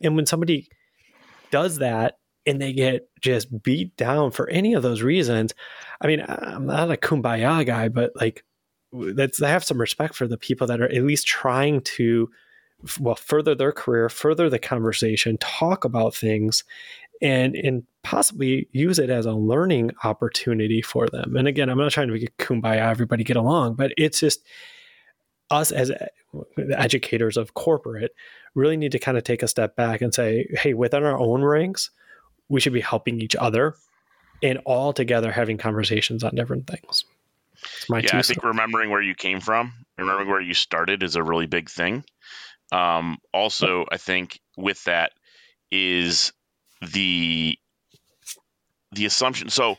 And 0.00 0.14
when 0.14 0.26
somebody 0.26 0.68
does 1.50 1.78
that 1.78 2.18
and 2.46 2.62
they 2.62 2.72
get 2.72 3.08
just 3.20 3.60
beat 3.64 3.96
down 3.96 4.30
for 4.30 4.48
any 4.48 4.74
of 4.74 4.84
those 4.84 5.02
reasons, 5.02 5.54
I 6.00 6.06
mean, 6.06 6.24
I'm 6.24 6.66
not 6.66 6.92
a 6.92 6.96
kumbaya 6.96 7.66
guy, 7.66 7.88
but 7.88 8.12
like 8.14 8.44
that's 8.92 9.42
I 9.42 9.48
have 9.48 9.64
some 9.64 9.80
respect 9.80 10.14
for 10.14 10.28
the 10.28 10.38
people 10.38 10.68
that 10.68 10.80
are 10.80 10.88
at 10.88 11.02
least 11.02 11.26
trying 11.26 11.80
to 11.96 12.30
well 12.98 13.14
further 13.14 13.54
their 13.54 13.72
career 13.72 14.08
further 14.08 14.48
the 14.48 14.58
conversation 14.58 15.36
talk 15.38 15.84
about 15.84 16.14
things 16.14 16.64
and 17.20 17.54
and 17.54 17.84
possibly 18.02 18.68
use 18.72 18.98
it 18.98 19.10
as 19.10 19.26
a 19.26 19.32
learning 19.32 19.90
opportunity 20.04 20.80
for 20.80 21.06
them. 21.08 21.36
And 21.36 21.46
again, 21.46 21.68
I'm 21.68 21.78
not 21.78 21.92
trying 21.92 22.08
to 22.08 22.14
be 22.14 22.28
kumbaya, 22.38 22.90
everybody 22.90 23.24
get 23.24 23.36
along, 23.36 23.74
but 23.74 23.92
it's 23.96 24.20
just 24.20 24.42
us 25.50 25.70
as 25.70 25.90
eh, 25.90 26.06
educators 26.76 27.36
of 27.36 27.54
corporate 27.54 28.14
really 28.54 28.76
need 28.76 28.92
to 28.92 28.98
kind 28.98 29.18
of 29.18 29.24
take 29.24 29.42
a 29.42 29.48
step 29.48 29.76
back 29.76 30.00
and 30.00 30.14
say, 30.14 30.46
hey, 30.52 30.74
within 30.74 31.04
our 31.04 31.18
own 31.18 31.42
ranks, 31.42 31.90
we 32.48 32.60
should 32.60 32.72
be 32.72 32.80
helping 32.80 33.20
each 33.20 33.36
other 33.36 33.74
and 34.42 34.58
all 34.64 34.92
together 34.92 35.30
having 35.30 35.58
conversations 35.58 36.24
on 36.24 36.34
different 36.34 36.66
things. 36.66 37.04
yeah, 38.04 38.18
I 38.18 38.22
think 38.22 38.42
remembering 38.42 38.90
where 38.90 39.02
you 39.02 39.14
came 39.14 39.40
from, 39.40 39.74
remembering 39.98 40.28
where 40.28 40.40
you 40.40 40.54
started 40.54 41.02
is 41.02 41.16
a 41.16 41.22
really 41.22 41.46
big 41.46 41.68
thing. 41.68 42.04
Um, 42.72 43.18
also, 43.32 43.86
I 43.90 43.96
think 43.96 44.40
with 44.56 44.84
that 44.84 45.12
is 45.70 46.32
the 46.80 47.58
the 48.92 49.06
assumption. 49.06 49.50
So, 49.50 49.76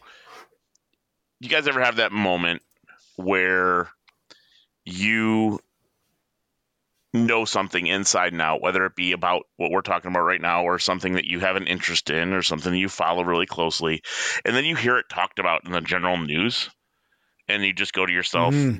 you 1.39 1.50
guys 1.50 1.68
ever 1.68 1.82
have 1.82 1.98
that 1.98 2.12
moment 2.12 2.62
where 3.16 3.89
you 4.86 5.60
know 7.14 7.46
something 7.46 7.88
inside 7.88 8.32
and 8.32 8.42
out, 8.42 8.62
whether 8.62 8.86
it 8.86 8.96
be 8.96 9.12
about 9.12 9.44
what 9.58 9.72
we're 9.72 9.82
talking 9.82 10.12
about 10.12 10.24
right 10.24 10.39
now 10.39 10.64
or 10.64 10.80
something 10.80 11.14
that 11.14 11.26
you 11.26 11.39
have 11.39 11.58
an 11.58 11.68
interest 11.68 12.10
in 12.10 12.34
or 12.34 12.42
something 12.42 12.72
that 12.72 12.78
you 12.78 12.89
follow 12.89 13.24
really 13.24 13.46
closely, 13.46 14.02
and 14.46 14.56
then 14.56 14.66
you 14.66 14.76
hear 14.76 14.98
it 14.98 15.10
talked 15.10 15.39
about 15.39 15.66
in 15.66 15.72
the 15.72 15.82
general 15.82 16.18
news, 16.18 16.70
and 17.48 17.64
you 17.64 17.74
just 17.74 17.94
go 17.94 18.06
to 18.06 18.14
yourself, 18.14 18.54
mm. 18.54 18.80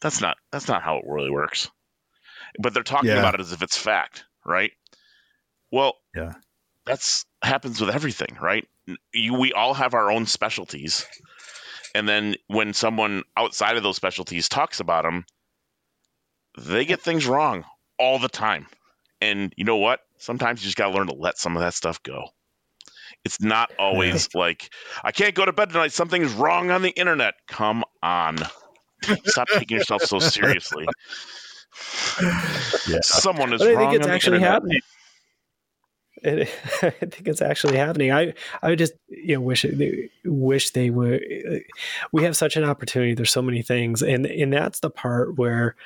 "That's 0.00 0.20
not 0.20 0.36
that's 0.52 0.68
not 0.68 0.82
how 0.82 0.98
it 0.98 1.04
really 1.06 1.30
works." 1.30 1.70
But 2.58 2.74
they're 2.74 2.82
talking 2.82 3.10
yeah. 3.10 3.18
about 3.18 3.34
it 3.34 3.40
as 3.40 3.52
if 3.52 3.62
it's 3.62 3.76
fact, 3.76 4.24
right? 4.44 4.72
Well, 5.70 5.94
yeah, 6.14 6.34
that's 6.86 7.26
happens 7.42 7.80
with 7.80 7.90
everything, 7.90 8.36
right? 8.40 8.66
You, 9.12 9.34
we 9.34 9.52
all 9.52 9.74
have 9.74 9.94
our 9.94 10.10
own 10.10 10.26
specialties, 10.26 11.06
and 11.94 12.08
then 12.08 12.36
when 12.46 12.74
someone 12.74 13.24
outside 13.36 13.76
of 13.76 13.82
those 13.82 13.96
specialties 13.96 14.48
talks 14.48 14.80
about 14.80 15.04
them 15.04 15.24
they 16.58 16.84
get 16.84 17.00
things 17.00 17.26
wrong 17.26 17.64
all 17.98 18.18
the 18.18 18.28
time. 18.28 18.66
And 19.20 19.52
you 19.56 19.64
know 19.64 19.76
what? 19.76 20.00
Sometimes 20.18 20.62
you 20.62 20.66
just 20.66 20.76
got 20.76 20.88
to 20.88 20.96
learn 20.96 21.08
to 21.08 21.14
let 21.14 21.38
some 21.38 21.56
of 21.56 21.62
that 21.62 21.74
stuff 21.74 22.02
go. 22.02 22.28
It's 23.24 23.40
not 23.40 23.72
always 23.78 24.28
like, 24.34 24.70
I 25.02 25.12
can't 25.12 25.34
go 25.34 25.44
to 25.44 25.52
bed 25.52 25.70
tonight. 25.70 25.92
Something's 25.92 26.32
wrong 26.32 26.70
on 26.70 26.82
the 26.82 26.90
internet. 26.90 27.34
Come 27.48 27.84
on. 28.02 28.38
Stop 29.24 29.48
taking 29.48 29.78
yourself 29.78 30.02
so 30.02 30.18
seriously. 30.18 30.86
Yeah. 32.86 32.98
Someone 33.02 33.52
is 33.54 33.62
but 33.62 33.76
I 33.76 33.76
think 33.76 33.94
it's 33.94 34.06
actually 34.06 34.40
happening. 34.40 34.80
It, 36.22 36.48
I 36.82 36.90
think 36.90 37.28
it's 37.28 37.40
actually 37.40 37.76
happening. 37.78 38.12
I 38.12 38.34
I 38.62 38.74
just 38.74 38.92
you 39.08 39.36
know 39.36 39.40
wish 39.40 39.64
wish 40.24 40.70
they 40.70 40.90
would. 40.90 41.22
We 42.12 42.24
have 42.24 42.36
such 42.36 42.56
an 42.56 42.64
opportunity. 42.64 43.14
There's 43.14 43.32
so 43.32 43.42
many 43.42 43.62
things, 43.62 44.02
and 44.02 44.26
and 44.26 44.52
that's 44.52 44.80
the 44.80 44.90
part 44.90 45.38
where 45.38 45.76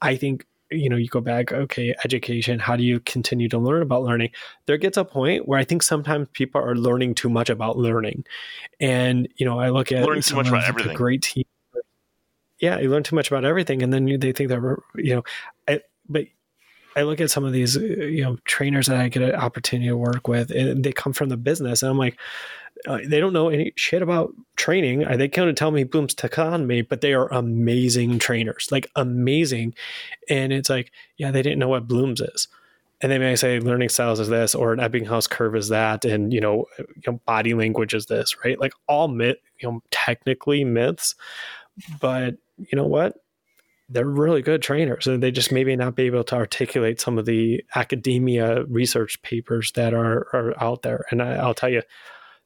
I 0.00 0.16
think 0.16 0.46
you 0.70 0.88
know 0.88 0.96
you 0.96 1.08
go 1.08 1.20
back 1.20 1.52
okay 1.52 1.94
education 2.04 2.58
how 2.58 2.74
do 2.74 2.82
you 2.82 2.98
continue 3.00 3.48
to 3.48 3.58
learn 3.58 3.82
about 3.82 4.02
learning 4.02 4.30
there 4.66 4.76
gets 4.76 4.96
a 4.96 5.04
point 5.04 5.46
where 5.46 5.58
i 5.58 5.64
think 5.64 5.82
sometimes 5.82 6.26
people 6.32 6.60
are 6.60 6.74
learning 6.74 7.14
too 7.14 7.28
much 7.28 7.48
about 7.48 7.78
learning 7.78 8.24
and 8.80 9.28
you 9.36 9.46
know 9.46 9.60
i 9.60 9.70
look 9.70 9.92
at 9.92 10.04
learning 10.04 10.22
too 10.22 10.34
much 10.34 10.48
about 10.48 10.64
everything 10.64 10.96
great 10.96 11.22
team 11.22 11.44
yeah 12.60 12.78
you 12.78 12.90
learn 12.90 13.02
too 13.02 13.16
much 13.16 13.30
about 13.30 13.44
everything 13.44 13.82
and 13.82 13.92
then 13.92 14.08
you, 14.08 14.18
they 14.18 14.32
think 14.32 14.48
that 14.48 14.76
you 14.96 15.16
know 15.16 15.22
I, 15.68 15.80
but 16.08 16.26
i 16.96 17.02
look 17.02 17.20
at 17.20 17.30
some 17.30 17.44
of 17.44 17.52
these 17.52 17.76
you 17.76 18.22
know 18.22 18.36
trainers 18.44 18.86
that 18.86 18.96
i 18.96 19.08
get 19.08 19.22
an 19.22 19.34
opportunity 19.34 19.88
to 19.88 19.96
work 19.96 20.28
with 20.28 20.50
and 20.50 20.84
they 20.84 20.92
come 20.92 21.12
from 21.12 21.28
the 21.28 21.36
business 21.36 21.82
and 21.82 21.90
i'm 21.90 21.98
like 21.98 22.18
uh, 22.86 22.98
they 23.06 23.20
don't 23.20 23.32
know 23.32 23.48
any 23.48 23.72
shit 23.76 24.02
about 24.02 24.32
training. 24.56 25.04
Uh, 25.04 25.16
they 25.16 25.28
kind 25.28 25.48
of 25.48 25.56
tell 25.56 25.70
me 25.70 25.84
Bloom's 25.84 26.14
taxonomy, 26.14 26.86
but 26.86 27.00
they 27.00 27.14
are 27.14 27.32
amazing 27.32 28.18
trainers, 28.18 28.68
like 28.70 28.86
amazing. 28.96 29.74
And 30.28 30.52
it's 30.52 30.68
like, 30.68 30.92
yeah, 31.16 31.30
they 31.30 31.42
didn't 31.42 31.58
know 31.58 31.68
what 31.68 31.88
Bloom's 31.88 32.20
is. 32.20 32.48
And 33.00 33.12
they 33.12 33.18
may 33.18 33.36
say 33.36 33.60
learning 33.60 33.90
styles 33.90 34.20
is 34.20 34.28
this, 34.28 34.54
or 34.54 34.72
an 34.72 34.78
Ebbinghaus 34.78 35.28
curve 35.28 35.54
is 35.54 35.68
that, 35.68 36.04
and 36.04 36.32
you 36.32 36.40
know, 36.40 36.64
you 36.78 37.02
know 37.06 37.20
body 37.26 37.52
language 37.52 37.92
is 37.92 38.06
this, 38.06 38.42
right? 38.42 38.58
Like 38.58 38.72
all 38.88 39.08
myth, 39.08 39.36
you 39.60 39.70
know, 39.70 39.82
technically 39.90 40.64
myths, 40.64 41.14
but 42.00 42.36
you 42.58 42.76
know 42.76 42.86
what? 42.86 43.16
They're 43.88 44.04
really 44.04 44.42
good 44.42 44.62
trainers, 44.62 45.06
and 45.06 45.22
they 45.22 45.30
just 45.30 45.52
maybe 45.52 45.76
not 45.76 45.94
be 45.94 46.04
able 46.04 46.24
to 46.24 46.34
articulate 46.34 47.00
some 47.00 47.18
of 47.18 47.24
the 47.24 47.62
academia 47.76 48.64
research 48.64 49.22
papers 49.22 49.72
that 49.72 49.94
are 49.94 50.26
are 50.34 50.54
out 50.60 50.82
there. 50.82 51.04
And 51.10 51.22
I, 51.22 51.34
I'll 51.34 51.54
tell 51.54 51.68
you, 51.68 51.82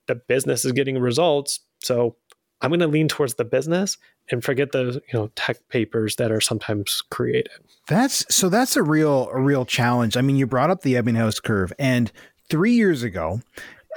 the 0.06 0.16
business 0.16 0.64
is 0.64 0.72
getting 0.72 0.98
results. 0.98 1.60
So 1.78 2.16
I'm 2.60 2.70
going 2.70 2.80
to 2.80 2.86
lean 2.86 3.08
towards 3.08 3.34
the 3.34 3.44
business 3.44 3.96
and 4.30 4.44
forget 4.44 4.72
the 4.72 5.02
you 5.12 5.18
know 5.18 5.30
tech 5.34 5.56
papers 5.68 6.16
that 6.16 6.30
are 6.30 6.40
sometimes 6.40 7.02
created. 7.10 7.52
That's 7.88 8.24
so 8.34 8.48
that's 8.48 8.76
a 8.76 8.82
real 8.82 9.28
a 9.32 9.40
real 9.40 9.64
challenge. 9.64 10.16
I 10.16 10.20
mean, 10.20 10.36
you 10.36 10.46
brought 10.46 10.70
up 10.70 10.82
the 10.82 10.94
Ebbinghaus 10.94 11.42
curve, 11.42 11.72
and 11.78 12.12
three 12.48 12.72
years 12.72 13.02
ago, 13.02 13.40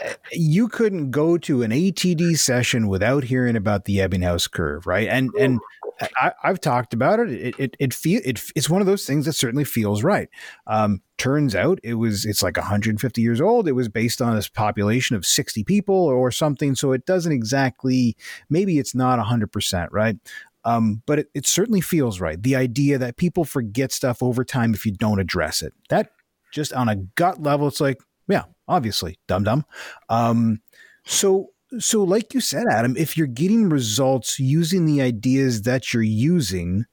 eh, 0.02 0.14
you 0.32 0.68
couldn't 0.68 1.12
go 1.12 1.38
to 1.40 1.62
an 1.62 1.72
ATD 1.72 2.38
session 2.38 2.88
without 2.88 3.26
hearing 3.26 3.56
about 3.56 3.86
the 3.86 3.98
Ebbinghaus 3.98 4.50
curve, 4.50 4.88
right? 4.88 5.08
And 5.08 5.30
and 5.40 5.60
I, 6.02 6.34
have 6.44 6.60
talked 6.60 6.94
about 6.94 7.20
it. 7.20 7.32
It 7.32 7.56
it, 7.60 7.78
it 7.80 7.94
feel 7.94 8.22
it, 8.26 8.42
it's 8.56 8.70
one 8.70 8.82
of 8.82 8.88
those 8.88 9.06
things 9.06 9.26
that 9.26 9.34
certainly 9.34 9.64
feels 9.64 10.04
right. 10.04 10.30
Um, 10.68 11.02
turns 11.18 11.56
out 11.56 11.80
it 11.84 11.96
was 11.96 12.26
it's 12.26 12.44
like 12.44 12.58
150 12.58 13.22
years 13.22 13.40
old. 13.42 13.68
It 13.68 13.74
was 13.74 13.90
based 13.90 14.22
on 14.22 14.36
this 14.36 14.50
population 14.50 15.16
of 15.16 15.26
60 15.26 15.64
people 15.64 15.96
or 15.96 16.32
something. 16.32 16.76
So 16.76 16.92
it 16.92 17.06
doesn't 17.06 17.32
exactly. 17.32 18.16
Maybe 18.50 18.80
it's 18.80 18.96
not 18.96 19.18
100 19.20 19.52
percent 19.52 19.92
right. 19.92 20.18
Um, 20.66 21.02
but 21.06 21.20
it, 21.20 21.28
it 21.34 21.46
certainly 21.46 21.82
feels 21.82 22.20
right. 22.20 22.42
The 22.42 22.56
idea 22.56 22.98
that 22.98 23.18
people 23.18 23.44
forget 23.44 23.92
stuff 23.92 24.24
over 24.24 24.46
time 24.46 24.74
if 24.74 24.86
you 24.86 24.94
don't 24.94 25.20
address 25.20 25.62
it. 25.62 25.74
That 25.90 26.12
just 26.52 26.72
on 26.74 26.88
a 26.88 26.96
gut 26.96 27.42
level, 27.42 27.68
it's 27.68 27.82
like, 27.82 28.00
yeah, 28.30 28.44
obviously, 28.68 29.18
dum 29.28 29.44
dum. 29.44 29.66
Um, 30.08 30.62
so 31.06 31.53
so 31.80 32.04
like 32.04 32.34
you 32.34 32.42
said 32.42 32.66
adam 32.72 32.96
if 32.98 33.18
you're 33.18 33.28
getting 33.28 33.70
results 33.70 34.40
using 34.40 34.86
the 34.86 35.02
ideas 35.02 35.64
that 35.64 35.94
you're 35.94 36.04
using 36.04 36.86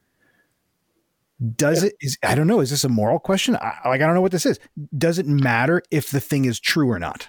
does 1.56 1.82
it 1.82 1.94
is 2.00 2.18
i 2.22 2.34
don't 2.34 2.46
know 2.46 2.60
is 2.60 2.70
this 2.70 2.84
a 2.84 2.88
moral 2.88 3.18
question? 3.18 3.56
I, 3.56 3.76
like 3.86 4.00
i 4.00 4.06
don't 4.06 4.14
know 4.14 4.20
what 4.20 4.32
this 4.32 4.46
is. 4.46 4.58
Does 4.96 5.18
it 5.18 5.26
matter 5.26 5.82
if 5.90 6.10
the 6.10 6.20
thing 6.20 6.44
is 6.44 6.60
true 6.60 6.90
or 6.90 6.98
not? 6.98 7.28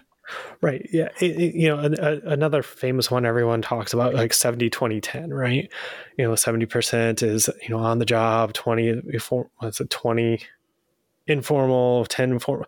Right 0.61 0.87
yeah 0.91 1.09
it, 1.19 1.31
it, 1.31 1.55
you 1.55 1.67
know 1.67 1.79
a, 1.79 1.91
a, 1.91 2.19
another 2.31 2.63
famous 2.63 3.09
one 3.09 3.25
everyone 3.25 3.61
talks 3.61 3.93
about 3.93 4.13
like 4.13 4.33
70 4.33 4.69
20 4.69 5.01
10 5.01 5.33
right? 5.33 5.71
You 6.17 6.25
know 6.25 6.33
70% 6.33 7.23
is 7.23 7.49
you 7.61 7.69
know 7.69 7.79
on 7.79 7.99
the 7.99 8.05
job 8.05 8.53
20 8.53 9.01
before 9.09 9.49
what's 9.57 9.79
it 9.79 9.89
20 9.89 10.41
informal 11.27 12.05
10 12.05 12.39
formal 12.39 12.65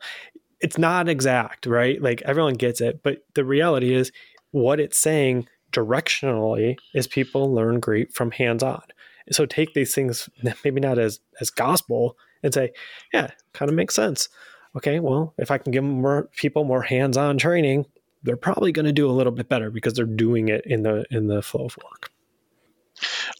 it's 0.62 0.78
not 0.78 1.10
exact 1.10 1.66
right? 1.66 2.02
Like 2.02 2.22
everyone 2.24 2.54
gets 2.54 2.80
it 2.80 3.02
but 3.04 3.26
the 3.34 3.44
reality 3.44 3.94
is 3.94 4.12
what 4.54 4.80
it's 4.80 4.98
saying 4.98 5.48
directionally 5.72 6.78
is 6.94 7.08
people 7.08 7.54
learn 7.54 7.80
great 7.80 8.14
from 8.14 8.32
hands 8.32 8.64
on. 8.64 8.84
So 9.32 9.46
take 9.46 9.74
these 9.74 9.94
things 9.94 10.30
maybe 10.64 10.80
not 10.80 10.98
as 10.98 11.20
as 11.42 11.50
gospel 11.50 12.16
and 12.42 12.54
say, 12.54 12.72
yeah, 13.14 13.32
kind 13.54 13.70
of 13.70 13.76
makes 13.76 13.96
sense. 13.96 14.30
Okay, 14.76 15.00
well, 15.00 15.34
if 15.38 15.52
I 15.52 15.58
can 15.58 15.72
give 15.72 15.84
more 15.84 16.30
people 16.36 16.64
more 16.64 16.82
hands-on 16.82 17.38
training, 17.38 17.86
they're 18.24 18.36
probably 18.36 18.72
going 18.72 18.86
to 18.86 18.92
do 18.92 19.10
a 19.10 19.14
little 19.14 19.32
bit 19.32 19.48
better 19.48 19.70
because 19.70 19.94
they're 19.94 20.06
doing 20.06 20.48
it 20.48 20.66
in 20.66 20.84
the 20.84 21.06
in 21.12 21.28
the 21.28 21.42
flow 21.42 21.66
of 21.66 21.78
work. 21.78 22.12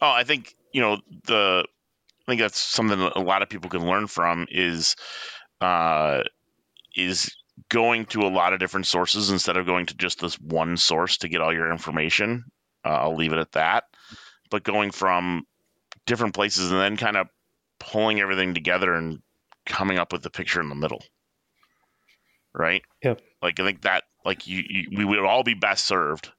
Oh, 0.00 0.10
I 0.10 0.24
think 0.24 0.54
you 0.72 0.80
know 0.80 0.98
the. 1.26 1.64
I 2.26 2.32
think 2.32 2.40
that's 2.40 2.58
something 2.58 2.98
that 2.98 3.12
a 3.16 3.20
lot 3.20 3.42
of 3.42 3.50
people 3.50 3.68
can 3.68 3.86
learn 3.86 4.06
from 4.06 4.46
is 4.50 4.96
uh, 5.60 6.22
is 6.96 7.34
going 7.68 8.06
to 8.06 8.22
a 8.22 8.28
lot 8.28 8.52
of 8.52 8.60
different 8.60 8.86
sources 8.86 9.30
instead 9.30 9.56
of 9.56 9.66
going 9.66 9.86
to 9.86 9.96
just 9.96 10.20
this 10.20 10.38
one 10.40 10.76
source 10.76 11.18
to 11.18 11.28
get 11.28 11.40
all 11.40 11.52
your 11.52 11.70
information. 11.70 12.44
Uh, 12.84 12.90
I'll 12.90 13.16
leave 13.16 13.32
it 13.32 13.38
at 13.38 13.52
that. 13.52 13.84
But 14.50 14.64
going 14.64 14.90
from 14.90 15.46
different 16.06 16.34
places 16.34 16.70
and 16.70 16.80
then 16.80 16.96
kind 16.96 17.16
of 17.16 17.28
pulling 17.78 18.20
everything 18.20 18.54
together 18.54 18.94
and 18.94 19.20
coming 19.66 19.98
up 19.98 20.12
with 20.12 20.22
the 20.22 20.30
picture 20.30 20.60
in 20.60 20.68
the 20.68 20.74
middle. 20.74 21.02
Right? 22.52 22.82
Yeah. 23.02 23.14
Like 23.42 23.58
I 23.58 23.64
think 23.64 23.82
that 23.82 24.04
like 24.24 24.46
you, 24.46 24.62
you 24.66 24.88
we 24.96 25.04
would 25.04 25.18
all 25.18 25.42
be 25.42 25.54
best 25.54 25.86
served 25.86 26.30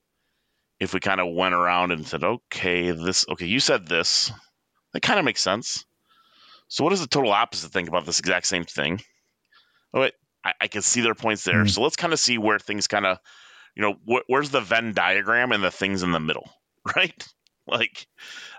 if 0.79 0.93
we 0.93 0.99
kind 0.99 1.19
of 1.19 1.33
went 1.33 1.55
around 1.55 1.91
and 1.91 2.07
said, 2.07 2.23
okay, 2.23 2.91
this 2.91 3.25
okay, 3.29 3.45
you 3.45 3.59
said 3.59 3.87
this. 3.87 4.31
That 4.93 5.01
kind 5.01 5.19
of 5.19 5.25
makes 5.25 5.41
sense. 5.41 5.85
So 6.67 6.83
what 6.83 6.91
does 6.91 7.01
the 7.01 7.07
total 7.07 7.31
opposite 7.31 7.71
think 7.71 7.89
about 7.89 8.05
this 8.05 8.19
exact 8.19 8.47
same 8.47 8.63
thing? 8.63 9.01
Oh, 9.93 10.01
wait, 10.01 10.13
I, 10.45 10.53
I 10.61 10.67
can 10.67 10.81
see 10.81 11.01
their 11.01 11.15
points 11.15 11.43
there. 11.43 11.55
Mm-hmm. 11.55 11.67
So 11.67 11.81
let's 11.81 11.95
kind 11.95 12.13
of 12.13 12.19
see 12.19 12.37
where 12.37 12.59
things 12.59 12.87
kind 12.87 13.05
of, 13.05 13.17
you 13.75 13.81
know, 13.81 13.95
wh- 14.07 14.29
where's 14.29 14.51
the 14.51 14.61
Venn 14.61 14.93
diagram 14.93 15.51
and 15.51 15.63
the 15.63 15.71
things 15.71 16.03
in 16.03 16.11
the 16.11 16.19
middle, 16.19 16.49
right? 16.95 17.27
Like, 17.67 18.07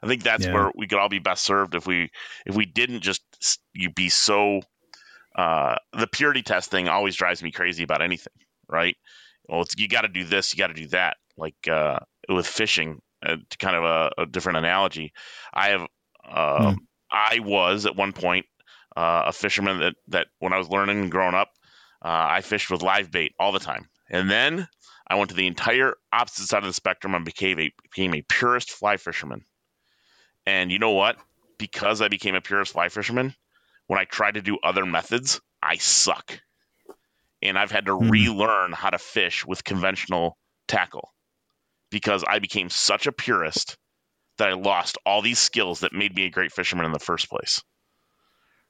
I 0.02 0.08
think 0.08 0.24
that's 0.24 0.44
yeah. 0.44 0.52
where 0.52 0.72
we 0.74 0.88
could 0.88 0.98
all 0.98 1.08
be 1.08 1.20
best 1.20 1.44
served 1.44 1.76
if 1.76 1.86
we 1.86 2.10
if 2.44 2.56
we 2.56 2.66
didn't 2.66 3.00
just 3.00 3.22
you 3.72 3.90
be 3.90 4.08
so. 4.08 4.60
Uh, 5.34 5.76
the 5.92 6.06
purity 6.06 6.42
testing 6.42 6.88
always 6.88 7.14
drives 7.14 7.42
me 7.42 7.52
crazy 7.52 7.84
about 7.84 8.00
anything, 8.00 8.32
right? 8.68 8.96
well, 9.48 9.62
it's, 9.62 9.74
you 9.78 9.88
got 9.88 10.02
to 10.02 10.08
do 10.08 10.24
this, 10.24 10.52
you 10.52 10.58
got 10.58 10.68
to 10.68 10.74
do 10.74 10.88
that. 10.88 11.16
Like 11.36 11.68
uh, 11.70 11.98
with 12.28 12.46
fishing, 12.46 13.00
uh, 13.24 13.36
kind 13.58 13.76
of 13.76 13.84
a, 13.84 14.22
a, 14.22 14.26
different 14.26 14.58
analogy. 14.58 15.12
I 15.52 15.68
have, 15.68 15.86
uh, 16.28 16.72
hmm. 16.72 16.78
I 17.10 17.40
was 17.40 17.86
at 17.86 17.96
one 17.96 18.12
point 18.12 18.46
uh, 18.96 19.24
a 19.26 19.32
fisherman 19.32 19.80
that 19.80 19.94
that 20.08 20.26
when 20.38 20.52
I 20.52 20.58
was 20.58 20.70
learning 20.70 21.00
and 21.02 21.10
growing 21.10 21.34
up, 21.34 21.50
uh, 22.07 22.27
I 22.31 22.41
fished 22.41 22.70
with 22.70 22.83
live 22.83 23.11
bait 23.11 23.35
all 23.41 23.51
the 23.51 23.59
time, 23.59 23.89
and 24.09 24.31
then 24.31 24.69
I 25.09 25.16
went 25.16 25.31
to 25.31 25.37
the 25.37 25.49
entire 25.49 25.95
opposite 26.12 26.47
side 26.47 26.62
of 26.62 26.69
the 26.69 26.73
spectrum 26.73 27.15
and 27.15 27.24
became 27.24 27.59
a 27.59 27.73
became 27.83 28.15
a 28.15 28.23
purist 28.23 28.70
fly 28.70 28.97
fisherman. 28.97 29.45
And 30.47 30.70
you 30.70 30.78
know 30.78 30.93
what? 30.93 31.16
Because 31.59 32.01
I 32.01 32.09
became 32.09 32.37
a 32.37 32.41
purist 32.41 32.73
fly 32.73 32.91
fisherman, 32.91 33.35
when 33.89 33.99
I 33.99 34.05
try 34.05 34.31
to 34.31 34.41
do 34.41 34.59
other 34.62 34.87
methods, 34.87 35.41
I 35.61 35.78
suck. 35.78 36.41
And 37.43 37.59
I've 37.59 37.73
had 37.73 37.87
to 37.87 37.93
mm. 37.93 38.09
relearn 38.09 38.73
how 38.73 38.91
to 38.91 38.99
fish 38.99 39.45
with 39.45 39.65
conventional 39.65 40.39
tackle 40.69 41.12
because 41.91 42.24
I 42.28 42.39
became 42.39 42.70
such 42.70 43.09
a 43.09 43.12
purist 43.12 43.77
that 44.39 44.49
I 44.49 44.53
lost 44.53 44.99
all 45.05 45.23
these 45.23 45.41
skills 45.41 45.81
that 45.81 45.93
made 45.93 46.15
me 46.15 46.27
a 46.27 46.31
great 46.31 46.53
fisherman 46.53 46.87
in 46.87 46.93
the 46.93 47.01
first 47.01 47.28
place. 47.28 47.62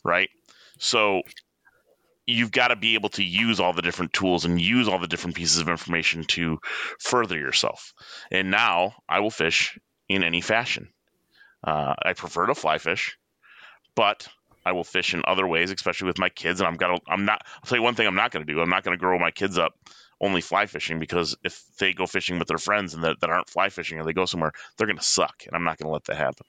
Right? 0.04 0.30
So 0.78 1.22
you've 2.26 2.50
got 2.50 2.68
to 2.68 2.76
be 2.76 2.94
able 2.94 3.10
to 3.10 3.24
use 3.24 3.60
all 3.60 3.72
the 3.72 3.82
different 3.82 4.12
tools 4.12 4.44
and 4.44 4.60
use 4.60 4.88
all 4.88 4.98
the 4.98 5.06
different 5.06 5.36
pieces 5.36 5.58
of 5.58 5.68
information 5.68 6.24
to 6.24 6.58
further 6.98 7.36
yourself. 7.36 7.94
And 8.30 8.50
now 8.50 8.94
I 9.08 9.20
will 9.20 9.30
fish 9.30 9.78
in 10.08 10.24
any 10.24 10.40
fashion. 10.40 10.88
Uh, 11.62 11.94
I 12.00 12.12
prefer 12.12 12.46
to 12.46 12.54
fly 12.54 12.78
fish, 12.78 13.16
but 13.94 14.28
I 14.64 14.72
will 14.72 14.84
fish 14.84 15.14
in 15.14 15.22
other 15.26 15.46
ways, 15.46 15.70
especially 15.70 16.08
with 16.08 16.18
my 16.18 16.28
kids. 16.28 16.60
And 16.60 16.68
I'm 16.68 16.76
gonna, 16.76 16.98
I'm 17.08 17.24
not. 17.24 17.42
I'll 17.54 17.68
tell 17.68 17.78
you 17.78 17.84
one 17.84 17.94
thing. 17.94 18.06
I'm 18.06 18.14
not 18.14 18.32
going 18.32 18.44
to 18.44 18.52
do. 18.52 18.60
I'm 18.60 18.70
not 18.70 18.82
going 18.82 18.96
to 18.96 19.00
grow 19.00 19.18
my 19.18 19.30
kids 19.30 19.58
up 19.58 19.74
only 20.20 20.40
fly 20.40 20.66
fishing 20.66 20.98
because 20.98 21.36
if 21.44 21.62
they 21.78 21.92
go 21.92 22.06
fishing 22.06 22.38
with 22.38 22.48
their 22.48 22.58
friends 22.58 22.94
and 22.94 23.04
that, 23.04 23.20
that 23.20 23.30
aren't 23.30 23.50
fly 23.50 23.68
fishing 23.68 23.98
or 23.98 24.04
they 24.04 24.12
go 24.12 24.24
somewhere, 24.24 24.52
they're 24.76 24.86
going 24.86 24.98
to 24.98 25.04
suck, 25.04 25.44
and 25.46 25.54
I'm 25.54 25.64
not 25.64 25.78
going 25.78 25.88
to 25.88 25.92
let 25.92 26.04
that 26.04 26.16
happen. 26.16 26.46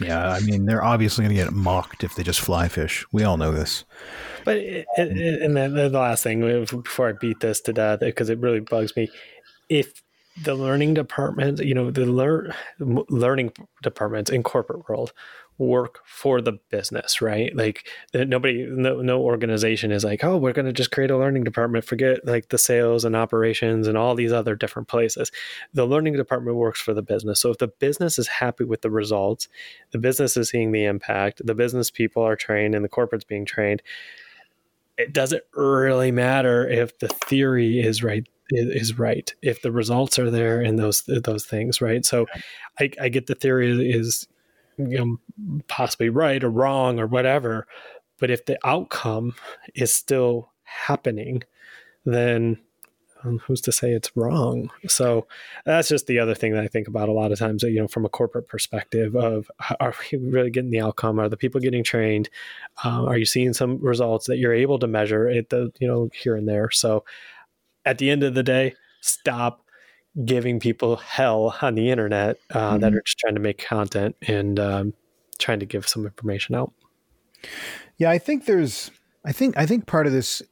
Yeah, 0.00 0.28
I 0.28 0.40
mean, 0.40 0.66
they're 0.66 0.84
obviously 0.84 1.24
going 1.24 1.36
to 1.36 1.42
get 1.42 1.52
mocked 1.52 2.04
if 2.04 2.14
they 2.14 2.22
just 2.22 2.40
fly 2.40 2.68
fish. 2.68 3.04
We 3.12 3.24
all 3.24 3.36
know 3.36 3.52
this. 3.52 3.84
But 4.44 4.58
and 4.96 5.56
then 5.56 5.74
the 5.74 5.88
last 5.88 6.22
thing 6.22 6.40
before 6.64 7.08
I 7.08 7.12
beat 7.12 7.40
this 7.40 7.60
to 7.62 7.72
death, 7.72 8.00
because 8.00 8.28
it 8.28 8.38
really 8.38 8.60
bugs 8.60 8.94
me, 8.96 9.08
if 9.68 10.02
the 10.44 10.54
learning 10.54 10.94
department, 10.94 11.60
you 11.60 11.74
know, 11.74 11.90
the 11.90 12.04
lear- 12.04 12.54
learning 12.78 13.52
departments 13.82 14.30
in 14.30 14.42
corporate 14.42 14.88
world 14.88 15.12
work 15.58 16.00
for 16.04 16.40
the 16.40 16.52
business, 16.70 17.22
right? 17.22 17.54
Like 17.56 17.88
uh, 18.14 18.24
nobody, 18.24 18.66
no, 18.68 19.00
no 19.00 19.22
organization 19.22 19.90
is 19.90 20.04
like, 20.04 20.22
oh, 20.22 20.36
we're 20.36 20.52
going 20.52 20.66
to 20.66 20.72
just 20.72 20.90
create 20.90 21.10
a 21.10 21.16
learning 21.16 21.44
department. 21.44 21.84
Forget 21.84 22.26
like 22.26 22.50
the 22.50 22.58
sales 22.58 23.04
and 23.04 23.16
operations 23.16 23.86
and 23.86 23.96
all 23.96 24.14
these 24.14 24.32
other 24.32 24.54
different 24.54 24.88
places. 24.88 25.32
The 25.72 25.86
learning 25.86 26.14
department 26.14 26.56
works 26.56 26.80
for 26.80 26.92
the 26.92 27.02
business. 27.02 27.40
So 27.40 27.50
if 27.50 27.58
the 27.58 27.68
business 27.68 28.18
is 28.18 28.28
happy 28.28 28.64
with 28.64 28.82
the 28.82 28.90
results, 28.90 29.48
the 29.92 29.98
business 29.98 30.36
is 30.36 30.50
seeing 30.50 30.72
the 30.72 30.84
impact, 30.84 31.40
the 31.44 31.54
business 31.54 31.90
people 31.90 32.22
are 32.22 32.36
trained, 32.36 32.74
and 32.74 32.84
the 32.84 32.88
corporate's 32.88 33.24
being 33.24 33.46
trained. 33.46 33.82
It 34.98 35.12
doesn't 35.12 35.42
really 35.54 36.10
matter 36.10 36.68
if 36.68 36.98
the 36.98 37.08
theory 37.08 37.80
is 37.80 38.02
right 38.02 38.26
is 38.50 38.96
right 38.96 39.34
if 39.42 39.60
the 39.62 39.72
results 39.72 40.20
are 40.20 40.30
there 40.30 40.60
and 40.60 40.78
those 40.78 41.02
those 41.02 41.44
things 41.44 41.80
right 41.80 42.04
so 42.04 42.26
I, 42.78 42.90
I 43.00 43.08
get 43.08 43.26
the 43.26 43.34
theory 43.34 43.90
is 43.90 44.28
you 44.78 44.98
know, 44.98 45.60
possibly 45.68 46.08
right 46.08 46.42
or 46.42 46.50
wrong 46.50 46.98
or 46.98 47.06
whatever. 47.06 47.66
But 48.18 48.30
if 48.30 48.46
the 48.46 48.58
outcome 48.64 49.34
is 49.74 49.94
still 49.94 50.52
happening, 50.62 51.42
then 52.04 52.58
um, 53.24 53.38
who's 53.38 53.60
to 53.62 53.72
say 53.72 53.92
it's 53.92 54.16
wrong? 54.16 54.70
So 54.88 55.26
that's 55.64 55.88
just 55.88 56.06
the 56.06 56.18
other 56.18 56.34
thing 56.34 56.52
that 56.52 56.62
I 56.62 56.68
think 56.68 56.88
about 56.88 57.08
a 57.08 57.12
lot 57.12 57.32
of 57.32 57.38
times, 57.38 57.62
you 57.62 57.80
know, 57.80 57.88
from 57.88 58.04
a 58.04 58.10
corporate 58.10 58.48
perspective 58.48 59.16
of 59.16 59.50
are 59.80 59.94
we 60.12 60.18
really 60.18 60.50
getting 60.50 60.70
the 60.70 60.80
outcome? 60.80 61.18
Are 61.18 61.28
the 61.28 61.36
people 61.36 61.60
getting 61.60 61.84
trained? 61.84 62.28
Um, 62.84 63.06
are 63.06 63.16
you 63.16 63.26
seeing 63.26 63.52
some 63.52 63.78
results 63.80 64.26
that 64.26 64.38
you're 64.38 64.54
able 64.54 64.78
to 64.78 64.86
measure 64.86 65.28
at 65.28 65.50
the, 65.50 65.72
you 65.78 65.88
know, 65.88 66.08
here 66.14 66.36
and 66.36 66.48
there? 66.48 66.70
So 66.70 67.04
at 67.84 67.98
the 67.98 68.10
end 68.10 68.22
of 68.22 68.34
the 68.34 68.42
day, 68.42 68.74
stop 69.00 69.65
giving 70.24 70.60
people 70.60 70.96
hell 70.96 71.54
on 71.60 71.74
the 71.74 71.90
internet 71.90 72.38
uh, 72.50 72.72
mm-hmm. 72.72 72.80
that 72.80 72.94
are 72.94 73.02
just 73.02 73.18
trying 73.18 73.34
to 73.34 73.40
make 73.40 73.58
content 73.58 74.16
and 74.22 74.58
um, 74.58 74.94
trying 75.38 75.60
to 75.60 75.66
give 75.66 75.86
some 75.86 76.04
information 76.04 76.54
out. 76.54 76.72
Yeah, 77.98 78.10
I 78.10 78.18
think 78.18 78.46
there's, 78.46 78.90
I 79.24 79.32
think, 79.32 79.56
I 79.56 79.66
think 79.66 79.86
part 79.86 80.06
of 80.06 80.12
this, 80.12 80.42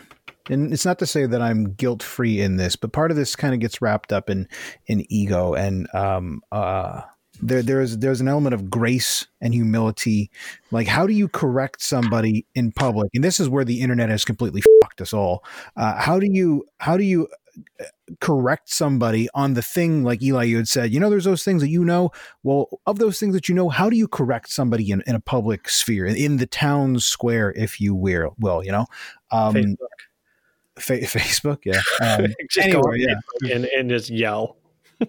and 0.50 0.72
it's 0.72 0.84
not 0.84 0.98
to 0.98 1.06
say 1.06 1.26
that 1.26 1.40
I'm 1.40 1.72
guilt 1.72 2.02
free 2.02 2.40
in 2.40 2.56
this, 2.56 2.76
but 2.76 2.92
part 2.92 3.10
of 3.10 3.16
this 3.16 3.34
kind 3.34 3.54
of 3.54 3.60
gets 3.60 3.80
wrapped 3.80 4.12
up 4.12 4.28
in 4.28 4.48
in 4.86 5.10
ego 5.10 5.54
and 5.54 5.92
um, 5.94 6.42
uh, 6.52 7.02
there 7.40 7.62
there's 7.62 7.98
there's 7.98 8.20
an 8.20 8.28
element 8.28 8.54
of 8.54 8.70
grace 8.70 9.26
and 9.40 9.54
humility 9.54 10.30
like 10.70 10.86
how 10.86 11.06
do 11.06 11.12
you 11.12 11.28
correct 11.28 11.82
somebody 11.82 12.46
in 12.54 12.70
public 12.70 13.10
and 13.14 13.24
this 13.24 13.40
is 13.40 13.48
where 13.48 13.64
the 13.64 13.80
internet 13.80 14.08
has 14.08 14.24
completely 14.24 14.62
fucked 14.82 15.00
us 15.00 15.12
all 15.12 15.44
uh, 15.76 16.00
how 16.00 16.20
do 16.20 16.26
you 16.30 16.64
how 16.78 16.96
do 16.96 17.02
you 17.02 17.26
correct 18.20 18.68
somebody 18.68 19.28
on 19.34 19.54
the 19.54 19.62
thing 19.62 20.04
like 20.04 20.22
Eli 20.22 20.44
you 20.44 20.56
had 20.58 20.68
said 20.68 20.92
you 20.92 21.00
know 21.00 21.08
there's 21.08 21.24
those 21.24 21.44
things 21.44 21.62
that 21.62 21.68
you 21.68 21.84
know 21.84 22.10
well 22.42 22.68
of 22.86 22.98
those 22.98 23.18
things 23.18 23.34
that 23.34 23.48
you 23.48 23.54
know 23.54 23.68
how 23.68 23.88
do 23.88 23.96
you 23.96 24.06
correct 24.06 24.50
somebody 24.50 24.90
in, 24.90 25.02
in 25.06 25.14
a 25.14 25.20
public 25.20 25.68
sphere 25.68 26.06
in 26.06 26.36
the 26.36 26.46
town 26.46 26.98
square 26.98 27.52
if 27.56 27.80
you 27.80 27.94
will 27.94 28.34
well 28.38 28.64
you 28.64 28.72
know 28.72 28.86
um, 29.30 29.54
Facebook. 29.54 29.76
Fa- 30.78 30.98
Facebook 31.00 31.58
yeah 31.64 31.80
um, 32.02 32.26
anyway, 32.60 32.98
yeah. 32.98 33.54
And, 33.54 33.64
and 33.66 33.88
just 33.88 34.10
yell 34.10 34.56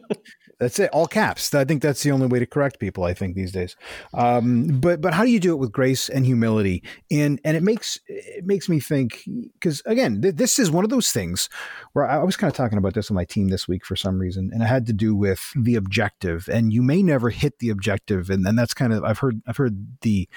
That's 0.60 0.80
it, 0.80 0.90
all 0.92 1.06
caps. 1.06 1.54
I 1.54 1.66
think 1.66 1.82
that's 1.82 2.02
the 2.04 2.12
only 2.12 2.28
way 2.28 2.40
to 2.40 2.46
correct 2.46 2.80
people. 2.80 3.04
I 3.04 3.14
think 3.14 3.36
these 3.36 3.52
days. 3.52 3.76
Um, 4.14 4.80
but 4.80 5.02
but 5.02 5.14
how 5.14 5.24
do 5.24 5.32
you 5.32 5.40
do 5.40 5.52
it 5.52 5.58
with 5.58 5.72
grace 5.72 6.08
and 6.08 6.26
humility? 6.26 6.84
And 7.12 7.42
and 7.44 7.58
it 7.58 7.64
makes 7.64 8.00
it 8.08 8.46
makes 8.46 8.70
me 8.70 8.80
think 8.80 9.28
because 9.54 9.82
again, 9.86 10.22
th- 10.22 10.36
this 10.36 10.58
is 10.58 10.72
one 10.72 10.86
of 10.86 10.90
those 10.90 11.12
things 11.12 11.50
where 11.94 12.06
I 12.06 12.24
was 12.24 12.38
kind 12.38 12.50
of 12.50 12.56
talking 12.56 12.78
about 12.78 12.94
this 12.94 13.10
with 13.10 13.16
my 13.16 13.26
team 13.26 13.50
this 13.50 13.68
week 13.68 13.86
for 13.86 13.96
some 13.96 14.18
reason, 14.18 14.50
and 14.54 14.64
it 14.64 14.68
had 14.68 14.86
to 14.88 14.94
do 14.94 15.14
with 15.16 15.52
the 15.56 15.76
objective. 15.76 16.48
And 16.48 16.72
you 16.72 16.82
may 16.82 17.04
never 17.04 17.30
hit 17.30 17.60
the 17.60 17.70
objective, 17.70 18.30
and, 18.30 18.48
and 18.48 18.58
that's 18.58 18.74
kind 18.74 18.94
of 18.94 19.04
I've 19.04 19.20
heard 19.20 19.42
I've 19.48 19.58
heard 19.58 19.86
the 20.02 20.30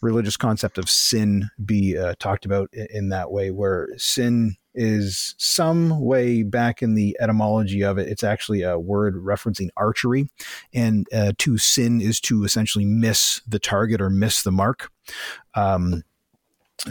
religious 0.00 0.38
concept 0.38 0.78
of 0.78 0.88
sin 0.88 1.50
be 1.64 1.98
uh, 1.98 2.14
talked 2.18 2.46
about 2.46 2.70
in, 2.72 2.86
in 2.90 3.08
that 3.10 3.30
way, 3.30 3.50
where 3.50 3.88
sin 3.98 4.56
is 4.76 5.34
some 5.38 6.00
way 6.00 6.42
back 6.42 6.82
in 6.82 6.94
the 6.94 7.16
etymology 7.20 7.82
of 7.82 7.98
it. 7.98 8.08
It's 8.08 8.22
actually 8.22 8.62
a 8.62 8.78
word 8.78 9.16
referencing 9.16 9.68
archery, 9.76 10.28
and 10.72 11.06
uh, 11.12 11.32
to 11.38 11.58
sin 11.58 12.00
is 12.00 12.20
to 12.22 12.44
essentially 12.44 12.84
miss 12.84 13.40
the 13.48 13.58
target 13.58 14.00
or 14.00 14.10
miss 14.10 14.42
the 14.42 14.52
mark. 14.52 14.90
Um, 15.54 16.04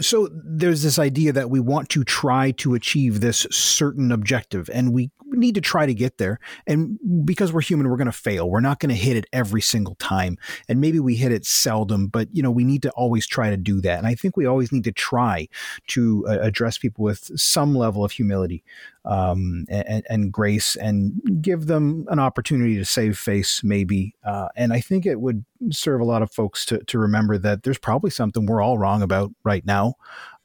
so 0.00 0.28
there's 0.32 0.82
this 0.82 0.98
idea 0.98 1.32
that 1.32 1.50
we 1.50 1.60
want 1.60 1.88
to 1.90 2.04
try 2.04 2.50
to 2.52 2.74
achieve 2.74 3.20
this 3.20 3.46
certain 3.50 4.12
objective 4.12 4.68
and 4.72 4.92
we 4.92 5.10
need 5.32 5.54
to 5.56 5.60
try 5.60 5.86
to 5.86 5.94
get 5.94 6.18
there. 6.18 6.38
And 6.66 6.98
because 7.24 7.52
we're 7.52 7.60
human 7.60 7.88
we're 7.88 7.96
going 7.96 8.06
to 8.06 8.12
fail. 8.12 8.48
We're 8.48 8.60
not 8.60 8.78
going 8.78 8.90
to 8.90 8.94
hit 8.94 9.16
it 9.16 9.26
every 9.32 9.60
single 9.60 9.94
time. 9.96 10.38
And 10.68 10.80
maybe 10.80 11.00
we 11.00 11.16
hit 11.16 11.32
it 11.32 11.44
seldom 11.44 12.08
but 12.08 12.28
you 12.32 12.42
know 12.42 12.50
we 12.50 12.64
need 12.64 12.82
to 12.82 12.90
always 12.90 13.26
try 13.26 13.50
to 13.50 13.56
do 13.56 13.80
that. 13.82 13.98
And 13.98 14.06
i 14.06 14.14
think 14.14 14.36
we 14.36 14.46
always 14.46 14.72
need 14.72 14.84
to 14.84 14.92
try 14.92 15.48
to 15.88 16.26
uh, 16.28 16.38
address 16.40 16.78
people 16.78 17.04
with 17.04 17.30
some 17.38 17.74
level 17.74 18.04
of 18.04 18.12
humility 18.12 18.64
um, 19.06 19.64
and, 19.68 20.04
and, 20.08 20.32
grace 20.32 20.74
and 20.76 21.12
give 21.40 21.66
them 21.66 22.06
an 22.08 22.18
opportunity 22.18 22.76
to 22.76 22.84
save 22.84 23.16
face 23.16 23.62
maybe 23.62 24.14
uh, 24.24 24.48
and 24.56 24.72
i 24.72 24.80
think 24.80 25.06
it 25.06 25.20
would 25.20 25.44
serve 25.70 26.00
a 26.00 26.04
lot 26.04 26.22
of 26.22 26.32
folks 26.32 26.66
to, 26.66 26.78
to 26.84 26.98
remember 26.98 27.38
that 27.38 27.62
there's 27.62 27.78
probably 27.78 28.10
something 28.10 28.46
we're 28.46 28.62
all 28.62 28.78
wrong 28.78 29.02
about 29.02 29.30
right 29.44 29.64
now 29.64 29.94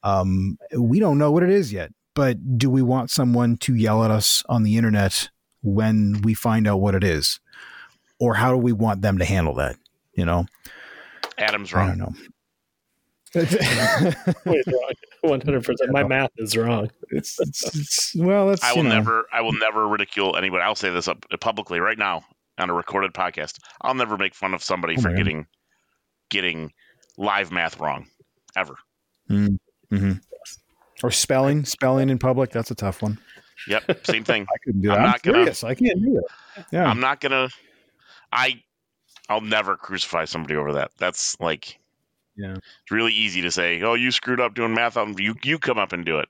um, 0.03 0.57
we 0.77 0.99
don't 0.99 1.17
know 1.17 1.31
what 1.31 1.43
it 1.43 1.49
is 1.49 1.73
yet 1.73 1.91
but 2.13 2.57
do 2.57 2.69
we 2.69 2.81
want 2.81 3.09
someone 3.09 3.57
to 3.57 3.73
yell 3.75 4.03
at 4.03 4.11
us 4.11 4.43
on 4.49 4.63
the 4.63 4.77
internet 4.77 5.29
when 5.61 6.21
we 6.23 6.33
find 6.33 6.67
out 6.67 6.81
what 6.81 6.95
it 6.95 7.03
is? 7.03 7.39
Or 8.19 8.35
how 8.35 8.51
do 8.51 8.57
we 8.57 8.73
want 8.73 9.01
them 9.01 9.17
to 9.17 9.25
handle 9.25 9.55
that? 9.55 9.77
You 10.13 10.25
know? 10.25 10.45
Adam's 11.37 11.73
wrong. 11.73 11.89
I 11.89 11.95
don't 11.95 11.99
know. 11.99 12.15
One 15.29 15.41
hundred 15.41 15.63
percent. 15.63 15.91
My 15.91 16.03
math 16.03 16.31
is 16.37 16.57
wrong. 16.57 16.89
It's, 17.09 17.39
it's, 17.39 17.75
it's 17.75 18.15
well. 18.15 18.49
It's, 18.49 18.63
I 18.63 18.73
will 18.73 18.83
never. 18.83 19.27
I 19.31 19.41
will 19.41 19.53
never 19.53 19.87
ridicule 19.87 20.35
anybody. 20.35 20.63
I'll 20.63 20.73
say 20.73 20.89
this 20.89 21.07
up 21.07 21.23
publicly 21.39 21.79
right 21.79 21.97
now 21.97 22.23
on 22.57 22.71
a 22.71 22.73
recorded 22.73 23.13
podcast. 23.13 23.59
I'll 23.81 23.93
never 23.93 24.17
make 24.17 24.33
fun 24.33 24.55
of 24.55 24.63
somebody 24.63 24.95
oh, 24.97 25.01
for 25.01 25.09
man. 25.09 25.17
getting 25.17 25.47
getting 26.31 26.71
live 27.17 27.51
math 27.51 27.79
wrong, 27.79 28.07
ever. 28.55 28.73
Mm-hmm. 29.29 29.95
mm-hmm. 29.95 30.11
Or 31.03 31.11
spelling, 31.11 31.65
spelling 31.65 32.09
in 32.09 32.19
public. 32.19 32.51
That's 32.51 32.71
a 32.71 32.75
tough 32.75 33.01
one. 33.01 33.19
Yep, 33.67 34.05
same 34.05 34.23
thing. 34.23 34.43
I 34.53 34.57
couldn't 34.63 34.81
do 34.81 34.89
that. 34.89 34.97
I'm, 34.97 35.03
I'm 35.03 35.11
not 35.11 35.21
curious. 35.23 35.61
Gonna, 35.61 35.71
I 35.71 35.75
can't 35.75 36.01
do 36.01 36.17
it. 36.17 36.65
Yeah, 36.71 36.85
I'm 36.85 36.99
not 36.99 37.21
gonna. 37.21 37.49
I, 38.31 38.61
I'll 39.29 39.41
never 39.41 39.75
crucify 39.75 40.25
somebody 40.25 40.55
over 40.55 40.73
that. 40.73 40.91
That's 40.97 41.39
like, 41.39 41.79
yeah, 42.41 42.55
it's 42.55 42.91
really 42.91 43.13
easy 43.13 43.41
to 43.41 43.51
say, 43.51 43.81
"Oh, 43.81 43.93
you 43.93 44.11
screwed 44.11 44.39
up 44.39 44.55
doing 44.55 44.73
math." 44.73 44.97
You 45.17 45.35
you 45.43 45.59
come 45.59 45.77
up 45.77 45.93
and 45.93 46.05
do 46.05 46.19
it. 46.19 46.29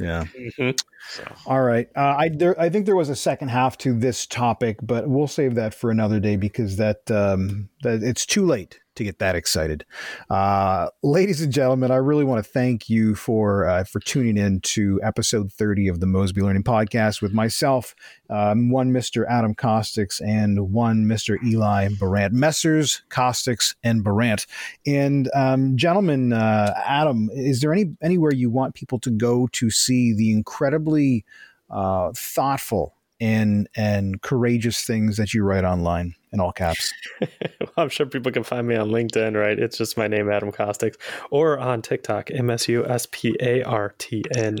Yeah. 0.00 0.24
Mm-hmm. 0.24 0.70
So. 1.10 1.24
All 1.46 1.62
right. 1.62 1.88
Uh, 1.94 2.16
I 2.18 2.28
there, 2.28 2.58
I 2.58 2.70
think 2.70 2.86
there 2.86 2.96
was 2.96 3.10
a 3.10 3.16
second 3.16 3.48
half 3.48 3.76
to 3.78 3.92
this 3.92 4.26
topic, 4.26 4.78
but 4.82 5.08
we'll 5.08 5.28
save 5.28 5.54
that 5.56 5.74
for 5.74 5.90
another 5.90 6.20
day 6.20 6.36
because 6.36 6.76
that 6.76 7.10
um, 7.10 7.68
that 7.82 8.02
it's 8.02 8.24
too 8.24 8.46
late 8.46 8.80
to 9.00 9.04
get 9.04 9.18
that 9.18 9.34
excited. 9.34 9.84
Uh, 10.28 10.88
ladies 11.02 11.40
and 11.40 11.52
gentlemen, 11.52 11.90
I 11.90 11.96
really 11.96 12.24
want 12.24 12.44
to 12.44 12.50
thank 12.50 12.88
you 12.88 13.14
for 13.14 13.66
uh, 13.66 13.84
for 13.84 13.98
tuning 13.98 14.36
in 14.36 14.60
to 14.60 15.00
episode 15.02 15.52
30 15.52 15.88
of 15.88 16.00
the 16.00 16.06
Mosby 16.06 16.42
Learning 16.42 16.62
Podcast 16.62 17.22
with 17.22 17.32
myself, 17.32 17.94
um, 18.28 18.70
one 18.70 18.92
Mr. 18.92 19.26
Adam 19.28 19.54
Caustics, 19.54 20.20
and 20.20 20.72
one 20.72 21.06
Mr. 21.06 21.42
Eli 21.42 21.88
Barant. 21.88 22.32
Messers, 22.32 23.00
Caustics, 23.08 23.74
and 23.82 24.04
Barant. 24.04 24.46
And 24.86 25.30
um, 25.34 25.76
gentlemen, 25.76 26.32
uh, 26.32 26.74
Adam, 26.76 27.30
is 27.32 27.60
there 27.60 27.72
any 27.72 27.96
anywhere 28.02 28.32
you 28.32 28.50
want 28.50 28.74
people 28.74 28.98
to 29.00 29.10
go 29.10 29.48
to 29.52 29.70
see 29.70 30.12
the 30.12 30.30
incredibly 30.30 31.24
uh, 31.70 32.12
thoughtful 32.14 32.94
and 33.20 33.68
and 33.76 34.22
courageous 34.22 34.84
things 34.84 35.16
that 35.16 35.34
you 35.34 35.44
write 35.44 35.64
online 35.64 36.14
in 36.32 36.40
all 36.40 36.52
caps. 36.52 36.92
well, 37.20 37.68
I'm 37.76 37.88
sure 37.88 38.06
people 38.06 38.32
can 38.32 38.44
find 38.44 38.66
me 38.66 38.76
on 38.76 38.90
LinkedIn, 38.90 39.40
right? 39.40 39.58
It's 39.58 39.78
just 39.78 39.96
my 39.96 40.08
name, 40.08 40.30
Adam 40.30 40.52
Caustics, 40.52 40.96
or 41.30 41.58
on 41.58 41.82
TikTok, 41.82 42.30
M 42.30 42.50
S 42.50 42.68
U 42.68 42.86
S 42.86 43.06
P 43.10 43.36
A 43.40 43.62
R 43.62 43.94
T 43.98 44.24
N, 44.36 44.58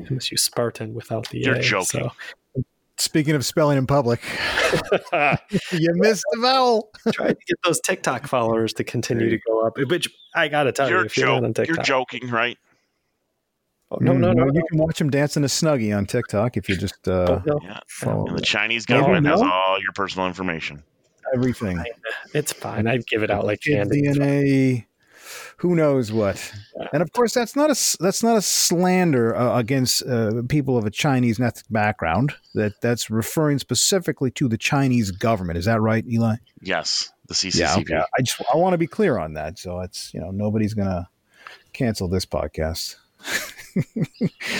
MSU 0.00 0.38
Spartan 0.38 0.94
without 0.94 1.28
the 1.30 1.42
A. 1.42 1.46
You're 1.46 1.54
A. 1.56 1.62
joking. 1.62 2.02
So. 2.02 2.62
Speaking 2.96 3.34
of 3.34 3.44
spelling 3.44 3.76
in 3.76 3.88
public, 3.88 4.22
you 5.72 5.90
missed 5.94 6.22
the 6.30 6.38
vowel. 6.40 6.90
Try 7.12 7.28
to 7.28 7.34
get 7.34 7.56
those 7.64 7.80
TikTok 7.80 8.28
followers 8.28 8.72
to 8.74 8.84
continue 8.84 9.30
to 9.30 9.38
go 9.48 9.66
up. 9.66 9.76
Which 9.76 10.08
I 10.36 10.46
gotta 10.46 10.70
tell 10.70 10.88
you're 10.88 11.00
you, 11.00 11.06
if 11.06 11.16
you're, 11.16 11.26
joke, 11.26 11.54
TikTok, 11.54 11.66
you're 11.66 11.84
joking, 11.84 12.30
right? 12.30 12.56
Oh, 13.90 13.98
no, 14.00 14.12
no, 14.12 14.32
no, 14.32 14.44
no, 14.44 14.52
You 14.52 14.62
can 14.70 14.78
watch 14.78 15.00
him 15.00 15.10
dancing 15.10 15.44
a 15.44 15.46
snuggie 15.46 15.96
on 15.96 16.06
TikTok 16.06 16.56
if 16.56 16.68
you 16.68 16.76
just 16.76 17.06
uh, 17.06 17.26
oh, 17.28 17.42
no. 17.46 17.60
follow. 17.88 18.26
And 18.26 18.38
the 18.38 18.42
Chinese 18.42 18.86
government 18.86 19.26
has 19.26 19.40
all 19.40 19.78
your 19.80 19.92
personal 19.94 20.26
information. 20.26 20.82
Everything. 21.34 21.82
It's 22.32 22.52
fine. 22.52 22.86
I'd 22.86 23.06
give 23.06 23.22
it 23.22 23.30
out 23.30 23.44
like 23.44 23.60
candy. 23.60 24.02
DNA. 24.02 24.86
Who 25.58 25.74
knows 25.74 26.12
what? 26.12 26.52
And 26.92 27.02
of 27.02 27.12
course, 27.12 27.32
that's 27.32 27.56
not 27.56 27.70
a 27.70 27.96
that's 28.00 28.22
not 28.22 28.36
a 28.36 28.42
slander 28.42 29.34
uh, 29.34 29.58
against 29.58 30.02
uh, 30.04 30.42
people 30.48 30.76
of 30.76 30.84
a 30.84 30.90
Chinese 30.90 31.40
ethnic 31.40 31.64
background. 31.70 32.34
That 32.54 32.80
that's 32.80 33.08
referring 33.08 33.58
specifically 33.58 34.30
to 34.32 34.48
the 34.48 34.58
Chinese 34.58 35.10
government. 35.10 35.58
Is 35.58 35.64
that 35.64 35.80
right, 35.80 36.04
Eli? 36.06 36.36
Yes, 36.60 37.12
the 37.28 37.34
CCCP. 37.34 37.58
Yeah, 37.58 37.76
okay. 37.78 38.04
I 38.18 38.22
just 38.22 38.42
I 38.52 38.56
want 38.56 38.74
to 38.74 38.78
be 38.78 38.86
clear 38.86 39.18
on 39.18 39.34
that. 39.34 39.58
So 39.58 39.80
it's 39.80 40.12
you 40.12 40.20
know 40.20 40.30
nobody's 40.30 40.74
gonna 40.74 41.08
cancel 41.72 42.08
this 42.08 42.26
podcast. 42.26 42.96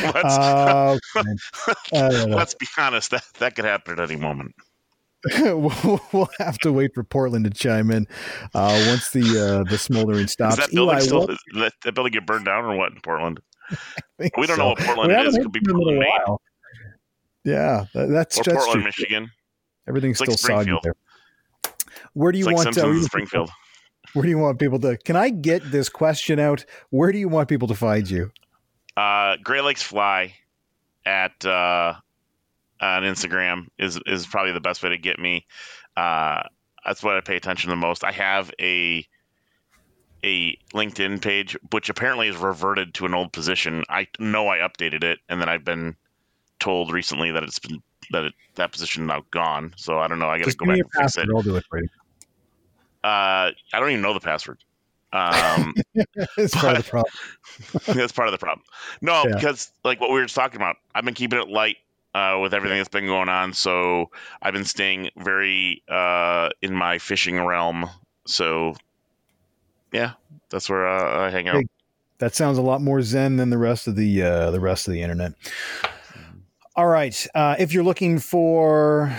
let's, 0.03 0.39
uh, 0.39 0.99
let's 1.93 2.55
be 2.55 2.67
honest. 2.79 3.11
That 3.11 3.25
that 3.39 3.57
could 3.57 3.65
happen 3.65 3.99
at 3.99 4.11
any 4.11 4.21
moment. 4.21 4.55
we'll, 5.39 6.29
have 6.39 6.59
to 6.59 6.73
wait 6.73 6.93
for 6.95 7.03
Portland 7.03 7.45
to 7.45 7.51
chime 7.51 7.91
in 7.91 8.07
uh, 8.55 8.85
once 8.89 9.11
the 9.11 9.23
uh, 9.23 9.71
the 9.71 9.79
smoldering 9.79 10.27
stops. 10.27 10.55
Is 10.55 10.67
that 10.67 10.75
building 10.75 10.97
Eli, 10.97 11.01
still 11.01 11.21
what, 11.21 11.39
that, 11.55 11.73
that, 11.83 11.95
building 11.95 12.13
get 12.13 12.27
burned 12.27 12.45
down 12.45 12.65
or 12.65 12.77
what 12.77 12.93
in 12.93 13.01
Portland? 13.01 13.41
We 14.19 14.29
don't 14.47 14.49
so. 14.49 14.57
know 14.57 14.67
what 14.69 14.79
Portland 14.81 15.09
we 15.09 15.29
is. 15.29 15.37
It 15.37 15.43
could 15.43 15.53
be 15.53 15.61
Portland, 15.61 15.99
Maine. 15.99 16.37
Yeah, 17.45 17.87
that, 17.95 18.09
that's 18.11 18.39
or 18.39 18.43
that's 18.45 18.57
Portland, 18.57 18.73
true. 18.75 18.85
Michigan. 18.85 19.31
Everything's 19.89 20.21
it's 20.21 20.43
still 20.43 20.57
like 20.57 20.67
soggy 20.67 20.79
there. 20.83 20.95
Where 22.13 22.33
do 22.33 22.39
you 22.39 22.49
it's 22.49 22.65
want 22.65 22.77
like 22.77 22.85
uh, 22.85 23.03
Springfield? 23.03 23.51
Where 24.13 24.23
do 24.23 24.29
you 24.29 24.39
want 24.39 24.59
people 24.59 24.79
to? 24.81 24.97
Can 24.99 25.17
I 25.17 25.31
get 25.31 25.71
this 25.71 25.89
question 25.89 26.39
out? 26.39 26.65
Where 26.91 27.13
do 27.13 27.19
you 27.19 27.29
want 27.29 27.49
people 27.49 27.69
to 27.69 27.75
find 27.75 28.09
you? 28.09 28.31
Uh, 28.97 29.37
Great 29.43 29.65
Lakes 29.65 29.83
Fly 29.83 30.35
at 31.05 31.45
uh, 31.45 31.95
on 32.81 33.03
Instagram 33.03 33.69
is 33.79 33.99
is 34.07 34.27
probably 34.27 34.53
the 34.53 34.61
best 34.61 34.83
way 34.83 34.91
to 34.91 34.99
get 34.99 35.19
me. 35.19 35.47
Uh, 35.97 36.43
that's 36.85 37.03
what 37.03 37.17
I 37.17 37.21
pay 37.21 37.37
attention 37.37 37.71
to 37.71 37.77
the 37.77 37.81
most. 37.81 38.05
I 38.05 38.13
have 38.13 38.51
a 38.61 39.07
a 40.25 40.57
LinkedIn 40.73 41.21
page, 41.21 41.57
which 41.71 41.91
apparently 41.91 42.29
is 42.29 42.37
reverted 42.37 42.95
to 42.95 43.07
an 43.07 43.15
old 43.15 43.33
position. 43.33 43.85
I 43.89 44.09
know 44.19 44.49
I 44.49 44.59
updated 44.59 45.05
it, 45.05 45.19
and 45.29 45.41
then 45.41 45.49
I've 45.49 45.65
been 45.65 45.97
told 46.59 46.93
recently 46.93 47.33
that 47.33 47.43
it's 47.43 47.59
been 47.59 47.83
that 48.11 48.25
it, 48.25 48.35
that 48.55 48.73
position 48.73 49.07
now 49.07 49.25
gone. 49.31 49.75
So 49.77 49.99
I 49.99 50.09
don't 50.09 50.19
know. 50.19 50.29
I 50.29 50.39
got 50.39 50.51
to 50.51 50.57
go 50.57 50.67
back 50.67 50.79
and 50.79 50.93
fix 50.93 51.19
it. 51.19 51.29
I'll 51.35 51.43
do 51.43 51.57
it 51.57 51.65
for 51.69 51.81
you. 51.81 51.89
Uh, 53.03 53.53
I 53.73 53.81
don't 53.81 53.91
even 53.91 54.03
know 54.03 54.15
the 54.15 54.21
password. 54.21 54.59
Um, 55.15 55.75
it's 56.37 56.55
part 56.57 56.77
of 56.77 56.85
the 56.85 56.91
problem. 56.91 57.13
that's 57.87 58.13
part 58.13 58.29
of 58.29 58.33
the 58.33 58.39
problem. 58.39 58.65
No, 59.01 59.25
yeah. 59.25 59.37
because 59.37 59.71
like 59.85 60.01
what 60.01 60.11
we 60.11 60.17
were 60.17 60.25
just 60.25 60.35
talking 60.35 60.57
about, 60.57 60.77
I've 60.95 61.05
been 61.05 61.15
keeping 61.15 61.39
it 61.39 61.49
light 61.49 61.77
uh, 62.15 62.39
with 62.43 62.53
everything 62.53 62.79
that's 62.79 62.89
been 62.89 63.07
going 63.07 63.29
on. 63.29 63.53
So 63.53 64.11
I've 64.43 64.53
been 64.53 64.65
staying 64.65 65.11
very 65.17 65.83
uh, 65.89 66.51
in 66.61 66.75
my 66.75 66.99
fishing 66.99 67.41
realm. 67.41 67.89
So 68.27 68.75
yeah, 69.93 70.15
that's 70.51 70.69
where 70.69 70.87
uh, 70.87 71.27
I 71.27 71.31
hang 71.31 71.49
out. 71.49 71.57
Hey, 71.57 71.67
that 72.19 72.35
sounds 72.35 72.59
a 72.59 72.63
lot 72.63 72.83
more 72.83 73.01
zen 73.01 73.37
than 73.37 73.51
the 73.51 73.59
rest 73.59 73.87
of 73.87 73.95
the 73.95 74.23
uh, 74.23 74.51
the 74.51 74.61
rest 74.61 74.89
of 74.89 74.95
the 74.95 75.03
internet. 75.03 75.35
All 76.75 76.89
right, 76.89 77.27
uh, 77.37 77.55
if 77.57 77.73
you're 77.73 77.85
looking 77.85 78.19
for 78.19 79.17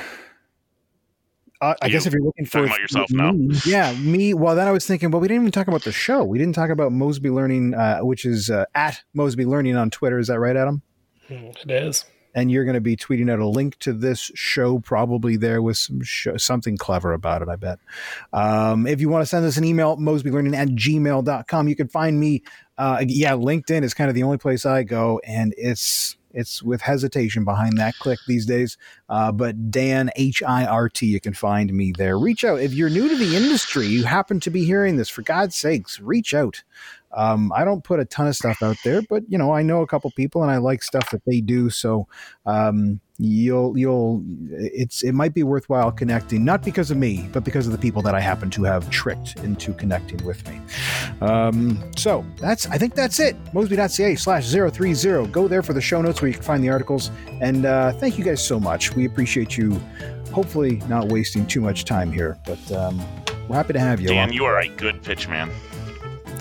uh, 1.61 1.75
I 1.81 1.85
you, 1.87 1.91
guess 1.91 2.05
if 2.05 2.13
you're 2.13 2.23
looking 2.23 2.45
for 2.45 2.65
about 2.65 2.79
yourself 2.79 3.09
me, 3.09 3.17
now, 3.17 3.59
yeah, 3.65 3.93
me. 3.93 4.33
Well, 4.33 4.55
then 4.55 4.67
I 4.67 4.71
was 4.71 4.85
thinking, 4.85 5.11
well, 5.11 5.21
we 5.21 5.27
didn't 5.27 5.43
even 5.43 5.51
talk 5.51 5.67
about 5.67 5.83
the 5.83 5.91
show. 5.91 6.23
We 6.23 6.37
didn't 6.37 6.55
talk 6.55 6.69
about 6.69 6.91
Mosby 6.91 7.29
Learning, 7.29 7.73
uh, 7.73 7.99
which 7.99 8.25
is 8.25 8.49
uh, 8.49 8.65
at 8.75 9.01
Mosby 9.13 9.45
Learning 9.45 9.75
on 9.75 9.89
Twitter. 9.89 10.19
Is 10.19 10.27
that 10.27 10.39
right, 10.39 10.55
Adam? 10.55 10.81
It 11.29 11.71
is 11.71 12.05
and 12.35 12.51
you're 12.51 12.65
going 12.65 12.75
to 12.75 12.81
be 12.81 12.97
tweeting 12.97 13.31
out 13.31 13.39
a 13.39 13.47
link 13.47 13.79
to 13.79 13.93
this 13.93 14.29
show, 14.35 14.79
probably 14.79 15.37
there 15.37 15.61
with 15.61 15.77
some 15.77 16.03
show, 16.03 16.35
something 16.35 16.77
clever 16.77 17.13
about 17.13 17.41
it, 17.41 17.47
I 17.47 17.55
bet. 17.55 17.79
Um, 18.33 18.85
if 18.85 18.99
you 18.99 19.07
want 19.07 19.21
to 19.21 19.25
send 19.25 19.45
us 19.45 19.55
an 19.55 19.63
email, 19.63 19.95
mosbylearning 19.95 20.53
at 20.53 20.67
gmail.com, 20.67 21.67
you 21.69 21.75
can 21.75 21.87
find 21.87 22.19
me. 22.19 22.43
Uh, 22.77 23.03
yeah, 23.07 23.31
LinkedIn 23.31 23.83
is 23.83 23.93
kind 23.93 24.09
of 24.09 24.15
the 24.15 24.23
only 24.23 24.37
place 24.37 24.65
I 24.65 24.83
go, 24.83 25.21
and 25.25 25.55
it's 25.57 26.17
it's 26.35 26.61
with 26.61 26.81
hesitation 26.81 27.43
behind 27.43 27.79
that 27.79 27.95
click 27.97 28.19
these 28.27 28.45
days. 28.45 28.77
Uh, 29.09 29.31
but 29.31 29.71
Dan 29.71 30.11
H 30.15 30.43
I 30.43 30.65
R 30.65 30.89
T, 30.89 31.07
you 31.07 31.19
can 31.19 31.33
find 31.33 31.73
me 31.73 31.93
there. 31.97 32.19
Reach 32.19 32.43
out 32.43 32.59
if 32.59 32.73
you're 32.73 32.89
new 32.89 33.09
to 33.09 33.15
the 33.15 33.35
industry. 33.35 33.87
You 33.87 34.03
happen 34.03 34.39
to 34.41 34.51
be 34.51 34.65
hearing 34.65 34.97
this. 34.97 35.09
For 35.09 35.23
God's 35.23 35.55
sakes, 35.55 35.99
reach 35.99 36.33
out. 36.33 36.61
Um, 37.15 37.51
I 37.55 37.63
don't 37.63 37.83
put 37.83 37.99
a 37.99 38.05
ton 38.05 38.27
of 38.27 38.35
stuff 38.35 38.61
out 38.61 38.77
there, 38.83 39.01
but 39.09 39.23
you 39.27 39.37
know, 39.37 39.53
I 39.53 39.61
know 39.61 39.81
a 39.81 39.87
couple 39.87 40.11
people 40.11 40.43
and 40.43 40.51
I 40.51 40.57
like 40.57 40.83
stuff 40.83 41.09
that 41.11 41.23
they 41.25 41.41
do. 41.41 41.69
So 41.69 42.07
um, 42.45 42.99
you'll 43.17 43.77
you'll 43.77 44.23
it's 44.51 45.03
it 45.03 45.13
might 45.13 45.33
be 45.33 45.43
worthwhile 45.43 45.91
connecting, 45.91 46.43
not 46.43 46.61
because 46.61 46.91
of 46.91 46.97
me, 46.97 47.29
but 47.31 47.43
because 47.43 47.65
of 47.65 47.71
the 47.71 47.77
people 47.77 48.01
that 48.01 48.13
I 48.13 48.19
happen 48.19 48.49
to 48.51 48.63
have 48.63 48.89
tricked 48.89 49.37
into 49.37 49.73
connecting 49.73 50.23
with 50.25 50.47
me. 50.49 50.59
Um, 51.21 51.81
so 51.95 52.25
that's 52.37 52.67
I 52.67 52.77
think 52.77 52.95
that's 52.95 53.19
it. 53.19 53.35
Mosby.ca 53.53 54.15
slash 54.15 54.51
030. 54.51 55.27
Go 55.31 55.47
there 55.47 55.63
for 55.63 55.73
the 55.73 55.81
show 55.81 56.01
notes 56.01 56.21
where 56.21 56.27
you 56.27 56.33
can 56.33 56.43
find 56.43 56.63
the 56.63 56.69
articles. 56.69 57.11
And 57.41 57.65
uh, 57.65 57.93
thank 57.93 58.17
you 58.17 58.25
guys 58.25 58.45
so 58.45 58.59
much. 58.59 58.95
We 58.95 59.05
appreciate 59.05 59.57
you 59.57 59.79
hopefully 60.31 60.81
not 60.89 61.07
wasting 61.07 61.47
too 61.47 61.61
much 61.61 61.85
time 61.85 62.11
here, 62.11 62.37
but 62.45 62.71
um, 62.73 63.01
we're 63.47 63.55
happy 63.55 63.73
to 63.73 63.79
have 63.79 64.01
you. 64.01 64.09
Dan, 64.09 64.33
you 64.33 64.43
are 64.43 64.59
a 64.59 64.67
good 64.67 65.01
pitch 65.01 65.29
man. 65.29 65.49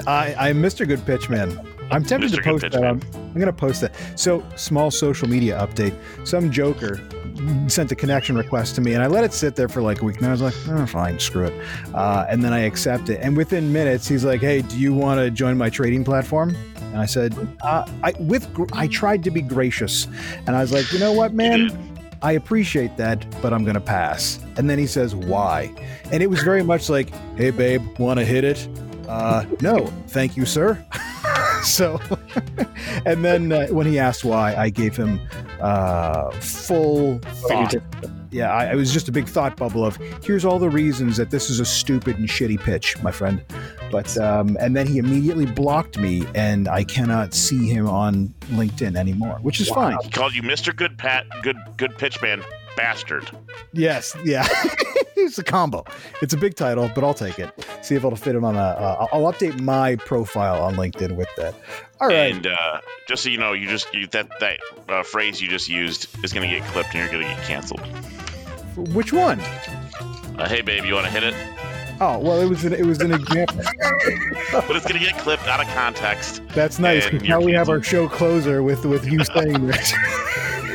I, 0.07 0.35
I'm 0.39 0.62
Mr. 0.62 0.87
Good 0.87 1.01
Pitchman. 1.01 1.65
I'm 1.91 2.05
tempted 2.05 2.33
Mr. 2.33 2.37
to 2.37 2.43
post 2.43 2.62
that. 2.62 2.85
I'm, 2.85 3.01
I'm 3.15 3.35
going 3.35 3.47
to 3.47 3.53
post 3.53 3.81
that. 3.83 3.95
So, 4.19 4.45
small 4.57 4.91
social 4.91 5.29
media 5.29 5.59
update. 5.59 5.97
Some 6.27 6.51
joker 6.51 7.01
sent 7.69 7.93
a 7.93 7.95
connection 7.95 8.37
request 8.37 8.75
to 8.77 8.81
me, 8.81 8.95
and 8.95 9.03
I 9.03 9.07
let 9.07 9.25
it 9.25 9.33
sit 9.33 9.57
there 9.57 9.69
for 9.69 9.83
like 9.83 10.01
a 10.01 10.05
week. 10.05 10.19
And 10.19 10.27
I 10.27 10.31
was 10.31 10.41
like, 10.41 10.55
oh, 10.69 10.87
fine, 10.87 11.19
screw 11.19 11.45
it. 11.45 11.66
Uh, 11.93 12.27
and 12.29 12.43
then 12.43 12.53
I 12.53 12.61
accept 12.61 13.09
it. 13.09 13.21
And 13.21 13.37
within 13.37 13.73
minutes, 13.73 14.09
he's 14.09 14.25
like, 14.25 14.41
hey, 14.41 14.62
do 14.62 14.79
you 14.79 14.95
want 14.95 15.21
to 15.21 15.31
join 15.31 15.59
my 15.59 15.69
trading 15.69 16.05
platform? 16.05 16.57
And 16.77 16.99
I 16.99 17.07
said, 17.07 17.35
uh, 17.62 17.87
I 18.03 18.15
with 18.21 18.49
I 18.73 18.87
tried 18.87 19.25
to 19.25 19.31
be 19.31 19.43
gracious, 19.43 20.07
and 20.47 20.51
I 20.51 20.61
was 20.61 20.73
like, 20.73 20.93
you 20.93 20.99
know 20.99 21.12
what, 21.12 21.35
man. 21.35 21.91
I 22.23 22.33
appreciate 22.33 22.97
that, 22.97 23.27
but 23.43 23.53
I'm 23.53 23.65
going 23.65 23.75
to 23.75 23.83
pass. 23.83 24.39
And 24.57 24.71
then 24.71 24.79
he 24.79 24.87
says, 24.87 25.15
Why? 25.15 25.71
And 26.11 26.23
it 26.23 26.31
was 26.31 26.43
very 26.43 26.62
much 26.62 26.89
like, 26.89 27.11
Hey, 27.37 27.51
babe, 27.51 27.83
want 27.99 28.19
to 28.19 28.25
hit 28.25 28.45
it? 28.45 28.66
Uh, 29.09 29.44
no, 29.60 29.86
thank 30.09 30.36
you, 30.36 30.47
sir. 30.47 30.85
so, 31.62 32.01
and 33.06 33.24
then 33.24 33.52
uh, 33.52 33.66
when 33.68 33.86
he 33.86 33.98
asked 33.98 34.24
why, 34.24 34.55
I 34.55 34.70
gave 34.70 34.97
him 34.97 35.20
uh, 35.60 36.31
full 36.32 37.18
thought. 37.18 37.74
Yeah, 38.31 38.52
I, 38.52 38.72
it 38.72 38.74
was 38.74 38.93
just 38.93 39.09
a 39.09 39.12
big 39.12 39.28
thought 39.28 39.56
bubble 39.56 39.85
of 39.85 39.97
here's 40.24 40.44
all 40.44 40.59
the 40.59 40.68
reasons 40.68 41.16
that 41.18 41.31
this 41.31 41.51
is 41.51 41.60
a 41.60 41.64
stupid 41.64 42.18
and 42.18 42.28
shitty 42.28 42.60
pitch, 42.60 43.01
my 43.02 43.12
friend. 43.12 43.43
But 43.90 44.16
um, 44.18 44.56
and 44.59 44.76
then 44.76 44.86
he 44.86 44.98
immediately 44.98 45.47
blocked 45.47 45.98
me, 45.98 46.26
and 46.35 46.66
I 46.66 46.82
cannot 46.82 47.32
see 47.32 47.68
him 47.68 47.89
on 47.89 48.35
LinkedIn 48.51 48.97
anymore, 48.97 49.39
which 49.43 49.60
is 49.60 49.70
wow. 49.70 49.76
fine. 49.76 49.98
He 50.02 50.10
called 50.10 50.35
you 50.35 50.43
Mister 50.43 50.72
Good 50.72 50.98
Pat, 50.98 51.26
Good 51.43 51.56
Good 51.76 51.97
Pitch 51.97 52.20
Man, 52.20 52.43
bastard. 52.76 53.30
Yes, 53.72 54.16
yeah. 54.24 54.46
it's 55.16 55.38
a 55.38 55.44
combo. 55.44 55.84
It's 56.22 56.34
a 56.34 56.36
big 56.36 56.55
title, 56.55 56.90
but 56.94 57.05
I'll 57.05 57.14
take 57.14 57.38
it. 57.38 57.52
See 57.82 57.94
if 57.94 58.05
it'll 58.05 58.16
fit 58.16 58.34
him 58.34 58.44
on 58.44 58.56
a. 58.56 58.59
Uh, 58.59 59.06
I'll 59.12 59.32
update 59.32 59.60
my 59.60 59.96
profile 59.96 60.62
on 60.62 60.76
LinkedIn 60.76 61.16
with 61.16 61.28
that. 61.36 61.55
All 62.01 62.09
right. 62.09 62.34
And 62.34 62.46
uh, 62.46 62.80
just 63.09 63.22
so 63.22 63.28
you 63.28 63.38
know, 63.38 63.52
you 63.52 63.68
just 63.68 63.92
you, 63.94 64.06
that 64.09 64.28
that 64.40 64.60
uh, 64.88 65.02
phrase 65.02 65.40
you 65.40 65.48
just 65.48 65.68
used 65.68 66.09
is 66.24 66.32
going 66.32 66.48
to 66.48 66.55
get 66.59 66.66
clipped 66.68 66.94
and 66.94 66.98
you're 66.98 67.12
going 67.12 67.26
to 67.26 67.34
get 67.34 67.44
canceled. 67.46 67.80
Which 68.94 69.12
one? 69.12 69.40
Uh, 69.40 70.48
hey, 70.48 70.62
babe, 70.62 70.84
you 70.84 70.94
want 70.94 71.06
to 71.06 71.12
hit 71.12 71.22
it? 71.22 71.34
Oh 72.01 72.18
well, 72.18 72.40
it 72.40 72.46
was 72.46 72.64
an, 72.64 72.72
it 72.72 72.84
was 72.84 73.01
an 73.01 73.12
example. 73.12 73.56
but 74.52 74.70
it's 74.70 74.84
gonna 74.84 74.98
get 74.98 75.16
clipped 75.18 75.46
out 75.46 75.60
of 75.60 75.68
context. 75.68 76.42
That's 76.48 76.80
nice. 76.80 77.10
Now 77.22 77.40
we 77.40 77.52
have 77.52 77.68
our 77.68 77.82
show 77.82 78.09
closer 78.09 78.62
with 78.62 78.84
with 78.84 79.06
you 79.06 79.24
saying 79.24 79.66
this. 79.66 79.94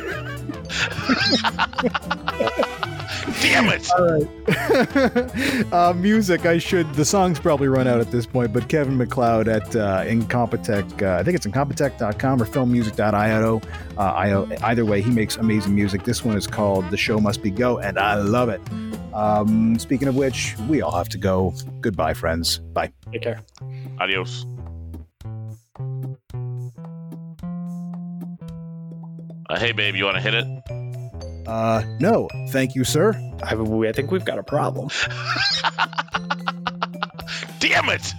Damn 3.41 3.69
it! 3.69 3.89
All 3.97 4.05
right. 4.05 5.73
uh, 5.73 5.93
music. 5.93 6.45
I 6.45 6.57
should. 6.57 6.93
The 6.93 7.05
song's 7.05 7.39
probably 7.39 7.67
run 7.67 7.87
out 7.87 7.99
at 7.99 8.11
this 8.11 8.25
point, 8.25 8.53
but 8.53 8.69
Kevin 8.69 8.97
MacLeod 8.97 9.47
at 9.47 9.75
uh, 9.75 10.03
Incompetech. 10.03 11.01
Uh, 11.01 11.19
I 11.19 11.23
think 11.23 11.35
it's 11.35 11.47
incompetech.com 11.47 12.41
or 12.41 12.45
filmmusic.io. 12.45 13.61
Uh, 13.97 14.01
I, 14.01 14.71
either 14.71 14.85
way, 14.85 15.01
he 15.01 15.09
makes 15.09 15.37
amazing 15.37 15.73
music. 15.73 16.03
This 16.03 16.23
one 16.23 16.37
is 16.37 16.47
called 16.47 16.89
"The 16.91 16.97
Show 16.97 17.19
Must 17.19 17.41
Be 17.41 17.49
Go," 17.49 17.79
and 17.79 17.97
I 17.97 18.15
love 18.15 18.49
it. 18.49 18.61
Um, 19.13 19.79
speaking 19.79 20.07
of 20.07 20.15
which, 20.15 20.55
we 20.67 20.81
all 20.81 20.95
have 20.95 21.09
to 21.09 21.17
go. 21.17 21.53
Goodbye, 21.81 22.13
friends. 22.13 22.59
Bye. 22.59 22.91
Take 23.11 23.23
care. 23.23 23.41
Adios. 23.99 24.45
Uh, 29.49 29.57
hey, 29.57 29.71
babe, 29.71 29.95
you 29.95 30.05
want 30.05 30.15
to 30.15 30.21
hit 30.21 30.35
it? 30.35 30.45
Uh, 31.47 31.81
no, 31.99 32.29
thank 32.49 32.75
you, 32.75 32.83
sir. 32.83 33.13
I, 33.41 33.55
I 33.55 33.91
think 33.91 34.11
we've 34.11 34.23
got 34.23 34.37
a 34.37 34.43
problem. 34.43 34.89
Damn 37.59 37.89
it! 37.89 38.13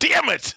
Damn 0.00 0.28
it! 0.30 0.50